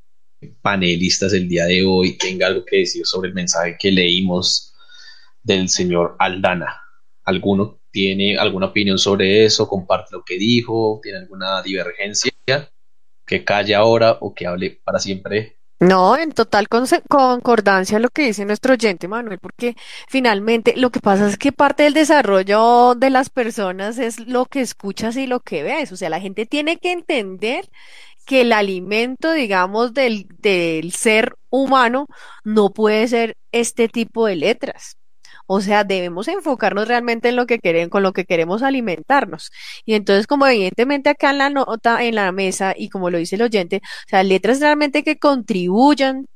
panelistas 0.62 1.34
el 1.34 1.50
día 1.50 1.66
de 1.66 1.86
hoy 1.86 2.18
tenga 2.18 2.48
algo 2.48 2.64
que 2.66 2.78
decir 2.78 3.06
sobre 3.06 3.28
el 3.30 3.36
mensaje 3.36 3.76
que 3.78 3.92
leímos 3.92 4.74
del 5.44 5.68
señor 5.70 6.16
Aldana. 6.20 6.82
¿Alguno 7.26 7.82
tiene 7.92 8.38
alguna 8.38 8.68
opinión 8.68 8.98
sobre 8.98 9.44
eso? 9.46 9.68
¿Comparte 9.68 10.10
lo 10.14 10.24
que 10.24 10.38
dijo? 10.38 11.02
¿Tiene 11.04 11.20
alguna 11.20 11.62
divergencia? 11.62 12.32
¿Que 13.26 13.44
calle 13.46 13.76
ahora 13.76 14.18
o 14.22 14.34
que 14.34 14.48
hable 14.48 14.82
para 14.84 15.00
siempre? 15.00 15.57
No, 15.80 16.18
en 16.18 16.32
total 16.32 16.68
concordancia 16.68 18.00
lo 18.00 18.10
que 18.10 18.24
dice 18.24 18.46
nuestro 18.46 18.74
oyente 18.74 19.08
Manuel, 19.08 19.38
porque 19.38 19.76
finalmente 20.08 20.74
lo 20.76 20.90
que 20.90 21.00
pasa 21.00 21.28
es 21.28 21.38
que 21.38 21.52
parte 21.52 21.84
del 21.84 21.94
desarrollo 21.94 22.96
de 22.96 23.12
las 23.12 23.30
personas 23.30 24.00
es 24.00 24.20
lo 24.20 24.46
que 24.48 24.62
escuchas 24.62 25.16
y 25.18 25.28
lo 25.28 25.40
que 25.42 25.62
ves. 25.62 25.92
O 25.92 25.96
sea, 25.98 26.10
la 26.10 26.20
gente 26.20 26.48
tiene 26.48 26.78
que 26.78 26.92
entender 26.92 27.70
que 28.26 28.42
el 28.42 28.54
alimento, 28.54 29.32
digamos, 29.34 29.94
del, 29.94 30.28
del 30.40 30.94
ser 30.94 31.36
humano 31.50 32.08
no 32.44 32.72
puede 32.72 33.08
ser 33.08 33.38
este 33.52 33.88
tipo 33.88 34.26
de 34.26 34.36
letras. 34.36 34.98
O 35.48 35.62
sea, 35.62 35.84
debemos 35.84 36.28
enfocarnos 36.28 36.88
realmente 36.88 37.30
en 37.30 37.38
lo 37.38 37.48
que 37.48 37.60
queremos, 37.60 37.90
con 37.90 38.04
lo 38.04 38.14
que 38.14 38.26
queremos 38.26 38.64
alimentarnos. 38.64 39.52
Y 39.86 39.94
entonces, 39.96 40.28
como 40.28 40.46
evidentemente 40.48 41.10
acá 41.10 41.32
en 41.32 41.38
la 41.40 41.50
nota, 41.50 42.04
en 42.04 42.16
la 42.16 42.32
mesa, 42.32 42.74
y 42.78 42.90
como 42.90 43.10
lo 43.10 43.18
dice 43.18 43.36
el 43.36 43.44
oyente, 43.44 43.82
o 43.84 44.10
sea, 44.10 44.24
letras 44.24 44.60
realmente 44.60 45.04
que 45.04 45.18
contribuyan 45.20 46.28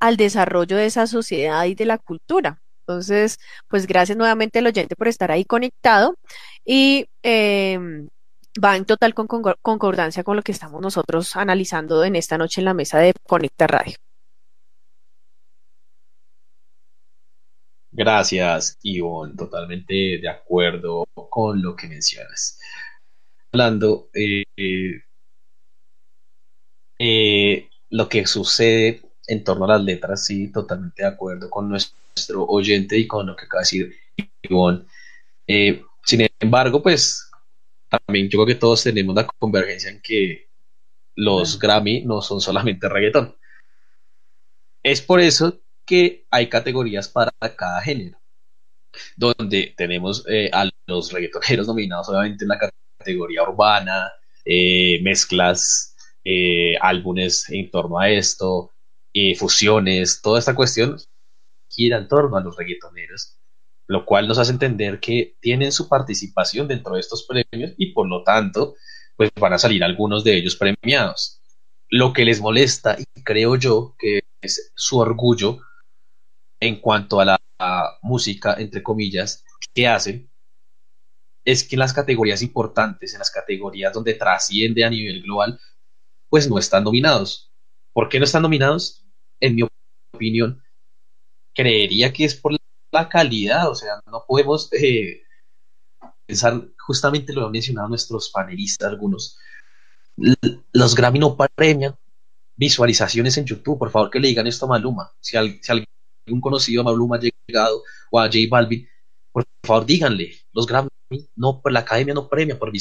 al 0.00 0.16
desarrollo 0.16 0.76
de 0.76 0.86
esa 0.86 1.06
sociedad 1.06 1.64
y 1.64 1.74
de 1.74 1.86
la 1.86 1.98
cultura. 1.98 2.60
Entonces, 2.86 3.38
pues 3.68 3.86
gracias 3.86 4.16
nuevamente 4.18 4.60
al 4.60 4.66
oyente 4.66 4.96
por 4.96 5.08
estar 5.08 5.30
ahí 5.32 5.44
conectado. 5.44 6.16
Y 6.64 7.08
eh, 7.22 7.78
va 8.62 8.76
en 8.76 8.84
total 8.84 9.14
con 9.14 9.26
concordancia 9.26 10.24
con 10.24 10.36
lo 10.36 10.42
que 10.42 10.52
estamos 10.52 10.80
nosotros 10.80 11.36
analizando 11.36 12.04
en 12.04 12.16
esta 12.16 12.38
noche 12.38 12.60
en 12.60 12.66
la 12.66 12.74
mesa 12.74 12.98
de 12.98 13.12
Conecta 13.26 13.66
Radio. 13.66 13.96
Gracias, 17.96 18.78
Ivonne. 18.82 19.34
Totalmente 19.36 19.94
de 20.20 20.28
acuerdo 20.28 21.06
con 21.30 21.62
lo 21.62 21.74
que 21.74 21.88
mencionas. 21.88 22.58
Hablando, 23.52 24.10
eh, 24.12 24.44
eh, 26.98 27.70
lo 27.88 28.08
que 28.08 28.26
sucede 28.26 29.00
en 29.26 29.42
torno 29.44 29.64
a 29.64 29.68
las 29.68 29.82
letras, 29.82 30.26
sí, 30.26 30.52
totalmente 30.52 31.02
de 31.02 31.08
acuerdo 31.08 31.48
con 31.48 31.70
nuestro 31.70 32.44
oyente 32.44 32.98
y 32.98 33.06
con 33.06 33.26
lo 33.26 33.34
que 33.34 33.46
acaba 33.46 33.62
de 33.62 33.64
decir 33.64 33.96
Ivonne. 34.42 34.84
Eh, 35.46 35.82
sin 36.04 36.26
embargo, 36.40 36.82
pues 36.82 37.30
también 37.88 38.28
yo 38.28 38.38
creo 38.38 38.46
que 38.46 38.60
todos 38.60 38.82
tenemos 38.82 39.14
la 39.16 39.26
convergencia 39.26 39.90
en 39.90 40.02
que 40.02 40.50
los 41.14 41.58
Grammy 41.58 42.04
no 42.04 42.20
son 42.20 42.42
solamente 42.42 42.88
reggaetón. 42.90 43.36
Es 44.82 45.00
por 45.00 45.20
eso 45.20 45.62
que 45.86 46.26
hay 46.30 46.48
categorías 46.48 47.08
para 47.08 47.32
cada 47.56 47.80
género, 47.82 48.18
donde 49.16 49.74
tenemos 49.76 50.24
eh, 50.28 50.50
a 50.52 50.68
los 50.86 51.12
reggaetoneros 51.12 51.66
nominados 51.66 52.08
obviamente 52.08 52.44
en 52.44 52.48
la 52.48 52.58
categoría 52.98 53.42
urbana, 53.42 54.12
eh, 54.44 55.00
mezclas, 55.02 55.94
eh, 56.24 56.76
álbumes 56.80 57.48
en 57.50 57.70
torno 57.70 57.98
a 57.98 58.10
esto, 58.10 58.72
fusiones, 59.38 60.20
toda 60.20 60.38
esta 60.38 60.54
cuestión 60.54 60.98
gira 61.70 61.96
en 61.96 62.06
torno 62.08 62.36
a 62.36 62.42
los 62.42 62.54
reggaetoneros 62.56 63.36
lo 63.86 64.04
cual 64.04 64.26
nos 64.26 64.38
hace 64.38 64.52
entender 64.52 65.00
que 65.00 65.36
tienen 65.40 65.72
su 65.72 65.88
participación 65.88 66.68
dentro 66.68 66.94
de 66.94 67.00
estos 67.00 67.24
premios 67.24 67.72
y 67.76 67.92
por 67.92 68.08
lo 68.08 68.22
tanto, 68.22 68.74
pues 69.16 69.30
van 69.38 69.52
a 69.52 69.58
salir 69.58 69.84
algunos 69.84 70.24
de 70.24 70.36
ellos 70.36 70.56
premiados. 70.56 71.40
Lo 71.88 72.12
que 72.12 72.24
les 72.24 72.40
molesta, 72.40 72.96
y 72.98 73.22
creo 73.22 73.56
yo 73.56 73.94
que 73.98 74.20
es 74.40 74.72
su 74.74 74.98
orgullo 74.98 75.60
en 76.60 76.80
cuanto 76.80 77.20
a 77.20 77.24
la 77.24 77.40
música, 78.02 78.54
entre 78.58 78.82
comillas, 78.82 79.44
que 79.74 79.86
hacen, 79.86 80.30
es 81.44 81.62
que 81.64 81.76
en 81.76 81.80
las 81.80 81.92
categorías 81.92 82.42
importantes, 82.42 83.12
en 83.12 83.20
las 83.20 83.30
categorías 83.30 83.92
donde 83.92 84.14
trasciende 84.14 84.84
a 84.84 84.90
nivel 84.90 85.22
global, 85.22 85.60
pues 86.28 86.48
no 86.48 86.58
están 86.58 86.84
nominados. 86.84 87.52
¿Por 87.92 88.08
qué 88.08 88.18
no 88.18 88.24
están 88.24 88.42
nominados? 88.42 89.04
En 89.40 89.54
mi 89.54 89.62
opinión, 90.12 90.62
creería 91.54 92.12
que 92.12 92.24
es 92.24 92.34
por 92.34 92.56
la 92.92 93.08
calidad, 93.08 93.70
o 93.70 93.74
sea, 93.74 94.02
no 94.10 94.24
podemos 94.26 94.72
eh, 94.72 95.22
pensar, 96.26 96.68
justamente 96.78 97.32
lo 97.32 97.46
han 97.46 97.52
mencionado 97.52 97.88
nuestros 97.88 98.30
panelistas 98.30 98.88
algunos, 98.88 99.38
los 100.72 100.94
Grammy 100.94 101.18
no 101.18 101.36
premian 101.54 101.96
visualizaciones 102.56 103.36
en 103.36 103.44
YouTube, 103.44 103.78
por 103.78 103.90
favor 103.90 104.10
que 104.10 104.18
le 104.18 104.28
digan 104.28 104.46
esto 104.46 104.64
a 104.64 104.70
Maluma, 104.70 105.14
si, 105.20 105.36
algún 106.26 106.40
conocido 106.40 106.82
a 106.82 106.84
Maluma 106.84 107.16
ha 107.16 107.20
llegado 107.20 107.82
o 108.10 108.20
a 108.20 108.26
J 108.26 108.38
Balvin, 108.50 108.86
por 109.32 109.44
favor 109.64 109.86
díganle, 109.86 110.32
los 110.52 110.66
Grammy 110.66 110.88
no, 111.36 111.60
la 111.64 111.80
academia 111.80 112.14
no 112.14 112.28
premia 112.28 112.58
por 112.58 112.72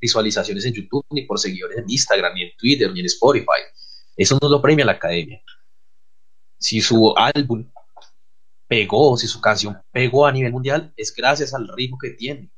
visualizaciones 0.00 0.64
en 0.64 0.74
YouTube, 0.74 1.04
ni 1.10 1.22
por 1.22 1.38
seguidores 1.38 1.78
en 1.78 1.84
Instagram, 1.88 2.34
ni 2.34 2.42
en 2.44 2.56
Twitter, 2.56 2.92
ni 2.92 3.00
en 3.00 3.06
Spotify, 3.06 3.62
eso 4.16 4.38
no 4.40 4.48
lo 4.48 4.62
premia 4.62 4.84
la 4.84 4.92
academia. 4.92 5.42
Si 6.58 6.80
su 6.80 7.14
álbum 7.16 7.70
pegó, 8.66 9.16
si 9.16 9.26
su 9.26 9.40
canción 9.40 9.78
pegó 9.92 10.26
a 10.26 10.32
nivel 10.32 10.52
mundial, 10.52 10.92
es 10.96 11.14
gracias 11.14 11.52
al 11.54 11.68
ritmo 11.68 11.98
que 11.98 12.10
tiene. 12.10 12.50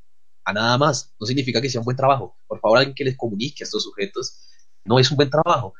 A 0.45 0.53
nada 0.53 0.77
más. 0.77 1.13
No 1.19 1.27
significa 1.27 1.61
que 1.61 1.69
sea 1.69 1.81
un 1.81 1.85
buen 1.85 1.97
trabajo. 1.97 2.37
Por 2.47 2.59
favor, 2.59 2.77
alguien 2.77 2.95
que 2.95 3.03
les 3.03 3.17
comunique 3.17 3.63
a 3.63 3.65
estos 3.65 3.83
sujetos, 3.83 4.47
no 4.85 4.99
es 4.99 5.11
un 5.11 5.17
buen 5.17 5.29
trabajo. 5.29 5.73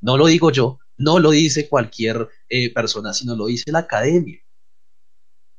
No 0.00 0.16
lo 0.16 0.26
digo 0.26 0.50
yo, 0.50 0.78
no 1.00 1.18
lo 1.18 1.30
dice 1.30 1.68
cualquier 1.68 2.28
eh, 2.48 2.72
persona, 2.72 3.14
sino 3.14 3.34
lo 3.34 3.46
dice 3.46 3.72
la 3.72 3.80
academia. 3.80 4.38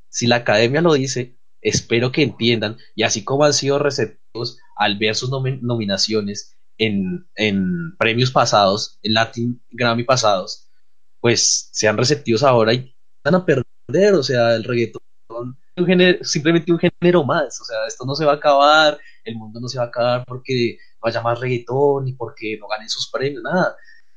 Si 0.10 0.28
la 0.28 0.38
academia 0.38 0.82
lo 0.82 0.94
dice, 0.94 1.38
espero 1.62 2.12
que 2.12 2.22
entiendan, 2.22 2.78
y 2.96 3.04
así 3.04 3.24
como 3.24 3.44
han 3.44 3.54
sido 3.54 3.80
receptivos 3.80 4.60
al 4.76 4.98
ver 4.98 5.16
sus 5.16 5.32
nominaciones 5.32 6.58
en, 6.78 7.28
en 7.36 7.98
premios 7.98 8.32
pasados, 8.32 9.00
en 9.02 9.14
Latin 9.16 9.64
Grammy 9.72 10.04
pasados, 10.04 10.70
pues 11.20 11.70
sean 11.72 11.98
receptivos 11.98 12.44
ahora 12.44 12.74
y 12.74 12.96
van 13.24 13.36
a 13.36 13.46
perder, 13.46 14.14
o 14.14 14.24
sea, 14.24 14.56
el 14.56 14.64
reggaetón 14.64 15.02
simplemente 16.22 16.72
un 16.72 16.80
género 16.80 17.24
más, 17.24 17.60
o 17.62 17.66
sea, 17.66 17.88
esto 17.88 18.06
no 18.06 18.14
se 18.14 18.26
va 18.26 18.34
a 18.34 18.36
acabar, 18.36 19.00
el 19.24 19.36
mundo 19.36 19.60
no 19.60 19.68
se 19.68 19.80
va 19.80 19.86
a 19.86 19.88
acabar 19.88 20.26
porque 20.28 20.78
no 21.02 21.10
haya 21.10 21.22
más 21.22 21.40
reggaetón 21.40 22.08
y 22.08 22.14
porque 22.14 22.58
no 22.60 22.68
ganen 22.68 22.90
sus 22.90 23.10
premios, 23.10 23.42
nada. 23.42 23.76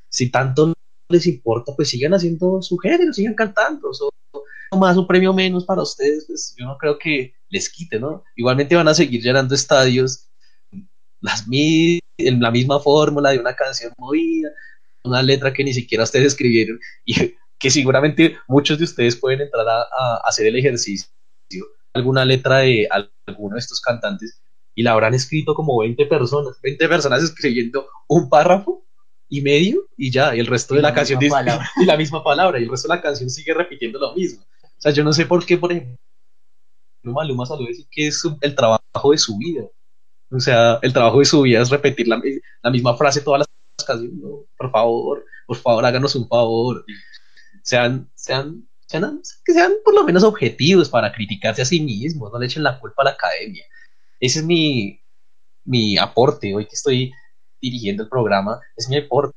Si 0.08 0.30
tanto 0.30 0.74
les 1.08 1.26
importa, 1.26 1.72
pues 1.76 1.90
sigan 1.90 2.14
haciendo 2.14 2.62
su 2.62 2.76
género, 2.78 3.12
sigan 3.12 3.34
cantando, 3.34 3.90
o 4.70 4.78
más 4.78 4.96
un 4.96 5.06
premio 5.06 5.32
menos 5.32 5.64
para 5.64 5.82
ustedes, 5.82 6.24
pues 6.26 6.54
yo 6.58 6.66
no 6.66 6.76
creo 6.78 6.98
que 6.98 7.34
les 7.48 7.68
quite, 7.70 8.00
¿no? 8.00 8.24
Igualmente 8.36 8.74
van 8.74 8.88
a 8.88 8.94
seguir 8.94 9.22
llenando 9.22 9.54
estadios, 9.54 10.28
las 11.20 11.44
en 11.50 12.40
la 12.40 12.50
misma 12.50 12.80
fórmula 12.80 13.30
de 13.30 13.38
una 13.38 13.54
canción 13.54 13.92
movida, 13.98 14.50
una 15.04 15.22
letra 15.22 15.52
que 15.52 15.64
ni 15.64 15.72
siquiera 15.72 16.04
ustedes 16.04 16.28
escribieron 16.28 16.78
y 17.04 17.14
que 17.58 17.70
seguramente 17.70 18.36
muchos 18.48 18.78
de 18.78 18.84
ustedes 18.84 19.16
pueden 19.16 19.42
entrar 19.42 19.66
a 19.68 20.16
hacer 20.24 20.46
el 20.46 20.56
ejercicio 20.56 21.08
alguna 21.94 22.24
letra 22.24 22.58
de 22.58 22.88
alguno 23.26 23.54
de 23.54 23.60
estos 23.60 23.80
cantantes 23.80 24.42
y 24.74 24.82
la 24.82 24.92
habrán 24.92 25.14
escrito 25.14 25.54
como 25.54 25.78
20 25.78 26.06
personas, 26.06 26.60
20 26.60 26.88
personas 26.88 27.22
escribiendo 27.22 27.86
un 28.08 28.28
párrafo 28.28 28.83
y 29.38 29.42
medio 29.42 29.88
y 29.96 30.10
ya, 30.10 30.34
y 30.34 30.40
el 30.40 30.46
resto 30.46 30.74
de 30.74 30.82
la, 30.82 30.94
canción 30.94 31.18
dice, 31.18 31.34
y 31.82 31.84
la 31.84 31.96
misma 31.96 32.22
palabra, 32.22 32.58
y 32.58 32.64
el 32.64 32.70
resto 32.70 32.88
de 32.88 32.94
la 32.94 33.02
canción 33.02 33.28
sigue 33.30 33.54
repitiendo 33.54 33.98
lo 33.98 34.14
mismo. 34.14 34.44
O 34.62 34.80
sea, 34.80 34.92
yo 34.92 35.02
no 35.02 35.12
sé 35.12 35.26
por 35.26 35.44
qué, 35.44 35.58
por 35.58 35.72
ejemplo, 35.72 35.96
Luma 37.02 37.24
Luma 37.24 37.46
salió 37.46 37.66
a 37.66 37.68
decir 37.68 37.86
que 37.90 38.06
es 38.08 38.22
el 38.40 38.54
trabajo 38.54 39.10
de 39.10 39.18
su 39.18 39.36
vida. 39.36 39.64
O 40.30 40.40
sea, 40.40 40.78
el 40.82 40.92
trabajo 40.92 41.18
de 41.18 41.24
su 41.24 41.42
vida 41.42 41.60
es 41.60 41.70
repetir 41.70 42.08
la, 42.08 42.20
la 42.62 42.70
misma 42.70 42.96
frase 42.96 43.20
todas 43.20 43.40
las 43.40 43.86
canciones. 43.86 44.18
por 44.56 44.70
favor, 44.70 45.24
por 45.46 45.56
favor, 45.56 45.84
háganos 45.84 46.14
un 46.14 46.28
favor. 46.28 46.84
Sean, 47.62 48.10
sean 48.14 48.66
que 49.44 49.52
sean 49.52 49.72
por 49.84 49.94
lo 49.94 50.04
menos 50.04 50.22
objetivos 50.22 50.88
para 50.88 51.12
criticarse 51.12 51.62
a 51.62 51.64
sí 51.64 51.80
mismos, 51.80 52.30
no 52.32 52.38
le 52.38 52.46
echen 52.46 52.62
la 52.62 52.78
culpa 52.78 53.02
a 53.02 53.06
la 53.06 53.10
academia. 53.12 53.64
Ese 54.20 54.38
es 54.38 54.44
mi, 54.44 55.00
mi 55.64 55.98
aporte 55.98 56.54
hoy 56.54 56.66
que 56.66 56.74
estoy 56.74 57.12
dirigiendo 57.64 58.02
el 58.02 58.08
programa, 58.08 58.60
es 58.76 58.88
mi 58.88 58.98
aporte 58.98 59.34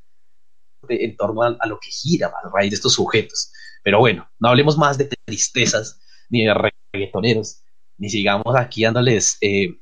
en 0.90 1.16
torno 1.16 1.42
a, 1.44 1.68
lo 1.68 1.80
que 1.80 1.90
gira 1.90 2.28
a 2.28 2.50
raíz 2.54 2.72
de 2.72 2.76
estos 2.76 2.94
sujetos. 2.94 3.52
Pero 3.84 4.00
bueno, 4.00 4.30
no 4.40 4.50
hablemos 4.50 4.78
más 4.78 4.98
de 4.98 5.10
tristezas 5.26 6.00
ni 6.30 6.46
de 6.46 6.54
reggaetoneros, 6.94 7.64
ni 7.98 8.10
sigamos 8.10 8.56
aquí 8.56 8.84
dándoles 8.84 9.38
eh, 9.42 9.80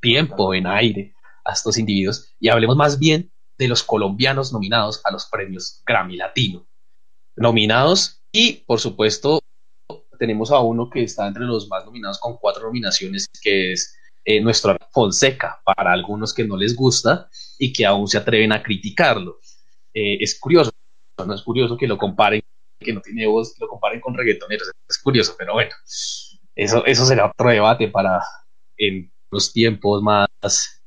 tiempo 0.00 0.54
en 0.54 0.66
aire 0.66 1.14
a 1.44 1.52
estos 1.52 1.78
individuos 1.78 2.34
y 2.40 2.48
hablemos 2.48 2.76
más 2.76 2.98
bien 2.98 3.32
de 3.58 3.68
los 3.68 3.82
colombianos 3.82 4.52
nominados 4.52 5.00
a 5.04 5.12
los 5.12 5.26
premios 5.26 5.82
Grammy 5.86 6.16
Latino. 6.16 6.66
Nominados 7.36 8.22
y, 8.32 8.64
por 8.66 8.80
supuesto, 8.80 9.40
tenemos 10.18 10.50
a 10.50 10.60
uno 10.60 10.90
que 10.90 11.04
está 11.04 11.26
entre 11.26 11.44
los 11.44 11.68
más 11.68 11.84
nominados 11.84 12.18
con 12.18 12.36
cuatro 12.38 12.64
nominaciones, 12.64 13.26
que 13.42 13.72
es 13.72 13.96
eh, 14.24 14.40
nuestro 14.40 14.76
Fonseca, 14.90 15.60
para 15.64 15.92
algunos 15.92 16.32
que 16.32 16.44
no 16.44 16.56
les 16.56 16.74
gusta 16.74 17.28
y 17.58 17.72
que 17.72 17.84
aún 17.84 18.08
se 18.08 18.18
atreven 18.18 18.52
a 18.52 18.62
criticarlo. 18.62 19.38
Eh, 19.92 20.18
es 20.20 20.38
curioso, 20.38 20.72
no 21.24 21.34
es 21.34 21.42
curioso 21.42 21.76
que 21.76 21.86
lo 21.86 21.98
comparen, 21.98 22.42
que 22.80 22.92
no 22.92 23.00
tiene 23.00 23.26
voz, 23.26 23.54
lo 23.58 23.68
comparen 23.68 24.00
con 24.00 24.14
reggaetoneros, 24.14 24.70
es 24.88 24.98
curioso, 24.98 25.34
pero 25.38 25.54
bueno, 25.54 25.72
eso, 26.54 26.84
eso 26.86 27.06
será 27.06 27.26
otro 27.26 27.50
debate 27.50 27.88
para 27.88 28.20
en 28.76 29.12
los 29.30 29.52
tiempos 29.52 30.02
más 30.02 30.28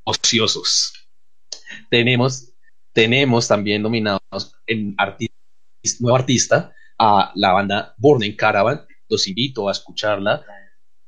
ociosos. 0.03 0.93
Tenemos, 1.89 2.53
tenemos 2.93 3.47
también 3.47 3.81
nominados 3.81 4.55
en 4.65 4.95
artista, 4.97 5.35
nuevo 5.99 6.17
artista, 6.17 6.73
a 6.97 7.31
la 7.35 7.51
banda 7.51 7.93
Burning 7.97 8.35
Caravan. 8.35 8.85
Los 9.09 9.27
invito 9.27 9.69
a 9.69 9.71
escucharla. 9.71 10.43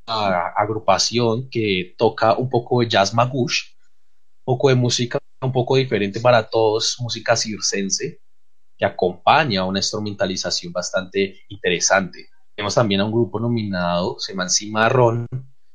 Agrupación 0.10 1.50
que 1.50 1.94
toca 1.98 2.36
un 2.36 2.50
poco 2.50 2.82
de 2.82 2.88
jazz 2.88 3.14
magush, 3.14 3.76
un 4.46 4.56
poco 4.56 4.70
de 4.70 4.76
música 4.76 5.20
un 5.42 5.52
poco 5.52 5.78
diferente 5.78 6.20
para 6.20 6.50
todos, 6.50 6.98
música 7.00 7.36
circense, 7.36 8.20
que 8.78 8.86
acompaña 8.86 9.66
una 9.66 9.80
instrumentalización 9.80 10.74
bastante 10.74 11.42
interesante. 11.50 12.30
Tenemos 12.56 12.76
también 12.76 13.02
a 13.02 13.06
un 13.06 13.12
grupo 13.12 13.40
nominado, 13.40 14.20
se 14.20 14.34
llama 14.34 14.50
Cimarrón, 14.50 15.28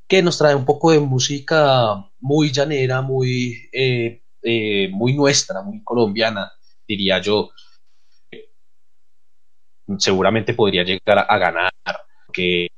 que 0.06 0.23
nos 0.23 0.36
trae 0.36 0.55
un 0.55 0.65
poco 0.65 0.90
de 0.90 1.01
música 1.01 2.11
muy 2.20 2.51
llanera, 2.51 3.01
muy, 3.01 3.69
eh, 3.73 4.23
eh, 4.43 4.89
muy 4.93 5.15
nuestra, 5.15 5.62
muy 5.62 5.82
colombiana, 5.82 6.52
diría 6.86 7.20
yo 7.20 7.51
seguramente 9.98 10.55
podría 10.55 10.82
llegar 10.82 11.27
a, 11.28 11.39
ganar, 11.39 11.70
que 12.32 12.69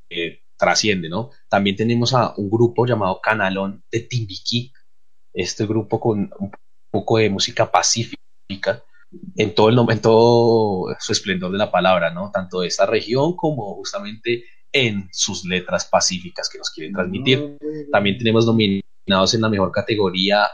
trasciende, 0.57 1.09
¿no? 1.09 1.31
También 1.49 1.77
tenemos 1.77 2.15
a 2.15 2.35
un 2.37 2.51
grupo 2.51 2.87
llamado 2.87 3.21
Canalón 3.21 3.85
de 3.91 4.01
Timbiquí, 4.01 4.73
este 5.33 5.67
grupo 5.67 6.01
con 6.01 6.31
un 6.39 6.51
poco 6.91 7.19
de 7.19 7.31
música 7.31 7.71
pacífica 7.71 8.83
en 9.37 9.55
todo 9.55 9.69
el 9.69 9.79
en 9.91 10.01
todo 10.01 10.95
su 10.99 11.13
esplendor 11.13 11.53
de 11.53 11.59
la 11.59 11.71
palabra, 11.71 12.11
¿no? 12.11 12.31
Tanto 12.33 12.61
de 12.61 12.69
esta 12.69 12.87
región 12.87 13.37
como 13.37 13.75
justamente 13.75 14.45
en 14.73 15.09
sus 15.13 15.45
letras 15.45 15.87
pacíficas 15.87 16.49
que 16.49 16.59
nos 16.59 16.71
quieren 16.71 16.93
transmitir. 16.93 17.59
También 17.93 18.19
tenemos 18.19 18.47
nominados 18.47 19.35
en 19.35 19.41
la 19.41 19.49
mejor 19.49 19.71
categoría, 19.71 20.47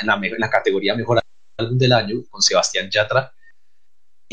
en, 0.00 0.06
la, 0.06 0.14
en, 0.14 0.34
la, 0.38 0.50
categoría 0.50 0.94
mejor 0.94 1.20
álbum 1.58 1.78
del 1.78 1.92
año 1.92 2.16
con 2.30 2.42
Sebastián 2.42 2.88
Yatra 2.90 3.32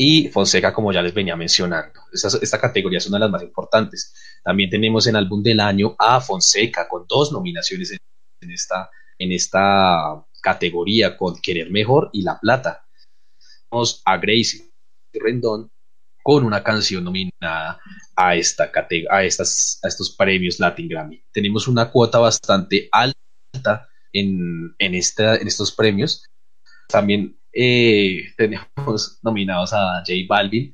y 0.00 0.28
Fonseca, 0.28 0.72
como 0.72 0.92
ya 0.92 1.02
les 1.02 1.12
venía 1.12 1.34
mencionando. 1.34 2.00
Esta, 2.12 2.60
categoría 2.60 2.98
es 2.98 3.08
una 3.08 3.16
de 3.16 3.22
las 3.22 3.30
más 3.32 3.42
importantes. 3.42 4.14
También 4.44 4.70
tenemos 4.70 5.08
en 5.08 5.16
álbum 5.16 5.42
del 5.42 5.58
año 5.58 5.96
a 5.98 6.20
Fonseca 6.20 6.88
con 6.88 7.04
dos 7.08 7.32
nominaciones 7.32 7.90
en, 8.40 8.50
esta, 8.52 8.90
en 9.18 9.32
esta 9.32 10.24
categoría 10.40 11.16
con 11.16 11.40
Querer 11.40 11.72
Mejor 11.72 12.10
y 12.12 12.22
La 12.22 12.38
Plata. 12.38 12.86
Tenemos 13.68 14.00
a 14.04 14.16
Gracie 14.18 14.70
Rendón 15.12 15.68
con 16.22 16.44
una 16.44 16.62
canción 16.62 17.02
nominada 17.02 17.80
a, 18.14 18.36
esta 18.36 18.70
a, 19.10 19.24
estas, 19.24 19.80
a 19.82 19.88
estos 19.88 20.14
premios 20.14 20.60
Latin 20.60 20.88
Grammy. 20.88 21.24
Tenemos 21.32 21.66
una 21.66 21.90
cuota 21.90 22.20
bastante 22.20 22.88
alta 22.92 23.88
en, 24.12 24.76
en, 24.78 24.94
esta, 24.94 25.34
en 25.34 25.48
estos 25.48 25.72
premios. 25.72 26.24
También 26.86 27.36
eh, 27.60 28.32
tenemos 28.36 29.18
nominados 29.20 29.72
a 29.72 30.04
J 30.06 30.12
Balvin, 30.28 30.72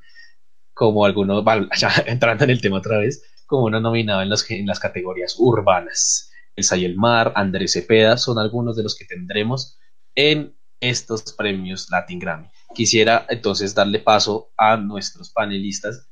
como 0.75 1.07
algunos, 1.07 1.43
ya 1.79 1.91
entrando 2.07 2.45
en 2.45 2.51
el 2.51 2.61
tema 2.61 2.77
otra 2.77 2.99
vez, 2.99 3.23
como 3.47 3.65
uno 3.65 3.81
nominado 3.81 4.21
en, 4.21 4.29
los, 4.29 4.51
en 4.51 4.67
las 4.67 4.79
categorías 4.79 5.37
urbanas. 5.39 6.31
El 6.55 6.79
y 6.79 6.85
el 6.85 6.97
Mar, 6.97 7.33
Andrés 7.37 7.73
Cepeda, 7.73 8.19
son 8.19 8.39
algunos 8.39 8.77
de 8.77 8.83
los 8.83 8.97
que 8.97 9.07
tendremos 9.07 9.79
en 10.15 10.55
estos 10.79 11.33
premios 11.33 11.89
Latin 11.91 12.19
Grammy. 12.19 12.49
Quisiera 12.75 13.25
entonces 13.31 13.75
darle 13.75 14.01
paso 14.01 14.53
a 14.59 14.77
nuestros 14.77 15.31
panelistas 15.31 16.07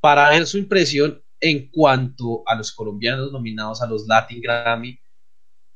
para 0.00 0.28
ver 0.30 0.44
su 0.46 0.58
impresión 0.58 1.22
en 1.40 1.70
cuanto 1.70 2.42
a 2.46 2.56
los 2.56 2.72
colombianos 2.72 3.30
nominados 3.30 3.80
a 3.80 3.86
los 3.86 4.08
Latin 4.08 4.40
Grammy 4.40 4.98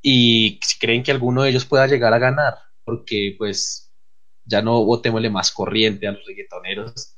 y 0.03 0.59
si 0.61 0.79
creen 0.79 1.05
que 1.05 1.13
alguno 1.13 1.43
de 1.43 1.51
ellos 1.51 1.65
pueda 1.65 1.87
llegar 1.87 2.13
a 2.13 2.19
ganar, 2.19 2.59
porque 2.85 3.37
pues 3.39 3.84
ya 4.45 4.63
no 4.63 4.85
votémosle 4.85 5.31
más 5.31 5.51
corriente 5.51 6.07
a 6.07 6.13
los 6.13 6.25
reggaetoneros, 6.27 7.15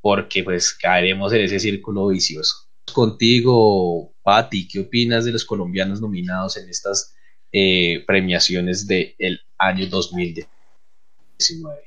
porque 0.00 0.44
pues 0.44 0.72
caeremos 0.74 1.32
en 1.32 1.42
ese 1.42 1.60
círculo 1.60 2.08
vicioso. 2.08 2.68
Contigo, 2.92 4.14
Patti, 4.22 4.66
¿qué 4.66 4.80
opinas 4.80 5.24
de 5.24 5.32
los 5.32 5.44
colombianos 5.44 6.00
nominados 6.00 6.56
en 6.56 6.68
estas 6.68 7.14
eh, 7.52 8.02
premiaciones 8.06 8.86
del 8.86 9.40
año 9.58 9.86
2019? 9.88 11.80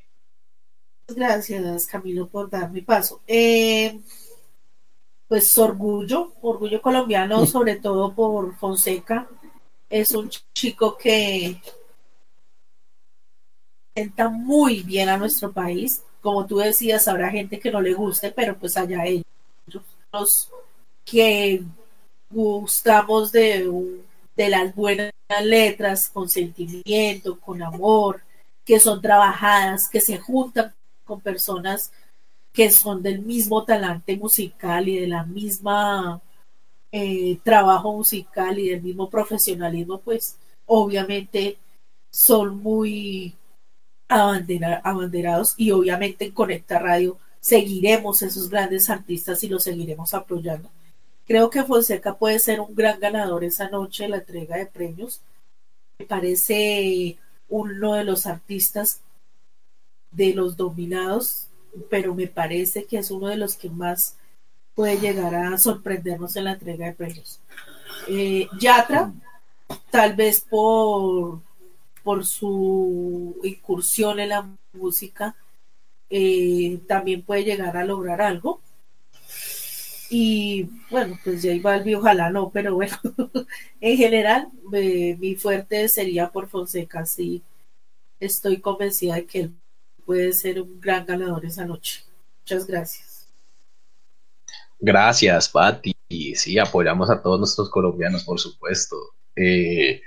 Gracias, 1.07 1.87
Camilo, 1.87 2.29
por 2.29 2.49
darme 2.49 2.81
paso. 2.81 3.21
Eh, 3.27 3.99
pues 5.27 5.57
orgullo, 5.57 6.33
orgullo 6.41 6.81
colombiano, 6.81 7.45
sobre 7.45 7.77
todo 7.77 8.13
por 8.13 8.55
Fonseca. 8.57 9.27
Es 9.89 10.11
un 10.11 10.29
chico 10.53 10.97
que 10.97 11.61
representa 13.95 14.29
muy 14.29 14.81
bien 14.81 15.09
a 15.09 15.17
nuestro 15.17 15.51
país. 15.51 16.03
Como 16.21 16.45
tú 16.45 16.57
decías, 16.57 17.07
habrá 17.07 17.29
gente 17.29 17.59
que 17.59 17.71
no 17.71 17.81
le 17.81 17.93
guste, 17.93 18.31
pero 18.31 18.57
pues 18.57 18.77
allá 18.77 19.05
ellos. 19.05 19.25
Los 20.11 20.49
que 21.05 21.63
gustamos 22.29 23.31
de, 23.31 23.69
de 24.35 24.49
las 24.49 24.73
buenas 24.75 25.11
letras, 25.43 26.09
con 26.09 26.29
sentimiento, 26.29 27.39
con 27.39 27.61
amor, 27.61 28.21
que 28.65 28.79
son 28.79 29.01
trabajadas, 29.01 29.89
que 29.89 30.01
se 30.01 30.17
juntan 30.17 30.73
con 31.03 31.19
personas 31.21 31.91
que 32.53 32.69
son 32.69 33.01
del 33.01 33.19
mismo 33.23 33.65
talante 33.65 34.15
musical 34.15 34.87
y 34.87 34.99
de 34.99 35.07
la 35.07 35.25
misma 35.25 36.21
eh, 36.91 37.39
trabajo 37.43 37.93
musical 37.93 38.59
y 38.59 38.69
del 38.69 38.83
mismo 38.83 39.09
profesionalismo, 39.09 39.99
pues 39.99 40.37
obviamente 40.67 41.57
son 42.11 42.57
muy 42.61 43.35
abanderados 44.07 45.55
y 45.57 45.71
obviamente 45.71 46.25
en 46.25 46.31
Conecta 46.31 46.79
Radio 46.79 47.17
seguiremos 47.39 48.21
esos 48.21 48.49
grandes 48.49 48.89
artistas 48.89 49.43
y 49.43 49.49
los 49.49 49.63
seguiremos 49.63 50.13
apoyando. 50.13 50.69
Creo 51.25 51.49
que 51.49 51.63
Fonseca 51.63 52.15
puede 52.15 52.39
ser 52.39 52.59
un 52.59 52.75
gran 52.75 52.99
ganador 52.99 53.43
esa 53.43 53.69
noche 53.69 54.05
en 54.05 54.11
la 54.11 54.17
entrega 54.17 54.57
de 54.57 54.65
premios. 54.65 55.21
Me 55.97 56.05
parece 56.05 57.17
uno 57.49 57.93
de 57.93 58.03
los 58.03 58.25
artistas 58.25 59.01
de 60.11 60.33
los 60.33 60.57
dominados, 60.57 61.47
pero 61.89 62.13
me 62.13 62.27
parece 62.27 62.85
que 62.85 62.97
es 62.97 63.09
uno 63.11 63.27
de 63.27 63.37
los 63.37 63.55
que 63.55 63.69
más 63.69 64.15
puede 64.75 64.99
llegar 64.99 65.35
a 65.35 65.57
sorprendernos 65.57 66.35
en 66.35 66.45
la 66.45 66.53
entrega 66.53 66.87
de 66.87 66.93
premios. 66.93 67.39
Eh, 68.07 68.47
Yatra, 68.59 69.13
tal 69.91 70.15
vez 70.15 70.41
por, 70.41 71.39
por 72.03 72.25
su 72.25 73.39
incursión 73.43 74.19
en 74.19 74.29
la 74.29 74.49
música, 74.73 75.35
eh, 76.09 76.79
también 76.87 77.23
puede 77.23 77.43
llegar 77.43 77.77
a 77.77 77.85
lograr 77.85 78.21
algo. 78.21 78.61
Y 80.09 80.69
bueno, 80.91 81.17
pues 81.23 81.41
J 81.41 81.55
Balbi 81.61 81.95
ojalá 81.95 82.29
no, 82.29 82.51
pero 82.51 82.75
bueno, 82.75 82.95
en 83.81 83.97
general 83.97 84.49
mi 84.69 85.35
fuerte 85.35 85.87
sería 85.87 86.29
por 86.29 86.47
Fonseca, 86.49 87.05
sí, 87.05 87.41
estoy 88.19 88.59
convencida 88.61 89.15
de 89.15 89.25
que 89.25 89.39
él 89.41 89.53
puede 90.05 90.33
ser 90.33 90.61
un 90.61 90.79
gran 90.79 91.05
ganador 91.05 91.45
esa 91.45 91.65
noche. 91.65 92.03
Muchas 92.41 92.67
gracias. 92.67 93.27
Gracias, 94.79 95.49
Patti. 95.49 95.95
Sí, 96.35 96.59
apoyamos 96.59 97.09
a 97.09 97.21
todos 97.21 97.39
nuestros 97.39 97.69
colombianos, 97.69 98.23
por 98.23 98.39
supuesto. 98.39 98.97
Eh, 99.35 100.01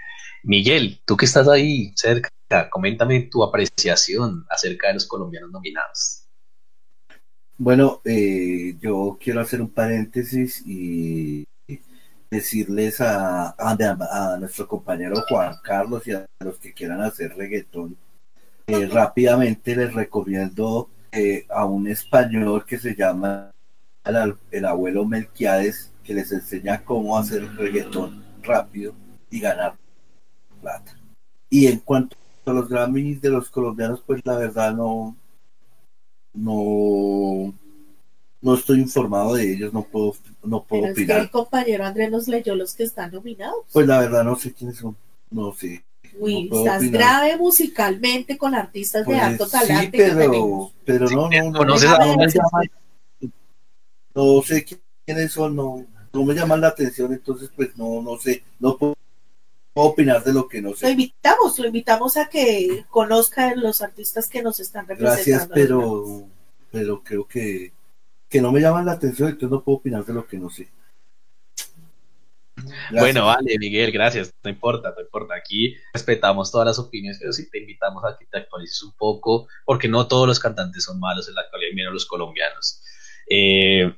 Miguel, 0.46 1.00
tú 1.04 1.16
que 1.16 1.24
estás 1.24 1.48
ahí 1.48 1.92
cerca, 1.96 2.30
coméntame 2.70 3.22
tu 3.22 3.42
apreciación 3.42 4.46
acerca 4.48 4.86
de 4.86 4.94
los 4.94 5.06
colombianos 5.06 5.50
nominados. 5.50 6.22
Bueno, 7.58 8.00
eh, 8.04 8.76
yo 8.80 9.18
quiero 9.20 9.40
hacer 9.40 9.60
un 9.60 9.70
paréntesis 9.70 10.62
y 10.64 11.44
decirles 12.30 13.00
a, 13.00 13.56
nuestro 14.38 14.68
compañero 14.68 15.16
Juan 15.28 15.56
Carlos 15.64 16.06
y 16.06 16.12
a 16.12 16.26
los 16.38 16.58
que 16.58 16.72
quieran 16.72 17.02
hacer 17.02 17.34
reggaetón, 17.36 17.96
eh, 18.68 18.86
rápidamente 18.86 19.74
les 19.74 19.92
recomiendo 19.94 20.88
eh, 21.10 21.44
a 21.48 21.64
un 21.64 21.88
español 21.88 22.64
que 22.64 22.78
se 22.78 22.94
llama 22.94 23.50
el, 24.04 24.36
el, 24.52 24.64
abuelo 24.64 25.06
Melquiades, 25.06 25.92
que 26.04 26.14
les 26.14 26.30
enseña 26.30 26.84
cómo 26.84 27.18
hacer 27.18 27.52
reggaetón 27.56 28.24
rápido 28.42 28.94
y 29.28 29.40
ganar 29.40 29.74
plata. 30.66 30.98
Y 31.48 31.66
en 31.68 31.78
cuanto 31.78 32.16
a 32.44 32.50
los 32.52 32.68
Grammys 32.68 33.20
de 33.20 33.30
los 33.30 33.50
colombianos, 33.50 34.02
pues 34.04 34.20
la 34.24 34.36
verdad 34.36 34.74
no, 34.74 35.16
no, 36.34 37.54
no 38.42 38.54
estoy 38.54 38.80
informado 38.80 39.34
de 39.34 39.52
ellos, 39.54 39.72
no 39.72 39.82
puedo, 39.84 40.14
no 40.42 40.64
puedo 40.64 40.82
Pero 40.82 40.92
opinar. 40.92 41.16
Es 41.16 41.16
que 41.16 41.22
el 41.24 41.30
compañero 41.30 41.84
Andrés 41.84 42.10
nos 42.10 42.26
leyó 42.28 42.54
los 42.56 42.74
que 42.74 42.82
están 42.84 43.12
nominados. 43.12 43.64
Pues 43.72 43.86
la 43.86 44.00
verdad 44.00 44.24
no 44.24 44.34
sé 44.36 44.52
quiénes 44.52 44.76
son, 44.78 44.96
no 45.30 45.52
sé. 45.54 45.84
Uy, 46.18 46.48
no 46.48 46.58
estás 46.58 46.78
opinar. 46.78 47.00
grave 47.00 47.36
musicalmente 47.36 48.36
con 48.38 48.54
artistas 48.54 49.04
Pues, 49.04 49.18
de 49.18 49.22
alto 49.22 49.46
sí, 49.46 49.52
talante. 49.52 49.90
que 49.98 50.12
pero, 50.14 50.72
pero 50.84 51.10
no, 51.10 51.28
no, 51.30 51.50
no, 51.50 51.58
¿Conoces 51.58 51.90
no, 51.90 51.96
a 51.96 52.06
no 52.06 52.16
me 52.16 52.26
llaman- 52.26 52.70
no 54.14 54.42
sé 54.42 54.64
quiénes 55.04 55.32
son, 55.32 55.54
no, 55.54 55.84
no 56.12 56.24
me 56.24 56.34
llaman 56.34 56.60
la 56.60 56.68
atención, 56.68 57.12
entonces 57.12 57.50
pues 57.54 57.76
no, 57.76 58.00
no 58.02 58.16
sé, 58.18 58.42
no 58.58 58.76
puedo 58.78 58.95
opinar 59.84 60.24
de 60.24 60.32
lo 60.32 60.48
que 60.48 60.62
no 60.62 60.70
Lo 60.70 60.76
sé. 60.76 60.90
invitamos, 60.90 61.58
lo 61.58 61.66
invitamos 61.66 62.16
a 62.16 62.28
que 62.28 62.84
conozca 62.88 63.54
los 63.54 63.82
artistas 63.82 64.28
que 64.28 64.42
nos 64.42 64.58
están 64.60 64.86
representando. 64.86 65.24
Gracias, 65.24 65.50
pero, 65.52 66.28
pero 66.70 67.02
creo 67.02 67.26
que, 67.26 67.72
que 68.28 68.40
no 68.40 68.52
me 68.52 68.60
llaman 68.60 68.86
la 68.86 68.92
atención, 68.92 69.28
entonces 69.28 69.50
no 69.50 69.62
puedo 69.62 69.78
opinar 69.78 70.04
de 70.04 70.14
lo 70.14 70.26
que 70.26 70.38
no 70.38 70.48
sé. 70.50 70.68
Gracias. 72.56 73.00
Bueno, 73.00 73.26
vale, 73.26 73.58
Miguel, 73.58 73.92
gracias. 73.92 74.32
No 74.42 74.48
importa, 74.50 74.92
no 74.96 75.02
importa. 75.02 75.34
Aquí 75.34 75.76
respetamos 75.92 76.50
todas 76.50 76.66
las 76.66 76.78
opiniones, 76.78 77.18
pero 77.20 77.32
sí 77.32 77.50
te 77.50 77.58
invitamos 77.58 78.02
a 78.04 78.16
que 78.18 78.24
te 78.26 78.38
actualices 78.38 78.82
un 78.82 78.92
poco, 78.92 79.46
porque 79.64 79.88
no 79.88 80.08
todos 80.08 80.26
los 80.26 80.40
cantantes 80.40 80.84
son 80.84 80.98
malos 80.98 81.28
en 81.28 81.34
la 81.34 81.42
actualidad, 81.42 81.74
menos 81.74 81.92
los 81.92 82.06
colombianos. 82.06 82.82
Eh, 83.28 83.94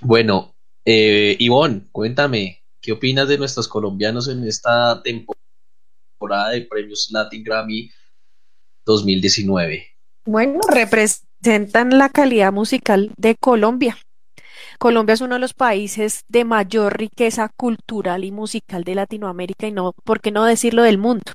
bueno, 0.00 0.54
eh, 0.84 1.36
Ivonne, 1.38 1.84
cuéntame, 1.90 2.62
¿qué 2.86 2.92
opinas 2.92 3.26
de 3.26 3.36
nuestros 3.36 3.66
colombianos 3.66 4.28
en 4.28 4.46
esta 4.46 5.02
temporada 5.02 6.50
de 6.50 6.62
premios 6.62 7.08
Latin 7.10 7.42
Grammy 7.42 7.90
2019? 8.86 9.88
Bueno, 10.24 10.60
representan 10.68 11.98
la 11.98 12.10
calidad 12.10 12.52
musical 12.52 13.12
de 13.16 13.34
Colombia. 13.34 13.98
Colombia 14.78 15.14
es 15.14 15.20
uno 15.20 15.34
de 15.34 15.40
los 15.40 15.52
países 15.52 16.20
de 16.28 16.44
mayor 16.44 16.96
riqueza 16.96 17.50
cultural 17.56 18.22
y 18.22 18.30
musical 18.30 18.84
de 18.84 18.94
Latinoamérica 18.94 19.66
y 19.66 19.72
no, 19.72 19.92
¿por 20.04 20.20
qué 20.20 20.30
no 20.30 20.44
decirlo 20.44 20.84
del 20.84 20.98
mundo? 20.98 21.32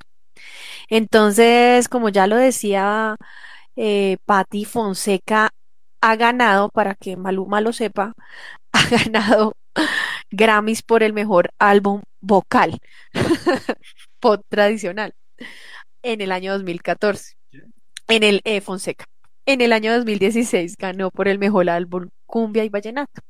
Entonces, 0.89 1.89
como 1.89 2.07
ya 2.07 2.27
lo 2.27 2.37
decía 2.37 3.17
eh, 3.75 4.15
Patti 4.25 4.63
Fonseca, 4.63 5.49
ha 6.01 6.15
ganado, 6.15 6.69
para 6.69 6.95
que 6.95 7.15
Maluma 7.15 7.61
lo 7.61 7.73
sepa, 7.73 8.13
ha 8.73 8.89
ganado 8.89 9.53
Grammys 10.31 10.81
por 10.81 11.03
el 11.03 11.13
mejor 11.13 11.51
álbum 11.59 12.01
vocal, 12.19 12.79
pop 14.19 14.43
tradicional, 14.49 15.13
en 16.03 16.21
el 16.21 16.31
año 16.31 16.53
2014. 16.53 17.35
En 18.07 18.23
el 18.23 18.41
eh, 18.43 18.61
Fonseca. 18.61 19.05
En 19.45 19.61
el 19.61 19.73
año 19.73 19.93
2016 19.95 20.75
ganó 20.77 21.09
por 21.09 21.27
el 21.27 21.39
mejor 21.39 21.69
álbum 21.69 22.09
cumbia 22.25 22.63
y 22.63 22.69
vallenato. 22.69 23.21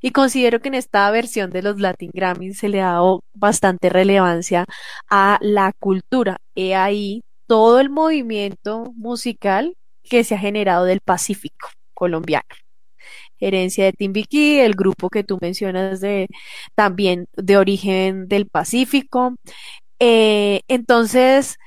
Y 0.00 0.10
considero 0.10 0.60
que 0.60 0.68
en 0.68 0.74
esta 0.74 1.10
versión 1.10 1.50
de 1.50 1.62
los 1.62 1.80
Latin 1.80 2.10
Grammys 2.12 2.58
se 2.58 2.68
le 2.68 2.80
ha 2.80 2.92
dado 2.92 3.24
bastante 3.34 3.88
relevancia 3.88 4.66
a 5.08 5.38
la 5.40 5.72
cultura. 5.78 6.38
He 6.54 6.74
ahí 6.74 7.22
todo 7.46 7.80
el 7.80 7.90
movimiento 7.90 8.92
musical 8.96 9.76
que 10.02 10.24
se 10.24 10.34
ha 10.34 10.38
generado 10.38 10.84
del 10.84 11.00
Pacífico 11.00 11.68
colombiano. 12.02 12.48
Herencia 13.38 13.84
de 13.84 13.92
Timbiquí, 13.92 14.58
el 14.58 14.74
grupo 14.74 15.08
que 15.08 15.22
tú 15.22 15.38
mencionas 15.40 16.00
de 16.00 16.26
también 16.74 17.26
de 17.34 17.56
origen 17.56 18.26
del 18.28 18.48
Pacífico. 18.48 19.36
Eh, 20.00 20.62
entonces, 20.68 21.58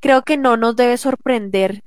creo 0.00 0.22
que 0.22 0.38
no 0.38 0.56
nos 0.56 0.76
debe 0.76 0.96
sorprender 0.96 1.82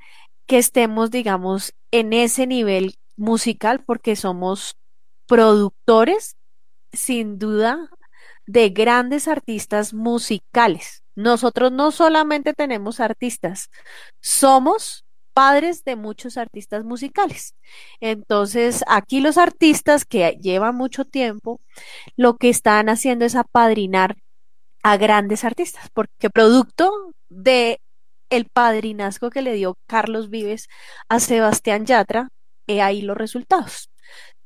que 0.48 0.60
estemos, 0.60 1.10
digamos, 1.10 1.74
en 1.92 2.14
ese 2.14 2.46
nivel 2.46 2.96
musical 3.18 3.84
porque 3.84 4.16
somos 4.16 4.76
productores, 5.28 6.36
sin 6.94 7.40
duda, 7.40 7.90
de 8.46 8.70
grandes 8.70 9.28
artistas 9.28 9.96
musicales. 9.96 11.04
Nosotros 11.16 11.72
no 11.72 11.90
solamente 11.92 12.54
tenemos 12.54 13.00
artistas, 13.00 13.70
somos 14.22 15.05
padres 15.36 15.84
de 15.84 15.98
muchos 15.98 16.38
artistas 16.38 16.86
musicales. 16.86 17.56
Entonces, 18.00 18.84
aquí 18.88 19.20
los 19.20 19.38
artistas 19.38 20.06
que 20.06 20.38
llevan 20.42 20.76
mucho 20.76 21.06
tiempo, 21.06 21.60
lo 22.16 22.38
que 22.38 22.50
están 22.50 22.90
haciendo 22.90 23.26
es 23.26 23.36
apadrinar 23.36 24.16
a 24.82 24.98
grandes 24.98 25.44
artistas, 25.44 25.90
porque 25.94 26.30
producto 26.30 26.92
de 27.30 27.82
el 28.30 28.46
padrinazgo 28.46 29.30
que 29.30 29.42
le 29.42 29.54
dio 29.54 29.78
Carlos 29.88 30.30
Vives 30.30 30.68
a 31.10 31.20
Sebastián 31.20 31.86
Yatra, 31.86 32.30
he 32.68 32.82
ahí 32.82 33.02
los 33.02 33.18
resultados. 33.18 33.90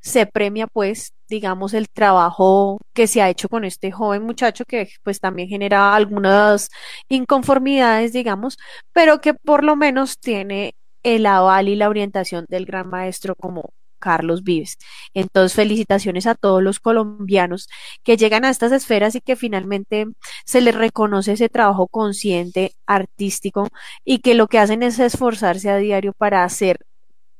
Se 0.01 0.25
premia 0.25 0.67
pues, 0.67 1.13
digamos, 1.27 1.73
el 1.73 1.87
trabajo 1.89 2.79
que 2.93 3.07
se 3.07 3.21
ha 3.21 3.29
hecho 3.29 3.49
con 3.49 3.65
este 3.65 3.91
joven 3.91 4.23
muchacho 4.23 4.63
que 4.65 4.89
pues 5.03 5.19
también 5.19 5.49
genera 5.49 5.93
algunas 5.95 6.69
inconformidades, 7.09 8.13
digamos, 8.13 8.57
pero 8.93 9.21
que 9.21 9.33
por 9.33 9.63
lo 9.63 9.75
menos 9.75 10.17
tiene 10.19 10.73
el 11.03 11.25
aval 11.25 11.69
y 11.69 11.75
la 11.75 11.89
orientación 11.89 12.45
del 12.49 12.65
gran 12.65 12.89
maestro 12.89 13.35
como 13.35 13.73
Carlos 13.99 14.43
Vives. 14.43 14.77
Entonces, 15.13 15.55
felicitaciones 15.55 16.25
a 16.25 16.35
todos 16.35 16.63
los 16.63 16.79
colombianos 16.79 17.67
que 18.03 18.17
llegan 18.17 18.45
a 18.45 18.49
estas 18.49 18.71
esferas 18.71 19.15
y 19.15 19.21
que 19.21 19.35
finalmente 19.35 20.07
se 20.45 20.61
les 20.61 20.75
reconoce 20.75 21.33
ese 21.33 21.49
trabajo 21.49 21.87
consciente, 21.87 22.73
artístico, 22.87 23.67
y 24.03 24.19
que 24.19 24.33
lo 24.33 24.47
que 24.47 24.59
hacen 24.59 24.83
es 24.83 24.99
esforzarse 24.99 25.69
a 25.69 25.77
diario 25.77 26.13
para 26.13 26.43
hacer, 26.43 26.79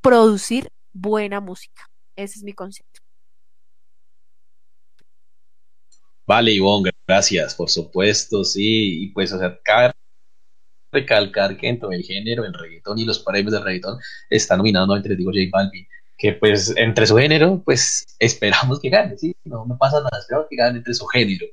producir 0.00 0.68
buena 0.92 1.40
música. 1.40 1.86
Ese 2.16 2.38
es 2.38 2.44
mi 2.44 2.52
concepto. 2.52 3.00
Vale, 6.26 6.52
Ivonne, 6.52 6.92
gracias, 7.08 7.56
por 7.56 7.68
supuesto, 7.68 8.44
sí, 8.44 9.02
y 9.02 9.08
pues, 9.08 9.34
cabe 9.64 9.92
recalcar 10.92 11.56
que 11.56 11.66
dentro 11.66 11.88
del 11.88 12.02
género, 12.02 12.44
el 12.44 12.54
reggaetón 12.54 12.98
y 12.98 13.04
los 13.04 13.20
premios 13.20 13.52
del 13.52 13.62
reggaetón 13.62 13.98
están 14.28 14.58
nominados, 14.58 14.88
nuevamente 14.88 15.10
les 15.10 15.18
digo, 15.18 15.30
J 15.30 15.48
Balvin, 15.50 15.86
que 16.18 16.32
pues 16.34 16.74
entre 16.76 17.06
su 17.06 17.16
género, 17.16 17.62
pues 17.64 18.06
esperamos 18.18 18.80
que 18.80 18.90
gane, 18.90 19.16
¿sí? 19.16 19.34
No, 19.44 19.64
no 19.66 19.76
pasa 19.78 19.98
nada, 19.98 20.18
esperamos 20.18 20.48
que 20.50 20.56
gane 20.56 20.78
entre 20.78 20.94
su 20.94 21.06
género, 21.06 21.46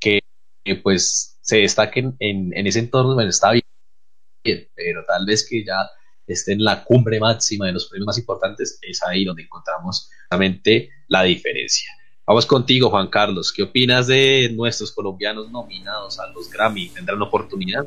que, 0.00 0.20
que, 0.64 0.76
pues 0.76 1.38
se 1.42 1.58
destaquen 1.58 2.16
en, 2.18 2.56
en 2.56 2.66
ese 2.66 2.80
entorno, 2.80 3.14
bueno, 3.14 3.30
está 3.30 3.52
bien, 3.52 4.68
pero 4.74 5.04
tal 5.06 5.26
vez 5.26 5.46
que 5.48 5.64
ya 5.64 5.88
esté 6.26 6.52
en 6.52 6.64
la 6.64 6.82
cumbre 6.82 7.20
máxima 7.20 7.66
de 7.66 7.72
los 7.72 7.86
premios 7.86 8.06
más 8.06 8.18
importantes, 8.18 8.78
es 8.82 9.02
ahí 9.02 9.24
donde 9.24 9.42
encontramos 9.42 10.10
realmente 10.30 10.90
la 11.08 11.22
diferencia. 11.22 11.90
Vamos 12.26 12.44
contigo, 12.44 12.90
Juan 12.90 13.06
Carlos. 13.06 13.52
¿Qué 13.52 13.62
opinas 13.62 14.08
de 14.08 14.50
nuestros 14.52 14.90
colombianos 14.90 15.48
nominados 15.52 16.18
a 16.18 16.26
los 16.32 16.50
Grammy? 16.50 16.88
¿Tendrán 16.88 17.22
oportunidad? 17.22 17.86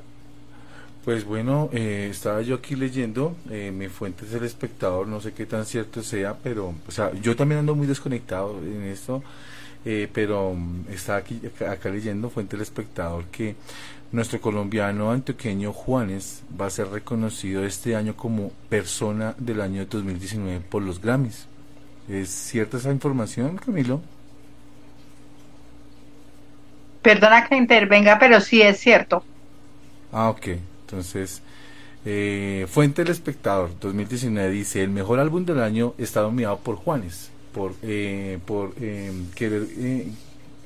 Pues 1.09 1.25
bueno, 1.25 1.71
eh, 1.73 2.09
estaba 2.11 2.43
yo 2.43 2.53
aquí 2.53 2.75
leyendo, 2.75 3.35
eh, 3.49 3.71
mi 3.75 3.87
fuente 3.87 4.25
es 4.25 4.33
el 4.35 4.43
espectador, 4.43 5.07
no 5.07 5.19
sé 5.19 5.33
qué 5.33 5.47
tan 5.47 5.65
cierto 5.65 6.03
sea, 6.03 6.35
pero 6.35 6.75
o 6.87 6.91
sea, 6.91 7.11
yo 7.13 7.35
también 7.35 7.61
ando 7.61 7.73
muy 7.73 7.87
desconectado 7.87 8.59
en 8.59 8.83
esto, 8.83 9.23
eh, 9.85 10.07
pero 10.13 10.53
mm, 10.53 10.85
estaba 10.91 11.17
aquí 11.17 11.41
acá 11.67 11.89
leyendo, 11.89 12.29
fuente 12.29 12.55
del 12.55 12.61
espectador, 12.61 13.25
que 13.31 13.55
nuestro 14.11 14.39
colombiano 14.39 15.09
antioqueño 15.09 15.73
Juanes 15.73 16.43
va 16.61 16.67
a 16.67 16.69
ser 16.69 16.89
reconocido 16.89 17.65
este 17.65 17.95
año 17.95 18.15
como 18.15 18.51
persona 18.69 19.33
del 19.39 19.61
año 19.61 19.87
2019 19.87 20.61
por 20.69 20.83
los 20.83 21.01
Grammys. 21.01 21.47
¿Es 22.07 22.29
cierta 22.29 22.77
esa 22.77 22.91
información, 22.91 23.57
Camilo? 23.57 23.99
Perdona 27.01 27.47
que 27.47 27.55
intervenga, 27.55 28.19
pero 28.19 28.39
sí 28.39 28.61
es 28.61 28.79
cierto. 28.79 29.23
Ah, 30.11 30.29
ok. 30.29 30.49
Entonces, 30.89 31.43
eh, 32.03 32.65
Fuente 32.67 33.03
del 33.03 33.11
Espectador 33.11 33.69
2019 33.79 34.49
dice, 34.49 34.83
el 34.83 34.89
mejor 34.89 35.19
álbum 35.19 35.45
del 35.45 35.59
año 35.59 35.93
está 35.99 36.21
dominado 36.21 36.57
por 36.57 36.77
Juanes, 36.77 37.29
por, 37.53 37.73
eh, 37.83 38.39
por 38.47 38.73
em, 38.81 39.29
querer, 39.35 39.67
eh, 39.77 40.07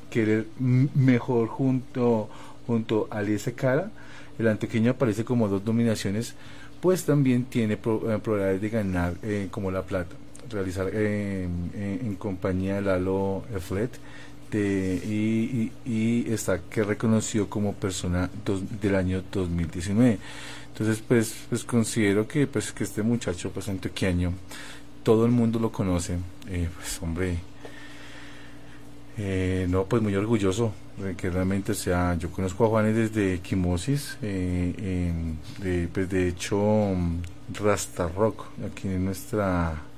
querer 0.10 0.45
mejor 0.60 1.50
junto, 1.50 2.30
junto 2.66 3.10
a 3.12 3.18
Alice 3.18 3.52
Cara. 3.54 3.91
El 4.40 4.48
antioqueño 4.48 4.91
aparece 4.91 5.26
como 5.26 5.50
dos 5.50 5.66
dominaciones, 5.66 6.36
pues 6.80 7.04
también 7.04 7.44
tiene 7.44 7.76
probabilidades 7.76 8.62
de 8.62 8.70
ganar 8.70 9.14
como 9.52 9.72
la 9.72 9.84
plata, 9.84 10.16
realizar 10.50 10.90
en 10.94 12.16
compañía 12.18 12.76
de 12.76 12.82
Lalo 12.82 13.44
Flet 13.60 13.91
y, 14.57 15.71
y, 15.85 16.31
está 16.31 16.59
que 16.59 16.84
reconoció 16.84 17.49
como 17.49 17.73
persona 17.73 18.30
del 18.81 18.95
año 18.95 19.23
2019. 19.31 20.19
Entonces, 20.73 21.03
pues, 21.07 21.35
pues 21.49 21.63
considero 21.63 22.27
que, 22.27 22.47
pues, 22.47 22.71
que 22.71 22.84
este 22.84 23.03
muchacho, 23.03 23.51
pues, 23.51 23.69
antioqueño, 23.69 24.34
todo 25.03 25.25
el 25.25 25.31
mundo 25.31 25.59
lo 25.59 25.71
conoce. 25.71 26.17
Eh, 26.49 26.67
pues, 26.75 26.99
hombre, 27.01 27.38
eh, 29.17 29.67
no, 29.69 29.85
pues 29.85 30.01
muy 30.01 30.15
orgulloso 30.15 30.73
de 30.97 31.15
que 31.15 31.30
realmente, 31.30 31.75
sea, 31.75 32.15
yo 32.15 32.31
conozco 32.31 32.65
a 32.65 32.69
Juanes 32.69 32.95
desde 32.95 33.39
Quimosis, 33.39 34.17
eh, 34.23 35.13
de, 35.59 35.88
pues, 35.93 36.09
de 36.09 36.27
hecho, 36.27 36.95
Rasta 37.53 38.07
Rock, 38.07 38.45
aquí 38.65 38.88
en 38.88 39.05
nuestra 39.05 39.93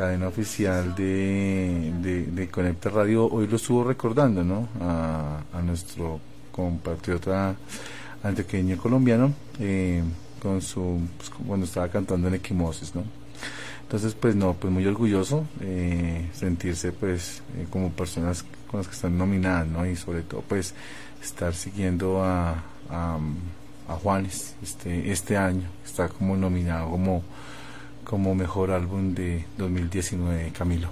cadena 0.00 0.28
oficial 0.28 0.94
de, 0.94 1.92
de, 2.32 2.48
Conecta 2.48 2.88
Radio, 2.88 3.26
hoy 3.26 3.46
lo 3.46 3.56
estuvo 3.56 3.84
recordando, 3.84 4.42
¿no? 4.42 4.66
A, 4.80 5.60
nuestro 5.62 6.18
compatriota 6.50 7.54
antioqueño 8.22 8.78
colombiano, 8.78 9.34
eh, 9.58 10.02
con 10.42 10.62
su, 10.62 11.02
pues, 11.18 11.28
cuando 11.46 11.66
estaba 11.66 11.88
cantando 11.88 12.28
en 12.28 12.34
Equimosis, 12.36 12.94
¿no? 12.94 13.02
Entonces, 13.82 14.14
pues 14.14 14.34
no, 14.34 14.54
pues 14.54 14.72
muy 14.72 14.86
orgulloso 14.86 15.44
eh, 15.60 16.30
sentirse, 16.32 16.92
pues, 16.92 17.42
eh, 17.58 17.66
como 17.68 17.90
personas 17.90 18.42
con 18.70 18.80
las 18.80 18.88
que 18.88 18.94
están 18.94 19.18
nominadas, 19.18 19.66
¿no? 19.66 19.84
Y 19.84 19.96
sobre 19.96 20.22
todo, 20.22 20.42
pues, 20.48 20.74
estar 21.22 21.52
siguiendo 21.52 22.24
a, 22.24 22.52
a, 22.88 23.18
a 23.86 23.94
Juanes 24.02 24.54
este, 24.62 25.12
este 25.12 25.36
año, 25.36 25.68
está 25.84 26.08
como 26.08 26.38
nominado 26.38 26.88
como 26.88 27.22
como 28.10 28.34
mejor 28.34 28.72
álbum 28.72 29.14
de 29.14 29.44
2019, 29.56 30.50
Camilo. 30.50 30.90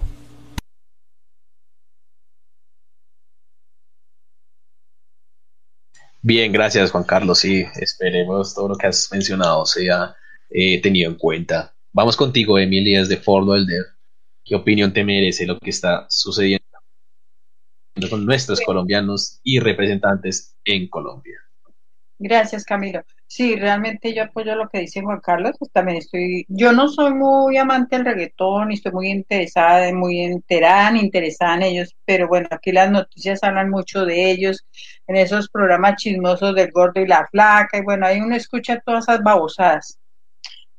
Bien, 6.22 6.52
gracias 6.52 6.92
Juan 6.92 7.02
Carlos. 7.02 7.40
Sí, 7.40 7.64
esperemos 7.74 8.54
todo 8.54 8.68
lo 8.68 8.76
que 8.76 8.86
has 8.86 9.10
mencionado 9.10 9.66
sea 9.66 10.14
eh, 10.48 10.80
tenido 10.80 11.10
en 11.10 11.16
cuenta. 11.16 11.74
Vamos 11.92 12.16
contigo, 12.16 12.56
Emilia, 12.56 13.04
de 13.04 13.16
Fort 13.16 13.48
Elder. 13.48 13.84
¿Qué 14.44 14.54
opinión 14.54 14.92
te 14.92 15.02
merece 15.02 15.44
lo 15.44 15.58
que 15.58 15.70
está 15.70 16.06
sucediendo 16.08 16.64
con 18.08 18.24
nuestros 18.24 18.60
colombianos 18.60 19.40
y 19.42 19.58
representantes 19.58 20.56
en 20.64 20.88
Colombia? 20.88 21.40
Gracias, 22.20 22.64
Camilo. 22.64 23.02
Sí, 23.30 23.56
realmente 23.56 24.14
yo 24.14 24.22
apoyo 24.24 24.54
lo 24.54 24.68
que 24.70 24.80
dice 24.80 25.02
Juan 25.02 25.20
Carlos, 25.20 25.54
pues 25.58 25.70
también 25.70 25.98
estoy, 25.98 26.46
yo 26.48 26.72
no 26.72 26.88
soy 26.88 27.12
muy 27.12 27.58
amante 27.58 27.96
del 27.96 28.06
reggaetón, 28.06 28.68
ni 28.68 28.74
estoy 28.74 28.92
muy 28.92 29.10
interesada, 29.10 29.92
muy 29.92 30.20
enterada, 30.20 30.90
ni 30.92 31.00
interesada 31.00 31.56
en 31.56 31.62
ellos, 31.62 31.94
pero 32.06 32.26
bueno, 32.26 32.48
aquí 32.50 32.72
las 32.72 32.90
noticias 32.90 33.42
hablan 33.42 33.68
mucho 33.68 34.06
de 34.06 34.30
ellos, 34.30 34.64
en 35.06 35.16
esos 35.16 35.50
programas 35.50 35.96
chismosos 35.96 36.54
del 36.54 36.72
gordo 36.72 37.02
y 37.02 37.06
la 37.06 37.26
flaca, 37.30 37.76
y 37.78 37.82
bueno, 37.82 38.06
ahí 38.06 38.18
uno 38.20 38.34
escucha 38.34 38.80
todas 38.80 39.04
esas 39.04 39.22
babosadas 39.22 39.98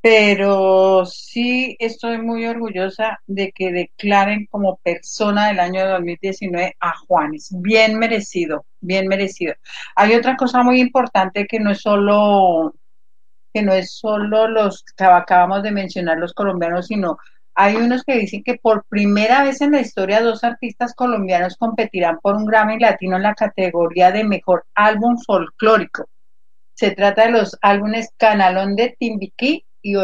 pero 0.01 1.05
sí 1.05 1.75
estoy 1.79 2.19
muy 2.19 2.45
orgullosa 2.45 3.19
de 3.27 3.51
que 3.51 3.71
declaren 3.71 4.45
como 4.49 4.77
persona 4.77 5.47
del 5.47 5.59
año 5.59 5.87
2019 5.87 6.75
a 6.79 6.93
Juanes. 6.99 7.49
Bien 7.59 7.99
merecido, 7.99 8.65
bien 8.79 9.07
merecido. 9.07 9.55
Hay 9.95 10.13
otra 10.15 10.37
cosa 10.37 10.63
muy 10.63 10.79
importante 10.79 11.45
que 11.47 11.59
no 11.59 11.71
es 11.71 11.81
solo 11.81 12.73
que 13.53 13.61
no 13.63 13.73
es 13.73 13.91
solo 13.91 14.47
los 14.47 14.83
que 14.83 15.03
acabamos 15.03 15.63
de 15.63 15.71
mencionar 15.71 16.17
los 16.17 16.33
colombianos, 16.33 16.87
sino 16.87 17.17
hay 17.55 17.75
unos 17.75 18.03
que 18.03 18.15
dicen 18.15 18.43
que 18.43 18.55
por 18.55 18.85
primera 18.85 19.43
vez 19.43 19.59
en 19.61 19.71
la 19.71 19.81
historia 19.81 20.21
dos 20.21 20.43
artistas 20.43 20.93
colombianos 20.95 21.57
competirán 21.57 22.19
por 22.21 22.35
un 22.35 22.45
Grammy 22.45 22.79
Latino 22.79 23.17
en 23.17 23.23
la 23.23 23.33
categoría 23.33 24.11
de 24.11 24.23
mejor 24.23 24.65
álbum 24.75 25.17
folclórico. 25.17 26.07
Se 26.73 26.91
trata 26.91 27.25
de 27.25 27.31
los 27.31 27.57
álbumes 27.61 28.13
Canalón 28.17 28.75
de 28.75 28.95
Timbiquí 28.97 29.65
y, 29.81 29.95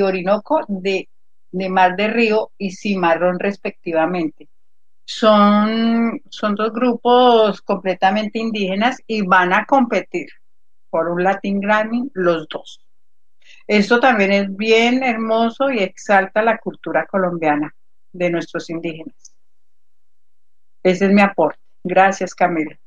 Orinoco 0.00 0.60
de, 0.68 1.08
de, 1.50 1.68
Mar 1.68 1.96
de 1.96 2.08
Río 2.08 2.52
y 2.58 2.72
Cimarrón 2.72 3.38
respectivamente. 3.38 4.48
Son, 5.06 6.20
son 6.30 6.54
dos 6.54 6.72
grupos 6.72 7.60
completamente 7.62 8.38
indígenas 8.38 8.98
y 9.06 9.22
van 9.22 9.52
a 9.52 9.66
competir 9.66 10.28
por 10.88 11.08
un 11.08 11.22
Latin 11.22 11.60
Grammy 11.60 12.10
los 12.14 12.48
dos. 12.48 12.80
Esto 13.66 14.00
también 14.00 14.32
es 14.32 14.56
bien 14.56 15.02
hermoso 15.02 15.70
y 15.70 15.80
exalta 15.80 16.42
la 16.42 16.58
cultura 16.58 17.06
colombiana 17.06 17.74
de 18.12 18.30
nuestros 18.30 18.70
indígenas. 18.70 19.34
Ese 20.82 21.06
es 21.06 21.12
mi 21.12 21.22
aporte. 21.22 21.58
Gracias, 21.82 22.34
Camila. 22.34 22.78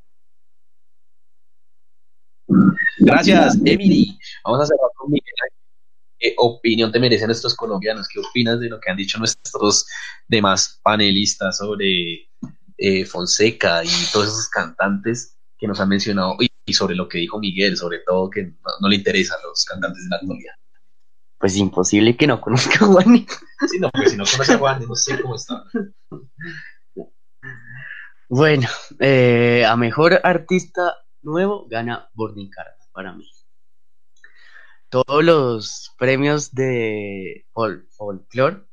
Gracias, 2.99 3.57
Emily. 3.63 4.17
Vamos 4.43 4.61
a 4.61 4.65
cerrar 4.67 4.89
con 4.95 5.11
Miguel 5.11 5.33
¿Qué 6.19 6.33
opinión 6.37 6.91
te 6.91 6.99
merecen 6.99 7.29
estos 7.29 7.55
colombianos? 7.55 8.07
¿Qué 8.07 8.19
opinas 8.19 8.59
de 8.59 8.69
lo 8.69 8.79
que 8.79 8.89
han 8.89 8.97
dicho 8.97 9.19
nuestros 9.19 9.85
demás 10.27 10.79
panelistas 10.81 11.57
sobre 11.57 12.29
eh, 12.77 13.05
Fonseca 13.05 13.83
y 13.83 13.89
todos 14.11 14.27
esos 14.27 14.49
cantantes 14.49 15.37
que 15.57 15.67
nos 15.67 15.79
han 15.79 15.89
mencionado 15.89 16.35
y, 16.39 16.73
sobre 16.73 16.95
lo 16.95 17.07
que 17.07 17.19
dijo 17.19 17.39
Miguel, 17.39 17.77
sobre 17.77 17.99
todo 17.99 18.29
que 18.29 18.43
no, 18.43 18.89
le 18.89 18.95
interesan 18.95 19.37
los 19.47 19.63
cantantes 19.63 20.03
de 20.03 20.09
la 20.09 20.15
actualidad? 20.17 20.53
Pues 21.39 21.55
imposible 21.55 22.17
que 22.17 22.27
no 22.27 22.41
conozca 22.41 22.83
a 22.83 22.87
Juan. 22.87 23.25
Sí, 23.69 23.79
no, 23.79 23.89
porque 23.91 24.09
si 24.09 24.17
no 24.17 24.25
conoce 24.25 24.53
a 24.53 24.57
Juan, 24.57 24.85
no 24.87 24.95
sé 24.95 25.21
cómo 25.21 25.35
está. 25.35 25.63
Bueno, 28.27 28.67
eh, 28.99 29.63
a 29.65 29.77
mejor 29.77 30.19
artista 30.23 30.95
nuevo 31.21 31.67
gana 31.69 32.09
Boarding 32.13 32.49
Card 32.49 32.73
para 32.91 33.13
mí 33.13 33.25
todos 34.89 35.23
los 35.23 35.93
premios 35.97 36.53
de 36.53 37.45
folklore 37.53 38.63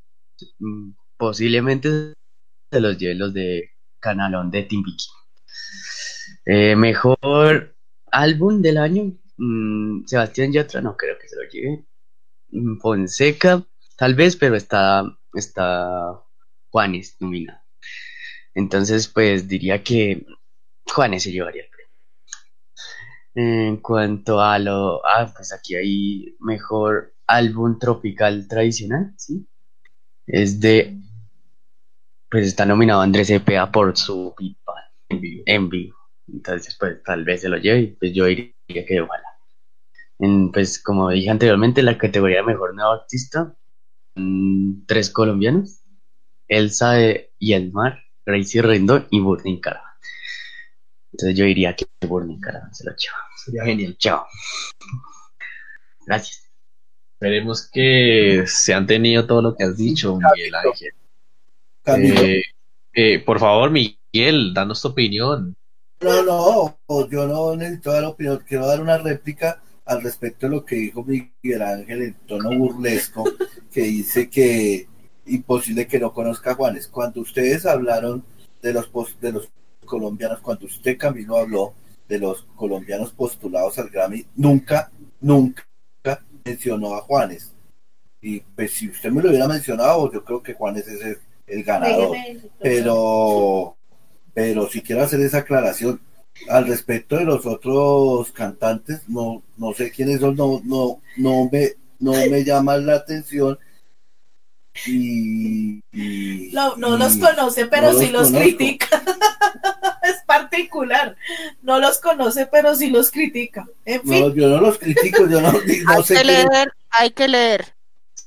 mm, 0.59 0.91
posiblemente 1.17 2.15
se 2.71 2.81
los 2.81 2.99
lleven 2.99 3.19
los 3.19 3.35
de 3.35 3.71
Canalón 4.01 4.51
de 4.51 4.63
Timbiqui. 4.65 5.07
Eh, 6.47 6.77
mejor 6.77 7.77
álbum 8.11 8.61
del 8.63 8.79
año, 8.79 9.13
mm, 9.37 10.05
Sebastián 10.07 10.53
Yatra 10.53 10.81
no 10.81 10.97
creo 10.97 11.19
que 11.19 11.29
se 11.29 11.37
lo 11.37 11.49
lleve. 11.51 11.87
Mm, 12.51 12.79
Fonseca, 12.79 13.65
tal 13.97 14.15
vez, 14.15 14.37
pero 14.37 14.57
está, 14.57 15.05
está 15.35 16.23
Juanes 16.71 17.17
nominado. 17.21 17.61
Entonces, 18.55 19.09
pues 19.09 19.49
diría 19.49 19.83
que 19.83 20.27
Juanes 20.87 21.25
se 21.25 21.33
llevaría 21.33 21.65
en 23.35 23.79
cuanto 23.79 24.41
a 24.41 24.59
lo, 24.59 25.05
ah, 25.07 25.33
pues 25.35 25.53
aquí 25.53 25.75
hay 25.77 26.37
mejor 26.41 27.15
álbum 27.27 27.79
tropical 27.79 28.47
tradicional, 28.49 29.15
¿sí? 29.17 29.47
Es 30.27 30.61
de, 30.61 30.99
pues 32.31 32.47
está 32.47 32.67
nominado 32.67 33.01
Andrés 33.01 33.29
Cepeda 33.29 33.71
por 33.71 33.97
su 33.97 34.35
pipa 34.37 34.75
en 35.47 35.69
vivo. 35.69 35.97
Entonces, 36.29 36.77
pues 36.79 37.03
tal 37.03 37.25
vez 37.25 37.43
se 37.43 37.49
lo 37.49 37.59
lleve 37.59 37.97
pues 37.99 38.13
yo 38.15 38.25
diría 38.27 38.53
que 38.87 39.01
ojalá. 39.01 39.25
En, 40.19 40.53
pues 40.53 40.83
como 40.83 41.11
dije 41.11 41.31
anteriormente, 41.31 41.83
la 41.83 41.99
categoría 41.99 42.39
de 42.39 42.45
mejor 42.45 42.75
nuevo 42.75 42.93
artista, 42.93 43.57
mm, 44.17 44.87
tres 44.87 45.11
colombianos, 45.11 45.83
Elsa 46.49 46.93
de- 46.95 47.33
y 47.41 47.55
Elmar, 47.55 48.01
Gracie 48.27 48.63
Rendón 48.63 49.09
y 49.11 49.21
Burning 49.21 49.61
Caravan. 49.61 49.94
Entonces 51.15 51.39
yo 51.39 51.45
diría 51.45 51.77
que 51.77 51.87
Burning 52.09 52.41
Caravan 52.41 52.75
se 52.75 52.85
lo 52.85 52.91
lleva. 52.91 53.17
Sería 53.37 53.65
genial. 53.65 53.97
Chao. 53.99 54.27
Gracias. 56.05 56.51
Esperemos 57.13 57.71
que 57.71 58.45
se 58.49 58.75
han 58.75 58.85
tenido 58.89 59.25
todo 59.25 59.41
lo 59.41 59.55
que 59.55 59.63
has 59.63 59.77
dicho, 59.77 60.17
Miguel 60.17 60.55
Ángel. 60.57 60.93
Eh, 61.87 62.43
eh, 62.93 63.19
por 63.21 63.39
favor, 63.39 63.71
Miguel, 63.71 64.53
danos 64.53 64.83
tu 64.83 64.89
opinión. 64.89 65.55
No, 66.01 66.23
no, 66.25 67.09
yo 67.09 67.27
no 67.29 67.55
necesito 67.55 67.93
dar 67.93 68.05
opinión, 68.05 68.43
quiero 68.47 68.67
dar 68.67 68.81
una 68.81 68.99
réplica 68.99 69.63
al 69.85 70.03
respecto 70.03 70.47
de 70.47 70.57
lo 70.57 70.65
que 70.65 70.77
dijo 70.77 71.05
Miguel 71.05 71.63
Ángel 71.63 72.03
en 72.03 72.15
tono 72.27 72.59
burlesco, 72.59 73.25
que 73.73 73.83
dice 73.83 74.29
que 74.29 74.89
imposible 75.27 75.87
que 75.87 76.01
no 76.01 76.13
conozca 76.13 76.51
a 76.51 76.55
Juanes. 76.55 76.89
Cuando 76.89 77.21
ustedes 77.21 77.67
hablaron 77.67 78.25
de 78.61 78.73
los 78.73 78.91
de 79.21 79.33
los 79.33 79.49
colombianos, 79.85 80.41
cuando 80.41 80.67
usted 80.67 80.99
Camilo 80.99 81.37
habló 81.37 81.75
de 82.09 82.19
los 82.19 82.47
colombianos 82.57 83.13
postulados 83.13 83.79
al 83.79 83.91
Grammy, 83.91 84.27
nunca, 84.37 84.91
nunca 85.21 85.65
mencionó 86.45 86.95
a 86.95 87.01
Juanes. 87.01 87.53
Y 88.21 88.41
pues 88.41 88.73
si 88.73 88.89
usted 88.89 89.11
me 89.11 89.23
lo 89.23 89.29
hubiera 89.29 89.49
mencionado, 89.49 90.11
yo 90.13 90.25
creo 90.25 90.43
que 90.43 90.55
Juanes 90.55 90.87
es 90.89 91.03
el, 91.03 91.19
el 91.47 91.65
ganador 91.65 92.17
pero 92.61 93.77
pero 94.33 94.69
si 94.69 94.83
quiero 94.83 95.03
hacer 95.03 95.21
esa 95.21 95.39
aclaración 95.39 96.01
al 96.49 96.67
respecto 96.67 97.17
de 97.17 97.25
los 97.25 97.47
otros 97.47 98.33
cantantes 98.33 99.03
no 99.09 99.43
no 99.57 99.73
sé 99.75 99.91
quiénes 99.91 100.21
son 100.21 100.37
no 100.37 100.61
no 100.65 101.01
no 101.17 101.49
me 101.51 101.73
no 102.01 102.13
me 102.13 102.45
llaman 102.45 102.87
la 102.87 102.97
atención 102.97 103.59
y, 104.87 105.81
y- 105.93 106.51
No, 106.53 106.77
no 106.77 106.97
y 106.97 106.99
los 106.99 107.17
conoce, 107.17 107.67
pero 107.67 107.93
no 107.93 107.99
sí 107.99 108.09
los 108.11 108.31
critica. 108.31 108.87
es 110.03 110.23
particular. 110.27 111.17
No 111.63 111.79
los 111.79 111.99
conoce, 112.01 112.47
pero 112.47 112.75
sí 112.75 112.91
los 112.91 113.11
critica. 113.11 113.67
En 113.85 114.03
fin, 114.03 114.21
no 114.29 114.35
yo 114.35 114.49
no 114.49 114.61
los 114.61 114.79
critico 114.79 115.29
yo 115.29 115.41
no, 115.41 115.53
no 115.53 115.59
hay 115.93 116.03
sé 116.03 116.15
que 116.15 116.25
leer, 116.25 116.73
hay 116.91 117.11
que 117.11 117.29
leer. 117.29 117.75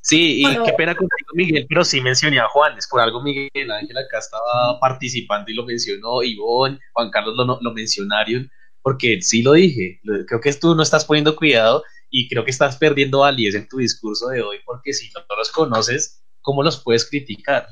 Sí, 0.01 0.39
y 0.39 0.43
Bueno. 0.43 0.63
qué 0.63 0.71
pena 0.73 0.95
contigo, 0.95 1.29
Miguel, 1.33 1.65
pero 1.67 1.83
sí 1.83 1.99
mencioné 1.99 2.39
a 2.39 2.47
Juanes. 2.47 2.87
Por 2.87 3.01
algo 3.01 3.21
Miguel 3.21 3.69
Ángel 3.71 3.97
acá 3.97 4.19
estaba 4.19 4.79
participando 4.79 5.51
y 5.51 5.53
lo 5.53 5.65
mencionó. 5.65 6.23
Ivonne, 6.23 6.79
Juan 6.93 7.09
Carlos 7.11 7.35
lo, 7.35 7.59
lo 7.61 7.73
mencionaron, 7.73 8.49
porque 8.81 9.21
sí 9.21 9.41
lo 9.41 9.51
dije. 9.53 9.99
Creo 10.27 10.39
que 10.39 10.53
tú 10.53 10.75
no 10.75 10.81
estás 10.83 11.03
poniendo 11.03 11.35
cuidado 11.35 11.83
y 12.09 12.29
creo 12.29 12.45
que 12.45 12.51
estás 12.51 12.77
perdiendo 12.77 13.19
validez 13.19 13.55
en 13.55 13.67
tu 13.67 13.79
discurso 13.79 14.29
de 14.29 14.41
hoy, 14.41 14.59
porque 14.65 14.93
si 14.93 15.11
no 15.11 15.21
los 15.35 15.51
conoces, 15.51 16.21
¿cómo 16.47 16.63
los 16.63 16.81
puedes 16.81 17.03
criticar? 17.09 17.67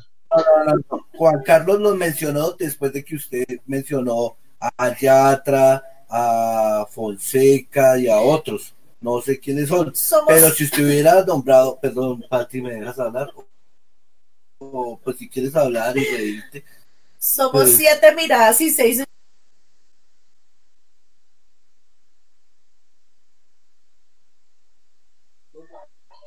Juan 1.13 1.41
Carlos 1.45 1.79
los 1.79 1.95
mencionó 1.95 2.51
después 2.51 2.91
de 2.91 3.05
que 3.05 3.15
usted 3.15 3.45
mencionó 3.65 4.35
a 4.59 4.93
Yatra, 4.99 5.81
a 6.09 6.85
Fonseca 6.89 7.97
y 7.97 8.09
a 8.09 8.17
otros. 8.19 8.75
No 8.99 9.21
sé 9.21 9.39
quiénes 9.39 9.69
son. 9.69 9.95
somos, 9.95 10.25
Pero 10.27 10.49
si 10.49 10.65
usted 10.65 10.83
hubiera 10.85 11.23
nombrado, 11.23 11.79
perdón, 11.79 12.25
Pati, 12.29 12.61
¿me 12.61 12.73
dejas 12.73 12.99
hablar? 12.99 13.31
O 14.57 14.99
pues 15.01 15.19
si 15.19 15.29
quieres 15.29 15.55
hablar 15.55 15.95
y 15.97 16.03
reírte. 16.03 16.65
somos 17.17 17.51
pues- 17.53 17.77
siete 17.77 18.13
miradas 18.13 18.59
y 18.59 18.71
seis. 18.71 19.05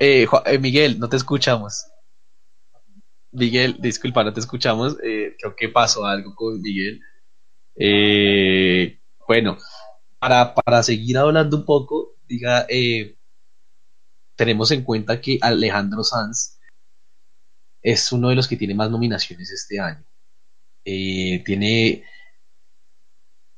Eh, 0.00 0.26
eh, 0.46 0.58
Miguel, 0.58 0.98
no 0.98 1.10
te 1.10 1.16
escuchamos. 1.18 1.84
Miguel, 3.32 3.76
disculpa, 3.80 4.24
no 4.24 4.32
te 4.32 4.40
escuchamos. 4.40 4.96
Eh, 5.02 5.36
creo 5.38 5.54
que 5.56 5.68
pasó 5.68 6.04
algo 6.04 6.34
con 6.34 6.60
Miguel. 6.60 7.00
Eh, 7.76 9.00
bueno, 9.26 9.58
para, 10.18 10.54
para 10.54 10.82
seguir 10.82 11.18
hablando 11.18 11.56
un 11.58 11.64
poco, 11.64 12.16
diga, 12.26 12.66
eh, 12.68 13.16
tenemos 14.36 14.70
en 14.70 14.82
cuenta 14.84 15.20
que 15.20 15.38
Alejandro 15.40 16.04
Sanz 16.04 16.58
es 17.82 18.12
uno 18.12 18.28
de 18.28 18.36
los 18.36 18.48
que 18.48 18.56
tiene 18.56 18.74
más 18.74 18.90
nominaciones 18.90 19.50
este 19.50 19.80
año. 19.80 20.04
Eh, 20.84 21.42
tiene 21.44 22.04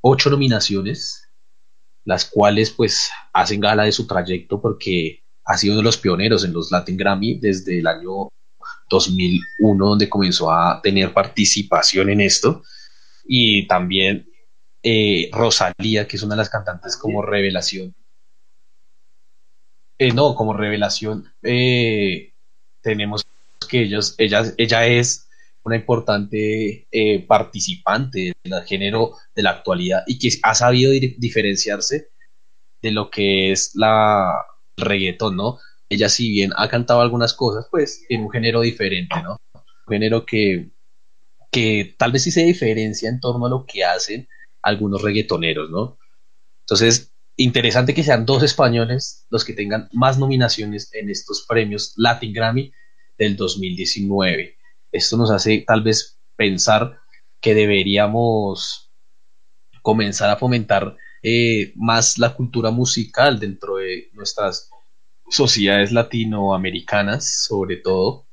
ocho 0.00 0.30
nominaciones, 0.30 1.28
las 2.04 2.24
cuales 2.24 2.70
pues 2.70 3.10
hacen 3.32 3.60
gala 3.60 3.84
de 3.84 3.92
su 3.92 4.06
trayecto 4.06 4.60
porque 4.60 5.24
ha 5.44 5.56
sido 5.56 5.74
uno 5.74 5.80
de 5.80 5.84
los 5.84 5.98
pioneros 5.98 6.44
en 6.44 6.52
los 6.52 6.70
Latin 6.70 6.96
Grammy 6.96 7.38
desde 7.38 7.78
el 7.78 7.86
año 7.86 8.28
2001, 8.90 9.86
donde 9.86 10.08
comenzó 10.10 10.50
a 10.52 10.80
tener 10.82 11.14
participación 11.14 12.10
en 12.10 12.20
esto. 12.20 12.62
Y 13.24 13.66
también 13.66 14.28
eh, 14.82 15.30
Rosalía, 15.32 16.06
que 16.08 16.16
es 16.16 16.22
una 16.22 16.34
de 16.34 16.38
las 16.40 16.50
cantantes 16.50 16.96
como 16.96 17.22
revelación. 17.22 17.94
Eh, 19.98 20.12
no, 20.12 20.34
como 20.34 20.54
revelación, 20.54 21.30
eh, 21.42 22.32
tenemos 22.82 23.22
que 23.68 23.82
ellos, 23.82 24.14
ella, 24.18 24.42
ella 24.56 24.86
es 24.86 25.28
una 25.62 25.76
importante 25.76 26.88
participante 27.28 28.32
del 28.42 28.62
género 28.64 29.12
de 29.34 29.42
la 29.42 29.50
actualidad 29.50 30.02
y 30.06 30.18
que 30.18 30.30
ha 30.42 30.54
sabido 30.54 30.90
di- 30.90 31.16
diferenciarse 31.18 32.08
de 32.82 32.90
lo 32.92 33.10
que 33.10 33.52
es 33.52 33.72
la 33.74 34.42
reggaetón, 34.78 35.36
¿no? 35.36 35.58
Ella 35.90 36.08
si 36.08 36.30
bien 36.30 36.52
ha 36.56 36.68
cantado 36.68 37.00
algunas 37.00 37.34
cosas, 37.34 37.66
pues 37.70 38.04
en 38.08 38.22
un 38.22 38.30
género 38.30 38.60
diferente, 38.60 39.16
¿no? 39.22 39.36
Un 39.54 39.92
género 39.92 40.24
que, 40.24 40.70
que 41.50 41.94
tal 41.98 42.12
vez 42.12 42.22
sí 42.22 42.30
se 42.30 42.44
diferencia 42.44 43.08
en 43.08 43.20
torno 43.20 43.46
a 43.46 43.50
lo 43.50 43.66
que 43.66 43.84
hacen 43.84 44.28
algunos 44.62 45.02
reggaetoneros, 45.02 45.68
¿no? 45.68 45.98
Entonces, 46.60 47.12
interesante 47.36 47.94
que 47.94 48.04
sean 48.04 48.24
dos 48.24 48.42
españoles 48.44 49.26
los 49.30 49.44
que 49.44 49.52
tengan 49.52 49.88
más 49.92 50.18
nominaciones 50.18 50.94
en 50.94 51.10
estos 51.10 51.44
premios 51.48 51.92
Latin 51.96 52.32
Grammy 52.32 52.72
del 53.18 53.36
2019. 53.36 54.56
Esto 54.92 55.16
nos 55.16 55.30
hace 55.30 55.64
tal 55.66 55.82
vez 55.82 56.20
pensar 56.36 57.00
que 57.40 57.54
deberíamos 57.54 58.92
comenzar 59.82 60.30
a 60.30 60.36
fomentar 60.36 60.96
eh, 61.22 61.72
más 61.74 62.18
la 62.18 62.34
cultura 62.34 62.70
musical 62.70 63.40
dentro 63.40 63.76
de 63.76 64.08
nuestras 64.12 64.70
sociedades 65.30 65.92
latinoamericanas, 65.92 67.44
sobre 67.44 67.76
todo. 67.76 68.26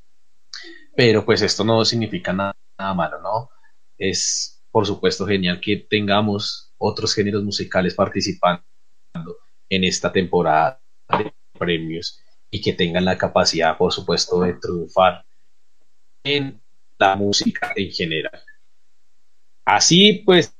Pero 0.95 1.23
pues 1.23 1.41
esto 1.41 1.63
no 1.63 1.85
significa 1.85 2.33
nada, 2.33 2.55
malo, 2.77 3.21
¿no? 3.21 3.49
Es 3.97 4.63
por 4.71 4.85
supuesto 4.85 5.25
genial 5.25 5.59
que 5.59 5.77
tengamos 5.77 6.73
otros 6.77 7.13
géneros 7.13 7.43
musicales 7.43 7.95
participando 7.95 8.63
en 9.69 9.83
esta 9.83 10.11
temporada 10.11 10.81
de 11.17 11.33
premios 11.57 12.19
y 12.51 12.61
que 12.61 12.73
tengan 12.73 13.05
la 13.05 13.17
capacidad, 13.17 13.77
por 13.77 13.91
supuesto, 13.91 14.41
de 14.41 14.53
triunfar 14.53 15.25
en 16.23 16.61
la 16.97 17.15
música 17.15 17.73
en 17.75 17.91
general. 17.91 18.43
Así 19.65 20.23
pues, 20.25 20.55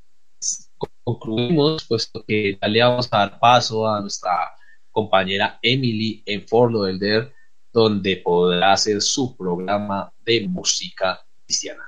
concluimos, 1.04 1.86
puesto 1.86 2.24
que 2.24 2.58
ya 2.60 2.68
le 2.68 2.82
vamos 2.82 3.08
a 3.10 3.18
dar 3.18 3.38
paso 3.38 3.88
a 3.88 4.00
nuestra 4.00 4.57
compañera 4.98 5.60
Emily 5.62 6.24
en 6.26 6.42
Fort 6.48 6.72
Lauderdale, 6.72 7.32
donde 7.72 8.16
podrá 8.16 8.72
hacer 8.72 9.00
su 9.00 9.36
programa 9.36 10.12
de 10.24 10.48
música 10.48 11.20
cristiana. 11.44 11.84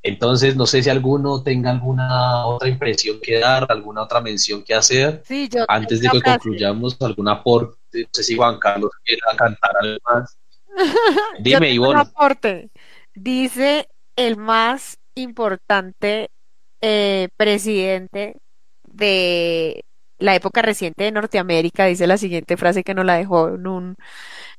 Entonces, 0.00 0.54
no 0.54 0.64
sé 0.64 0.80
si 0.82 0.90
alguno 0.90 1.42
tenga 1.42 1.70
alguna 1.70 2.46
otra 2.46 2.68
impresión 2.68 3.18
que 3.20 3.40
dar, 3.40 3.66
alguna 3.68 4.02
otra 4.02 4.20
mención 4.20 4.62
que 4.62 4.74
hacer. 4.74 5.22
Sí, 5.26 5.48
yo 5.50 5.64
Antes 5.66 6.00
de 6.00 6.10
que 6.10 6.20
frase. 6.20 6.38
concluyamos, 6.38 6.96
algún 7.00 7.28
aporte, 7.28 8.02
no 8.02 8.08
sé 8.12 8.22
si 8.22 8.36
Juan 8.36 8.60
Carlos 8.60 8.92
quiera 9.02 9.36
cantar 9.36 9.72
algo 9.80 9.98
más. 10.04 10.38
Dime, 11.40 11.72
Ivonne. 11.72 12.02
aporte. 12.02 12.70
Dice 13.14 13.88
el 14.14 14.36
más 14.36 14.98
importante 15.16 16.30
eh, 16.80 17.28
presidente 17.36 18.36
de 18.84 19.84
la 20.18 20.34
época 20.34 20.62
reciente 20.62 21.04
de 21.04 21.12
Norteamérica, 21.12 21.86
dice 21.86 22.06
la 22.06 22.16
siguiente 22.18 22.56
frase 22.56 22.82
que 22.84 22.94
nos 22.94 23.04
la 23.04 23.16
dejó 23.16 23.48
en 23.48 23.66
un, 23.66 23.96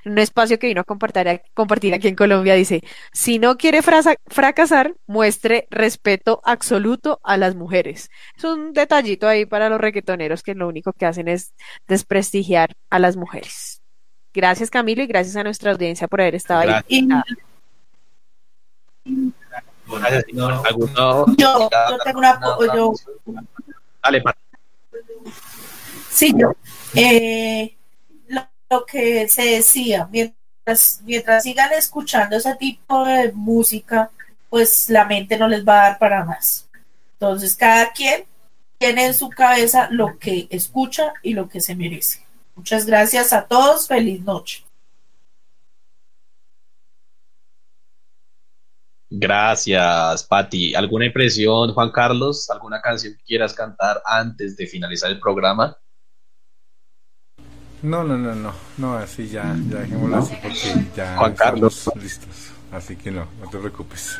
en 0.03 0.11
un 0.11 0.18
espacio 0.18 0.60
que 0.60 0.68
vino 0.68 0.82
a 0.82 0.84
compartir, 0.84 1.27
a- 1.30 1.41
compartir 1.53 1.94
aquí 1.94 2.07
en 2.07 2.15
Colombia. 2.15 2.53
Dice, 2.56 2.82
si 3.14 3.40
no 3.40 3.57
quiere 3.57 3.82
frasa- 3.82 4.15
fracasar, 4.27 4.94
muestre 5.07 5.68
respeto 5.72 6.41
absoluto 6.44 7.19
a 7.23 7.38
las 7.38 7.56
mujeres. 7.56 8.10
Es 8.38 8.44
un 8.44 8.73
detallito 8.73 9.27
ahí 9.27 9.45
para 9.45 9.69
los 9.69 9.80
reggaetoneros 9.80 10.44
que 10.44 10.56
lo 10.56 10.68
único 10.68 10.91
que 10.94 11.06
hacen 11.06 11.27
es 11.27 11.53
desprestigiar 11.88 12.73
a 12.90 12.99
las 12.99 13.15
mujeres. 13.15 13.82
Gracias 14.34 14.69
Camilo 14.69 15.02
y 15.02 15.07
gracias 15.07 15.36
a 15.38 15.44
nuestra 15.44 15.72
audiencia 15.72 16.07
por 16.10 16.19
haber 16.22 16.36
estado 16.36 16.61
ahí. 16.61 16.69
Yo, 21.38 21.69
yo 21.90 21.98
tengo 22.03 22.19
una, 22.19 22.40
yo, 22.76 22.94
Dale, 24.03 24.22
Sí, 26.10 26.34
yo. 26.38 26.56
Eh, 26.96 27.76
lo 28.28 28.86
que 28.86 29.28
se 29.28 29.44
decía, 29.44 30.08
mientras, 30.12 31.02
mientras 31.04 31.44
sigan 31.44 31.74
escuchando 31.74 32.38
ese 32.38 32.56
tipo 32.56 33.06
de 33.06 33.32
música, 33.32 34.10
pues 34.50 34.90
la 34.90 35.06
mente 35.06 35.38
no 35.38 35.48
les 35.48 35.68
va 35.68 35.74
a 35.74 35.90
dar 35.90 36.00
para 36.00 36.24
más. 36.24 36.68
Entonces, 37.14 37.56
cada 37.56 37.92
quien 37.92 38.26
tiene 38.78 39.06
en 39.06 39.14
su 39.14 39.30
cabeza 39.30 39.88
lo 39.92 40.18
que 40.18 40.48
escucha 40.50 41.14
y 41.22 41.34
lo 41.34 41.50
que 41.50 41.62
se 41.62 41.76
merece. 41.76 42.24
Muchas 42.56 42.86
gracias 42.86 43.34
a 43.34 43.44
todos. 43.46 43.88
Feliz 43.88 44.22
noche. 44.22 44.64
Gracias, 49.10 50.23
Patti. 50.23 50.73
¿Alguna 50.73 51.06
impresión, 51.06 51.73
Juan 51.73 51.91
Carlos? 51.91 52.49
¿Alguna 52.49 52.82
canción 52.82 53.14
que 53.15 53.23
quieras 53.23 53.53
cantar 53.53 54.02
antes 54.06 54.57
de 54.57 54.68
finalizar 54.68 55.11
el 55.11 55.19
programa? 55.19 55.77
No, 57.82 58.03
no, 58.03 58.18
no, 58.18 58.34
no, 58.34 58.53
no, 58.77 58.95
así 58.95 59.27
ya, 59.27 59.56
ya 59.69 59.80
dejémoslo 59.80 60.18
así 60.18 60.36
porque 60.41 60.90
ya 60.95 61.18
Juan 61.18 61.36
Carlos. 61.36 61.77
estamos 61.77 62.03
listos. 62.03 62.52
Así 62.72 62.95
que 62.95 63.11
no, 63.11 63.27
no 63.40 63.49
te 63.49 63.60
preocupes. 63.60 64.19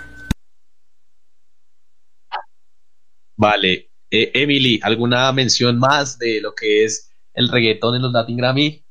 Vale. 3.36 3.90
Eh, 4.12 4.32
Emily, 4.36 4.80
¿alguna 4.84 5.32
mención 5.32 5.80
más 5.80 6.20
de 6.20 6.40
lo 6.42 6.54
que 6.54 6.86
es 6.86 7.12
el 7.34 7.50
reggaetón 7.50 7.96
en 7.96 8.04
los 8.04 8.12
Latin 8.12 8.38
Grammy? 8.38 8.86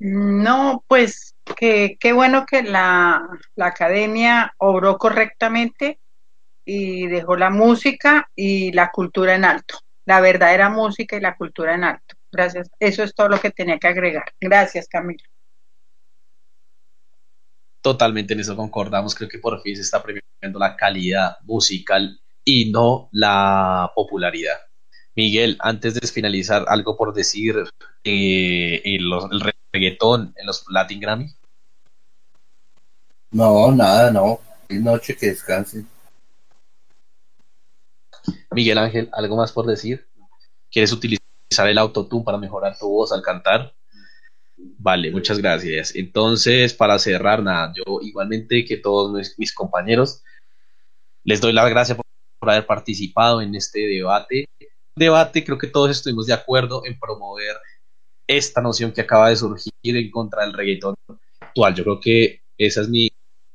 No, 0.00 0.84
pues 0.88 1.29
que 1.54 1.96
qué 1.98 2.12
bueno 2.12 2.46
que 2.46 2.62
la, 2.62 3.22
la 3.56 3.66
academia 3.66 4.52
obró 4.58 4.98
correctamente 4.98 6.00
y 6.64 7.06
dejó 7.06 7.36
la 7.36 7.50
música 7.50 8.28
y 8.34 8.72
la 8.72 8.90
cultura 8.90 9.34
en 9.34 9.44
alto, 9.44 9.78
la 10.06 10.20
verdadera 10.20 10.68
música 10.68 11.16
y 11.16 11.20
la 11.20 11.36
cultura 11.36 11.74
en 11.74 11.84
alto. 11.84 12.14
Gracias. 12.32 12.70
Eso 12.78 13.02
es 13.02 13.14
todo 13.14 13.28
lo 13.28 13.40
que 13.40 13.50
tenía 13.50 13.78
que 13.78 13.88
agregar. 13.88 14.24
Gracias, 14.40 14.86
Camilo. 14.88 15.24
Totalmente 17.82 18.34
en 18.34 18.40
eso 18.40 18.56
concordamos. 18.56 19.14
Creo 19.14 19.28
que 19.28 19.38
por 19.38 19.60
fin 19.62 19.74
se 19.74 19.82
está 19.82 20.02
premiando 20.02 20.58
la 20.58 20.76
calidad 20.76 21.36
musical 21.44 22.20
y 22.44 22.70
no 22.70 23.08
la 23.12 23.90
popularidad. 23.94 24.58
Miguel, 25.16 25.56
antes 25.60 25.94
de 25.94 26.06
finalizar, 26.06 26.64
algo 26.68 26.96
por 26.96 27.12
decir 27.14 27.56
eh, 28.04 28.96
los- 29.00 29.26
el 29.32 29.40
reggaetón 29.72 30.32
en 30.36 30.46
los 30.46 30.64
Latin 30.70 31.00
Grammy. 31.00 31.26
No, 33.30 33.70
nada, 33.70 34.10
no. 34.10 34.40
Noche, 34.68 35.16
que 35.16 35.26
descansen. 35.26 35.88
Miguel 38.50 38.78
Ángel, 38.78 39.08
¿algo 39.12 39.36
más 39.36 39.52
por 39.52 39.66
decir? 39.66 40.06
¿Quieres 40.70 40.92
utilizar 40.92 41.68
el 41.68 41.78
autotune 41.78 42.24
para 42.24 42.38
mejorar 42.38 42.76
tu 42.78 42.88
voz 42.88 43.12
al 43.12 43.22
cantar? 43.22 43.72
Vale, 44.56 45.10
muchas 45.10 45.38
gracias. 45.38 45.94
Entonces, 45.94 46.74
para 46.74 46.98
cerrar, 46.98 47.42
nada, 47.42 47.72
yo 47.74 48.00
igualmente 48.02 48.64
que 48.64 48.76
todos 48.76 49.12
mis, 49.12 49.38
mis 49.38 49.54
compañeros, 49.54 50.22
les 51.24 51.40
doy 51.40 51.52
las 51.52 51.68
gracias 51.70 51.96
por, 51.96 52.06
por 52.38 52.50
haber 52.50 52.66
participado 52.66 53.40
en 53.40 53.54
este 53.54 53.80
debate. 53.80 54.48
Debate, 54.96 55.44
creo 55.44 55.58
que 55.58 55.68
todos 55.68 55.90
estuvimos 55.90 56.26
de 56.26 56.34
acuerdo 56.34 56.84
en 56.84 56.98
promover 56.98 57.56
esta 58.26 58.60
noción 58.60 58.92
que 58.92 59.00
acaba 59.00 59.30
de 59.30 59.36
surgir 59.36 59.70
en 59.82 60.10
contra 60.10 60.42
del 60.42 60.52
reggaetón 60.52 60.94
actual. 61.40 61.74
Yo 61.74 61.84
creo 61.84 62.00
que 62.00 62.42
esa 62.58 62.82
es 62.82 62.88
mi, 62.88 63.09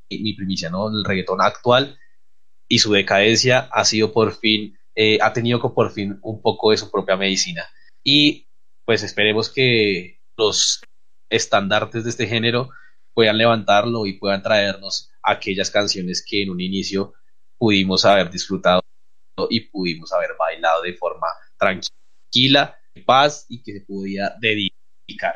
mi 0.09 0.33
primicia, 0.33 0.69
¿no? 0.69 0.89
El 0.89 1.03
reggaetón 1.03 1.41
actual 1.41 1.97
y 2.67 2.79
su 2.79 2.91
decadencia 2.91 3.69
ha 3.71 3.85
sido 3.85 4.11
por 4.11 4.33
fin, 4.33 4.77
eh, 4.95 5.19
ha 5.21 5.33
tenido 5.33 5.59
por 5.73 5.91
fin 5.91 6.19
un 6.21 6.41
poco 6.41 6.71
de 6.71 6.77
su 6.77 6.89
propia 6.89 7.17
medicina. 7.17 7.63
Y 8.03 8.47
pues 8.85 9.03
esperemos 9.03 9.49
que 9.49 10.21
los 10.37 10.81
estandartes 11.29 12.03
de 12.03 12.09
este 12.09 12.27
género 12.27 12.69
puedan 13.13 13.37
levantarlo 13.37 14.05
y 14.05 14.13
puedan 14.13 14.43
traernos 14.43 15.11
aquellas 15.23 15.71
canciones 15.71 16.23
que 16.27 16.43
en 16.43 16.49
un 16.49 16.61
inicio 16.61 17.13
pudimos 17.57 18.05
haber 18.05 18.29
disfrutado 18.29 18.81
y 19.49 19.61
pudimos 19.61 20.13
haber 20.13 20.31
bailado 20.37 20.81
de 20.83 20.93
forma 20.93 21.27
tranquila, 21.57 22.77
en 22.93 23.05
paz 23.05 23.45
y 23.49 23.63
que 23.63 23.73
se 23.73 23.81
podía 23.81 24.35
dedicar, 24.39 25.35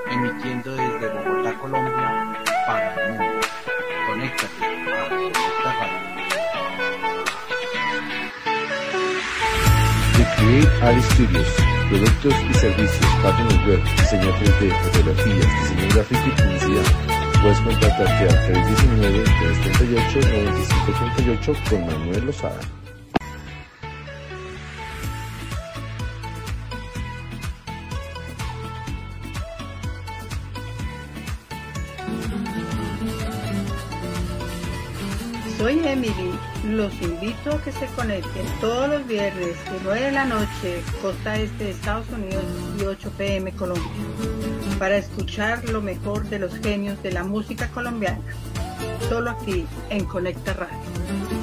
emitiendo 0.10 0.74
desde 0.74 1.10
Bogotá, 1.10 1.60
Colombia, 1.60 2.44
para 2.66 2.96
el 2.96 3.18
mundo. 3.18 3.48
Conéctate 4.08 4.68
Create 10.38 11.02
Studios, 11.02 11.48
productos 11.90 12.34
y 12.50 12.54
servicios, 12.54 13.06
páginas 13.24 13.58
web, 13.66 13.82
diseño 13.98 14.32
3D, 14.36 14.72
fotografías, 14.84 15.48
diseño 15.62 15.88
gráfico 15.96 16.22
y 16.28 16.32
publicidad. 16.42 16.86
Puedes 17.42 17.60
contactarte 17.62 18.24
al 18.24 18.38
319-338-9538 21.42 21.70
con 21.70 21.80
Manuel 21.88 22.26
Lozada. 22.28 22.62
Soy 35.58 35.76
Emily. 35.84 36.57
Los 36.68 36.94
invito 37.02 37.56
a 37.56 37.62
que 37.62 37.72
se 37.72 37.86
conecten 37.96 38.46
todos 38.60 38.90
los 38.90 39.08
viernes 39.08 39.56
de 39.72 39.80
9 39.84 40.02
de 40.02 40.12
la 40.12 40.26
noche, 40.26 40.84
costa 41.02 41.38
este 41.38 41.64
de 41.64 41.70
Estados 41.72 42.10
Unidos 42.10 42.44
y 42.78 42.84
8 42.84 43.12
pm 43.18 43.54
Colombia, 43.54 43.90
para 44.78 44.98
escuchar 44.98 45.64
lo 45.70 45.82
mejor 45.82 46.28
de 46.28 46.40
los 46.40 46.54
genios 46.56 47.02
de 47.02 47.14
la 47.14 47.24
música 47.24 47.70
colombiana. 47.70 48.20
Solo 49.08 49.32
aquí 49.32 49.66
en 49.90 50.04
Conecta 50.06 50.54
Radio. 50.54 51.37